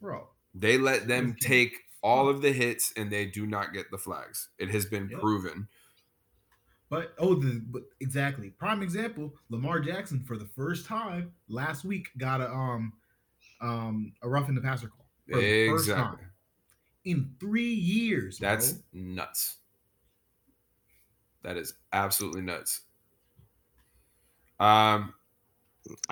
Bro. 0.00 0.28
They 0.54 0.78
let 0.78 1.06
them 1.06 1.36
take 1.40 1.74
all 2.02 2.28
of 2.28 2.42
the 2.42 2.52
hits 2.52 2.92
and 2.96 3.10
they 3.10 3.26
do 3.26 3.46
not 3.46 3.72
get 3.72 3.90
the 3.90 3.98
flags. 3.98 4.48
It 4.58 4.68
has 4.70 4.84
been 4.86 5.08
Yep. 5.08 5.20
proven. 5.20 5.68
But 6.88 7.14
oh, 7.18 7.34
the 7.34 7.62
but 7.70 7.84
exactly 8.00 8.50
prime 8.50 8.82
example. 8.82 9.32
Lamar 9.48 9.80
Jackson 9.80 10.22
for 10.24 10.36
the 10.36 10.44
first 10.44 10.84
time 10.84 11.32
last 11.48 11.84
week 11.84 12.08
got 12.18 12.40
a 12.40 12.50
um 12.52 12.92
um 13.62 14.14
a 14.22 14.28
rough 14.28 14.48
in 14.50 14.54
the 14.56 14.60
passer 14.62 14.88
call 14.88 15.06
for 15.30 15.42
the 15.42 15.54
first 15.66 15.94
Exactly. 15.94 15.94
time 15.94 16.32
in 17.04 17.36
three 17.40 17.74
years. 17.74 18.40
That's 18.40 18.74
bro. 18.74 18.82
nuts. 18.92 19.58
That 21.42 21.56
is 21.56 21.74
absolutely 21.92 22.40
nuts. 22.42 22.82
Um, 24.58 25.14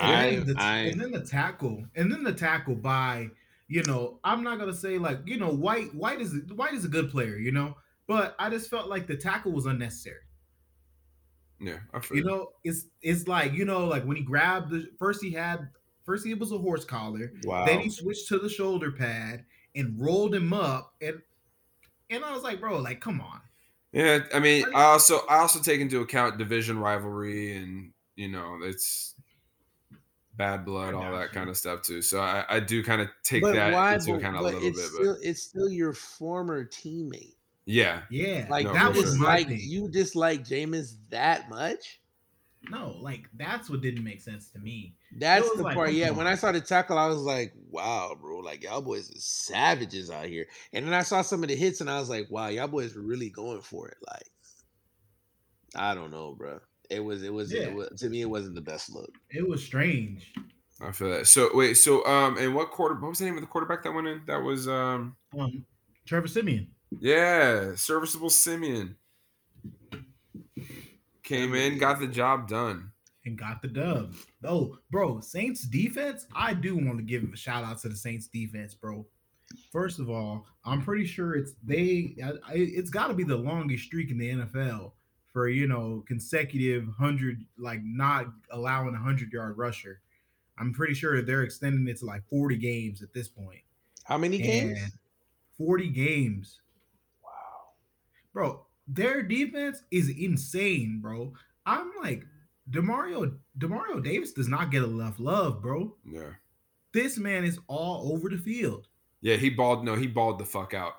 And 0.00 0.22
then, 0.22 0.44
the, 0.46 0.56
I, 0.56 0.78
and 0.84 1.00
then 1.00 1.10
the 1.12 1.24
tackle, 1.24 1.84
and 1.94 2.10
then 2.10 2.24
the 2.24 2.32
tackle 2.32 2.74
by, 2.74 3.30
you 3.68 3.82
know, 3.84 4.18
I'm 4.24 4.42
not 4.42 4.58
gonna 4.58 4.74
say 4.74 4.98
like, 4.98 5.20
you 5.26 5.38
know, 5.38 5.50
White 5.50 5.94
White 5.94 6.20
is 6.20 6.34
White 6.52 6.74
is 6.74 6.84
a 6.84 6.88
good 6.88 7.10
player, 7.10 7.36
you 7.36 7.52
know, 7.52 7.76
but 8.06 8.34
I 8.38 8.50
just 8.50 8.70
felt 8.70 8.88
like 8.88 9.06
the 9.06 9.16
tackle 9.16 9.52
was 9.52 9.66
unnecessary. 9.66 10.22
yeah, 11.60 11.80
I 11.92 12.00
feel 12.00 12.16
You 12.16 12.24
know, 12.24 12.52
it's 12.64 12.86
it's 13.02 13.28
like 13.28 13.52
you 13.52 13.64
know, 13.64 13.86
like 13.86 14.04
when 14.04 14.16
he 14.16 14.22
grabbed 14.24 14.70
the 14.70 14.90
first 14.98 15.22
he 15.22 15.30
had 15.32 15.70
first 16.04 16.26
he 16.26 16.34
was 16.34 16.52
a 16.52 16.58
horse 16.58 16.84
collar, 16.84 17.32
wow. 17.44 17.64
then 17.66 17.80
he 17.80 17.90
switched 17.90 18.28
to 18.28 18.38
the 18.38 18.48
shoulder 18.48 18.90
pad 18.92 19.44
and 19.74 20.00
rolled 20.00 20.34
him 20.34 20.52
up, 20.52 20.94
and 21.00 21.20
and 22.10 22.24
I 22.24 22.32
was 22.32 22.42
like, 22.42 22.60
bro, 22.60 22.78
like 22.78 23.00
come 23.00 23.20
on, 23.20 23.40
Yeah, 23.92 24.20
I 24.34 24.38
mean, 24.40 24.64
I- 24.74 24.80
I 24.80 24.82
also 24.84 25.20
I 25.28 25.38
also 25.38 25.60
take 25.60 25.80
into 25.80 26.00
account 26.00 26.38
division 26.38 26.78
rivalry 26.78 27.56
and 27.56 27.92
you 28.16 28.28
know 28.28 28.58
it's 28.62 29.14
bad 30.36 30.64
blood, 30.64 30.94
all 30.94 31.12
that 31.12 31.32
kind 31.32 31.50
of 31.50 31.56
stuff 31.56 31.82
too. 31.82 32.00
So 32.02 32.20
I, 32.20 32.44
I 32.48 32.60
do 32.60 32.82
kind 32.82 33.02
of 33.02 33.08
take 33.22 33.42
but 33.42 33.54
that 33.54 33.72
why? 33.72 33.94
into 33.94 34.12
But, 34.12 34.18
account 34.18 34.36
a 34.36 34.42
little 34.42 34.62
it's 34.64 34.80
bit. 34.80 34.88
still 34.90 35.14
But 35.14 35.22
it's 35.22 35.42
still 35.42 35.68
your 35.68 35.92
former 35.92 36.64
teammate. 36.64 37.34
yeah, 37.66 38.02
yeah, 38.10 38.46
Like 38.48 38.64
No, 38.66 38.72
that 38.72 38.94
was 38.94 39.16
sure. 39.16 39.24
like 39.24 39.48
you 39.50 39.88
dislike 39.88 40.44
Jameis 40.44 40.96
that 41.10 41.48
much. 41.50 42.00
No, 42.68 42.96
like 43.00 43.22
that's 43.36 43.70
what 43.70 43.80
didn't 43.80 44.04
make 44.04 44.20
sense 44.20 44.50
to 44.50 44.58
me. 44.58 44.94
That's 45.18 45.50
the 45.56 45.62
like, 45.62 45.74
part. 45.74 45.88
come 45.88 45.96
Yeah, 45.96 46.10
when. 46.10 46.26
I 46.26 46.34
saw 46.34 46.52
the 46.52 46.60
tackle, 46.60 46.98
I 46.98 47.06
was 47.06 47.18
like, 47.22 47.54
"Wow, 47.70 48.16
bro! 48.20 48.38
Like 48.38 48.62
y'all 48.62 48.82
boys 48.82 49.08
is 49.10 49.24
savages 49.24 50.10
out 50.10 50.26
here." 50.26 50.46
And 50.72 50.86
then 50.86 50.92
I 50.92 51.02
saw 51.02 51.22
some 51.22 51.42
of 51.42 51.48
the 51.48 51.56
hits, 51.56 51.80
and 51.80 51.90
I 51.90 51.98
was 51.98 52.10
like, 52.10 52.30
"Wow, 52.30 52.48
y'all 52.48 52.68
boys 52.68 52.94
were 52.94 53.02
really 53.02 53.30
going 53.30 53.62
for 53.62 53.88
it." 53.88 53.96
Like, 54.06 54.26
I 55.74 55.94
don't 55.94 56.10
know, 56.10 56.34
bro. 56.36 56.60
It 56.90 57.00
was, 57.00 57.22
it 57.22 57.32
was, 57.32 57.52
Yeah. 57.52 57.62
it 57.62 57.74
was 57.74 57.88
to 58.00 58.08
me, 58.10 58.20
it 58.20 58.28
wasn't 58.30 58.56
the 58.56 58.60
best 58.60 58.90
look. 58.92 59.10
It 59.30 59.48
was 59.48 59.62
strange. 59.64 60.32
I 60.82 60.92
feel 60.92 61.10
that. 61.10 61.26
So 61.28 61.48
wait, 61.54 61.74
so 61.74 62.04
um, 62.06 62.36
and 62.38 62.54
what 62.54 62.70
quarter? 62.70 62.94
What 62.94 63.08
was 63.08 63.18
the 63.18 63.24
name 63.24 63.36
of 63.36 63.40
the 63.42 63.46
quarterback 63.46 63.82
that 63.84 63.92
went 63.92 64.06
in? 64.06 64.22
That 64.26 64.42
was 64.42 64.68
um, 64.68 65.16
Um, 65.38 65.64
Trevor 66.06 66.26
Siemian. 66.28 66.68
yeah, 67.00 67.74
serviceable 67.74 68.30
Siemian 68.30 68.96
came 71.30 71.54
in, 71.54 71.78
got 71.78 72.00
the 72.00 72.06
job 72.06 72.48
done. 72.48 72.90
and 73.24 73.38
got 73.38 73.62
the 73.62 73.68
dub. 73.68 74.14
Oh, 74.44 74.76
bro, 74.90 75.20
Saints 75.20 75.62
defense. 75.62 76.26
I 76.34 76.54
do 76.54 76.74
want 76.76 76.98
to 76.98 77.04
give 77.04 77.22
a 77.32 77.36
shout 77.36 77.64
out 77.64 77.78
to 77.82 77.88
the 77.88 77.96
Saints 77.96 78.26
defense, 78.28 78.74
bro. 78.74 79.06
First 79.72 79.98
of 80.00 80.08
all, 80.10 80.46
I'm 80.64 80.82
pretty 80.82 81.06
sure 81.06 81.34
it's 81.36 81.52
they. 81.62 82.16
I, 82.24 82.30
I- 82.48 82.54
it's 82.54 82.90
got 82.90 83.08
to 83.08 83.14
be 83.14 83.24
the 83.24 83.36
longest 83.36 83.84
streak 83.84 84.10
in 84.10 84.18
the 84.18 84.30
NFL 84.30 84.92
for 85.32 85.48
you 85.48 85.66
know 85.68 86.04
consecutive 86.08 86.88
hundred, 86.98 87.44
like 87.58 87.80
not 87.84 88.26
allowing 88.50 88.94
a 88.94 88.98
hundred 88.98 89.32
yard 89.32 89.56
rusher. 89.58 90.00
I'm 90.58 90.72
pretty 90.72 90.94
sure 90.94 91.22
they're 91.22 91.42
extending 91.42 91.86
it 91.88 91.98
to 92.00 92.04
like 92.06 92.22
40 92.28 92.56
games 92.56 93.02
at 93.02 93.14
this 93.14 93.28
point. 93.28 93.60
How 94.04 94.18
many 94.18 94.36
games? 94.38 94.78
40 95.56 95.88
games, 95.88 96.60
Wow. 97.24 97.30
bro. 98.32 98.66
Their 98.92 99.22
defense 99.22 99.82
is 99.90 100.08
insane, 100.08 100.98
bro. 101.00 101.32
I'm 101.64 101.92
like, 102.02 102.24
Demario 102.70 103.36
Demario 103.58 104.02
Davis 104.02 104.32
does 104.32 104.48
not 104.48 104.70
get 104.70 104.82
enough 104.82 105.20
love, 105.20 105.62
bro. 105.62 105.96
Yeah, 106.04 106.32
This 106.92 107.18
man 107.18 107.44
is 107.44 107.58
all 107.68 108.12
over 108.12 108.28
the 108.28 108.38
field, 108.38 108.88
yeah, 109.20 109.36
he 109.36 109.50
balled. 109.50 109.84
No, 109.84 109.94
he 109.94 110.06
balled 110.06 110.38
the 110.38 110.44
fuck 110.44 110.74
out. 110.74 110.94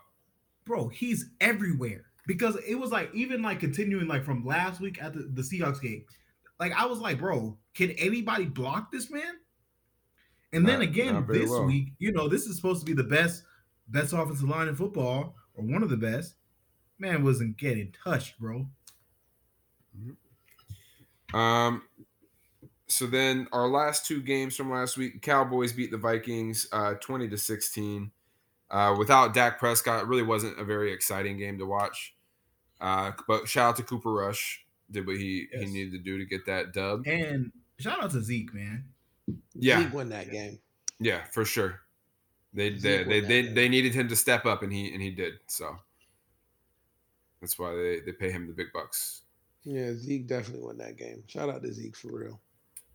bro. 0.65 0.87
He's 0.89 1.29
everywhere 1.39 2.05
because 2.27 2.55
it 2.67 2.75
was 2.75 2.91
like 2.91 3.13
even 3.13 3.41
like 3.41 3.59
continuing 3.59 4.07
like 4.07 4.23
from 4.23 4.45
last 4.45 4.79
week 4.79 5.01
at 5.01 5.13
the, 5.13 5.29
the 5.33 5.41
Seahawks 5.41 5.81
game. 5.81 6.05
Like 6.59 6.73
I 6.73 6.85
was 6.85 6.99
like, 6.99 7.19
bro, 7.19 7.57
can 7.73 7.91
anybody 7.91 8.45
block 8.45 8.91
this 8.91 9.09
man? 9.09 9.33
And 10.53 10.67
then 10.67 10.81
again, 10.81 11.25
this 11.29 11.49
well. 11.49 11.63
week, 11.65 11.93
you 11.97 12.11
know, 12.11 12.27
this 12.27 12.45
is 12.45 12.57
supposed 12.57 12.81
to 12.81 12.85
be 12.85 12.93
the 12.93 13.07
best, 13.07 13.43
best 13.87 14.13
offensive 14.13 14.47
line 14.47 14.67
in 14.67 14.75
football, 14.75 15.35
or 15.53 15.63
one 15.63 15.81
of 15.81 15.89
the 15.89 15.97
best. 15.97 16.35
Man 17.01 17.23
wasn't 17.23 17.57
getting 17.57 17.95
touched, 18.03 18.39
bro. 18.39 18.67
Um, 21.33 21.81
so 22.87 23.07
then 23.07 23.47
our 23.51 23.67
last 23.67 24.05
two 24.05 24.21
games 24.21 24.55
from 24.55 24.69
last 24.69 24.97
week, 24.97 25.23
Cowboys 25.23 25.73
beat 25.73 25.89
the 25.89 25.97
Vikings 25.97 26.67
uh, 26.71 26.93
20 26.93 27.27
to 27.29 27.37
16. 27.39 28.11
Uh, 28.69 28.95
without 28.99 29.33
Dak 29.33 29.57
Prescott, 29.57 30.03
it 30.03 30.07
really 30.07 30.21
wasn't 30.21 30.59
a 30.59 30.63
very 30.63 30.93
exciting 30.93 31.39
game 31.39 31.57
to 31.57 31.65
watch. 31.65 32.13
Uh, 32.79 33.13
but 33.27 33.47
shout 33.47 33.69
out 33.69 33.75
to 33.77 33.83
Cooper 33.83 34.13
Rush, 34.13 34.63
did 34.91 35.07
what 35.07 35.17
he, 35.17 35.47
he 35.51 35.65
needed 35.65 35.93
to 35.93 35.97
do 35.97 36.19
to 36.19 36.25
get 36.25 36.45
that 36.45 36.71
dub. 36.71 37.07
And 37.07 37.51
shout 37.79 38.03
out 38.03 38.11
to 38.11 38.21
Zeke, 38.21 38.53
man. 38.53 38.85
Yeah. 39.55 39.81
Zeke 39.81 39.93
won 39.93 40.09
that 40.09 40.29
game. 40.29 40.59
Yeah, 40.99 41.23
for 41.31 41.45
sure. 41.45 41.79
They 42.53 42.69
they 42.69 42.77
Zeke 42.77 43.07
they, 43.07 43.21
won 43.21 43.29
they, 43.29 43.41
game. 43.41 43.55
they 43.55 43.69
needed 43.69 43.95
him 43.95 44.07
to 44.09 44.15
step 44.15 44.45
up, 44.45 44.61
and 44.61 44.71
he 44.71 44.93
and 44.93 45.01
he 45.01 45.09
did. 45.09 45.33
So 45.47 45.77
that's 47.41 47.57
why 47.59 47.73
they, 47.75 47.99
they 48.05 48.11
pay 48.11 48.31
him 48.31 48.47
the 48.47 48.53
big 48.53 48.71
bucks. 48.73 49.21
Yeah, 49.63 49.93
Zeke 49.93 50.27
definitely 50.27 50.65
won 50.65 50.77
that 50.77 50.97
game. 50.97 51.23
Shout 51.27 51.49
out 51.49 51.61
to 51.63 51.73
Zeke 51.73 51.95
for 51.95 52.11
real. 52.11 52.39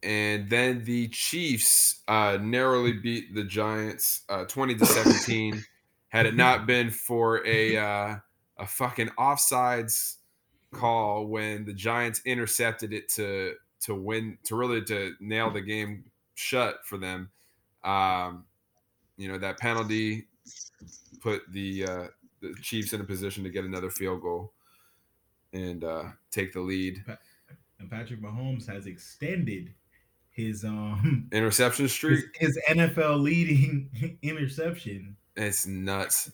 and 0.02 0.48
then 0.50 0.84
the 0.84 1.08
Chiefs 1.08 2.02
uh, 2.08 2.38
narrowly 2.40 2.92
beat 2.92 3.34
the 3.34 3.44
Giants 3.44 4.22
uh, 4.28 4.44
twenty 4.44 4.74
to 4.76 4.86
seventeen. 4.86 5.64
Had 6.08 6.26
it 6.26 6.36
not 6.36 6.66
been 6.66 6.90
for 6.90 7.46
a 7.46 7.76
uh, 7.76 8.16
a 8.58 8.66
fucking 8.66 9.08
offsides 9.18 10.16
call 10.72 11.26
when 11.26 11.64
the 11.64 11.74
Giants 11.74 12.22
intercepted 12.24 12.92
it 12.92 13.08
to 13.10 13.54
to 13.80 13.94
win 13.94 14.38
to 14.44 14.56
really 14.56 14.82
to 14.84 15.14
nail 15.20 15.50
the 15.50 15.60
game 15.60 16.04
shut 16.34 16.76
for 16.84 16.96
them, 16.96 17.30
um, 17.84 18.44
you 19.16 19.28
know 19.28 19.38
that 19.38 19.58
penalty 19.58 20.26
put 21.20 21.42
the 21.52 21.84
uh, 21.84 22.06
the 22.54 22.62
Chiefs 22.62 22.92
in 22.92 23.00
a 23.00 23.04
position 23.04 23.44
to 23.44 23.50
get 23.50 23.64
another 23.64 23.90
field 23.90 24.22
goal 24.22 24.52
and 25.52 25.84
uh, 25.84 26.04
take 26.30 26.52
the 26.52 26.60
lead. 26.60 27.02
And 27.78 27.90
Patrick 27.90 28.20
Mahomes 28.22 28.66
has 28.68 28.86
extended 28.86 29.74
his 30.30 30.64
um 30.64 31.28
Interception 31.32 31.84
his, 31.84 31.92
streak. 31.92 32.24
his 32.38 32.58
NFL 32.68 33.22
leading 33.22 34.18
interception. 34.22 35.16
It's 35.34 35.66
nuts. 35.66 36.30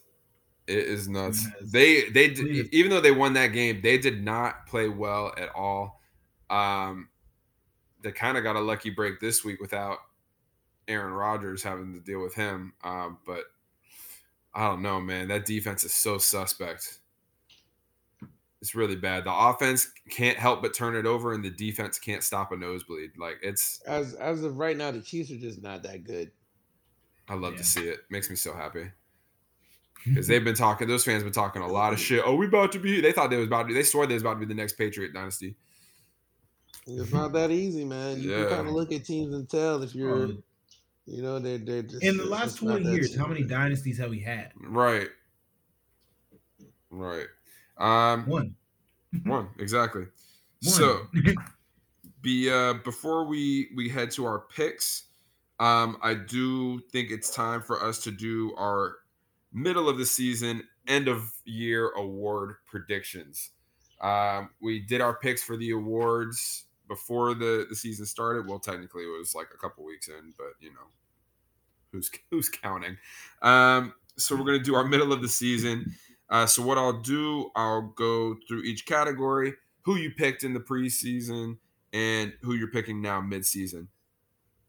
It 0.66 0.78
is 0.78 1.08
nuts. 1.08 1.46
They 1.60 2.08
they 2.10 2.28
did, 2.30 2.72
even 2.72 2.90
though 2.90 3.00
they 3.00 3.10
won 3.10 3.32
that 3.34 3.48
game, 3.48 3.80
they 3.82 3.98
did 3.98 4.22
not 4.22 4.66
play 4.66 4.88
well 4.88 5.32
at 5.36 5.50
all. 5.54 6.00
Um, 6.50 7.08
they 8.02 8.12
kind 8.12 8.36
of 8.36 8.44
got 8.44 8.56
a 8.56 8.60
lucky 8.60 8.90
break 8.90 9.20
this 9.20 9.44
week 9.44 9.60
without 9.60 9.98
Aaron 10.86 11.12
Rodgers 11.12 11.62
having 11.62 11.92
to 11.94 12.00
deal 12.00 12.22
with 12.22 12.34
him. 12.34 12.74
Um, 12.84 13.18
but 13.26 13.44
I 14.54 14.68
don't 14.68 14.82
know, 14.82 15.00
man. 15.00 15.28
That 15.28 15.46
defense 15.46 15.84
is 15.84 15.94
so 15.94 16.18
suspect. 16.18 16.98
It's 18.60 18.74
really 18.74 18.96
bad. 18.96 19.24
The 19.24 19.32
offense 19.34 19.90
can't 20.10 20.36
help 20.38 20.62
but 20.62 20.72
turn 20.74 20.94
it 20.94 21.04
over, 21.06 21.32
and 21.32 21.42
the 21.44 21.50
defense 21.50 21.98
can't 21.98 22.22
stop 22.22 22.52
a 22.52 22.56
nosebleed. 22.56 23.12
Like 23.18 23.38
it's, 23.42 23.80
As 23.86 24.14
as 24.14 24.44
of 24.44 24.58
right 24.58 24.76
now, 24.76 24.90
the 24.92 25.00
Chiefs 25.00 25.32
are 25.32 25.36
just 25.38 25.62
not 25.62 25.82
that 25.82 26.04
good. 26.04 26.30
I 27.28 27.34
love 27.34 27.54
Yeah. 27.54 27.58
to 27.58 27.64
see 27.64 27.88
it. 27.88 28.00
Makes 28.10 28.30
me 28.30 28.36
so 28.36 28.52
happy. 28.54 28.90
because 30.04 30.26
they've 30.28 30.44
been 30.44 30.54
talking. 30.54 30.86
Those 30.86 31.04
fans 31.04 31.22
been 31.24 31.32
talking 31.32 31.62
a 31.62 31.66
lot 31.66 31.92
of 31.92 31.98
shit. 32.00 32.22
Oh, 32.24 32.34
we 32.36 32.46
about 32.46 32.72
to 32.72 32.78
be. 32.78 33.00
They 33.00 33.12
thought 33.12 33.30
they 33.30 33.36
was 33.36 33.46
about 33.46 33.62
to. 33.62 33.68
be 33.68 33.74
They 33.74 33.82
swore 33.82 34.06
they 34.06 34.14
was 34.14 34.22
about 34.22 34.34
to 34.34 34.40
be 34.40 34.46
the 34.46 34.54
next 34.54 34.74
Patriot 34.74 35.12
dynasty. 35.12 35.56
It's 36.86 37.12
not 37.12 37.32
that 37.32 37.50
easy, 37.50 37.84
man. 37.84 38.20
You 38.20 38.30
Yeah. 38.32 38.38
can 38.46 38.48
kind 38.56 38.68
of 38.68 38.74
look 38.74 38.92
at 38.92 39.04
teams 39.04 39.32
and 39.34 39.48
tell 39.48 39.82
if 39.82 39.94
you're, 39.94 40.26
Bro, 40.26 40.36
you 41.06 41.22
know, 41.22 41.38
they're 41.38 41.58
they're 41.58 41.82
just 41.82 42.02
in 42.02 42.16
the 42.16 42.24
last 42.24 42.56
20 42.56 42.84
that 42.84 42.92
years, 42.92 43.16
how 43.16 43.26
many 43.26 43.42
dynasties 43.42 43.98
have 43.98 44.10
we 44.10 44.20
had? 44.20 44.52
Right. 44.56 45.08
Right. 46.90 47.26
Um. 47.78 48.26
One. 48.26 48.54
One 49.24 49.48
exactly. 49.58 50.02
One. 50.62 50.72
So 50.74 51.06
be 52.22 52.50
uh 52.50 52.74
before 52.84 53.24
we 53.24 53.70
we 53.74 53.88
head 53.88 54.10
to 54.12 54.24
our 54.24 54.40
picks 54.40 55.08
um 55.60 55.98
i 56.02 56.14
do 56.14 56.80
think 56.90 57.10
it's 57.10 57.34
time 57.34 57.60
for 57.60 57.82
us 57.84 58.02
to 58.02 58.10
do 58.10 58.54
our 58.56 58.98
middle 59.52 59.88
of 59.88 59.98
the 59.98 60.06
season 60.06 60.62
end 60.86 61.08
of 61.08 61.32
year 61.44 61.90
award 61.90 62.56
predictions 62.66 63.50
um 64.00 64.50
we 64.60 64.80
did 64.80 65.00
our 65.00 65.14
picks 65.18 65.42
for 65.42 65.56
the 65.56 65.70
awards 65.72 66.64
before 66.88 67.34
the 67.34 67.66
the 67.68 67.76
season 67.76 68.04
started 68.04 68.46
well 68.46 68.58
technically 68.58 69.04
it 69.04 69.18
was 69.18 69.34
like 69.34 69.48
a 69.54 69.58
couple 69.58 69.84
weeks 69.84 70.08
in 70.08 70.32
but 70.36 70.52
you 70.60 70.70
know 70.70 70.88
who's 71.92 72.10
who's 72.30 72.48
counting 72.48 72.96
um 73.42 73.92
so 74.16 74.36
we're 74.36 74.44
gonna 74.44 74.58
do 74.58 74.74
our 74.74 74.84
middle 74.84 75.12
of 75.12 75.22
the 75.22 75.28
season. 75.28 75.94
Uh, 76.28 76.46
so 76.46 76.62
what 76.62 76.78
I'll 76.78 77.00
do, 77.00 77.50
I'll 77.54 77.92
go 77.96 78.36
through 78.48 78.62
each 78.62 78.86
category, 78.86 79.54
who 79.82 79.96
you 79.96 80.10
picked 80.10 80.44
in 80.44 80.54
the 80.54 80.60
preseason, 80.60 81.58
and 81.92 82.32
who 82.42 82.54
you're 82.54 82.70
picking 82.70 83.02
now 83.02 83.20
mid-season. 83.20 83.88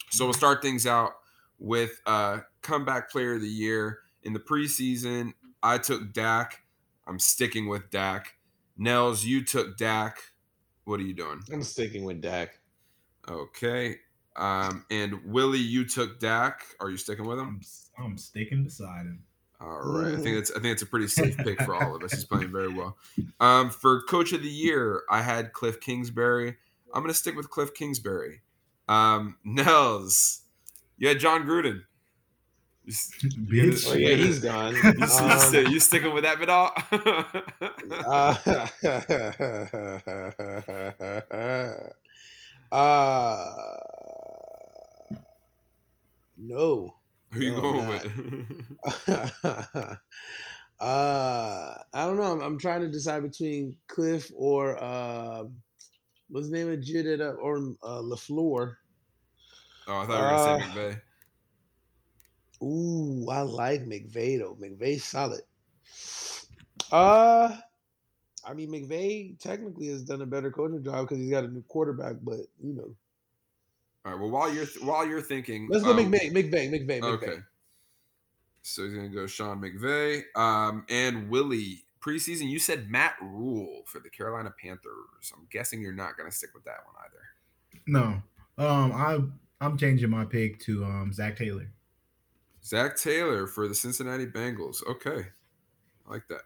So 0.09 0.25
we'll 0.25 0.33
start 0.33 0.61
things 0.61 0.85
out 0.85 1.13
with 1.59 2.01
uh, 2.05 2.39
comeback 2.61 3.09
player 3.09 3.35
of 3.35 3.41
the 3.41 3.47
year 3.47 3.99
in 4.23 4.33
the 4.33 4.39
preseason. 4.39 5.33
I 5.61 5.77
took 5.77 6.13
Dak. 6.13 6.63
I'm 7.07 7.19
sticking 7.19 7.67
with 7.67 7.89
Dak. 7.89 8.35
Nels, 8.77 9.23
you 9.23 9.43
took 9.43 9.77
Dak. 9.77 10.17
What 10.85 10.99
are 10.99 11.03
you 11.03 11.13
doing? 11.13 11.41
I'm 11.51 11.63
sticking 11.63 12.03
with 12.03 12.21
Dak. 12.21 12.59
Okay. 13.29 13.95
Um, 14.35 14.85
and 14.89 15.23
Willie, 15.25 15.59
you 15.59 15.85
took 15.85 16.19
Dak. 16.19 16.65
Are 16.79 16.89
you 16.89 16.97
sticking 16.97 17.25
with 17.25 17.39
him? 17.39 17.61
I'm, 17.97 18.05
I'm 18.05 18.17
sticking 18.17 18.63
beside 18.63 19.05
him. 19.05 19.23
All 19.61 19.79
right. 19.81 20.13
I 20.13 20.17
think 20.17 20.37
it's 20.37 20.51
I 20.51 20.55
think 20.55 20.73
it's 20.73 20.81
a 20.81 20.85
pretty 20.85 21.07
safe 21.07 21.37
pick 21.37 21.61
for 21.61 21.73
all 21.73 21.95
of 21.95 22.03
us. 22.03 22.11
He's 22.11 22.25
playing 22.25 22.51
very 22.51 22.69
well. 22.73 22.97
Um, 23.39 23.71
for 23.71 24.01
coach 24.03 24.31
of 24.31 24.41
the 24.41 24.49
year, 24.49 25.03
I 25.09 25.21
had 25.21 25.51
Cliff 25.51 25.81
Kingsbury. 25.81 26.55
I'm 26.93 27.03
gonna 27.03 27.13
stick 27.13 27.35
with 27.35 27.49
Cliff 27.49 27.73
Kingsbury. 27.73 28.41
Um, 28.87 29.37
Nels, 29.43 30.41
you 30.97 31.09
had 31.09 31.19
Jon 31.19 31.43
Gruden. 31.43 31.81
You, 32.85 32.91
s- 32.91 33.11
you 33.23 33.29
Bitch. 33.29 33.87
Oh 33.89 33.93
yeah, 33.95 34.15
he's 34.15 34.39
gone. 34.39 34.75
you, 34.97 35.05
Um, 35.05 35.73
you 35.73 35.79
sticking 35.79 36.13
with 36.13 36.23
that 36.25 36.37
Vidal? 36.37 36.71
uh, 38.05 38.35
uh, 42.75 43.53
no. 46.37 46.95
Who 47.31 47.39
you 47.39 47.51
No, 47.55 47.61
going 47.61 47.87
with? 47.87 48.05
uh, 49.07 49.95
I 50.79 52.05
don't 52.05 52.17
know. 52.17 52.23
I'm, 52.23 52.41
I'm 52.41 52.59
trying 52.59 52.81
to 52.81 52.89
decide 52.89 53.23
between 53.23 53.77
Cliff 53.87 54.29
or 54.35 54.77
uh, 54.83 55.45
what's 56.29 56.49
the 56.49 56.57
name 56.57 56.71
of 56.71 56.79
Jid 56.79 57.19
or 57.39 57.57
uh, 57.81 58.01
LaFleur. 58.01 58.75
oh, 59.87 59.97
I 59.99 60.05
thought 60.05 60.09
you 60.09 60.23
were 60.23 60.29
gonna 60.29 60.43
say 60.43 60.51
Uh, 60.51 60.57
McVay. 60.67 61.01
Ooh, 62.63 63.27
I 63.29 63.41
like 63.41 63.85
McVay 63.85 64.39
though. 64.39 64.57
McVay's 64.59 65.03
solid. 65.03 65.41
Uh, 66.91 67.55
I 68.45 68.53
mean 68.53 68.71
McVay 68.71 69.37
technically 69.39 69.87
has 69.87 70.03
done 70.03 70.21
a 70.21 70.25
better 70.25 70.51
coaching 70.51 70.83
job 70.83 71.07
because 71.07 71.17
he's 71.17 71.31
got 71.31 71.43
a 71.43 71.47
new 71.47 71.63
quarterback, 71.67 72.15
but 72.23 72.39
you 72.63 72.73
know, 72.73 72.95
All 74.05 74.11
right. 74.11 74.19
Well, 74.19 74.29
while 74.29 74.53
you're 74.53 74.67
while 74.81 75.05
you're 75.05 75.21
thinking, 75.21 75.67
let's 75.69 75.83
go 75.83 75.91
um, 75.91 75.97
McVay, 75.97 76.31
McVay, 76.31 76.71
McVay, 76.71 77.01
McVay. 77.01 77.03
Okay. 77.03 77.37
So 78.61 78.83
he's 78.83 78.93
gonna 78.93 79.09
go 79.09 79.27
Sean 79.27 79.61
McVay. 79.61 80.23
Um, 80.35 80.85
and 80.87 81.29
Willie, 81.29 81.83
preseason, 81.99 82.49
you 82.49 82.59
said 82.59 82.89
Matt 82.89 83.15
Rhule 83.21 83.81
for 83.87 83.99
the 83.99 84.09
Carolina 84.09 84.53
Panthers. 84.61 85.33
I'm 85.35 85.47
guessing 85.51 85.81
you're 85.81 85.91
not 85.91 86.17
gonna 86.17 86.31
stick 86.31 86.51
with 86.53 86.63
that 86.63 86.77
one 86.85 86.95
either. 87.05 87.83
No. 87.87 88.65
Um, 88.65 88.91
I 88.93 89.19
I'm 89.65 89.77
changing 89.77 90.09
my 90.09 90.25
pick 90.25 90.59
to 90.61 90.85
um 90.85 91.11
Zac 91.11 91.35
Taylor. 91.35 91.67
Zac 92.65 92.95
Taylor 92.95 93.47
for 93.47 93.67
the 93.67 93.75
Cincinnati 93.75 94.25
Bengals. 94.25 94.85
Okay. 94.87 95.27
I 96.07 96.11
like 96.11 96.23
that. 96.29 96.41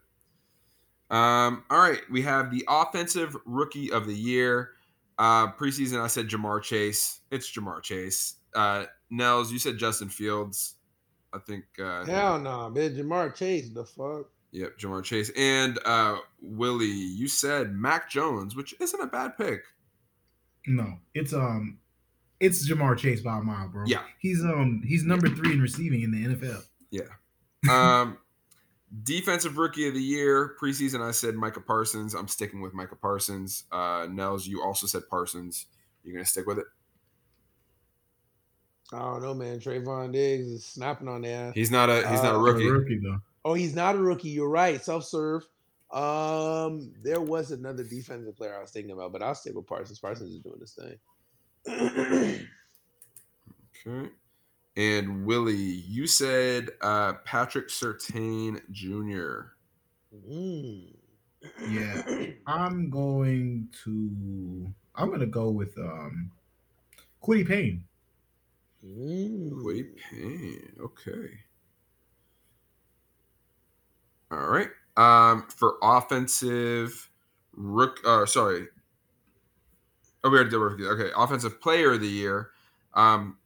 Um, 1.16 1.64
all 1.70 1.80
right, 1.80 2.02
we 2.12 2.22
have 2.24 2.52
the 2.52 2.66
offensive 2.68 3.36
rookie 3.46 3.92
of 3.92 4.08
the 4.08 4.14
year. 4.14 4.72
Uh, 5.18 5.52
preseason, 5.54 6.02
I 6.02 6.08
said 6.08 6.28
Ja'Marr 6.28 6.62
Chase. 6.62 7.22
It's 7.32 7.52
Ja'Marr 7.52 7.82
Chase. 7.82 8.36
Uh, 8.54 8.86
Nels, 9.10 9.52
you 9.52 9.60
said 9.60 9.78
Justin 9.78 10.10
Fields. 10.10 10.76
I 11.34 11.40
think. 11.40 11.66
Uh, 11.82 12.06
Hell 12.06 12.40
no, 12.40 12.70
man. 12.70 12.96
Ja'Marr 12.96 13.34
Chase, 13.34 13.70
the 13.70 13.86
fuck. 13.86 14.28
Yep, 14.52 14.78
Ja'Marr 14.80 15.04
Chase. 15.04 15.32
And 15.38 15.80
uh, 15.86 16.18
Willie, 16.42 16.88
you 16.88 17.28
said 17.28 17.74
Mac 17.74 18.10
Jones, 18.10 18.56
which 18.56 18.76
isn't 18.80 19.02
a 19.02 19.08
bad 19.08 19.38
pick. 19.38 19.62
No, 20.68 21.00
it's 21.14 21.34
um, 21.34 21.80
it's 22.40 22.70
Ja'Marr 22.70 22.98
Chase 22.98 23.22
by 23.22 23.38
a 23.38 23.42
mile, 23.42 23.68
bro. 23.70 23.84
Yeah. 23.88 24.04
he's 24.20 24.44
um 24.44 24.82
he's 24.86 25.04
number 25.04 25.28
three 25.30 25.54
in 25.54 25.62
receiving 25.62 26.02
in 26.02 26.12
the 26.12 26.36
NFL. 26.36 26.64
Yeah. 26.92 27.02
Um, 27.70 28.18
defensive 29.04 29.58
rookie 29.58 29.88
of 29.88 29.94
the 29.94 30.02
year 30.02 30.56
preseason. 30.62 31.02
I 31.02 31.12
said 31.12 31.36
Micah 31.36 31.62
Parsons. 31.62 32.14
I'm 32.14 32.28
sticking 32.28 32.62
with 32.62 32.74
Micah 32.74 32.96
Parsons. 32.96 33.64
Uh, 33.72 34.08
Nels, 34.10 34.48
you 34.48 34.62
also 34.62 34.88
said 34.88 35.04
Parsons. 35.10 35.66
You're 36.04 36.14
gonna 36.14 36.26
stick 36.26 36.46
with 36.46 36.60
it. 36.60 36.66
I 38.94 39.00
don't 39.00 39.22
know, 39.22 39.34
man. 39.34 39.60
Trevon 39.60 40.14
Diggs 40.14 40.48
is 40.48 40.66
snapping 40.66 41.08
on 41.10 41.22
there. 41.22 41.52
He's 41.54 41.72
not 41.72 41.90
a 41.90 42.08
he's 42.10 42.24
not 42.24 42.36
a 42.36 42.38
Uh, 42.38 42.42
rookie. 42.42 42.70
rookie 42.70 43.00
though. 43.04 43.20
Oh, 43.44 43.54
he's 43.54 43.76
not 43.76 43.96
a 43.96 44.00
rookie. 44.00 44.30
You're 44.30 44.50
right. 44.50 44.82
Self 44.84 45.04
serve. 45.04 45.46
Um, 45.92 46.94
there 47.02 47.22
was 47.22 47.52
another 47.52 47.84
defensive 47.84 48.36
player 48.36 48.56
I 48.58 48.62
was 48.62 48.72
thinking 48.72 48.92
about, 48.92 49.12
but 49.14 49.22
I'll 49.24 49.36
stick 49.36 49.56
with 49.56 49.68
Parsons. 49.68 50.00
Parsons 50.00 50.32
is 50.32 50.40
doing 50.40 50.60
this 50.60 50.74
thing. 50.74 50.98
Okay. 53.86 54.10
And 54.76 55.26
Willie, 55.26 55.56
you 55.56 56.08
said 56.08 56.70
uh, 56.82 57.14
Patrick 57.26 57.70
Surtain 57.70 58.62
Jr. 58.72 59.54
Mm. 60.30 60.94
Yeah. 61.70 62.02
I'm 62.46 62.90
going 62.90 63.70
to 63.84 64.68
I'm 64.96 65.12
gonna 65.12 65.26
go 65.26 65.50
with 65.50 65.78
um 65.78 66.32
Quiddy 67.24 67.48
Payne. 67.48 67.84
Mm. 68.86 69.66
Wait, 69.66 69.98
Payne. 69.98 70.74
Okay. 70.80 71.30
All 74.32 74.48
right. 74.48 74.70
Um, 74.96 75.48
for 75.50 75.78
offensive 75.82 77.10
rook, 77.54 78.00
uh, 78.06 78.26
sorry. 78.26 78.68
Oh, 80.24 80.30
we 80.30 80.36
already 80.36 80.50
did 80.50 80.58
rookie. 80.58 80.86
Okay, 80.86 81.12
offensive 81.16 81.62
player 81.62 81.94
of 81.94 82.02
the 82.02 82.08
year. 82.08 82.50
Um, 82.94 83.38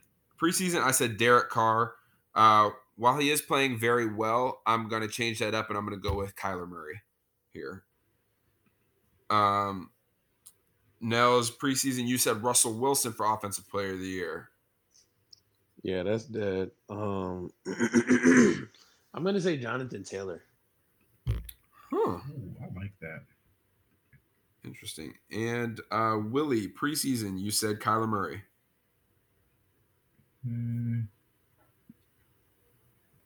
preseason, 0.41 0.81
I 0.84 0.91
said 0.91 1.18
Derek 1.18 1.49
Carr. 1.49 1.93
Uh, 2.34 2.69
while 2.95 3.18
he 3.18 3.30
is 3.30 3.41
playing 3.41 3.77
very 3.77 4.06
well, 4.11 4.61
I'm 4.65 4.88
going 4.88 5.02
to 5.02 5.07
change 5.07 5.39
that 5.39 5.53
up 5.53 5.69
and 5.69 5.77
I'm 5.77 5.85
going 5.85 5.99
to 5.99 6.10
go 6.10 6.15
with 6.15 6.35
Kyler 6.35 6.68
Murray 6.68 7.02
here. 7.49 7.84
Um, 9.30 9.89
Nels 11.02 11.49
preseason, 11.49 12.07
you 12.07 12.18
said 12.18 12.43
Russell 12.43 12.73
Wilson 12.73 13.11
for 13.11 13.31
offensive 13.31 13.68
player 13.69 13.93
of 13.93 13.99
the 13.99 14.07
year. 14.07 14.49
Yeah, 15.84 16.03
that's 16.03 16.26
dead. 16.26 16.72
Um, 16.89 17.52
I'm 19.14 19.23
gonna 19.23 19.41
say 19.41 19.57
Jonathan 19.57 20.03
Taylor. 20.03 20.43
Huh. 21.27 21.98
Ooh, 21.98 22.22
I 22.61 22.80
like 22.80 22.93
that. 23.02 23.23
Interesting. 24.63 25.13
And 25.31 25.81
uh, 25.91 26.17
Willie, 26.23 26.67
preseason, 26.67 27.39
you 27.39 27.51
said 27.51 27.79
Kyler 27.79 28.07
Murray. 28.07 28.43
Hmm. 30.45 31.01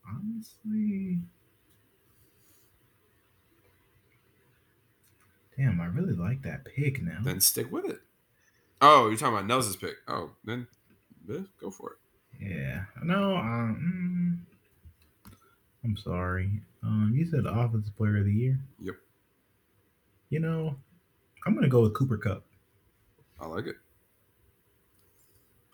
honestly, 0.06 1.20
damn, 5.58 5.80
I 5.80 5.86
really 5.86 6.14
like 6.14 6.42
that 6.42 6.66
pick 6.66 7.02
now. 7.02 7.20
Then 7.24 7.40
stick 7.40 7.72
with 7.72 7.86
it. 7.86 8.00
Oh, 8.82 9.08
you're 9.08 9.18
talking 9.18 9.36
about 9.36 9.48
Nels's 9.48 9.78
pick. 9.78 9.96
Oh, 10.10 10.32
then 10.44 10.68
go 11.60 11.72
for 11.72 11.92
it. 11.92 11.98
Yeah, 12.46 12.84
no, 13.02 13.38
um, 13.38 14.44
mm, 15.26 15.32
I'm 15.86 15.96
sorry. 15.98 16.52
Um, 16.84 17.14
you 17.16 17.26
said 17.26 17.46
offensive 17.46 17.96
player 17.96 18.18
of 18.18 18.26
the 18.26 18.34
year. 18.34 18.60
Yep. 18.82 18.96
You 20.30 20.40
know, 20.40 20.76
I'm 21.46 21.54
gonna 21.54 21.68
go 21.68 21.82
with 21.82 21.94
Cooper 21.94 22.18
Kupp. 22.18 22.44
I 23.40 23.48
like 23.48 23.68
it. 23.68 23.76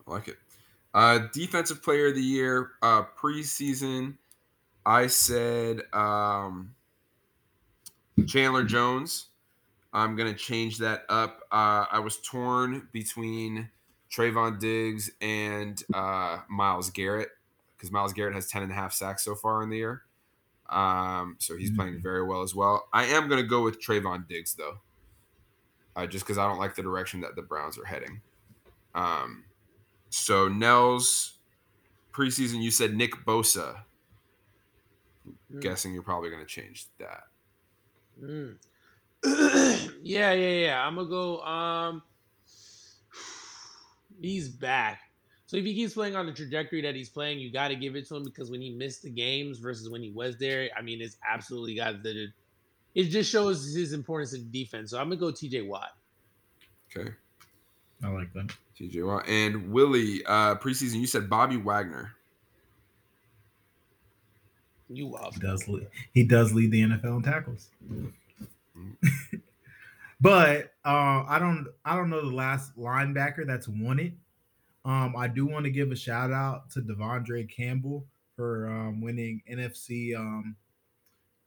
I 0.06 0.12
like 0.12 0.28
it. 0.28 0.38
Uh, 0.94 1.20
defensive 1.34 1.82
player 1.82 2.08
of 2.08 2.16
the 2.16 2.22
year, 2.22 2.72
uh, 2.82 3.04
preseason, 3.18 4.16
I 4.86 5.08
said 5.08 5.82
um, 5.94 6.76
Chandler 8.28 8.64
Jones. 8.64 9.28
I'm 9.94 10.16
gonna 10.16 10.34
change 10.34 10.78
that 10.80 11.04
up. 11.10 11.42
Uh, 11.52 11.86
I 11.92 12.00
was 12.00 12.18
torn 12.18 12.88
between 12.92 13.70
Trevon 14.10 14.60
Diggs 14.60 15.12
and 15.22 15.82
uh, 15.94 16.40
Myles 16.50 16.90
Garrett 16.90 17.30
because 17.78 17.92
Myles 17.92 18.14
Garrett 18.14 18.34
has 18.34 18.48
10 18.48 18.64
and 18.64 18.72
a 18.72 18.76
half 18.76 18.94
sacks 18.94 19.24
so 19.24 19.36
far 19.36 19.64
in 19.64 19.70
the 19.70 19.78
year. 19.78 20.04
Um, 20.70 21.36
so 21.40 21.58
he's 21.58 21.72
playing 21.72 22.00
very 22.02 22.26
well 22.26 22.42
as 22.42 22.56
well. 22.56 22.88
I 22.94 23.06
am 23.06 23.28
gonna 23.28 23.44
go 23.44 23.62
with 23.62 23.82
Trevon 23.82 24.28
Diggs 24.28 24.56
though, 24.56 24.80
uh, 25.96 26.08
just 26.08 26.26
because 26.26 26.38
I 26.38 26.48
don't 26.48 26.60
like 26.60 26.76
the 26.76 26.84
direction 26.84 27.22
that 27.22 27.36
the 27.36 27.42
Browns 27.42 27.78
are 27.78 27.86
heading. 27.86 28.22
Um, 28.96 29.44
so 30.10 30.48
Nels 30.48 31.34
preseason, 32.12 32.62
you 32.62 32.72
said 32.72 32.96
Nick 32.96 33.14
Bosa. 33.26 33.84
Mm. 35.54 35.62
Guessing 35.62 35.94
you're 35.94 36.04
probably 36.04 36.30
going 36.30 36.42
to 36.42 36.48
change 36.48 36.88
that. 37.00 37.24
Mm. 38.22 38.56
yeah, 40.04 40.32
yeah, 40.32 40.34
yeah. 40.34 40.86
I'm 40.86 40.96
gonna 40.96 41.08
go. 41.08 41.42
Um, 41.42 42.02
he's 44.20 44.50
back, 44.50 45.02
So 45.46 45.58
if 45.58 45.66
he 45.66 45.74
keeps 45.74 45.94
playing 45.94 46.16
on 46.16 46.26
the 46.26 46.32
trajectory 46.32 46.82
that 46.82 46.96
he's 46.96 47.10
playing, 47.10 47.40
you 47.40 47.52
got 47.52 47.70
to 47.70 47.76
give 47.76 47.96
it 47.96 48.08
to 48.08 48.16
him 48.16 48.24
because 48.24 48.50
when 48.50 48.62
he 48.62 48.72
missed 48.72 49.04
the 49.04 49.10
games 49.10 49.60
versus 49.60 49.90
when 49.90 50.02
he 50.02 50.12
was 50.12 50.38
there, 50.38 50.70
I 50.78 50.82
mean, 50.82 51.02
it's 51.02 51.18
absolutely 51.28 51.76
got 51.76 52.04
the. 52.04 52.28
It 52.94 53.06
just 53.06 53.32
shows 53.32 53.74
his 53.74 53.94
importance 53.94 54.34
in 54.34 54.50
defense. 54.52 54.92
So 54.92 55.00
I'm 55.00 55.06
gonna 55.06 55.16
go 55.16 55.32
T.J. 55.32 55.62
Watt. 55.62 55.96
Okay, 56.96 57.12
I 58.04 58.10
like 58.10 58.34
that. 58.34 58.52
TJ 58.82 59.06
Watt 59.06 59.28
and 59.28 59.72
Willie. 59.72 60.24
Uh, 60.26 60.56
preseason, 60.56 61.00
you 61.00 61.08
said 61.08 61.30
Bobby 61.30 61.58
Wagner. 61.58 62.14
You 64.90 65.16
off? 65.16 65.36
He 65.36 65.40
does 65.40 65.68
lead, 65.68 65.88
he 66.14 66.24
does 66.24 66.54
lead 66.54 66.72
the 66.72 66.82
NFL 66.82 67.18
in 67.18 67.24
tackles. 67.24 67.70
but 70.20 70.74
uh, 70.84 71.24
I 71.28 71.38
don't 71.40 71.68
I 71.86 71.96
don't 71.96 72.10
know 72.10 72.22
the 72.22 72.36
last 72.36 72.78
linebacker 72.78 73.46
that's 73.46 73.68
won 73.68 74.00
it. 74.00 74.14
Um, 74.84 75.16
I 75.16 75.28
do 75.28 75.46
want 75.46 75.66
to 75.66 75.72
give 75.72 75.92
a 75.92 75.96
shout 75.96 76.32
out 76.32 76.72
to 76.72 76.82
De'Vondre 76.82 77.48
Campbell 77.50 78.04
for 78.36 78.68
um, 78.68 79.00
winning 79.00 79.44
NFC 79.50 80.18
um, 80.18 80.56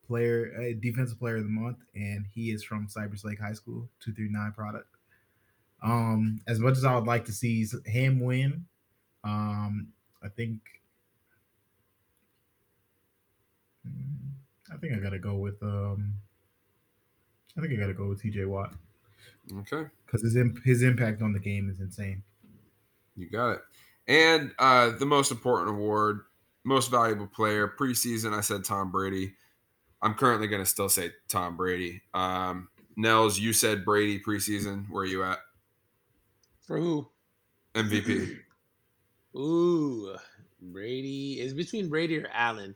player 0.06 0.52
uh, 0.58 0.78
defensive 0.80 1.18
player 1.18 1.36
of 1.36 1.44
the 1.44 1.50
month, 1.50 1.78
and 1.94 2.26
he 2.32 2.50
is 2.50 2.62
from 2.64 2.88
Cypress 2.88 3.24
Lake 3.24 3.40
High 3.40 3.52
School, 3.52 3.88
two 4.00 4.12
three 4.12 4.28
nine 4.28 4.52
product. 4.52 4.88
Um, 5.82 6.40
as 6.46 6.58
much 6.60 6.76
as 6.76 6.84
I 6.84 6.94
would 6.94 7.06
like 7.06 7.26
to 7.26 7.32
see 7.32 7.66
him 7.84 8.20
win, 8.20 8.66
um, 9.22 9.88
I 10.22 10.28
think 10.28 10.60
mm, 13.86 14.30
I 14.72 14.76
think 14.76 14.94
I 14.94 14.98
gotta 14.98 15.18
go 15.18 15.36
with 15.36 15.62
um, 15.62 16.14
I 17.56 17.60
think 17.60 17.72
I 17.72 17.76
gotta 17.76 17.94
go 17.94 18.08
with 18.08 18.22
TJ 18.22 18.46
Watt 18.48 18.74
Okay, 19.58 19.88
because 20.06 20.22
his 20.22 20.36
imp- 20.36 20.62
his 20.64 20.82
impact 20.82 21.22
on 21.22 21.32
the 21.32 21.38
game 21.38 21.68
is 21.70 21.80
insane. 21.80 22.22
you 23.16 23.28
got 23.30 23.52
it. 23.52 23.60
And 24.06 24.52
uh, 24.58 24.90
the 24.90 25.06
most 25.06 25.30
important 25.30 25.70
award, 25.70 26.20
most 26.64 26.90
valuable 26.90 27.26
player 27.26 27.68
preseason. 27.68 28.34
I 28.34 28.40
said 28.40 28.64
Tom 28.64 28.90
Brady. 28.90 29.34
I'm 30.04 30.14
currently 30.14 30.46
going 30.46 30.62
to 30.62 30.68
still 30.68 30.90
say 30.90 31.12
Tom 31.28 31.56
Brady. 31.56 32.02
Um, 32.12 32.68
Nels, 32.94 33.38
you 33.38 33.54
said 33.54 33.86
Brady 33.86 34.20
preseason. 34.20 34.88
Where 34.90 35.02
are 35.02 35.06
you 35.06 35.24
at? 35.24 35.38
For 36.66 36.78
who? 36.78 37.08
MVP. 37.74 38.36
Ooh, 39.36 40.14
Brady 40.60 41.40
is 41.40 41.54
between 41.54 41.88
Brady 41.88 42.18
or 42.18 42.28
Allen. 42.32 42.74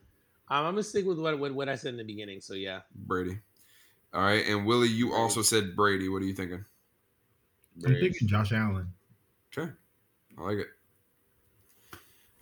Um, 0.48 0.64
I'm 0.64 0.72
gonna 0.72 0.82
stick 0.82 1.04
with 1.04 1.18
what, 1.18 1.38
what 1.38 1.54
what 1.54 1.68
I 1.68 1.76
said 1.76 1.90
in 1.90 1.98
the 1.98 2.04
beginning. 2.04 2.40
So 2.40 2.54
yeah, 2.54 2.80
Brady. 2.94 3.38
All 4.14 4.22
right, 4.22 4.44
and 4.46 4.66
Willie, 4.66 4.88
you 4.88 5.14
also 5.14 5.42
said 5.42 5.76
Brady. 5.76 6.08
What 6.08 6.22
are 6.22 6.24
you 6.24 6.34
thinking? 6.34 6.64
I'm 7.84 7.94
thinking 7.94 8.26
Josh 8.26 8.52
Allen. 8.52 8.92
Okay, 9.56 9.70
I 10.38 10.42
like 10.42 10.58
it. 10.58 10.66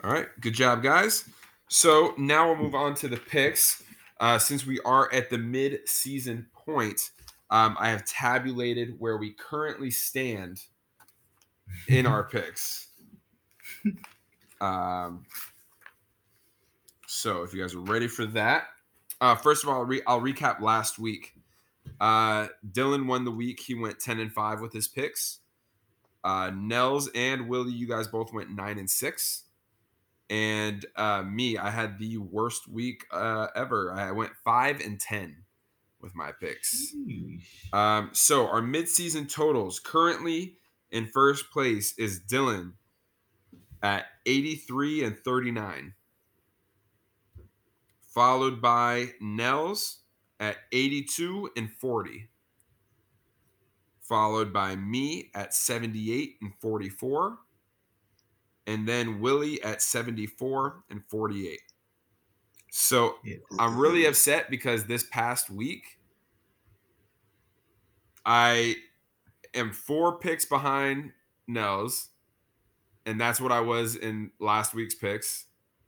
All 0.03 0.11
right, 0.11 0.27
good 0.39 0.53
job, 0.53 0.81
guys. 0.81 1.29
So 1.67 2.15
now 2.17 2.47
we'll 2.47 2.63
move 2.63 2.75
on 2.75 2.95
to 2.95 3.09
the 3.09 3.17
picks. 3.17 3.83
Uh, 4.19 4.39
since 4.39 4.65
we 4.65 4.79
are 4.81 5.13
at 5.13 5.29
the 5.29 5.37
mid-season 5.37 6.47
point, 6.53 7.11
um, 7.49 7.75
I 7.79 7.89
have 7.89 8.05
tabulated 8.05 8.95
where 8.99 9.17
we 9.17 9.31
currently 9.31 9.91
stand 9.91 10.61
in 11.87 12.05
our 12.05 12.23
picks. 12.29 12.87
Um, 14.59 15.25
so 17.05 17.43
if 17.43 17.53
you 17.53 17.61
guys 17.61 17.75
are 17.75 17.79
ready 17.79 18.07
for 18.07 18.25
that, 18.27 18.67
uh, 19.21 19.35
first 19.35 19.63
of 19.63 19.69
all, 19.69 19.75
I'll, 19.77 19.85
re- 19.85 20.01
I'll 20.07 20.21
recap 20.21 20.61
last 20.61 20.99
week. 20.99 21.33
Uh, 21.99 22.47
Dylan 22.71 23.07
won 23.07 23.23
the 23.23 23.31
week. 23.31 23.59
He 23.59 23.73
went 23.73 23.99
ten 23.99 24.19
and 24.19 24.31
five 24.31 24.61
with 24.61 24.73
his 24.73 24.87
picks. 24.87 25.39
Uh, 26.23 26.51
Nels 26.53 27.09
and 27.15 27.47
Willie, 27.47 27.71
you 27.71 27.87
guys 27.87 28.07
both 28.07 28.33
went 28.33 28.51
nine 28.51 28.77
and 28.77 28.89
six. 28.89 29.43
And 30.29 30.85
uh, 30.95 31.23
me, 31.23 31.57
I 31.57 31.69
had 31.69 31.99
the 31.99 32.17
worst 32.17 32.67
week 32.67 33.05
uh, 33.11 33.47
ever. 33.55 33.93
I 33.93 34.11
went 34.11 34.33
five 34.43 34.81
and 34.81 34.99
ten 34.99 35.43
with 36.01 36.15
my 36.15 36.31
picks. 36.31 36.93
Um, 37.73 38.09
so 38.13 38.47
our 38.47 38.61
midseason 38.61 39.31
totals 39.31 39.79
currently 39.79 40.57
in 40.91 41.07
first 41.07 41.49
place 41.51 41.93
is 41.97 42.19
Dylan 42.19 42.73
at 43.81 44.05
83 44.25 45.03
and 45.03 45.19
39. 45.19 45.93
Followed 48.13 48.61
by 48.61 49.11
Nels 49.21 49.99
at 50.39 50.57
82 50.71 51.51
and 51.55 51.71
40. 51.71 52.29
Followed 54.01 54.53
by 54.53 54.75
me 54.75 55.29
at 55.35 55.53
78 55.53 56.35
and 56.41 56.53
44. 56.61 57.37
And 58.67 58.87
then 58.87 59.19
Willie 59.19 59.63
at 59.63 59.81
74 59.81 60.83
and 60.91 61.03
48. 61.07 61.59
So. 62.69 63.15
I'm 63.57 63.77
really 63.77 64.05
upset 64.05 64.49
because 64.49 64.85
this 64.85 65.03
past 65.03 65.49
week 65.49 65.97
I 68.27 68.75
am 69.53 69.71
four 69.71 70.19
picks 70.19 70.43
behind 70.43 71.13
Nels, 71.47 72.09
and 73.05 73.19
that's 73.19 73.39
what 73.39 73.53
I 73.53 73.61
was 73.61 73.95
in 73.95 74.31
last 74.39 74.73
week's 74.73 74.95
picks. 74.95 75.45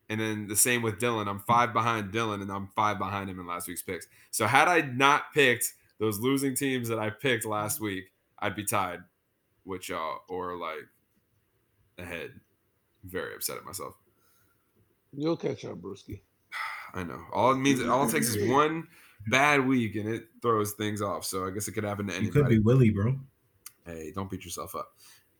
And 0.07 0.19
then 0.21 0.47
the 0.47 0.55
same 0.55 0.81
with 0.81 0.99
Dylan. 0.99 1.27
I'm 1.27 1.41
five 1.41 1.73
behind 1.73 2.13
Dylan, 2.13 2.41
and 2.41 2.49
I'm 2.49 2.69
five 2.75 2.97
behind 2.97 3.29
him 3.29 3.39
in 3.39 3.45
last 3.45 3.67
week's 3.67 3.81
picks. 3.81 4.07
So 4.31 4.47
had 4.47 4.69
I 4.69 4.79
not 4.79 5.33
picked 5.33 5.73
those 5.99 6.19
losing 6.19 6.55
teams 6.55 6.87
that 6.87 6.97
I 6.97 7.09
picked 7.09 7.45
last 7.45 7.81
week, 7.81 8.05
I'd 8.39 8.55
be 8.55 8.63
tied 8.63 9.01
with 9.65 9.89
y'all 9.89 10.21
or 10.29 10.55
like 10.55 10.87
ahead. 11.97 12.31
Very 13.03 13.35
upset 13.35 13.57
at 13.57 13.65
myself. 13.65 13.95
You'll 15.13 15.37
catch 15.37 15.65
up, 15.65 15.77
Brewski. 15.77 16.21
I 16.93 17.03
know. 17.03 17.21
All 17.33 17.51
it 17.51 17.57
means, 17.57 17.81
all 17.85 18.07
it 18.07 18.11
takes 18.11 18.35
is 18.35 18.49
one 18.49 18.87
bad 19.27 19.65
week, 19.65 19.95
and 19.95 20.07
it 20.09 20.27
throws 20.41 20.73
things 20.73 21.01
off. 21.01 21.25
So 21.25 21.45
I 21.45 21.51
guess 21.51 21.67
it 21.67 21.73
could 21.73 21.83
happen 21.83 22.07
to 22.07 22.13
anybody. 22.13 22.25
You 22.37 22.43
could 22.43 22.49
be 22.49 22.59
Willie, 22.59 22.89
bro. 22.89 23.17
Hey, 23.85 24.11
don't 24.13 24.29
beat 24.29 24.45
yourself 24.45 24.75
up. 24.75 24.91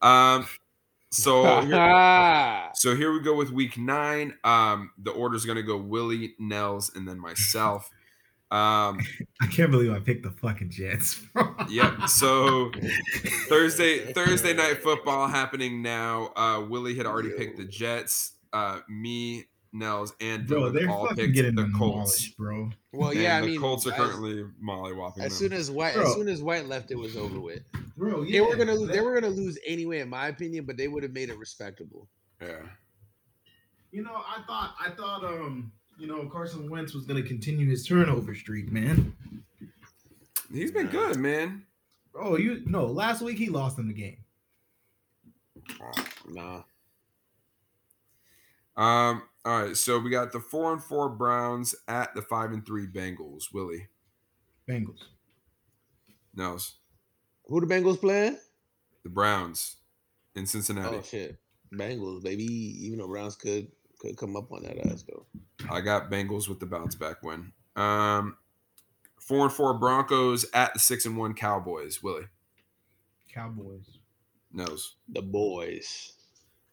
Um, 0.02 0.48
so 1.12 1.62
here, 1.62 1.76
Ah, 1.76 2.70
so 2.74 2.96
here 2.96 3.12
we 3.12 3.22
go 3.22 3.36
with 3.36 3.52
week 3.52 3.78
nine. 3.78 4.34
Um, 4.44 4.92
the 4.98 5.12
order's 5.12 5.46
gonna 5.46 5.64
go 5.64 5.78
Willie, 5.78 6.36
Nels, 6.40 6.92
and 6.96 7.08
then 7.08 7.20
myself. 7.20 7.90
Um, 8.52 9.00
I 9.42 9.48
can't 9.52 9.70
believe 9.72 9.92
I 9.92 10.00
picked 10.00 10.24
the 10.24 10.32
fucking 10.32 10.70
Jets. 10.72 11.22
yep. 11.70 12.08
So 12.08 12.72
Thursday, 13.48 14.12
Thursday 14.14 14.54
night 14.54 14.82
football 14.82 15.28
happening 15.28 15.82
now. 15.82 16.32
Uh, 16.36 16.66
Willie 16.68 16.96
had 16.96 17.06
already 17.06 17.30
picked 17.32 17.58
the 17.58 17.66
Jets. 17.66 18.34
Uh, 18.52 18.80
me, 18.90 19.46
Nels, 19.72 20.14
and 20.20 20.48
bro, 20.48 20.70
they're 20.72 20.90
all 20.90 21.04
fucking 21.10 21.18
picked 21.26 21.36
getting 21.36 21.54
the 21.56 21.64
the 21.66 21.74
Colts. 21.78 22.30
bro. 22.30 22.72
well, 22.92 23.12
And 23.12 23.20
yeah. 23.20 23.38
I 23.38 23.42
the 23.42 23.48
mean, 23.48 23.60
Colts 23.62 23.86
are 23.86 23.92
as- 23.92 23.98
currently 23.98 24.44
mollywopping. 24.64 25.20
As 25.20 25.38
them. 25.40 25.50
soon 25.50 25.54
as 25.54 25.70
White, 25.70 25.94
Bro. 25.94 26.08
as 26.08 26.14
soon 26.16 26.28
as 26.28 26.42
White 26.42 26.66
left, 26.66 26.90
it 26.90 26.98
was 26.98 27.16
over 27.16 27.40
with. 27.40 27.62
Bro, 27.96 28.26
they 28.26 28.42
were 28.42 28.56
gonna, 28.56 28.76
that- 28.78 28.92
they 28.92 29.02
were 29.02 29.14
gonna 29.14 29.32
lose 29.32 29.60
anyway, 29.68 30.00
in 30.00 30.10
my 30.10 30.30
opinion. 30.30 30.66
But 30.66 30.78
they 30.78 30.88
would 30.88 31.04
have 31.04 31.12
made 31.14 31.30
it 31.30 31.38
respectable. 31.38 32.08
yeah. 32.42 32.62
You 33.92 34.04
know, 34.04 34.14
I 34.16 34.42
thought, 34.48 34.76
I 34.84 34.90
thought, 34.92 35.24
um, 35.24 35.72
you 36.00 36.08
know, 36.08 36.28
Carson 36.28 36.70
Wentz 36.70 36.94
was 36.94 37.06
gonna 37.06 37.22
continue 37.24 37.68
his 37.70 37.86
turnover 37.86 38.34
streak, 38.34 38.72
man. 38.72 39.14
He's 40.52 40.72
been 40.72 40.88
good, 40.88 41.18
man. 41.18 41.66
Oh, 42.16 42.38
you 42.38 42.62
no, 42.66 42.86
last 42.86 43.22
week 43.22 43.38
he 43.38 43.50
lost 43.50 43.78
in 43.78 43.88
the 43.88 43.94
game. 43.94 44.18
Nah, 46.28 46.64
Um, 48.76 49.24
all 49.46 49.64
right, 49.66 49.78
so 49.78 50.00
we 50.00 50.10
got 50.10 50.32
the 50.32 50.40
four 50.40 50.74
and 50.74 50.84
four 50.84 51.10
Browns 51.10 51.76
at 51.88 52.16
the 52.16 52.22
five 52.24 52.52
and 52.52 52.66
three 52.66 52.88
Bengals. 52.88 53.54
Willie, 53.54 53.88
Bengals. 54.68 55.04
Nels, 56.36 56.78
who 57.46 57.60
the 57.62 57.68
Bengals 57.68 58.00
playing? 58.00 58.38
the 59.04 59.10
Browns 59.10 59.78
in 60.36 60.46
Cincinnati. 60.46 60.98
Oh 60.98 61.02
shit, 61.02 61.38
Bengals, 61.74 62.24
baby. 62.24 62.44
Even 62.46 63.00
though 63.00 63.08
Browns 63.08 63.36
could 63.36 63.68
could 64.00 64.18
come 64.18 64.36
up 64.36 64.52
on 64.52 64.64
that 64.64 64.78
ass 64.92 65.04
though. 65.08 65.26
I 65.70 65.82
got 65.82 66.10
Bengals 66.10 66.48
with 66.50 66.60
the 66.60 66.66
bounce 66.66 66.96
back 66.96 67.22
win. 67.22 67.52
Um, 67.76 68.38
four 69.20 69.46
and 69.46 69.54
four 69.54 69.78
Broncos 69.78 70.46
at 70.54 70.74
the 70.74 70.80
six 70.80 71.06
and 71.06 71.18
one 71.18 71.34
Cowboys. 71.34 72.02
Willie, 72.02 72.28
Cowboys. 73.34 73.98
Nels, 74.52 74.96
The 75.08 75.22
boys. 75.22 76.14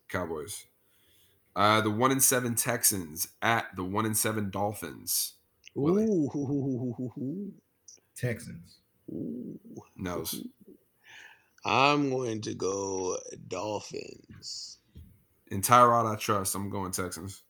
Cowboys. 0.09 0.65
Uh, 1.55 1.81
the 1.81 1.91
one 1.91 2.11
and 2.13 2.23
seven 2.23 2.55
Texans 2.55 3.29
at 3.43 3.67
the 3.77 3.85
one 3.85 4.07
and 4.07 4.17
seven 4.17 4.51
Dolphins. 4.51 5.35
Willie. 5.75 6.05
Ooh, 6.05 7.53
Texans. 8.17 8.79
ooh. 9.11 9.59
Nels, 9.97 10.37
I'm 11.65 12.11
going 12.11 12.41
to 12.43 12.55
go 12.55 13.19
Dolphins. 13.49 14.79
In 15.51 15.63
Tyrod, 15.63 16.11
I 16.11 16.17
trust. 16.17 16.55
I'm 16.55 16.71
going 16.71 16.93
Texans. 16.93 17.43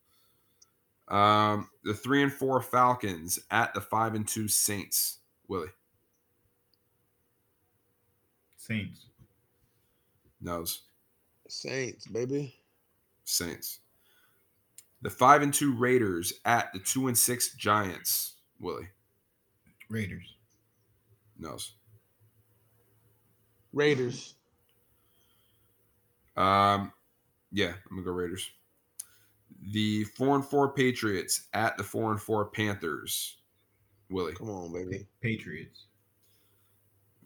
Um, 1.09 1.71
the 1.85 1.95
three 1.95 2.23
and 2.23 2.33
four 2.33 2.61
Falcons 2.61 3.39
at 3.51 3.73
the 3.75 3.81
five 3.81 4.15
and 4.15 4.27
two 4.27 4.49
Saints. 4.49 5.19
Willie 5.49 5.69
Saints. 8.57 9.07
knows. 10.41 10.83
Saints, 11.49 12.09
baby. 12.09 12.57
Saints. 13.25 13.79
The 15.03 15.11
five 15.11 15.43
and 15.43 15.55
two 15.55 15.77
Raiders 15.77 16.33
at 16.45 16.73
the 16.73 16.81
two 16.81 17.07
and 17.07 17.17
six 17.17 17.55
Giants. 17.55 18.35
Willie 18.59 18.89
Raiders. 19.89 20.35
knows. 21.39 21.73
Raiders. 23.73 24.35
Um, 26.37 26.93
yeah, 27.57 27.73
I'm 27.91 27.97
gonna 27.97 28.03
go 28.03 28.13
Raiders. 28.13 28.51
The 29.73 30.05
four 30.05 30.35
and 30.37 30.45
four 30.45 30.75
Patriots 30.75 31.49
at 31.55 31.79
the 31.79 31.83
four 31.83 32.11
and 32.11 32.21
four 32.21 32.45
Panthers. 32.45 33.39
Willie. 34.11 34.35
Come 34.35 34.51
on, 34.51 34.73
baby. 34.73 35.07
Patriots. 35.23 35.87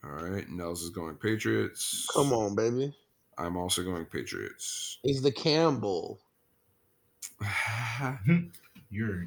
All 0.04 0.10
right, 0.10 0.48
Nels 0.48 0.82
is 0.82 0.90
going 0.90 1.16
Patriots. 1.16 2.08
Come 2.14 2.32
on, 2.32 2.54
baby. 2.54 2.94
I'm 3.38 3.56
also 3.56 3.82
going 3.82 4.04
Patriots. 4.06 4.98
Is 5.02 5.20
the 5.20 5.32
Campbell. 5.32 6.20
You're 8.90 9.26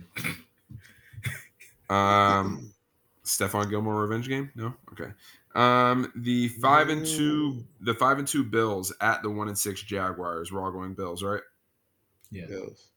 um, 1.89 2.73
Stephon 3.25 3.69
Gilmore 3.69 4.01
revenge 4.01 4.29
game? 4.29 4.51
No, 4.55 4.73
okay. 4.93 5.11
Um, 5.55 6.11
the 6.15 6.47
five 6.47 6.89
and 6.89 7.05
two, 7.05 7.63
the 7.81 7.93
five 7.93 8.17
and 8.17 8.27
two 8.27 8.43
Bills 8.43 8.91
at 9.01 9.21
the 9.21 9.29
one 9.29 9.47
and 9.47 9.57
six 9.57 9.81
Jaguars. 9.83 10.51
We're 10.51 10.63
all 10.63 10.71
going 10.71 10.93
Bills, 10.95 11.21
right? 11.23 11.41
yeah. 12.31 12.45
Bills. 12.47 12.87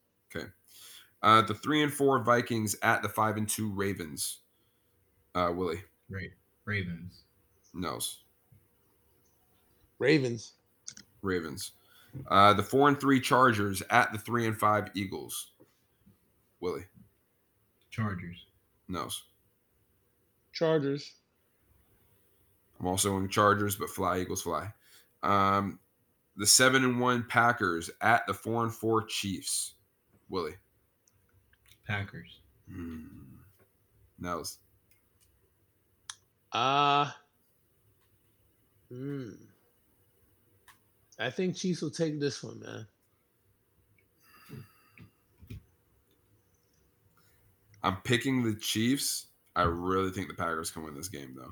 Uh, 1.23 1.41
the 1.41 1.55
three 1.55 1.81
and 1.81 1.91
four 1.91 2.19
Vikings 2.23 2.75
at 2.83 3.01
the 3.01 3.09
five 3.09 3.37
and 3.37 3.49
two 3.49 3.71
Ravens. 3.71 4.37
Uh, 5.33 5.51
Willie 5.53 5.81
Right. 6.09 6.31
Ravens. 6.65 7.23
knows 7.73 8.19
Ravens. 9.97 10.53
Ravens. 11.23 11.71
Uh, 12.27 12.53
the 12.53 12.61
four 12.63 12.87
and 12.87 12.99
three 12.99 13.19
Chargers 13.19 13.81
at 13.89 14.11
the 14.13 14.19
three 14.19 14.45
and 14.45 14.57
five 14.57 14.89
Eagles. 14.93 15.51
Willie 16.59 16.85
Chargers. 17.89 18.45
knows. 18.87 19.23
Chargers. 20.53 21.13
I'm 22.79 22.87
also 22.87 23.09
going 23.09 23.27
Chargers, 23.29 23.75
but 23.75 23.89
fly 23.89 24.19
Eagles 24.19 24.41
fly. 24.41 24.71
Um, 25.23 25.79
the 26.35 26.45
seven 26.45 26.83
and 26.83 26.99
one 26.99 27.23
Packers 27.27 27.89
at 28.01 28.25
the 28.27 28.33
four 28.33 28.63
and 28.63 28.73
four 28.73 29.03
Chiefs. 29.03 29.73
Willie 30.29 30.55
Packers. 31.87 32.41
mm. 32.71 33.07
knows. 34.19 34.57
Uh 36.51 37.09
hmm. 38.89 39.29
I 41.19 41.29
think 41.31 41.55
Chiefs 41.55 41.81
will 41.81 41.89
take 41.89 42.19
this 42.19 42.43
one, 42.43 42.59
man. 42.59 42.87
I'm 47.83 47.97
picking 48.03 48.43
the 48.43 48.55
Chiefs. 48.55 49.27
I 49.55 49.63
really 49.63 50.11
think 50.11 50.27
the 50.27 50.33
Packers 50.35 50.71
can 50.71 50.83
win 50.83 50.95
this 50.95 51.07
game, 51.07 51.33
though. 51.35 51.51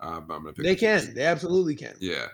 Uh, 0.00 0.20
but 0.20 0.34
I'm 0.34 0.42
gonna 0.42 0.52
pick. 0.52 0.64
They 0.64 0.74
the 0.74 0.80
Chiefs. 0.80 1.06
can. 1.06 1.14
They 1.14 1.24
absolutely 1.24 1.74
can. 1.74 1.94
Yeah. 2.00 2.26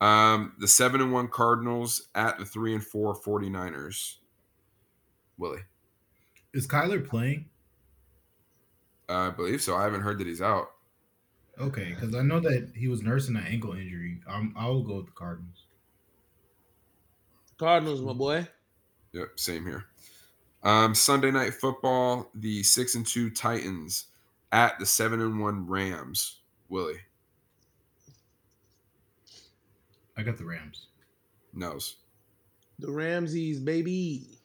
Um, 0.00 0.52
the 0.58 0.68
seven 0.68 1.00
and 1.00 1.12
one 1.12 1.28
Cardinals 1.28 2.08
at 2.14 2.38
the 2.38 2.44
three 2.44 2.72
and 2.74 2.84
four 2.84 3.16
49ers. 3.16 4.16
Willie, 5.38 5.62
Is 6.52 6.66
Kyler 6.68 7.04
playing? 7.06 7.46
I 9.08 9.30
believe 9.30 9.62
so. 9.62 9.74
I 9.76 9.84
haven't 9.84 10.02
heard 10.02 10.18
that 10.18 10.26
he's 10.26 10.42
out. 10.42 10.68
Okay, 11.60 11.88
because 11.94 12.14
I 12.14 12.22
know 12.22 12.38
that 12.40 12.70
he 12.76 12.86
was 12.88 13.02
nursing 13.02 13.36
an 13.36 13.44
ankle 13.44 13.72
injury. 13.72 14.20
Um, 14.28 14.54
I 14.56 14.68
will 14.68 14.82
go 14.82 14.96
with 14.96 15.06
the 15.06 15.12
Cardinals. 15.12 15.64
Cardinals, 17.56 18.00
my 18.00 18.12
boy. 18.12 18.46
Yep, 19.12 19.28
same 19.36 19.64
here. 19.64 19.84
Um, 20.62 20.94
Sunday 20.94 21.30
night 21.30 21.54
football, 21.54 22.30
the 22.34 22.62
six 22.62 22.94
and 22.94 23.06
two 23.06 23.30
Titans 23.30 24.06
at 24.52 24.78
the 24.78 24.86
seven 24.86 25.20
and 25.20 25.40
one 25.40 25.66
Rams. 25.66 26.40
Willie 26.68 27.00
I 30.18 30.22
got 30.22 30.36
the 30.36 30.44
Rams. 30.44 30.88
knows. 31.54 31.96
The 32.80 32.90
Ramses, 32.90 33.60
baby. 33.60 34.38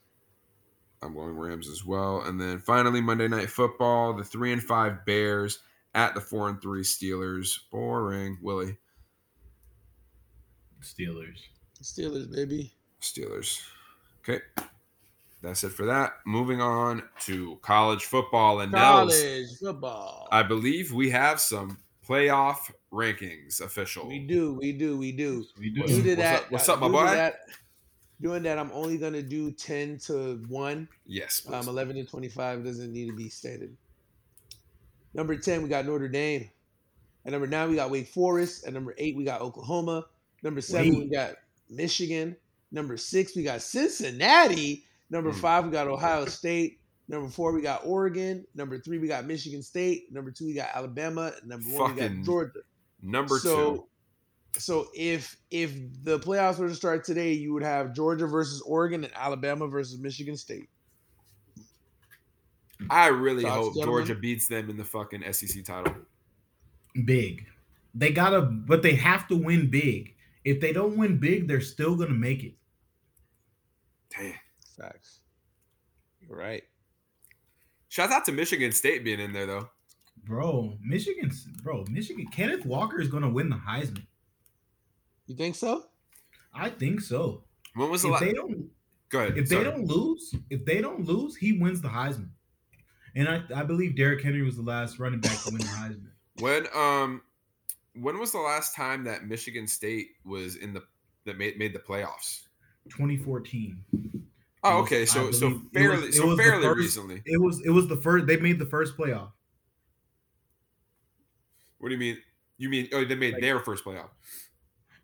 I'm 1.01 1.15
going 1.15 1.35
Rams 1.35 1.67
as 1.67 1.83
well. 1.83 2.21
And 2.21 2.39
then 2.39 2.59
finally, 2.59 3.01
Monday 3.01 3.27
night 3.27 3.49
football, 3.49 4.13
the 4.13 4.23
three 4.23 4.53
and 4.53 4.63
five 4.63 5.05
Bears 5.05 5.59
at 5.95 6.13
the 6.13 6.21
four 6.21 6.47
and 6.47 6.61
three 6.61 6.83
Steelers. 6.83 7.57
Boring. 7.71 8.37
Willie 8.41 8.77
Steelers. 10.81 11.39
Steelers, 11.81 12.31
baby. 12.33 12.71
Steelers. 13.01 13.61
Okay. 14.21 14.41
That's 15.41 15.63
it 15.63 15.71
for 15.71 15.85
that. 15.87 16.13
Moving 16.25 16.61
on 16.61 17.03
to 17.21 17.57
college 17.61 18.05
football 18.05 18.61
and 18.61 18.71
Nels. 18.71 19.11
College 19.11 19.57
football. 19.59 20.27
I 20.31 20.43
believe 20.43 20.93
we 20.93 21.09
have 21.09 21.41
some 21.41 21.79
playoff 22.07 22.71
rankings 22.91 23.61
official. 23.61 24.07
we 24.07 24.19
do, 24.19 24.53
we 24.53 24.71
do, 24.73 24.97
we 24.97 25.11
do. 25.11 25.45
We 25.59 25.73
What's- 25.77 25.91
Due 25.93 26.03
to 26.03 26.09
what's 26.09 26.17
that, 26.21 26.43
up- 26.43 26.51
what's 26.51 26.69
uh, 26.69 26.73
up, 26.73 26.79
my 26.79 26.87
due 26.87 26.93
to 26.93 26.99
boy? 26.99 27.05
That, 27.11 27.35
doing 28.21 28.43
that, 28.43 28.57
I'm 28.59 28.71
only 28.73 28.97
gonna 28.97 29.21
do 29.21 29.51
10 29.51 29.97
to 30.05 30.43
1. 30.47 30.87
Yes. 31.05 31.41
please. 31.41 31.53
Um, 31.53 31.67
11 31.67 31.95
to 31.97 32.03
25 32.05 32.63
doesn't 32.63 32.91
need 32.91 33.07
to 33.07 33.15
be 33.15 33.29
stated. 33.29 33.75
Number 35.13 35.35
10, 35.37 35.61
we 35.63 35.69
got 35.69 35.85
Notre 35.85 36.07
Dame. 36.07 36.49
At 37.25 37.31
number 37.31 37.47
9, 37.47 37.69
we 37.69 37.75
got 37.75 37.89
Wake 37.91 38.07
Forest. 38.07 38.65
At 38.67 38.73
number 38.73 38.93
8, 38.97 39.15
we 39.15 39.23
got 39.23 39.41
Oklahoma. 39.41 40.05
Number 40.41 40.59
7, 40.61 40.89
we 40.99 41.07
got 41.07 41.35
Michigan. 41.69 42.35
Number 42.71 42.97
6, 42.97 43.35
we 43.35 43.43
got 43.43 43.61
Cincinnati. 43.61 44.85
Number 45.09 45.31
Hmm. 45.31 45.39
5, 45.39 45.65
we 45.65 45.71
got 45.71 45.87
Ohio 45.87 46.25
State. 46.25 46.79
Number 47.07 47.27
4, 47.27 47.51
we 47.51 47.61
got 47.61 47.81
Oregon. 47.85 48.45
Number 48.55 48.79
3, 48.79 48.97
we 48.97 49.07
got 49.07 49.25
Michigan 49.25 49.61
State. 49.61 50.11
Number 50.11 50.31
2, 50.31 50.45
we 50.45 50.53
got 50.53 50.69
Alabama. 50.73 51.33
Number 51.45 51.67
1, 51.67 51.95
we 51.95 52.01
got 52.01 52.11
Georgia. 52.23 52.59
Number 53.01 53.37
so, 53.39 53.75
two. 53.75 53.83
So 54.57 54.87
if 54.93 55.35
if 55.51 55.73
the 56.03 56.19
playoffs 56.19 56.59
were 56.59 56.69
to 56.69 56.75
start 56.75 57.03
today, 57.03 57.33
you 57.33 57.53
would 57.53 57.63
have 57.63 57.93
Georgia 57.93 58.27
versus 58.27 58.61
Oregon 58.61 59.03
and 59.03 59.13
Alabama 59.15 59.67
versus 59.67 59.99
Michigan 59.99 60.37
State. 60.37 60.69
I 62.89 63.07
really 63.07 63.43
Thoughts, 63.43 63.55
hope 63.55 63.75
gentlemen? 63.75 64.05
Georgia 64.05 64.15
beats 64.15 64.47
them 64.47 64.69
in 64.69 64.77
the 64.77 64.83
fucking 64.83 65.23
SEC 65.33 65.63
title. 65.63 65.95
Big. 67.05 67.45
They 67.95 68.11
gotta, 68.11 68.41
but 68.41 68.83
they 68.83 68.95
have 68.95 69.27
to 69.27 69.35
win 69.35 69.69
big. 69.69 70.15
If 70.43 70.59
they 70.59 70.73
don't 70.73 70.97
win 70.97 71.17
big, 71.17 71.47
they're 71.47 71.61
still 71.61 71.95
gonna 71.95 72.11
make 72.13 72.43
it. 72.43 72.53
Damn. 74.15 74.33
Facts. 74.77 75.19
You're 76.21 76.37
right. 76.37 76.63
Shout 77.93 78.11
out 78.11 78.25
to 78.25 78.31
Michigan 78.31 78.71
State 78.71 79.03
being 79.03 79.19
in 79.19 79.33
there 79.33 79.45
though. 79.45 79.69
Bro, 80.25 80.79
Michigan's 80.81 81.43
bro, 81.61 81.85
Michigan. 81.91 82.25
Kenneth 82.31 82.65
Walker 82.65 82.99
is 82.99 83.07
gonna 83.07 83.29
win 83.29 83.49
the 83.49 83.55
Heisman. 83.55 84.03
You 85.27 85.35
think 85.35 85.53
so? 85.53 85.83
I 86.55 86.71
think 86.71 87.01
so. 87.01 87.43
When 87.75 87.91
was 87.91 88.01
the 88.01 88.07
If 88.07 88.11
last? 88.13 88.23
they 88.23 88.33
don't, 88.33 88.65
Go 89.09 89.19
ahead. 89.19 89.37
if 89.37 89.47
sorry. 89.47 89.63
they 89.63 89.69
don't 89.69 89.85
lose, 89.85 90.33
if 90.49 90.65
they 90.65 90.81
don't 90.81 91.05
lose, 91.05 91.35
he 91.35 91.59
wins 91.59 91.81
the 91.81 91.87
Heisman. 91.87 92.29
And 93.15 93.29
I, 93.29 93.43
I 93.55 93.61
believe 93.61 93.95
Derrick 93.95 94.23
Henry 94.23 94.41
was 94.41 94.55
the 94.55 94.63
last 94.63 94.97
running 94.97 95.19
back 95.19 95.37
to 95.43 95.51
win 95.51 95.59
the 95.59 95.65
Heisman. 95.65 96.07
When 96.39 96.65
um, 96.75 97.21
when 97.93 98.17
was 98.17 98.31
the 98.31 98.39
last 98.39 98.73
time 98.75 99.03
that 99.03 99.25
Michigan 99.25 99.67
State 99.67 100.07
was 100.25 100.55
in 100.55 100.73
the 100.73 100.81
that 101.25 101.37
made 101.37 101.59
made 101.59 101.73
the 101.75 101.79
playoffs? 101.79 102.45
2014. 102.89 103.77
Oh, 104.63 104.81
was- 104.81 104.85
okay. 104.91 105.05
So 105.05 105.31
so 105.31 105.61
fairly 105.73 106.07
was- 106.07 106.17
so 106.17 106.37
fairly 106.37 106.63
first- 106.63 106.79
recently. 106.79 107.21
It 107.25 107.41
was 107.41 107.61
it 107.65 107.69
was 107.71 107.87
the 107.87 107.97
first. 107.97 108.27
They 108.27 108.37
made 108.37 108.59
the 108.59 108.65
first 108.65 108.95
playoff. 108.97 109.31
What 111.79 111.89
do 111.89 111.95
you 111.95 111.99
mean? 111.99 112.17
You 112.57 112.69
mean 112.69 112.87
oh 112.93 113.03
they 113.03 113.15
made 113.15 113.33
Like- 113.33 113.41
their 113.41 113.59
first 113.59 113.83
playoff? 113.83 114.09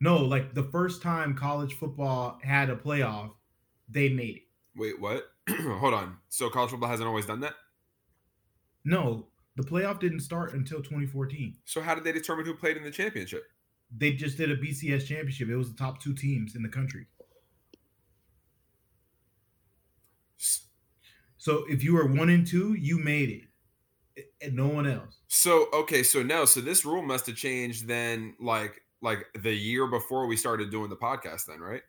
No, 0.01 0.17
like 0.23 0.53
the 0.53 0.63
first 0.63 1.01
time 1.01 1.35
college 1.35 1.73
football 1.73 2.39
had 2.41 2.69
a 2.69 2.75
playoff, 2.75 3.31
they 3.89 4.07
made 4.07 4.37
it. 4.37 4.43
Wait, 4.75 4.97
what? 4.99 5.29
Hold 5.49 5.93
on. 5.93 6.17
So 6.29 6.49
college 6.49 6.71
football 6.71 6.89
hasn't 6.89 7.07
always 7.07 7.25
done 7.25 7.41
that. 7.41 7.55
No, 8.85 9.27
the 9.57 9.63
playoff 9.63 9.99
didn't 9.99 10.21
start 10.21 10.53
until 10.53 10.77
2014. 10.81 11.57
So 11.65 11.81
how 11.81 11.95
did 11.95 12.05
they 12.05 12.13
determine 12.13 12.45
who 12.45 12.53
played 12.53 12.77
in 12.77 12.83
the 12.83 12.91
championship? 12.91 13.43
They 13.95 14.13
just 14.13 14.37
did 14.37 14.51
a 14.51 14.55
BCS 14.55 15.05
championship. 15.05 15.49
It 15.49 15.57
was 15.57 15.71
the 15.73 15.77
top 15.77 16.01
two 16.01 16.13
teams 16.13 16.55
in 16.55 16.63
the 16.63 16.69
country. 16.69 17.07
So 21.37 21.65
if 21.69 21.83
you 21.83 21.93
were 21.93 22.05
one 22.05 22.29
and 22.29 22.45
two, 22.45 22.73
you 22.75 22.99
made 22.99 23.29
it, 24.17 24.33
and 24.41 24.55
no 24.55 24.67
one 24.67 24.87
else. 24.87 25.21
So 25.27 25.67
okay, 25.73 26.03
so 26.03 26.23
no, 26.23 26.45
so 26.45 26.59
this 26.61 26.83
rule 26.85 27.01
must 27.01 27.27
have 27.27 27.35
changed 27.35 27.87
then, 27.87 28.35
like 28.39 28.81
like 29.01 29.25
the 29.39 29.53
year 29.53 29.87
before 29.87 30.27
we 30.27 30.35
started 30.35 30.71
doing 30.71 30.89
the 30.89 30.97
podcast, 30.97 31.45
then 31.45 31.59
right? 31.59 31.83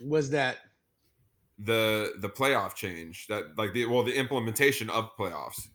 Was 0.00 0.28
that 0.30 0.58
The 1.58 2.14
the 2.18 2.28
playoff 2.28 2.74
change 2.74 3.26
that 3.28 3.56
like 3.56 3.72
the 3.72 3.86
well 3.86 4.02
the 4.02 4.14
implementation 4.14 4.90
of 4.90 5.16
playoffs. 5.16 5.68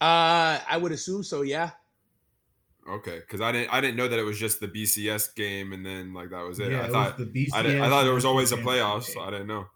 uh 0.00 0.60
I 0.68 0.76
would 0.80 0.92
assume 0.92 1.22
so, 1.24 1.42
yeah. 1.42 1.72
Okay, 2.88 3.18
because 3.18 3.40
I 3.40 3.52
didn't 3.52 3.72
I 3.72 3.80
didn't 3.80 3.96
know 3.96 4.08
that 4.08 4.18
it 4.18 4.22
was 4.22 4.38
just 4.38 4.60
the 4.60 4.68
BCS 4.68 5.34
game 5.34 5.72
and 5.72 5.84
then 5.84 6.14
like 6.14 6.30
that 6.30 6.42
was 6.42 6.58
it. 6.58 6.70
Yeah, 6.72 6.78
I 6.78 6.80
it 6.80 6.84
was 6.84 6.92
thought 6.92 7.18
the 7.18 7.24
BCS. 7.26 7.48
I, 7.54 7.62
didn't, 7.62 7.82
I 7.82 7.88
thought 7.88 8.04
there 8.04 8.14
was 8.14 8.24
always 8.24 8.50
a 8.52 8.56
San 8.56 8.64
playoffs. 8.64 9.04
So 9.04 9.20
I 9.20 9.30
didn't 9.30 9.46
know. 9.48 9.66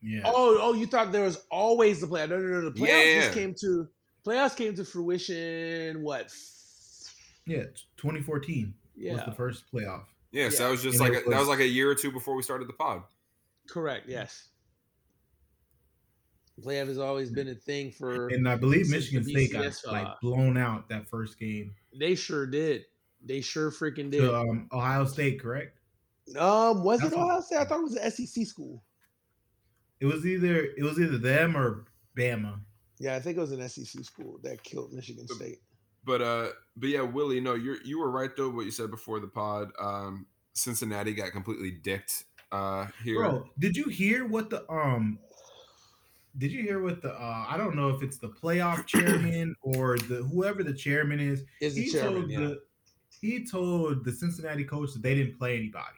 Yeah. 0.00 0.22
Oh, 0.24 0.58
oh, 0.60 0.72
you 0.74 0.86
thought 0.86 1.12
there 1.12 1.24
was 1.24 1.44
always 1.50 2.00
the 2.00 2.06
play? 2.06 2.26
No, 2.26 2.38
no, 2.38 2.60
no. 2.60 2.70
The 2.70 2.80
playoffs 2.80 3.14
Yeah. 3.14 3.20
just 3.22 3.34
came 3.34 3.54
to 3.60 3.88
playoffs 4.24 4.56
came 4.56 4.74
to 4.76 4.84
fruition. 4.84 6.02
What? 6.02 6.32
Yeah, 7.46 7.64
2014 7.96 8.74
was 8.96 9.04
Yeah, 9.04 9.24
the 9.24 9.32
first 9.32 9.64
playoff. 9.72 10.04
Yeah, 10.30 10.50
so 10.50 10.64
that 10.64 10.70
was 10.70 10.82
just 10.82 11.00
And 11.00 11.08
like 11.08 11.18
it 11.18 11.26
a, 11.26 11.30
that 11.30 11.36
was 11.38 11.40
was- 11.40 11.48
like 11.48 11.60
a 11.60 11.66
year 11.66 11.90
or 11.90 11.94
two 11.94 12.12
before 12.12 12.34
we 12.36 12.42
started 12.42 12.68
the 12.68 12.74
pod. 12.74 13.02
correct. 13.68 14.08
Yes. 14.08 14.48
Playoff 16.60 16.88
has 16.88 16.98
always 16.98 17.30
been 17.30 17.48
a 17.48 17.54
thing 17.54 17.90
for. 17.92 18.28
And 18.28 18.48
I 18.48 18.56
believe 18.56 18.86
Since 18.86 19.12
Michigan 19.12 19.24
State 19.24 19.52
got 19.52 19.64
BCS 19.64 19.86
like 19.92 20.20
blown 20.20 20.56
out 20.56 20.88
that 20.88 21.08
first 21.08 21.38
game 21.38 21.74
They 21.98 22.14
sure 22.14 22.46
did. 22.46 22.84
They 23.24 23.40
sure 23.40 23.70
freaking 23.70 24.10
did. 24.10 24.20
to 24.20 24.36
um, 24.36 24.68
Ohio 24.72 25.04
State, 25.04 25.40
correct? 25.40 25.78
Um, 26.36 26.82
was 26.84 27.00
it 27.00 27.04
That's 27.04 27.16
what- 27.16 27.24
Ohio 27.24 27.40
State? 27.40 27.58
I 27.58 27.64
thought 27.64 27.80
it 27.80 27.84
was 27.84 27.96
an 27.96 28.10
SEC 28.10 28.46
school. 28.46 28.82
It 30.00 30.06
was 30.06 30.24
either 30.26 30.68
it 30.76 30.82
was 30.82 31.00
either 31.00 31.18
them 31.18 31.56
or 31.56 31.86
Bama. 32.16 32.60
Yeah, 33.00 33.16
I 33.16 33.20
think 33.20 33.36
it 33.36 33.40
was 33.40 33.52
an 33.52 33.66
SEC 33.68 34.04
school 34.04 34.38
that 34.42 34.62
killed 34.62 34.92
Michigan 34.92 35.26
State. 35.28 35.58
But 36.04 36.22
uh, 36.22 36.48
but 36.76 36.88
yeah, 36.88 37.02
Willie, 37.02 37.40
no, 37.40 37.54
you 37.54 37.76
you 37.84 37.98
were 37.98 38.10
right 38.10 38.30
though. 38.36 38.50
What 38.50 38.64
you 38.64 38.70
said 38.70 38.90
before 38.90 39.20
the 39.20 39.26
pod. 39.26 39.70
Um, 39.80 40.26
Cincinnati 40.54 41.12
got 41.14 41.30
completely 41.32 41.70
dicked 41.70 42.24
uh 42.50 42.86
here. 43.04 43.18
Bro, 43.20 43.44
did 43.58 43.76
you 43.76 43.84
hear 43.88 44.26
what 44.26 44.50
the 44.50 44.68
um 44.70 45.18
did 46.36 46.52
you 46.52 46.62
hear 46.62 46.82
what 46.82 47.00
the 47.02 47.12
uh 47.12 47.46
I 47.48 47.56
don't 47.56 47.74
know 47.74 47.88
if 47.88 48.02
it's 48.02 48.18
the 48.18 48.28
playoff 48.28 48.86
chairman 48.86 49.54
or 49.62 49.96
the 49.98 50.16
whoever 50.32 50.62
the 50.62 50.74
chairman 50.74 51.18
is. 51.20 51.44
Is 51.60 51.74
the 51.74 51.82
He 51.82 51.90
chairman? 51.90 52.12
told 52.20 52.30
Yeah. 52.30 52.40
the 52.40 52.60
he 53.20 53.44
told 53.46 54.04
the 54.04 54.12
Cincinnati 54.12 54.64
coach 54.64 54.92
that 54.92 55.02
they 55.02 55.14
didn't 55.14 55.38
play 55.38 55.56
anybody. 55.56 55.96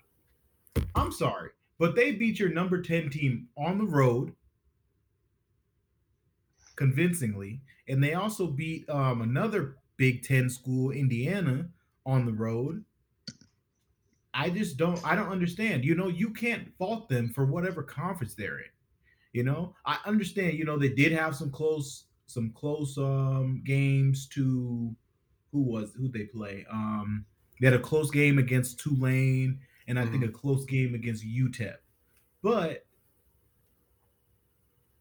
I'm 0.95 1.13
sorry, 1.13 1.51
but 1.79 1.95
they 1.95 2.13
beat 2.13 2.39
your 2.39 2.49
number 2.51 2.81
10 2.81 3.11
team 3.11 3.49
on 3.59 3.77
the 3.79 3.85
road 3.85 4.33
convincingly, 6.77 7.61
and 7.89 8.03
they 8.03 8.15
also 8.15 8.47
beat 8.47 8.89
um 8.89 9.23
another 9.23 9.77
Big 9.97 10.23
10 10.23 10.49
school, 10.49 10.93
Indiana, 10.93 11.69
on 12.07 12.25
the 12.25 12.33
road. 12.33 12.83
I 14.33 14.49
just 14.49 14.79
don't 14.79 15.05
I 15.05 15.15
don't 15.15 15.29
understand. 15.29 15.85
You 15.85 15.95
know, 15.95 16.09
you 16.09 16.31
can't 16.31 16.75
fault 16.79 17.09
them 17.11 17.29
for 17.29 17.45
whatever 17.45 17.83
conference 17.83 18.35
they're 18.35 18.61
in. 18.61 18.65
You 19.33 19.45
know, 19.45 19.75
I 19.87 19.99
understand, 20.07 20.55
you 20.59 20.65
know, 20.65 20.77
they 20.79 20.89
did 20.89 21.13
have 21.13 21.37
some 21.37 21.51
close 21.51 22.05
some 22.27 22.51
close 22.53 22.97
um 22.99 23.63
games 23.65 24.27
to 24.29 24.95
who 25.53 25.63
was 25.63 25.93
who 25.95 26.09
they 26.09 26.25
play. 26.25 26.67
Um 26.71 27.27
they 27.61 27.67
had 27.67 27.75
a 27.75 27.79
close 27.83 28.11
game 28.11 28.39
against 28.39 28.81
Tulane 28.81 29.61
and 29.87 29.99
I 29.99 30.07
think 30.07 30.25
a 30.25 30.29
close 30.29 30.65
game 30.65 30.95
against 30.95 31.25
UTEP. 31.25 31.77
But 32.43 32.87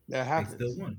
That 0.10 0.23
they 0.23 0.27
happens. 0.27 0.56
still 0.56 0.76
won. 0.76 0.97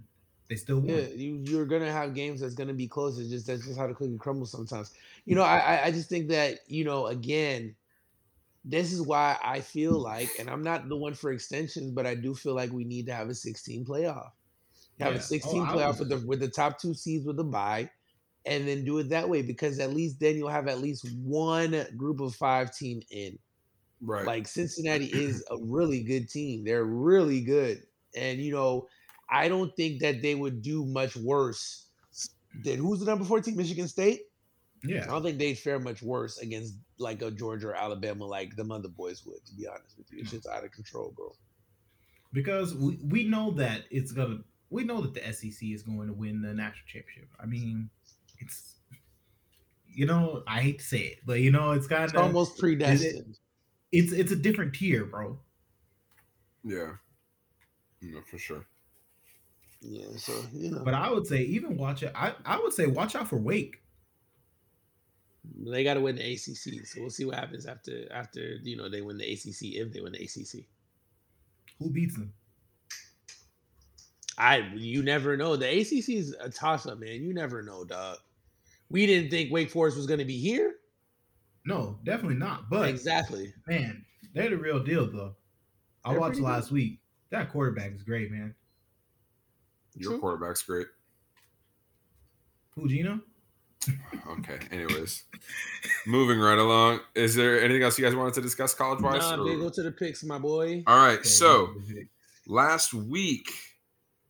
They 0.49 0.57
still 0.57 0.81
won. 0.81 0.89
Yeah, 0.89 1.07
you 1.09 1.43
you're 1.45 1.67
gonna 1.67 1.93
have 1.93 2.15
games 2.15 2.41
that's 2.41 2.55
gonna 2.55 2.75
be 2.75 2.89
close. 2.89 3.19
It's 3.19 3.31
just 3.31 3.47
that's 3.47 3.65
just 3.67 3.79
how 3.79 3.87
the 3.87 3.95
cookie 3.95 4.17
crumbles 4.19 4.51
sometimes. 4.51 4.93
You 5.25 5.35
know, 5.35 5.43
I 5.43 5.59
I- 5.59 5.85
I 5.87 5.91
just 5.91 6.09
think 6.09 6.29
that 6.29 6.61
you 6.69 6.85
know 6.85 7.07
again, 7.07 7.77
this 8.65 8.93
is 8.93 9.03
why 9.03 9.39
I 9.43 9.61
feel 9.61 9.99
like, 9.99 10.35
and 10.39 10.51
I'm 10.51 10.63
not 10.63 10.89
the 10.89 10.97
one 10.97 11.15
for 11.15 11.33
extensions, 11.33 11.93
but 11.93 12.07
I 12.07 12.15
do 12.15 12.35
feel 12.35 12.55
like 12.55 12.71
we 12.73 12.85
need 12.85 13.07
to 13.07 13.15
have 13.15 13.29
a 13.29 13.35
16 13.35 13.85
playoff. 13.85 14.31
Have 15.01 15.15
Yeah. 15.15 15.17
a 15.17 15.21
16 15.21 15.69
Oh, 15.69 15.69
playoff 15.69 15.99
with 15.99 16.11
the 16.11 16.19
with 16.27 16.41
the 16.41 16.49
top 16.51 16.79
two 16.81 16.95
seeds 16.95 17.27
with 17.27 17.41
a 17.41 17.45
bye, 17.45 17.91
and 18.47 18.69
then 18.69 18.85
do 18.85 18.99
it 18.99 19.11
that 19.11 19.29
way 19.29 19.43
because 19.43 19.79
at 19.81 19.93
least 19.95 20.21
then 20.21 20.37
you'll 20.37 20.49
have 20.51 20.69
at 20.69 20.81
least 20.81 21.07
one 21.25 21.87
group 21.97 22.21
of 22.21 22.35
five 22.35 22.75
team 22.77 23.03
in. 23.11 23.39
right. 24.01 24.31
Like 24.31 24.47
Cincinnati 24.49 25.07
is 25.07 25.45
a 25.51 25.57
really 25.59 26.03
good 26.03 26.29
team. 26.29 26.65
They're 26.65 26.85
really 26.85 27.41
good. 27.43 27.87
And 28.15 28.41
you 28.41 28.53
know, 28.53 28.89
I 29.31 29.49
don't 29.49 29.75
think 29.77 30.01
that 30.03 30.23
they 30.23 30.35
would 30.35 30.63
do 30.63 30.85
much 30.87 31.17
worse 31.17 31.89
than 32.55 32.79
who's 32.79 33.01
the 33.01 33.07
number 33.07 33.25
14? 33.25 33.57
Michigan 33.57 33.89
State? 33.89 34.23
I 34.85 35.07
don't 35.07 35.23
think 35.23 35.39
they'd 35.39 35.59
fare 35.59 35.79
much 35.79 36.03
worse 36.03 36.39
against 36.39 36.75
like 36.99 37.23
a 37.23 37.31
Georgia 37.31 37.69
or 37.69 37.75
Alabama 37.75 38.25
like 38.25 38.57
the 38.57 38.65
other 38.65 38.89
boys 38.89 39.25
would, 39.27 39.45
to 39.47 39.55
be 39.55 39.67
honest 39.67 39.97
with 39.99 40.11
you. 40.13 40.21
It's 40.21 40.31
just 40.31 40.47
out 40.49 40.65
of 40.65 40.73
control, 40.73 41.13
bro. 41.17 41.33
Because 42.33 42.75
we, 42.75 42.99
we 43.03 43.25
know 43.25 43.51
that 43.53 43.85
it's 43.91 44.13
gonna 44.13 44.39
we 44.71 44.85
know 44.85 45.01
that 45.01 45.15
the 45.15 45.33
SEC 45.33 45.69
is 45.69 45.83
going 45.83 46.07
to 46.07 46.15
win 46.15 46.43
the 46.43 46.55
national 46.55 46.87
championship. 46.87 47.29
I 47.41 47.47
mean, 47.47 47.91
it's 48.39 48.77
you 49.93 50.07
know, 50.07 50.43
I 50.47 50.61
hate 50.61 50.79
to 50.79 50.85
say 50.85 50.99
it, 51.01 51.19
but 51.27 51.41
you 51.41 51.51
know, 51.51 51.73
it's 51.73 51.87
kind 51.87 52.05
It's 52.05 52.13
of 52.15 52.21
almost 52.21 52.59
predestined. 52.59 53.37
it's 53.93 54.13
it's 54.13 54.33
a 54.33 54.37
different 54.37 54.75
tier, 54.75 55.05
bro. 55.05 55.39
yeah. 56.65 56.93
No, 58.03 58.21
for 58.23 58.39
sure. 58.39 58.67
Yeah, 59.83 60.07
so 60.17 60.33
you 60.53 60.71
know 60.71 60.83
But 60.85 60.95
I 60.95 61.11
would 61.11 61.27
say 61.27 61.43
even 61.43 61.77
watch 61.77 62.03
it. 62.03 62.13
I, 62.15 62.35
I 62.45 62.59
would 62.59 62.73
say 62.73 62.87
watch 62.87 63.15
out 63.15 63.29
for 63.29 63.37
Wake. 63.37 63.83
They 65.45 65.85
gotta 65.85 66.01
win 66.01 66.17
the 66.17 66.33
ACC. 66.33 66.87
So 66.87 67.01
we'll 67.01 67.11
see 67.11 67.25
what 67.25 67.37
happens 67.37 67.67
after 67.67 68.11
after 68.13 68.57
you 68.63 68.77
know 68.77 68.89
they 68.89 69.01
win 69.01 69.19
the 69.19 69.31
ACC 69.33 69.75
if 69.77 69.93
they 69.93 70.01
win 70.01 70.13
the 70.13 70.23
ACC. 70.23 70.65
Who 71.79 71.91
beats 71.91 72.15
them? 72.15 72.33
I 74.39 74.71
you 74.75 75.03
never 75.03 75.37
know. 75.37 75.57
The 75.57 75.69
ACC 75.81 76.09
is 76.11 76.35
a 76.41 76.49
toss 76.49 76.87
up, 76.87 76.99
man. 76.99 77.23
You 77.23 77.35
never 77.35 77.63
know, 77.63 77.85
dog. 77.85 78.19
We 78.89 79.07
didn't 79.07 79.31
think 79.31 79.53
Wake 79.53 79.71
Forest 79.71 79.97
was 79.97 80.07
going 80.07 80.19
to 80.19 80.25
be 80.25 80.39
here. 80.39 80.75
No, 81.65 81.99
definitely 82.05 82.37
not. 82.39 82.69
But 82.71 82.89
exactly. 82.89 83.53
man, 83.67 84.05
they're 84.35 84.51
the 84.51 84.57
real 84.57 84.83
deal, 84.83 85.11
though. 85.11 85.37
I 86.05 86.11
They're 86.13 86.21
watched 86.21 86.31
pretty 86.33 86.43
good. 86.43 86.49
last 86.49 86.71
week. 86.71 87.01
That 87.31 87.51
quarterback 87.53 87.93
is 87.93 88.03
great, 88.03 88.31
man. 88.33 88.55
Your 89.95 90.13
True. 90.13 90.21
quarterback's 90.21 90.63
great. 90.63 90.87
Who 92.75 92.89
Gino? 92.89 93.21
Okay. 94.29 94.59
Anyways, 94.71 95.25
moving 96.07 96.39
right 96.39 96.59
along. 96.59 97.01
Is 97.15 97.35
there 97.35 97.63
anything 97.63 97.83
else 97.83 97.99
you 97.99 98.05
guys 98.05 98.15
wanted 98.15 98.35
to 98.35 98.41
discuss 98.43 98.75
college 98.75 99.01
wise? 99.01 99.21
Nah, 99.21 99.43
big, 99.43 99.59
go 99.59 99.71
to 99.71 99.83
the 99.83 99.91
picks, 99.93 100.23
my 100.23 100.39
boy. 100.39 100.83
All 100.87 100.97
right. 100.99 101.19
Okay, 101.19 101.29
So 101.29 101.75
last 102.47 102.93
week, 102.95 103.49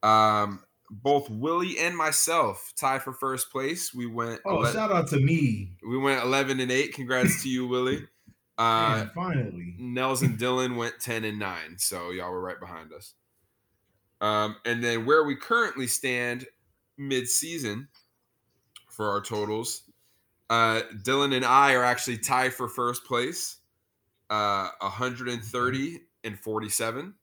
um, 0.03 0.63
both 0.91 1.29
Willie 1.31 1.79
and 1.79 1.97
myself 1.97 2.73
tied 2.79 3.03
for 3.03 3.13
first 3.13 3.51
place. 3.51 3.93
We 3.95 4.07
went. 4.07 4.41
oh, 4.47 4.63
ele- 4.63 4.73
shout 4.73 4.91
out 4.93 5.09
to 5.09 5.19
me. 5.21 5.73
we 5.87 5.99
went 5.99 6.23
eleven 6.23 6.61
and 6.61 6.71
eight. 6.71 6.95
Congrats 6.95 7.43
to 7.43 7.49
you, 7.49 7.67
Willie. 7.67 8.07
Uh, 8.59 8.91
Man, 8.99 9.11
finally. 9.15 9.75
Nels 9.79 10.21
and 10.21 10.39
Dylan 10.39 10.77
went 10.77 11.01
10 11.01 11.25
and 11.25 11.39
9. 11.39 11.79
So 11.79 12.11
y'all 12.11 12.31
were 12.31 12.43
right 12.43 12.61
behind 12.61 12.93
us. 12.93 13.15
Um, 14.21 14.57
and 14.67 14.85
then 14.85 15.07
where 15.07 15.25
we 15.25 15.35
currently 15.35 15.87
stand 15.87 16.45
mid-season 16.99 17.89
for 19.01 19.09
our 19.09 19.23
totals, 19.23 19.85
uh, 20.51 20.83
Dylan 20.93 21.35
and 21.35 21.43
I 21.43 21.73
are 21.73 21.83
actually 21.83 22.19
tied 22.19 22.53
for 22.53 22.69
first 22.69 23.03
place, 23.07 23.57
uh, 24.29 24.69
130 24.81 26.01
and 26.23 26.39
47. 26.39 27.15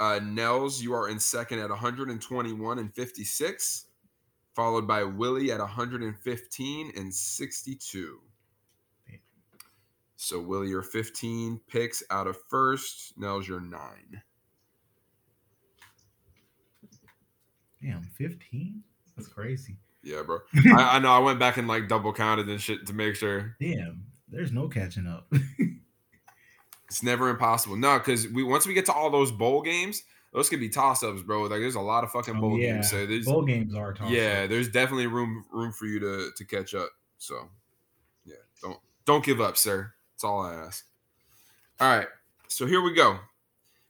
Uh, 0.00 0.18
Nels, 0.20 0.82
you 0.82 0.94
are 0.94 1.08
in 1.08 1.20
second 1.20 1.60
at 1.60 1.70
121 1.70 2.78
and 2.80 2.92
56, 2.92 3.86
followed 4.56 4.84
by 4.84 5.04
Willie 5.04 5.52
at 5.52 5.60
115 5.60 6.92
and 6.96 7.14
62. 7.14 8.20
So 10.16 10.40
Willie, 10.40 10.70
you're 10.70 10.82
15 10.82 11.60
picks 11.68 12.02
out 12.10 12.26
of 12.26 12.36
first. 12.48 13.16
Nels, 13.16 13.46
you're 13.46 13.60
nine. 13.60 14.20
Damn, 17.80 18.02
15? 18.02 18.82
That's 19.16 19.28
crazy. 19.28 19.76
Yeah, 20.02 20.22
bro. 20.22 20.38
I, 20.76 20.96
I 20.96 20.98
know. 20.98 21.10
I 21.12 21.18
went 21.20 21.38
back 21.38 21.56
and 21.58 21.68
like 21.68 21.88
double 21.88 22.12
counted 22.12 22.48
and 22.48 22.60
shit 22.60 22.86
to 22.86 22.92
make 22.92 23.14
sure. 23.16 23.56
Damn, 23.60 24.04
there's 24.28 24.52
no 24.52 24.68
catching 24.68 25.06
up. 25.06 25.32
It's 26.88 27.02
never 27.02 27.30
impossible. 27.30 27.76
No, 27.76 27.96
because 27.98 28.28
we 28.28 28.42
once 28.42 28.66
we 28.66 28.74
get 28.74 28.84
to 28.86 28.92
all 28.92 29.08
those 29.08 29.32
bowl 29.32 29.62
games, 29.62 30.02
those 30.34 30.50
could 30.50 30.60
be 30.60 30.68
toss 30.68 31.02
ups, 31.02 31.22
bro. 31.22 31.42
Like 31.44 31.60
there's 31.60 31.74
a 31.74 31.80
lot 31.80 32.04
of 32.04 32.10
fucking 32.10 32.36
Oh, 32.36 32.40
bowl 32.40 32.58
yeah. 32.58 32.72
games. 32.74 32.90
So 32.90 33.06
there's 33.06 33.24
Bowl 33.24 33.42
games 33.46 33.74
are 33.74 33.94
tough. 33.94 34.10
yeah, 34.10 34.46
there's 34.46 34.68
definitely 34.68 35.06
room 35.06 35.42
room 35.50 35.72
for 35.72 35.86
you 35.86 35.98
to 36.00 36.30
to 36.36 36.44
catch 36.44 36.74
up. 36.74 36.90
So 37.16 37.48
yeah, 38.26 38.34
don't 38.60 38.78
don't 39.06 39.24
give 39.24 39.40
up, 39.40 39.56
sir. 39.56 39.90
That's 40.12 40.24
all 40.24 40.42
I 40.42 40.52
ask. 40.54 40.84
All 41.80 41.88
right, 41.96 42.08
so 42.48 42.66
here 42.66 42.82
we 42.82 42.92
go. 42.92 43.18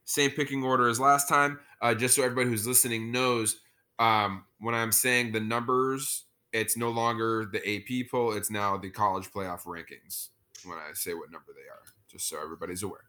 Same 0.05 0.31
picking 0.31 0.63
order 0.63 0.87
as 0.89 1.01
last 1.01 1.29
time. 1.29 1.59
Uh, 1.81 1.95
just 1.95 2.15
so 2.15 2.23
everybody 2.23 2.51
who's 2.51 2.69
listening 2.69 3.11
knows, 3.11 3.57
um, 3.99 4.45
when 4.63 4.75
I'm 4.75 4.93
saying 4.93 5.33
the 5.33 5.41
numbers, 5.41 6.25
it's 6.53 6.77
no 6.77 6.91
longer 6.91 7.51
the 7.53 7.59
AP 7.59 8.11
poll. 8.11 8.33
It's 8.33 8.51
now 8.51 8.77
the 8.77 8.91
college 8.91 9.31
playoff 9.31 9.65
rankings. 9.65 10.29
When 10.65 10.79
I 10.79 10.93
say 10.95 11.13
what 11.15 11.31
number 11.33 11.53
they 11.55 11.69
are, 11.69 11.83
just 12.09 12.29
so 12.29 12.41
everybody's 12.41 12.83
aware. 12.85 13.01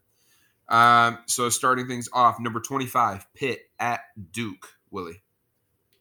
Um, 0.69 1.19
so 1.27 1.49
starting 1.49 1.87
things 1.87 2.09
off, 2.11 2.39
number 2.39 2.59
25, 2.59 3.27
Pitt 3.35 3.59
at 3.79 4.01
Duke. 4.31 4.67
Willie 4.89 5.21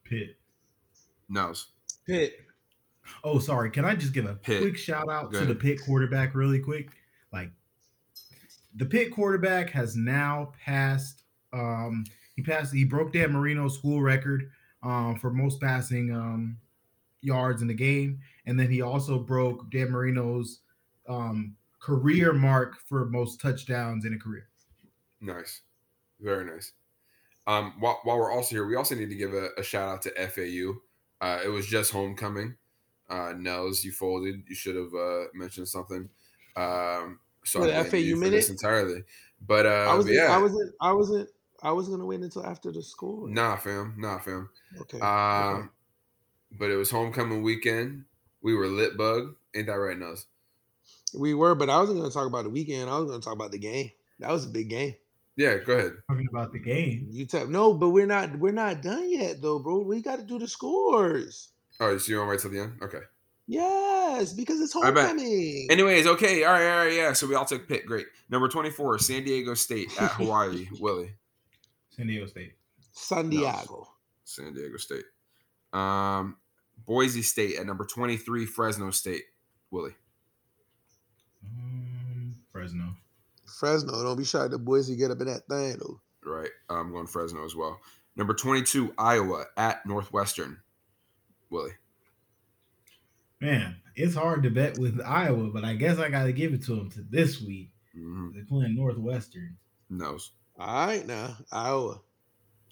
Pitt. 0.04 0.36
knows. 1.28 1.68
Pitt. 2.06 2.34
Oh, 3.24 3.38
sorry. 3.38 3.70
Can 3.70 3.84
I 3.84 3.94
just 3.94 4.12
give 4.12 4.24
a 4.26 4.34
Pitt. 4.34 4.60
quick 4.62 4.76
shout 4.78 5.10
out 5.10 5.32
Go 5.32 5.40
to 5.40 5.44
the 5.46 5.52
ahead. 5.52 5.60
Pitt 5.60 5.80
quarterback 5.84 6.34
really 6.34 6.60
quick? 6.60 6.90
Like 7.32 7.50
the 8.74 8.86
Pitt 8.86 9.12
quarterback 9.12 9.70
has 9.70 9.96
now 9.96 10.52
passed 10.64 11.22
um 11.52 12.04
he 12.36 12.42
passed 12.42 12.72
he 12.72 12.84
broke 12.84 13.12
Dan 13.12 13.32
Marino's 13.32 13.74
school 13.74 14.00
record 14.00 14.50
um 14.82 15.16
for 15.18 15.30
most 15.30 15.60
passing 15.60 16.12
um 16.14 16.58
yards 17.20 17.62
in 17.62 17.68
the 17.68 17.74
game 17.74 18.20
and 18.46 18.58
then 18.58 18.70
he 18.70 18.82
also 18.82 19.18
broke 19.18 19.70
Dan 19.70 19.90
Marino's 19.90 20.60
um 21.08 21.56
career 21.80 22.32
mark 22.32 22.78
for 22.78 23.06
most 23.06 23.40
touchdowns 23.40 24.04
in 24.04 24.14
a 24.14 24.18
career. 24.18 24.48
Nice, 25.20 25.62
very 26.20 26.44
nice. 26.44 26.72
Um, 27.46 27.74
while, 27.80 28.00
while 28.04 28.18
we're 28.18 28.32
also 28.32 28.54
here, 28.54 28.66
we 28.66 28.76
also 28.76 28.94
need 28.94 29.10
to 29.10 29.16
give 29.16 29.34
a, 29.34 29.48
a 29.58 29.62
shout 29.62 29.88
out 29.88 30.02
to 30.02 30.28
FAU. 30.28 30.80
Uh, 31.20 31.40
it 31.44 31.48
was 31.48 31.66
just 31.66 31.92
homecoming. 31.92 32.56
Uh, 33.08 33.32
Nels, 33.36 33.84
you 33.84 33.92
folded. 33.92 34.44
You 34.48 34.54
should 34.54 34.76
have 34.76 34.94
uh, 34.94 35.24
mentioned 35.34 35.68
something. 35.68 36.08
Um, 36.56 37.20
so 37.44 37.60
What, 37.60 37.70
I 37.70 37.82
blame 37.82 38.04
you 38.04 38.16
FAU 38.16 38.22
for 38.22 38.30
this 38.30 38.48
minute? 38.48 38.48
entirely. 38.48 39.04
But 39.40 39.66
uh, 39.66 39.70
I 39.90 39.94
was 39.94 40.06
but 40.06 40.14
yeah, 40.14 40.28
I 40.30 40.38
wasn't 40.38 40.74
I 40.80 40.92
wasn't 40.92 41.30
I 41.62 41.72
was 41.72 41.88
gonna 41.88 42.04
wait 42.04 42.20
until 42.20 42.44
after 42.44 42.72
the 42.72 42.82
score. 42.82 43.28
nah, 43.28 43.56
fam, 43.56 43.94
nah, 43.96 44.18
fam. 44.18 44.48
Okay. 44.80 45.00
Um, 45.00 45.70
but 46.58 46.70
it 46.70 46.76
was 46.76 46.90
homecoming 46.90 47.42
weekend. 47.42 48.04
We 48.42 48.54
were 48.54 48.66
lit 48.66 48.96
bug. 48.96 49.36
Ain't 49.54 49.66
that 49.66 49.74
right, 49.74 49.96
Nels? 49.98 50.26
we 51.14 51.34
were, 51.34 51.54
but 51.54 51.68
I 51.70 51.78
wasn't 51.78 51.98
gonna 51.98 52.10
talk 52.10 52.26
about 52.26 52.44
the 52.44 52.50
weekend. 52.50 52.88
I 52.90 52.98
was 52.98 53.10
gonna 53.10 53.22
talk 53.22 53.34
about 53.34 53.52
the 53.52 53.58
game. 53.58 53.90
That 54.18 54.30
was 54.30 54.46
a 54.46 54.48
big 54.48 54.68
game. 54.70 54.94
Yeah, 55.36 55.58
go 55.58 55.74
ahead. 55.74 55.92
Talking 56.08 56.28
about 56.30 56.52
the 56.52 56.58
game. 56.58 57.08
You 57.10 57.26
tell 57.26 57.46
no, 57.46 57.72
but 57.74 57.90
we're 57.90 58.06
not 58.06 58.38
we're 58.38 58.52
not 58.52 58.82
done 58.82 59.10
yet 59.10 59.40
though, 59.40 59.58
bro. 59.58 59.80
We 59.80 60.02
got 60.02 60.16
to 60.18 60.24
do 60.24 60.38
the 60.38 60.48
scores. 60.48 61.48
All 61.80 61.90
right, 61.90 62.00
so 62.00 62.12
you 62.12 62.18
want 62.18 62.28
to 62.28 62.30
wait 62.30 62.40
till 62.40 62.50
the 62.50 62.60
end? 62.60 62.82
Okay. 62.82 63.04
Yes, 63.46 64.32
because 64.32 64.60
it's 64.60 64.74
I 64.76 64.90
bet. 64.90 65.08
homecoming. 65.08 65.66
Anyways, 65.70 66.06
okay, 66.06 66.44
all 66.44 66.52
right, 66.52 66.70
all 66.70 66.84
right, 66.84 66.92
yeah. 66.92 67.12
So 67.12 67.26
we 67.26 67.34
all 67.34 67.44
took 67.44 67.66
Pitt. 67.66 67.86
Great. 67.86 68.06
Number 68.30 68.48
twenty-four, 68.48 68.98
San 68.98 69.24
Diego 69.24 69.54
State 69.54 69.90
at 70.00 70.12
Hawaii. 70.12 70.68
Willie, 70.80 71.12
San 71.96 72.06
Diego 72.06 72.26
State. 72.26 72.54
San 72.92 73.28
Diego. 73.30 73.88
San 74.24 74.52
Diego 74.54 74.76
State. 74.76 75.04
Um, 75.72 76.36
Boise 76.86 77.22
State 77.22 77.56
at 77.58 77.66
number 77.66 77.84
twenty-three, 77.84 78.46
Fresno 78.46 78.90
State. 78.90 79.22
Willie, 79.70 79.94
Um, 81.44 82.36
Fresno. 82.52 82.94
Fresno. 83.46 84.02
Don't 84.02 84.16
be 84.16 84.24
shy 84.24 84.48
to 84.48 84.58
Boise 84.58 84.96
get 84.96 85.10
up 85.10 85.20
in 85.20 85.26
that 85.26 85.46
thing 85.48 85.76
though. 85.78 86.00
right? 86.30 86.50
I'm 86.68 86.92
going 86.92 87.06
Fresno 87.06 87.44
as 87.44 87.54
well. 87.56 87.80
Number 88.16 88.34
twenty-two, 88.34 88.94
Iowa 88.98 89.44
at 89.56 89.84
Northwestern. 89.86 90.58
Willie, 91.50 91.72
Man, 93.40 93.76
it's 93.94 94.14
hard 94.14 94.42
to 94.44 94.50
bet 94.50 94.78
with 94.78 95.00
Iowa, 95.04 95.50
but 95.50 95.64
I 95.64 95.74
guess 95.74 95.98
I 95.98 96.08
got 96.08 96.24
to 96.24 96.32
give 96.32 96.54
it 96.54 96.62
to 96.64 96.76
them 96.76 96.90
to 96.92 97.02
this 97.02 97.42
week. 97.42 97.72
mm-hmm. 97.96 98.30
They're 98.34 98.44
playing 98.44 98.74
Northwestern. 98.76 99.56
knows. 99.90 100.32
All 100.62 100.86
right 100.86 101.04
now, 101.04 101.36
Iowa. 101.50 102.00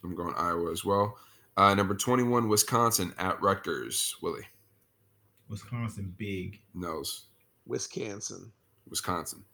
I'm 0.05 0.15
going 0.15 0.33
Iowa 0.37 0.71
as 0.71 0.85
well. 0.85 1.19
Uh, 1.57 1.75
number 1.75 1.97
twenty-one, 1.97 2.49
Wisconsin 2.49 3.13
at 3.19 3.43
Rutgers. 3.43 4.15
Willie 4.23 4.47
Wisconsin 5.49 6.15
big. 6.17 6.61
knows. 6.73 7.27
Wisconsin. 7.67 8.53
Wisconsin. 8.89 9.45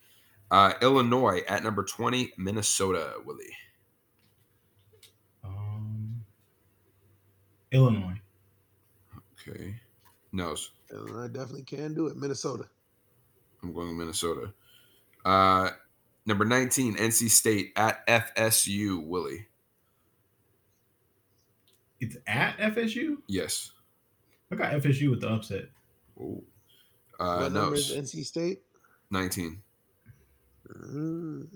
Uh, 0.51 0.75
Illinois 0.83 1.41
at 1.49 1.65
number 1.65 1.83
20, 1.83 2.35
Minnesota, 2.37 3.15
Willie. 3.25 3.57
Um, 5.43 6.23
Illinois. 7.73 8.21
Okay. 9.49 9.75
Knows. 10.33 10.73
I 10.93 11.29
definitely 11.29 11.65
can 11.65 11.95
do 11.95 12.07
it. 12.09 12.17
Minnesota. 12.17 12.69
I'm 13.63 13.73
going 13.73 13.89
with 13.89 13.97
Minnesota. 13.97 14.53
Uh, 15.25 15.71
number 16.27 16.45
19, 16.45 16.97
NC 16.97 17.31
State 17.31 17.73
at 17.77 18.07
FSU, 18.07 19.07
Willie. 19.07 19.47
It's 22.01 22.17
at 22.27 22.59
FSU. 22.59 23.19
Yes. 23.29 23.71
I 24.53 24.57
got 24.57 24.73
FSU 24.73 25.11
with 25.11 25.23
the 25.23 25.29
upset. 25.29 25.71
Ooh. 26.19 26.43
Uh, 27.19 27.39
what 27.39 27.53
number 27.53 27.77
is. 27.77 27.91
NC 27.91 28.27
State? 28.27 28.63
19. 29.11 29.63
Mm. 30.69 31.47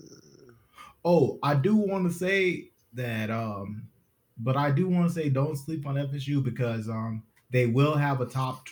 Oh, 1.05 1.39
I 1.43 1.55
do 1.55 1.77
want 1.77 2.11
to 2.11 2.17
say 2.17 2.71
that, 2.95 3.31
um, 3.31 3.89
but 4.39 4.57
I 4.57 4.71
do 4.71 4.89
want 4.89 5.09
to 5.09 5.15
say 5.15 5.29
don't 5.29 5.57
sleep 5.57 5.87
on 5.87 5.97
FSU 5.97 6.43
because 6.43 6.89
um 6.89 7.23
they 7.51 7.67
will 7.67 7.97
have 7.97 8.21
a 8.21 8.27
top. 8.27 8.69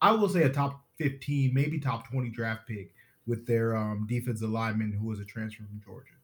I 0.00 0.12
will 0.12 0.28
say 0.28 0.42
a 0.42 0.50
top 0.50 0.84
fifteen, 0.98 1.54
maybe 1.54 1.78
top 1.78 2.08
twenty 2.10 2.28
draft 2.28 2.66
pick 2.68 2.92
with 3.26 3.46
their 3.46 3.76
um 3.76 4.06
defensive 4.08 4.50
lineman 4.50 4.92
who 4.92 5.06
was 5.06 5.20
a 5.20 5.24
transfer 5.24 5.62
from 5.64 5.80
Georgia. 5.84 6.14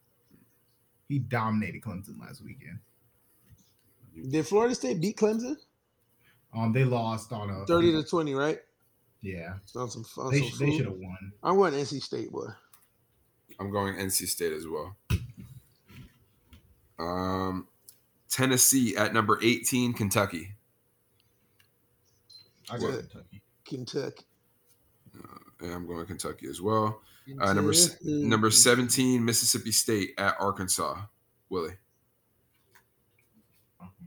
He 1.08 1.18
dominated 1.18 1.82
Clemson 1.82 2.20
last 2.20 2.42
weekend. 2.44 2.78
Did 4.30 4.46
Florida 4.46 4.74
State 4.74 5.00
beat 5.00 5.16
Clemson? 5.16 5.56
Um, 6.54 6.72
they 6.72 6.84
lost 6.84 7.32
on 7.32 7.50
a 7.50 7.64
Thirty 7.66 7.92
to 7.92 8.02
twenty, 8.02 8.34
right? 8.34 8.58
Yeah, 9.20 9.54
It's 9.64 9.74
on 9.74 9.90
some 9.90 10.04
fun. 10.04 10.30
they, 10.30 10.42
sh- 10.42 10.58
they 10.58 10.70
should 10.76 10.86
have 10.86 10.94
won. 10.94 11.32
I'm 11.42 11.56
going 11.56 11.74
NC 11.74 12.00
State, 12.02 12.30
boy. 12.30 12.46
I'm 13.58 13.70
going 13.72 13.96
NC 13.96 14.28
State 14.28 14.52
as 14.52 14.64
well. 14.68 14.96
Um, 17.00 17.66
Tennessee 18.28 18.96
at 18.96 19.12
number 19.12 19.38
18, 19.42 19.92
Kentucky. 19.94 20.54
I 22.70 22.78
got 22.78 22.80
got 22.80 22.98
Kentucky. 23.00 23.42
Kentucky. 23.64 24.24
And 25.60 25.72
I'm 25.72 25.86
going 25.86 26.00
to 26.00 26.04
Kentucky 26.06 26.46
as 26.48 26.60
well. 26.60 27.00
Uh, 27.40 27.52
number 27.52 27.72
number 28.04 28.50
17, 28.50 29.22
Mississippi 29.24 29.72
State 29.72 30.10
at 30.18 30.34
Arkansas. 30.40 30.96
Willie 31.50 31.74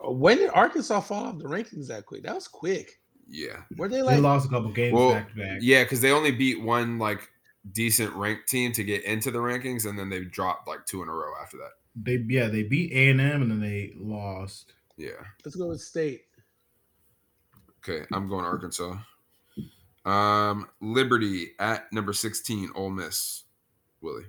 when 0.03 0.37
did 0.37 0.49
Arkansas 0.51 1.01
fall 1.01 1.25
off 1.25 1.37
the 1.37 1.45
rankings 1.45 1.87
that 1.87 2.05
quick? 2.05 2.23
That 2.23 2.35
was 2.35 2.47
quick. 2.47 2.99
Yeah. 3.27 3.57
Were 3.77 3.87
they 3.89 4.01
like 4.01 4.15
They 4.15 4.21
lost 4.21 4.47
a 4.47 4.49
couple 4.49 4.71
games 4.71 4.93
Well, 4.93 5.11
back 5.13 5.29
to 5.29 5.35
back. 5.35 5.57
yeah, 5.61 5.83
because 5.83 6.01
they 6.01 6.11
only 6.11 6.31
beat 6.31 6.61
one 6.61 6.97
like 6.97 7.29
decent 7.73 8.13
ranked 8.15 8.47
team 8.49 8.71
to 8.73 8.83
get 8.83 9.03
into 9.03 9.29
the 9.31 9.39
rankings, 9.39 9.87
and 9.87 9.97
then 9.99 10.09
they 10.09 10.21
dropped 10.23 10.67
like 10.67 10.85
two 10.85 11.03
in 11.03 11.09
a 11.09 11.13
row 11.13 11.31
after 11.41 11.57
that. 11.57 11.71
They 11.95 12.23
yeah 12.27 12.47
they 12.47 12.63
beat 12.63 12.91
A 12.93 13.09
and 13.09 13.21
M 13.21 13.41
and 13.41 13.51
then 13.51 13.61
they 13.61 13.93
lost. 13.97 14.73
Yeah. 14.97 15.11
Let's 15.43 15.55
go 15.55 15.67
with 15.67 15.81
State. 15.81 16.23
Okay, 17.79 18.05
I'm 18.11 18.27
going 18.27 18.45
Arkansas. 18.45 18.97
Um, 20.05 20.67
Liberty 20.81 21.51
at 21.59 21.91
number 21.93 22.13
16, 22.13 22.71
Ole 22.75 22.89
Miss. 22.89 23.43
Willie. 24.01 24.25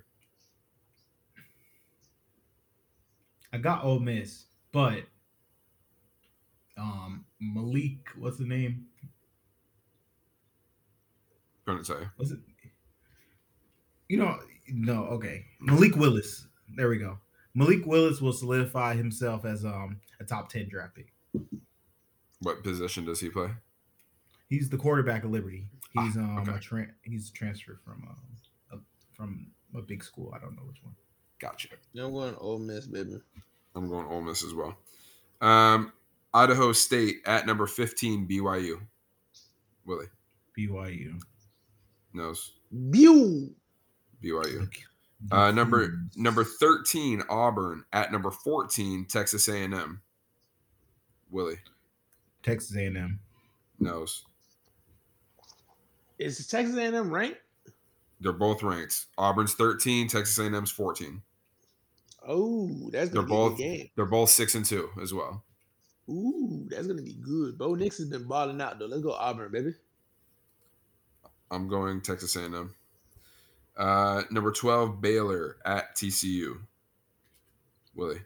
I 3.53 3.59
got 3.59 3.85
Ole 3.85 3.99
Miss, 3.99 4.45
but 4.73 5.05
um 6.77 7.25
Malik, 7.41 8.09
what's 8.17 8.39
the 8.39 8.47
name? 8.47 8.87
Couldn't 11.67 11.85
say. 11.85 11.95
Was 12.17 12.33
it? 12.33 12.39
You 14.09 14.19
know, 14.19 14.39
no, 14.69 15.05
okay. 15.07 15.45
Malik 15.61 15.97
Willis. 15.97 16.47
There 16.77 16.89
we 16.89 16.99
go. 16.99 17.19
Malik 17.55 17.85
Willis 17.87 18.21
will 18.21 18.33
solidify 18.33 18.95
himself 18.95 19.45
as 19.45 19.65
um 19.65 20.01
a 20.21 20.25
top 20.25 20.49
ten 20.49 20.69
draft 20.69 20.95
pick. 20.95 21.13
What 22.41 22.63
position 22.63 23.05
does 23.05 23.21
he 23.21 23.29
play? 23.29 23.51
He's 24.49 24.69
the 24.71 24.77
quarterback 24.79 25.25
of 25.25 25.31
Liberty. 25.31 25.67
Ah, 25.97 26.05
He's 26.05 26.17
um 26.17 26.39
okay. 26.41 26.53
a 26.57 26.61
tra- 26.61 26.87
he's 27.03 27.29
a 27.31 27.33
transfer 27.33 27.79
from 27.85 28.07
um 28.09 28.17
a, 28.73 28.77
from 29.17 29.47
a 29.77 29.83
big 29.83 30.03
school. 30.05 30.33
I 30.35 30.39
don't 30.39 30.55
know 30.57 30.63
which 30.67 30.83
one. 30.83 30.95
Gotcha. 31.41 31.69
I'm 31.97 32.13
going 32.13 32.35
Ole 32.37 32.59
Miss, 32.59 32.87
baby. 32.87 33.19
I'm 33.75 33.89
going 33.89 34.07
Ole 34.07 34.23
Miss 34.23 34.45
as 34.45 34.53
well. 34.55 34.77
Um, 35.41 35.93
Idaho 36.35 36.73
State 36.73 37.17
at 37.25 37.47
number 37.47 37.67
15, 37.67 38.29
BYU. 38.29 38.81
Willie 39.87 40.07
BYU. 40.59 41.21
knows 42.13 42.53
Bew. 42.91 43.55
BYU. 44.23 44.69
Uh, 45.31 45.51
number 45.51 45.99
number 46.17 46.45
13, 46.45 47.23
Auburn 47.29 47.85
at 47.93 48.11
number 48.11 48.31
14, 48.31 49.07
Texas 49.07 49.49
A&M. 49.49 50.01
Willie 51.31 51.59
Texas 52.43 52.75
A&M. 52.77 53.21
knows. 53.79 54.25
Is 56.19 56.47
Texas 56.47 56.77
A&M 56.77 57.11
ranked? 57.11 57.39
They're 58.21 58.33
both 58.33 58.63
ranked. 58.63 59.07
Auburn's 59.19 59.55
13, 59.55 60.09
Texas 60.09 60.39
A&M's 60.39 60.71
14. 60.71 61.23
Oh, 62.27 62.91
that's 62.93 63.11
They're 63.11 63.23
gonna 63.23 63.27
be 63.27 63.33
a 63.33 63.37
both 63.37 63.59
game. 63.59 63.91
they're 63.97 64.05
both 64.07 64.29
six 64.31 64.55
and 64.55 64.65
two 64.65 64.91
as 65.03 65.15
well. 65.15 65.43
Ooh, 66.09 66.67
that's 66.71 66.87
gonna 66.87 67.01
be 67.03 67.15
good. 67.15 67.57
Bo 67.57 67.75
Nix 67.75 67.97
has 67.99 68.09
been 68.09 68.25
balling 68.25 68.61
out 68.61 68.79
though. 68.79 68.87
Let's 68.87 69.03
go 69.03 69.13
Auburn, 69.13 69.51
baby. 69.53 69.73
I'm 71.51 71.67
going 71.69 72.01
Texas 72.03 72.37
A&M. 72.37 72.75
Uh, 73.81 74.25
number 74.31 74.53
12, 74.53 75.01
Baylor 75.01 75.57
at 75.65 75.97
TCU. 75.97 76.59
Willie. 77.95 78.21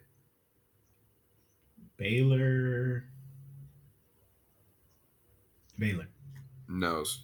Baylor. 1.95 3.05
Baylor. 5.79 6.09
Knows. 6.67 7.23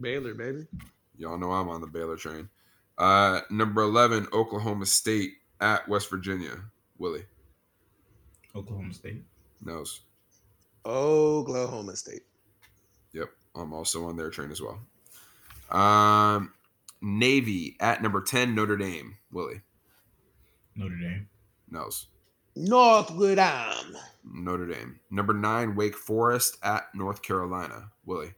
Baylor, 0.00 0.34
baby. 0.34 0.66
Y'all 1.16 1.38
know 1.38 1.52
I'm 1.52 1.68
on 1.68 1.80
the 1.80 1.86
Baylor 1.86 2.16
train. 2.16 2.48
Uh, 2.98 3.42
number 3.48 3.82
11, 3.82 4.26
Oklahoma 4.32 4.84
State 4.84 5.34
at 5.60 5.88
West 5.88 6.10
Virginia. 6.10 6.56
Willie. 6.98 7.24
Oklahoma 8.56 8.92
State. 8.92 9.22
Knows. 9.64 10.00
Oklahoma 10.84 11.94
State. 11.94 12.22
Yep. 13.12 13.28
I'm 13.54 13.72
also 13.72 14.04
on 14.06 14.16
their 14.16 14.30
train 14.30 14.50
as 14.50 14.60
well. 14.60 14.80
Um, 15.70 16.52
Navy 17.02 17.76
at 17.80 18.00
number 18.02 18.22
10, 18.22 18.54
Notre 18.54 18.76
Dame. 18.76 19.18
Willie. 19.30 19.60
Notre 20.76 20.96
Dame. 20.96 21.28
Knows. 21.68 22.06
Northwood 22.54 23.38
Am. 23.38 23.96
Notre 24.24 24.66
Dame. 24.66 25.00
Number 25.10 25.34
nine, 25.34 25.74
Wake 25.74 25.96
Forest 25.96 26.58
at 26.62 26.94
North 26.94 27.22
Carolina. 27.22 27.90
Willie. 28.06 28.32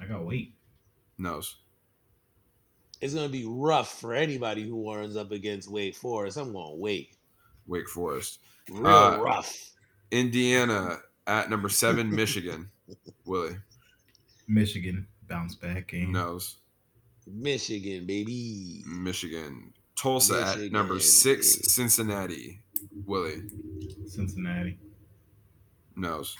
I 0.00 0.04
got 0.06 0.24
weight. 0.24 0.54
Knows. 1.18 1.56
It's 3.00 3.14
gonna 3.14 3.28
be 3.28 3.46
rough 3.46 3.98
for 4.00 4.14
anybody 4.14 4.62
who 4.66 4.76
warms 4.76 5.16
up 5.16 5.30
against 5.32 5.70
Wake 5.70 5.96
Forest. 5.96 6.36
I'm 6.36 6.52
going 6.52 6.78
Wake. 6.78 7.16
Wake 7.66 7.88
Forest. 7.88 8.38
Real 8.70 8.86
Uh, 8.86 9.18
rough. 9.18 9.70
Indiana 10.10 10.98
at 11.26 11.50
number 11.50 11.68
seven, 11.68 12.10
Michigan. 12.14 12.70
Willie. 13.24 13.56
Michigan 14.48 15.06
bounce 15.28 15.54
back 15.54 15.88
game. 15.88 16.12
Knows. 16.12 16.56
Michigan, 17.26 18.06
baby. 18.06 18.82
Michigan. 18.86 19.72
Tulsa 19.96 20.54
at 20.58 20.72
number 20.72 21.00
six, 21.00 21.56
baby. 21.56 21.68
Cincinnati. 21.68 22.60
Willie. 23.04 23.42
Cincinnati. 24.06 24.78
Knows. 25.96 26.36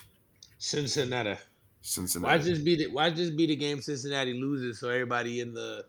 Cincinnati. 0.59 1.37
Cincinnati. 1.81 2.31
Why 2.31 2.39
Cincinnati. 2.39 2.51
just 2.51 2.65
be 2.65 2.77
the 2.77 2.87
Why 2.93 3.11
just 3.11 3.37
be 3.37 3.47
the 3.47 3.57
game 3.57 3.81
Cincinnati 3.81 4.35
loses 4.35 4.79
so 4.79 4.89
everybody 4.89 5.41
in 5.41 5.55
the 5.55 5.85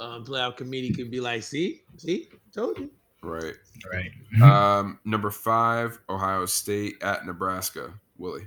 um, 0.00 0.24
playoff 0.24 0.56
committee 0.56 0.92
can 0.92 1.10
be 1.10 1.20
like, 1.20 1.42
see, 1.42 1.82
see, 1.96 2.28
told 2.52 2.78
you. 2.78 2.90
Right. 3.22 3.54
Right. 3.92 4.42
Um, 4.42 4.98
number 5.04 5.30
five, 5.30 5.98
Ohio 6.08 6.46
State 6.46 7.02
at 7.02 7.24
Nebraska. 7.26 7.92
Willie. 8.18 8.46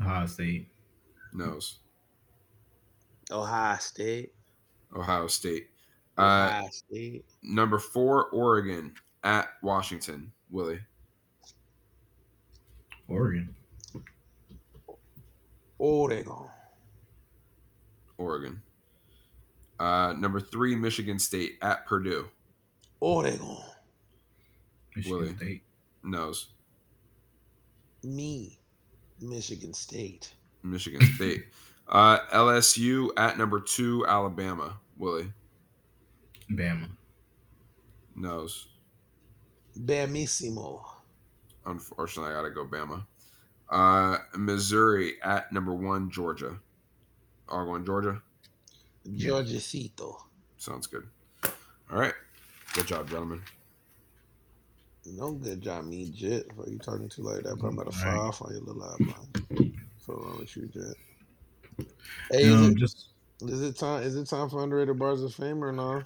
Ohio 0.00 0.26
State. 0.26 0.68
Knows. 1.32 1.78
Ohio 3.30 3.76
State. 3.78 4.32
Ohio 4.94 5.26
State. 5.26 5.68
Uh, 6.18 6.22
Ohio 6.50 6.68
State. 6.70 7.24
number 7.42 7.78
four, 7.78 8.30
Oregon 8.30 8.94
at 9.24 9.48
Washington. 9.62 10.32
Willie. 10.50 10.80
Oregon. 13.08 13.54
Oregon. 15.78 16.48
Oregon. 18.18 18.62
Uh, 19.78 20.14
number 20.16 20.40
three, 20.40 20.74
Michigan 20.74 21.18
State 21.18 21.58
at 21.60 21.86
Purdue. 21.86 22.26
Oregon. 23.00 23.58
Michigan 24.94 25.18
Willie. 25.18 25.36
State. 25.36 25.62
Knows. 26.02 26.46
Me. 28.02 28.58
Michigan 29.20 29.74
State. 29.74 30.32
Michigan 30.62 31.02
State. 31.14 31.44
uh, 31.88 32.18
LSU 32.32 33.10
at 33.16 33.38
number 33.38 33.60
two, 33.60 34.04
Alabama. 34.06 34.78
Willie. 34.98 35.32
Bama. 36.50 36.88
Knows. 38.14 38.68
Bamissimo. 39.78 40.82
Unfortunately, 41.66 42.32
I 42.32 42.36
got 42.36 42.42
to 42.42 42.50
go 42.50 42.64
Bama. 42.64 43.04
Uh, 43.68 44.18
Missouri 44.36 45.14
at 45.22 45.52
number 45.52 45.74
one, 45.74 46.10
Georgia. 46.10 46.58
Are 47.48 47.64
going 47.64 47.84
Georgia? 47.84 48.22
Georgecito. 49.08 50.16
Sounds 50.56 50.86
good. 50.86 51.06
All 51.44 51.98
right. 51.98 52.14
Good 52.74 52.86
job, 52.86 53.08
gentlemen. 53.08 53.42
No 55.04 55.32
good 55.32 55.60
job, 55.60 55.84
me, 55.84 56.10
Jet. 56.10 56.44
What 56.56 56.66
are 56.66 56.70
you 56.72 56.78
talking 56.78 57.08
to 57.08 57.22
like 57.22 57.44
that? 57.44 57.56
Bro, 57.58 57.70
I'm 57.70 57.78
about 57.78 57.92
to 57.92 57.96
Right. 57.98 58.14
fire 58.14 58.16
off 58.22 58.42
on 58.42 58.50
your 58.52 58.62
little 58.62 58.82
eyebrow. 58.82 59.24
So 60.04 60.14
wrong 60.14 60.38
with 60.40 60.56
you, 60.56 60.66
Jet. 60.66 60.96
Hey, 62.30 62.42
is, 62.42 62.54
Um, 62.54 62.72
it, 62.72 62.78
just 62.78 63.08
is 63.42 63.62
it 63.62 63.76
time? 63.76 64.02
Is 64.02 64.16
it 64.16 64.28
time 64.28 64.48
for 64.48 64.62
underrated 64.62 64.98
bars 64.98 65.22
of 65.22 65.34
fame 65.34 65.62
or 65.62 65.72
no? 65.72 66.02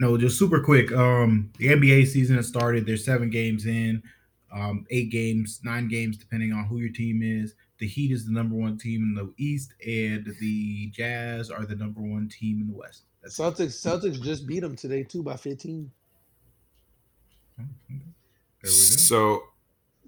no, 0.00 0.16
just 0.16 0.38
super 0.38 0.60
quick. 0.60 0.90
Um, 0.92 1.52
the 1.58 1.68
NBA 1.68 2.06
season 2.06 2.36
has 2.36 2.48
started. 2.48 2.86
There's 2.86 3.04
seven 3.04 3.30
games 3.30 3.66
in, 3.66 4.02
um, 4.52 4.86
eight 4.90 5.10
games, 5.10 5.60
nine 5.64 5.88
games, 5.88 6.16
depending 6.16 6.52
on 6.52 6.64
who 6.66 6.78
your 6.78 6.92
team 6.92 7.22
is. 7.22 7.54
The 7.78 7.86
Heat 7.86 8.12
is 8.12 8.24
the 8.24 8.32
number 8.32 8.54
one 8.54 8.78
team 8.78 9.02
in 9.02 9.14
the 9.14 9.32
East, 9.36 9.74
and 9.84 10.26
the 10.40 10.86
Jazz 10.88 11.50
are 11.50 11.64
the 11.66 11.74
number 11.74 12.00
one 12.00 12.28
team 12.28 12.60
in 12.60 12.68
the 12.68 12.74
West. 12.74 13.02
That's 13.22 13.38
it. 13.38 13.42
Celtics. 13.42 13.84
Celtics 13.84 14.22
just 14.22 14.46
beat 14.46 14.60
them 14.60 14.76
today 14.76 15.02
too 15.02 15.22
by 15.22 15.36
15. 15.36 15.90
There 17.56 17.66
we 18.62 18.62
go. 18.62 18.72
So, 18.72 19.42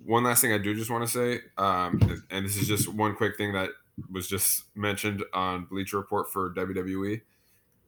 one 0.04 0.24
last 0.24 0.40
thing 0.40 0.52
I 0.52 0.58
do 0.58 0.74
just 0.74 0.90
want 0.90 1.06
to 1.06 1.12
say, 1.12 1.40
um, 1.58 2.22
and 2.30 2.44
this 2.44 2.56
is 2.56 2.66
just 2.68 2.88
one 2.88 3.14
quick 3.16 3.36
thing 3.36 3.52
that 3.52 3.70
was 4.10 4.28
just 4.28 4.64
mentioned 4.74 5.24
on 5.32 5.64
Bleacher 5.64 5.96
Report 5.96 6.30
for 6.30 6.52
WWE. 6.54 7.22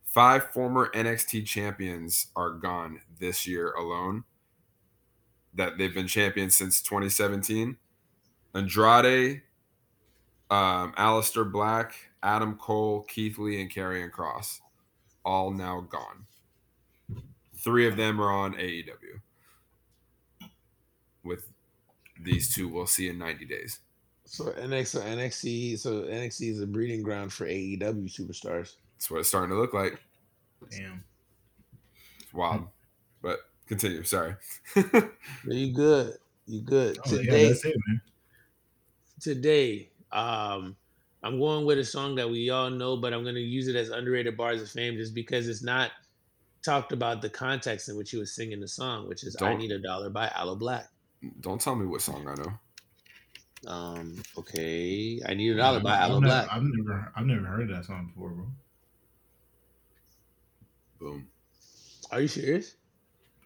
Five 0.05 0.53
former 0.53 0.91
NXT 0.95 1.47
champions 1.47 2.29
are 2.35 2.51
gone 2.51 3.01
this 3.19 3.47
year 3.47 3.73
alone. 3.73 4.25
That 5.55 5.77
they've 5.77 5.93
been 5.93 6.07
champions 6.07 6.55
since 6.55 6.81
2017. 6.83 7.77
Andrade, 8.55 9.43
um, 10.51 10.93
Aleister 10.97 11.51
Black, 11.51 11.95
Adam 12.23 12.57
Cole, 12.57 13.03
Keith 13.03 13.39
Lee, 13.39 13.61
and 13.61 13.71
Karrion 13.71 14.11
Kross, 14.11 14.61
all 15.25 15.51
now 15.51 15.81
gone. 15.81 16.27
Three 17.57 17.87
of 17.87 17.97
them 17.97 18.21
are 18.21 18.31
on 18.31 18.55
AEW 18.55 19.21
with 21.23 21.51
these 22.21 22.53
two 22.53 22.69
we'll 22.69 22.87
see 22.87 23.09
in 23.09 23.19
90 23.19 23.45
days. 23.45 23.81
So 24.31 24.45
NX, 24.53 24.87
so 24.89 25.01
NXT, 25.01 25.79
so 25.79 26.03
NXT 26.03 26.51
is 26.51 26.61
a 26.61 26.67
breeding 26.67 27.03
ground 27.03 27.33
for 27.33 27.47
AEW 27.47 27.81
superstars. 28.15 28.75
That's 28.95 29.11
what 29.11 29.21
it's 29.21 29.29
starting 29.29 29.51
to 29.51 29.57
look 29.57 29.73
like. 29.73 29.99
Damn. 30.71 31.03
It's 32.21 32.35
wild. 32.35 32.67
But 33.23 33.39
continue. 33.67 34.03
Sorry. 34.03 34.35
But 34.75 35.11
you 35.47 35.73
good? 35.73 36.19
You 36.47 36.61
good? 36.61 36.99
Oh, 37.07 37.11
yeah, 37.15 37.21
today, 37.23 37.49
that's 37.49 37.65
it, 37.65 37.77
man. 37.87 38.01
today, 39.19 39.89
um, 40.13 40.77
I'm 41.23 41.39
going 41.39 41.65
with 41.65 41.79
a 41.79 41.85
song 41.85 42.15
that 42.17 42.29
we 42.29 42.51
all 42.51 42.69
know, 42.69 42.99
but 42.99 43.15
I'm 43.15 43.23
going 43.23 43.35
to 43.35 43.41
use 43.41 43.67
it 43.67 43.77
as 43.77 43.89
underrated 43.89 44.37
bars 44.37 44.61
of 44.61 44.69
fame 44.69 44.97
just 44.97 45.15
because 45.15 45.49
it's 45.49 45.63
not 45.63 45.91
talked 46.63 46.93
about 46.93 47.23
the 47.23 47.31
context 47.31 47.89
in 47.89 47.97
which 47.97 48.11
he 48.11 48.19
was 48.19 48.35
singing 48.35 48.61
the 48.61 48.69
song, 48.69 49.09
which 49.09 49.25
is 49.25 49.37
"I 49.41 49.49
Don't- 49.51 49.59
Need 49.59 49.73
a 49.73 49.79
Dollar" 49.79 50.11
by 50.11 50.31
Aloe 50.35 50.57
Blacc. 50.57 50.87
Don't 51.41 51.61
tell 51.61 51.75
me 51.75 51.87
what 51.87 52.03
song 52.03 52.29
I 52.29 52.35
know. 52.35 52.53
Um, 53.67 54.23
okay, 54.37 55.21
"I 55.27 55.35
Need 55.35 55.53
a 55.53 55.57
Dollar" 55.57 55.81
by 55.81 55.97
I've 55.97 56.11
Aloe 56.11 56.21
never, 56.21 56.27
Black. 56.33 56.49
I've 56.51 56.63
never, 56.63 57.13
I've 57.17 57.27
never 57.27 57.45
heard 57.47 57.69
that 57.71 57.85
song 57.85 58.07
before, 58.07 58.31
bro. 58.31 58.47
Boom. 61.01 61.29
Are 62.11 62.21
you 62.21 62.29
serious? 62.29 62.77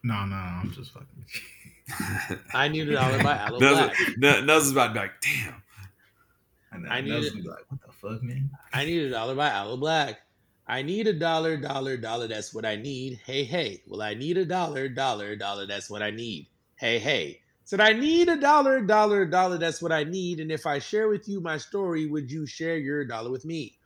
No, 0.03 0.25
no, 0.25 0.35
no 0.35 0.35
I'm 0.35 0.71
just 0.71 0.91
fucking. 0.91 2.39
"I 2.53 2.67
Need 2.67 2.89
a 2.89 2.93
Dollar" 2.93 3.23
by 3.23 3.37
Aloe 3.37 3.59
Blacc. 3.59 3.93
Nuz 4.17 4.43
Nuz 4.45 4.57
is 4.61 4.71
about 4.71 4.87
to 4.87 4.93
be 4.93 4.99
like, 4.99 5.21
damn. 5.21 5.63
And 6.71 6.87
I 6.87 6.97
I 6.97 7.01
need 7.01 7.11
need 7.11 7.25
it. 7.25 7.45
like, 7.45 7.65
what 7.69 7.81
the 7.85 7.91
fuck, 7.91 8.23
man? 8.23 8.49
I 8.73 8.85
need 8.85 9.03
a 9.03 9.09
dollar 9.11 9.35
by 9.35 9.49
Aloe 9.49 9.77
Blacc. 9.77 10.15
I 10.67 10.81
need 10.81 11.07
a 11.07 11.13
dollar, 11.13 11.57
dollar, 11.57 11.97
dollar. 11.97 12.27
That's 12.27 12.53
what 12.53 12.65
I 12.65 12.75
need. 12.77 13.19
Hey, 13.25 13.43
hey. 13.43 13.83
Well, 13.85 14.01
I 14.01 14.13
need 14.15 14.37
a 14.37 14.45
dollar, 14.45 14.89
dollar, 14.89 15.35
dollar. 15.35 15.67
That's 15.67 15.89
what 15.89 16.01
I 16.01 16.09
need. 16.09 16.47
Hey, 16.77 16.97
hey. 16.99 17.41
Said 17.65 17.79
I 17.79 17.93
need 17.93 18.29
a 18.29 18.39
dollar, 18.39 18.81
dollar, 18.81 19.25
dollar. 19.25 19.57
That's 19.57 19.81
what 19.81 19.91
I 19.91 20.03
need. 20.03 20.39
And 20.39 20.51
if 20.51 20.65
I 20.65 20.79
share 20.79 21.07
with 21.07 21.27
you 21.27 21.41
my 21.41 21.57
story, 21.57 22.05
would 22.07 22.31
you 22.31 22.45
share 22.45 22.77
your 22.77 23.05
dollar 23.05 23.31
with 23.31 23.45
me? 23.45 23.77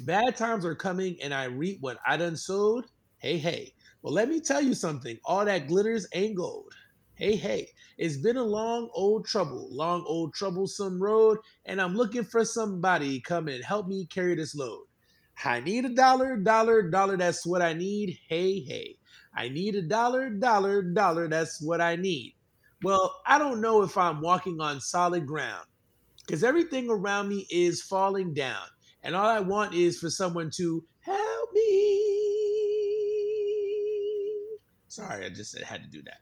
Bad 0.00 0.36
times 0.36 0.64
are 0.64 0.74
coming, 0.74 1.16
and 1.22 1.34
I 1.34 1.44
reap 1.44 1.78
what 1.80 1.98
I 2.06 2.16
done 2.16 2.36
sowed. 2.36 2.84
Hey, 3.18 3.38
hey. 3.38 3.72
Well, 4.02 4.12
let 4.12 4.28
me 4.28 4.40
tell 4.40 4.62
you 4.62 4.74
something. 4.74 5.18
All 5.24 5.44
that 5.44 5.66
glitters 5.66 6.06
ain't 6.14 6.36
gold. 6.36 6.72
Hey, 7.14 7.34
hey. 7.36 7.68
It's 7.98 8.18
been 8.18 8.36
a 8.36 8.44
long 8.44 8.90
old 8.94 9.26
trouble, 9.26 9.68
long 9.70 10.04
old 10.06 10.34
troublesome 10.34 11.02
road 11.02 11.38
and 11.64 11.80
I'm 11.80 11.96
looking 11.96 12.24
for 12.24 12.44
somebody 12.44 13.20
come 13.20 13.48
and 13.48 13.64
help 13.64 13.88
me 13.88 14.06
carry 14.06 14.34
this 14.34 14.54
load. 14.54 14.84
I 15.44 15.60
need 15.60 15.86
a 15.86 15.88
dollar, 15.88 16.36
dollar, 16.36 16.82
dollar. 16.90 17.16
That's 17.16 17.46
what 17.46 17.62
I 17.62 17.72
need. 17.72 18.18
Hey, 18.28 18.60
hey. 18.60 18.98
I 19.34 19.48
need 19.48 19.76
a 19.76 19.82
dollar, 19.82 20.30
dollar, 20.30 20.82
dollar. 20.82 21.28
That's 21.28 21.60
what 21.60 21.80
I 21.80 21.96
need. 21.96 22.35
Well, 22.82 23.20
I 23.26 23.38
don't 23.38 23.60
know 23.60 23.82
if 23.82 23.96
I'm 23.96 24.20
walking 24.20 24.60
on 24.60 24.80
solid 24.80 25.26
ground 25.26 25.66
because 26.26 26.44
everything 26.44 26.90
around 26.90 27.28
me 27.28 27.46
is 27.50 27.82
falling 27.82 28.34
down. 28.34 28.62
And 29.02 29.14
all 29.14 29.26
I 29.26 29.40
want 29.40 29.74
is 29.74 29.98
for 29.98 30.10
someone 30.10 30.50
to 30.56 30.84
help 31.00 31.52
me. 31.54 32.02
Sorry, 34.88 35.24
I 35.24 35.28
just 35.28 35.58
had 35.58 35.82
to 35.82 35.88
do 35.88 36.02
that. 36.02 36.18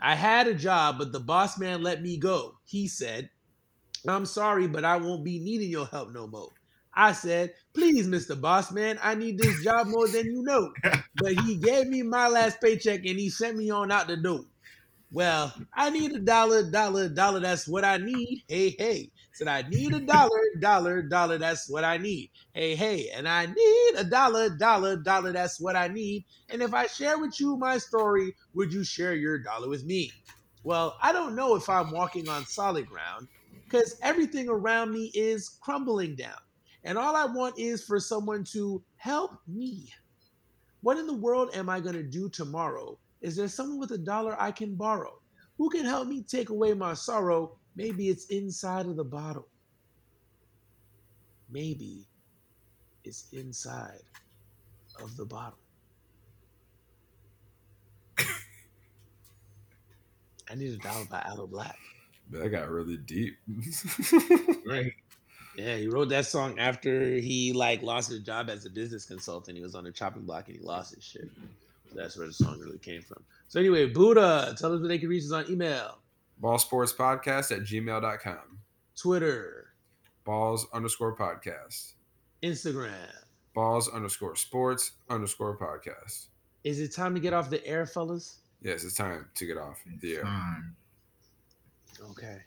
I 0.00 0.14
had 0.14 0.46
a 0.46 0.54
job, 0.54 0.98
but 0.98 1.12
the 1.12 1.20
boss 1.20 1.58
man 1.58 1.82
let 1.82 2.02
me 2.02 2.16
go. 2.16 2.54
He 2.64 2.86
said, 2.86 3.30
I'm 4.06 4.26
sorry, 4.26 4.68
but 4.68 4.84
I 4.84 4.96
won't 4.96 5.24
be 5.24 5.40
needing 5.40 5.70
your 5.70 5.86
help 5.86 6.12
no 6.12 6.26
more. 6.26 6.50
I 6.94 7.12
said, 7.12 7.54
please, 7.74 8.08
Mr. 8.08 8.38
Boss 8.40 8.72
Man, 8.72 8.98
I 9.02 9.14
need 9.14 9.38
this 9.38 9.62
job 9.62 9.86
more 9.86 10.08
than 10.08 10.26
you 10.26 10.42
know. 10.42 10.72
But 11.14 11.34
he 11.40 11.56
gave 11.56 11.88
me 11.88 12.02
my 12.02 12.28
last 12.28 12.60
paycheck 12.60 13.00
and 13.04 13.18
he 13.18 13.28
sent 13.28 13.56
me 13.56 13.70
on 13.70 13.90
out 13.90 14.06
the 14.06 14.16
door. 14.16 14.44
Well, 15.10 15.54
I 15.72 15.88
need 15.88 16.12
a 16.12 16.18
dollar, 16.18 16.70
dollar, 16.70 17.08
dollar. 17.08 17.40
That's 17.40 17.66
what 17.66 17.82
I 17.82 17.96
need. 17.96 18.44
Hey, 18.46 18.76
hey. 18.78 19.10
Said 19.32 19.48
I 19.48 19.62
need 19.62 19.94
a 19.94 20.00
dollar, 20.00 20.40
dollar, 20.60 21.00
dollar. 21.00 21.38
That's 21.38 21.70
what 21.70 21.82
I 21.82 21.96
need. 21.96 22.30
Hey, 22.52 22.74
hey. 22.74 23.08
And 23.14 23.26
I 23.26 23.46
need 23.46 23.92
a 23.96 24.04
dollar, 24.04 24.50
dollar, 24.50 24.96
dollar. 24.96 25.32
That's 25.32 25.60
what 25.60 25.76
I 25.76 25.88
need. 25.88 26.26
And 26.50 26.60
if 26.60 26.74
I 26.74 26.86
share 26.88 27.18
with 27.18 27.40
you 27.40 27.56
my 27.56 27.78
story, 27.78 28.34
would 28.54 28.72
you 28.72 28.84
share 28.84 29.14
your 29.14 29.38
dollar 29.38 29.68
with 29.68 29.84
me? 29.84 30.12
Well, 30.62 30.98
I 31.00 31.12
don't 31.12 31.34
know 31.34 31.54
if 31.54 31.70
I'm 31.70 31.90
walking 31.90 32.28
on 32.28 32.44
solid 32.44 32.86
ground 32.86 33.28
because 33.64 33.98
everything 34.02 34.50
around 34.50 34.92
me 34.92 35.10
is 35.14 35.56
crumbling 35.62 36.16
down. 36.16 36.36
And 36.84 36.98
all 36.98 37.16
I 37.16 37.24
want 37.24 37.58
is 37.58 37.82
for 37.84 37.98
someone 37.98 38.44
to 38.52 38.82
help 38.96 39.32
me. 39.46 39.90
What 40.82 40.98
in 40.98 41.06
the 41.06 41.14
world 41.14 41.50
am 41.54 41.70
I 41.70 41.80
going 41.80 41.96
to 41.96 42.02
do 42.02 42.28
tomorrow? 42.28 42.98
Is 43.20 43.36
there 43.36 43.48
someone 43.48 43.78
with 43.78 43.90
a 43.90 43.98
dollar 43.98 44.40
I 44.40 44.50
can 44.50 44.74
borrow? 44.74 45.20
Who 45.56 45.70
can 45.70 45.84
help 45.84 46.08
me 46.08 46.22
take 46.22 46.50
away 46.50 46.72
my 46.74 46.94
sorrow? 46.94 47.56
Maybe 47.74 48.08
it's 48.08 48.26
inside 48.26 48.86
of 48.86 48.96
the 48.96 49.04
bottle. 49.04 49.48
Maybe 51.50 52.06
it's 53.04 53.26
inside 53.32 54.02
of 55.02 55.16
the 55.16 55.24
bottle. 55.24 55.58
I 60.50 60.54
need 60.54 60.72
a 60.72 60.76
dollar 60.76 61.04
by 61.04 61.22
Aloe 61.26 61.46
Blacc. 61.46 61.74
That 62.30 62.48
got 62.50 62.68
really 62.70 62.96
deep. 62.96 63.36
Right. 64.66 64.92
Yeah, 65.56 65.76
he 65.76 65.88
wrote 65.88 66.10
that 66.10 66.26
song 66.26 66.58
after 66.58 67.16
he 67.16 67.52
like 67.52 67.82
lost 67.82 68.10
his 68.10 68.20
job 68.20 68.48
as 68.48 68.64
a 68.64 68.70
business 68.70 69.06
consultant. 69.06 69.56
He 69.56 69.62
was 69.62 69.74
on 69.74 69.84
the 69.84 69.90
chopping 69.90 70.22
block 70.22 70.46
and 70.48 70.56
he 70.56 70.62
lost 70.62 70.94
his 70.94 71.02
shit. 71.02 71.28
That's 71.94 72.16
where 72.16 72.26
the 72.26 72.32
song 72.32 72.58
really 72.60 72.78
came 72.78 73.02
from. 73.02 73.22
So 73.48 73.58
anyway, 73.60 73.86
Buddha, 73.86 74.54
tell 74.58 74.72
us 74.74 74.80
where 74.80 74.88
they 74.88 74.98
can 74.98 75.08
reach 75.08 75.24
us 75.24 75.32
on 75.32 75.50
email, 75.50 75.98
Ball 76.38 76.58
Sports 76.58 76.92
Podcast 76.92 77.50
at 77.50 77.62
gmail.com. 77.64 78.58
Twitter, 78.96 79.72
Balls 80.24 80.66
underscore 80.72 81.16
podcast. 81.16 81.92
Instagram. 82.42 82.92
Balls 83.54 83.88
underscore 83.88 84.36
sports 84.36 84.92
underscore 85.10 85.56
podcast. 85.56 86.26
Is 86.64 86.80
it 86.80 86.94
time 86.94 87.14
to 87.14 87.20
get 87.20 87.32
off 87.32 87.48
the 87.50 87.64
air, 87.66 87.86
fellas? 87.86 88.38
Yes, 88.62 88.84
it's 88.84 88.94
time 88.94 89.26
to 89.34 89.46
get 89.46 89.56
off 89.56 89.82
the 90.00 90.16
air. 90.16 90.22
Time. 90.22 90.76
Okay. 92.10 92.38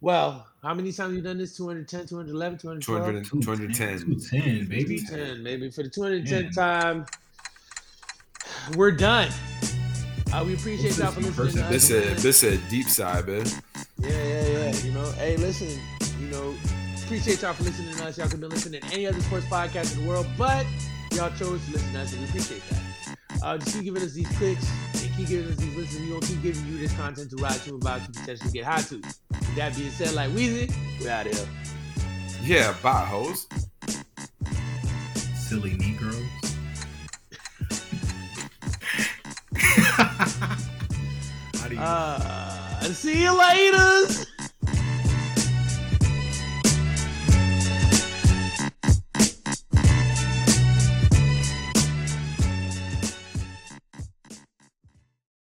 Well, 0.00 0.46
how 0.62 0.74
many 0.74 0.92
times 0.92 1.08
have 1.08 1.12
you 1.14 1.22
done 1.22 1.38
this? 1.38 1.56
210, 1.56 2.06
211, 2.06 2.58
212? 2.58 3.24
200, 3.24 3.24
210. 3.42 3.98
210, 4.20 4.68
baby. 4.68 4.98
210, 5.00 5.42
maybe 5.42 5.70
for 5.70 5.82
the 5.82 5.88
210 5.88 6.44
Yeah. 6.44 6.50
time. 6.50 7.06
We're 8.76 8.90
done. 8.92 9.30
Uh, 10.32 10.42
we 10.44 10.54
appreciate 10.54 10.98
What's 10.98 10.98
y'all 10.98 11.12
for 11.12 11.20
this 11.20 11.38
listening. 11.38 11.64
to 11.68 11.74
us. 11.76 11.88
This 11.88 11.90
a 11.90 12.22
this 12.22 12.42
a 12.42 12.56
deep 12.70 12.88
side, 12.88 13.26
man. 13.28 13.46
Yeah, 13.98 14.10
yeah, 14.10 14.46
yeah. 14.46 14.76
You 14.78 14.92
know, 14.92 15.10
hey, 15.12 15.36
listen, 15.36 15.80
you 16.20 16.26
know, 16.28 16.54
appreciate 17.04 17.40
y'all 17.42 17.52
for 17.52 17.62
listening 17.64 17.94
to 17.94 18.04
us. 18.04 18.18
Y'all 18.18 18.28
could 18.28 18.40
be 18.40 18.46
listening 18.46 18.80
to 18.80 18.86
any 18.92 19.06
other 19.06 19.20
sports 19.20 19.46
podcast 19.46 19.94
in 19.96 20.02
the 20.02 20.08
world, 20.08 20.26
but 20.36 20.66
y'all 21.12 21.30
chose 21.38 21.64
to 21.66 21.72
listen 21.72 21.92
to 21.92 22.00
us, 22.00 22.12
and 22.12 22.22
we 22.22 22.28
appreciate 22.28 22.62
that. 22.70 22.80
Uh, 23.44 23.58
just 23.58 23.74
keep 23.74 23.84
giving 23.84 24.02
us 24.02 24.12
these 24.12 24.28
clicks 24.38 24.68
and 25.04 25.14
keep 25.16 25.28
giving 25.28 25.52
us 25.52 25.56
these 25.56 25.76
listens. 25.76 26.00
We're 26.08 26.14
gonna 26.18 26.26
keep 26.26 26.42
giving 26.42 26.66
you 26.66 26.78
this 26.78 26.92
content 26.94 27.30
to 27.30 27.36
ride 27.36 27.52
to, 27.60 27.70
and 27.74 27.82
about 27.82 28.04
to 28.04 28.10
potentially 28.20 28.50
get 28.50 28.64
high 28.64 28.80
to. 28.82 28.96
With 28.96 29.54
that 29.56 29.76
being 29.76 29.90
said, 29.90 30.14
like 30.14 30.30
Weezy, 30.30 30.74
we 31.00 31.08
out 31.08 31.26
here. 31.26 31.46
Yeah, 32.42 32.74
bye, 32.82 33.04
hoes. 33.04 33.46
Silly 35.36 35.74
Negroes. 35.74 35.93
Uh, 41.76 42.80
see 42.82 43.22
you 43.22 43.36
later. 43.36 44.33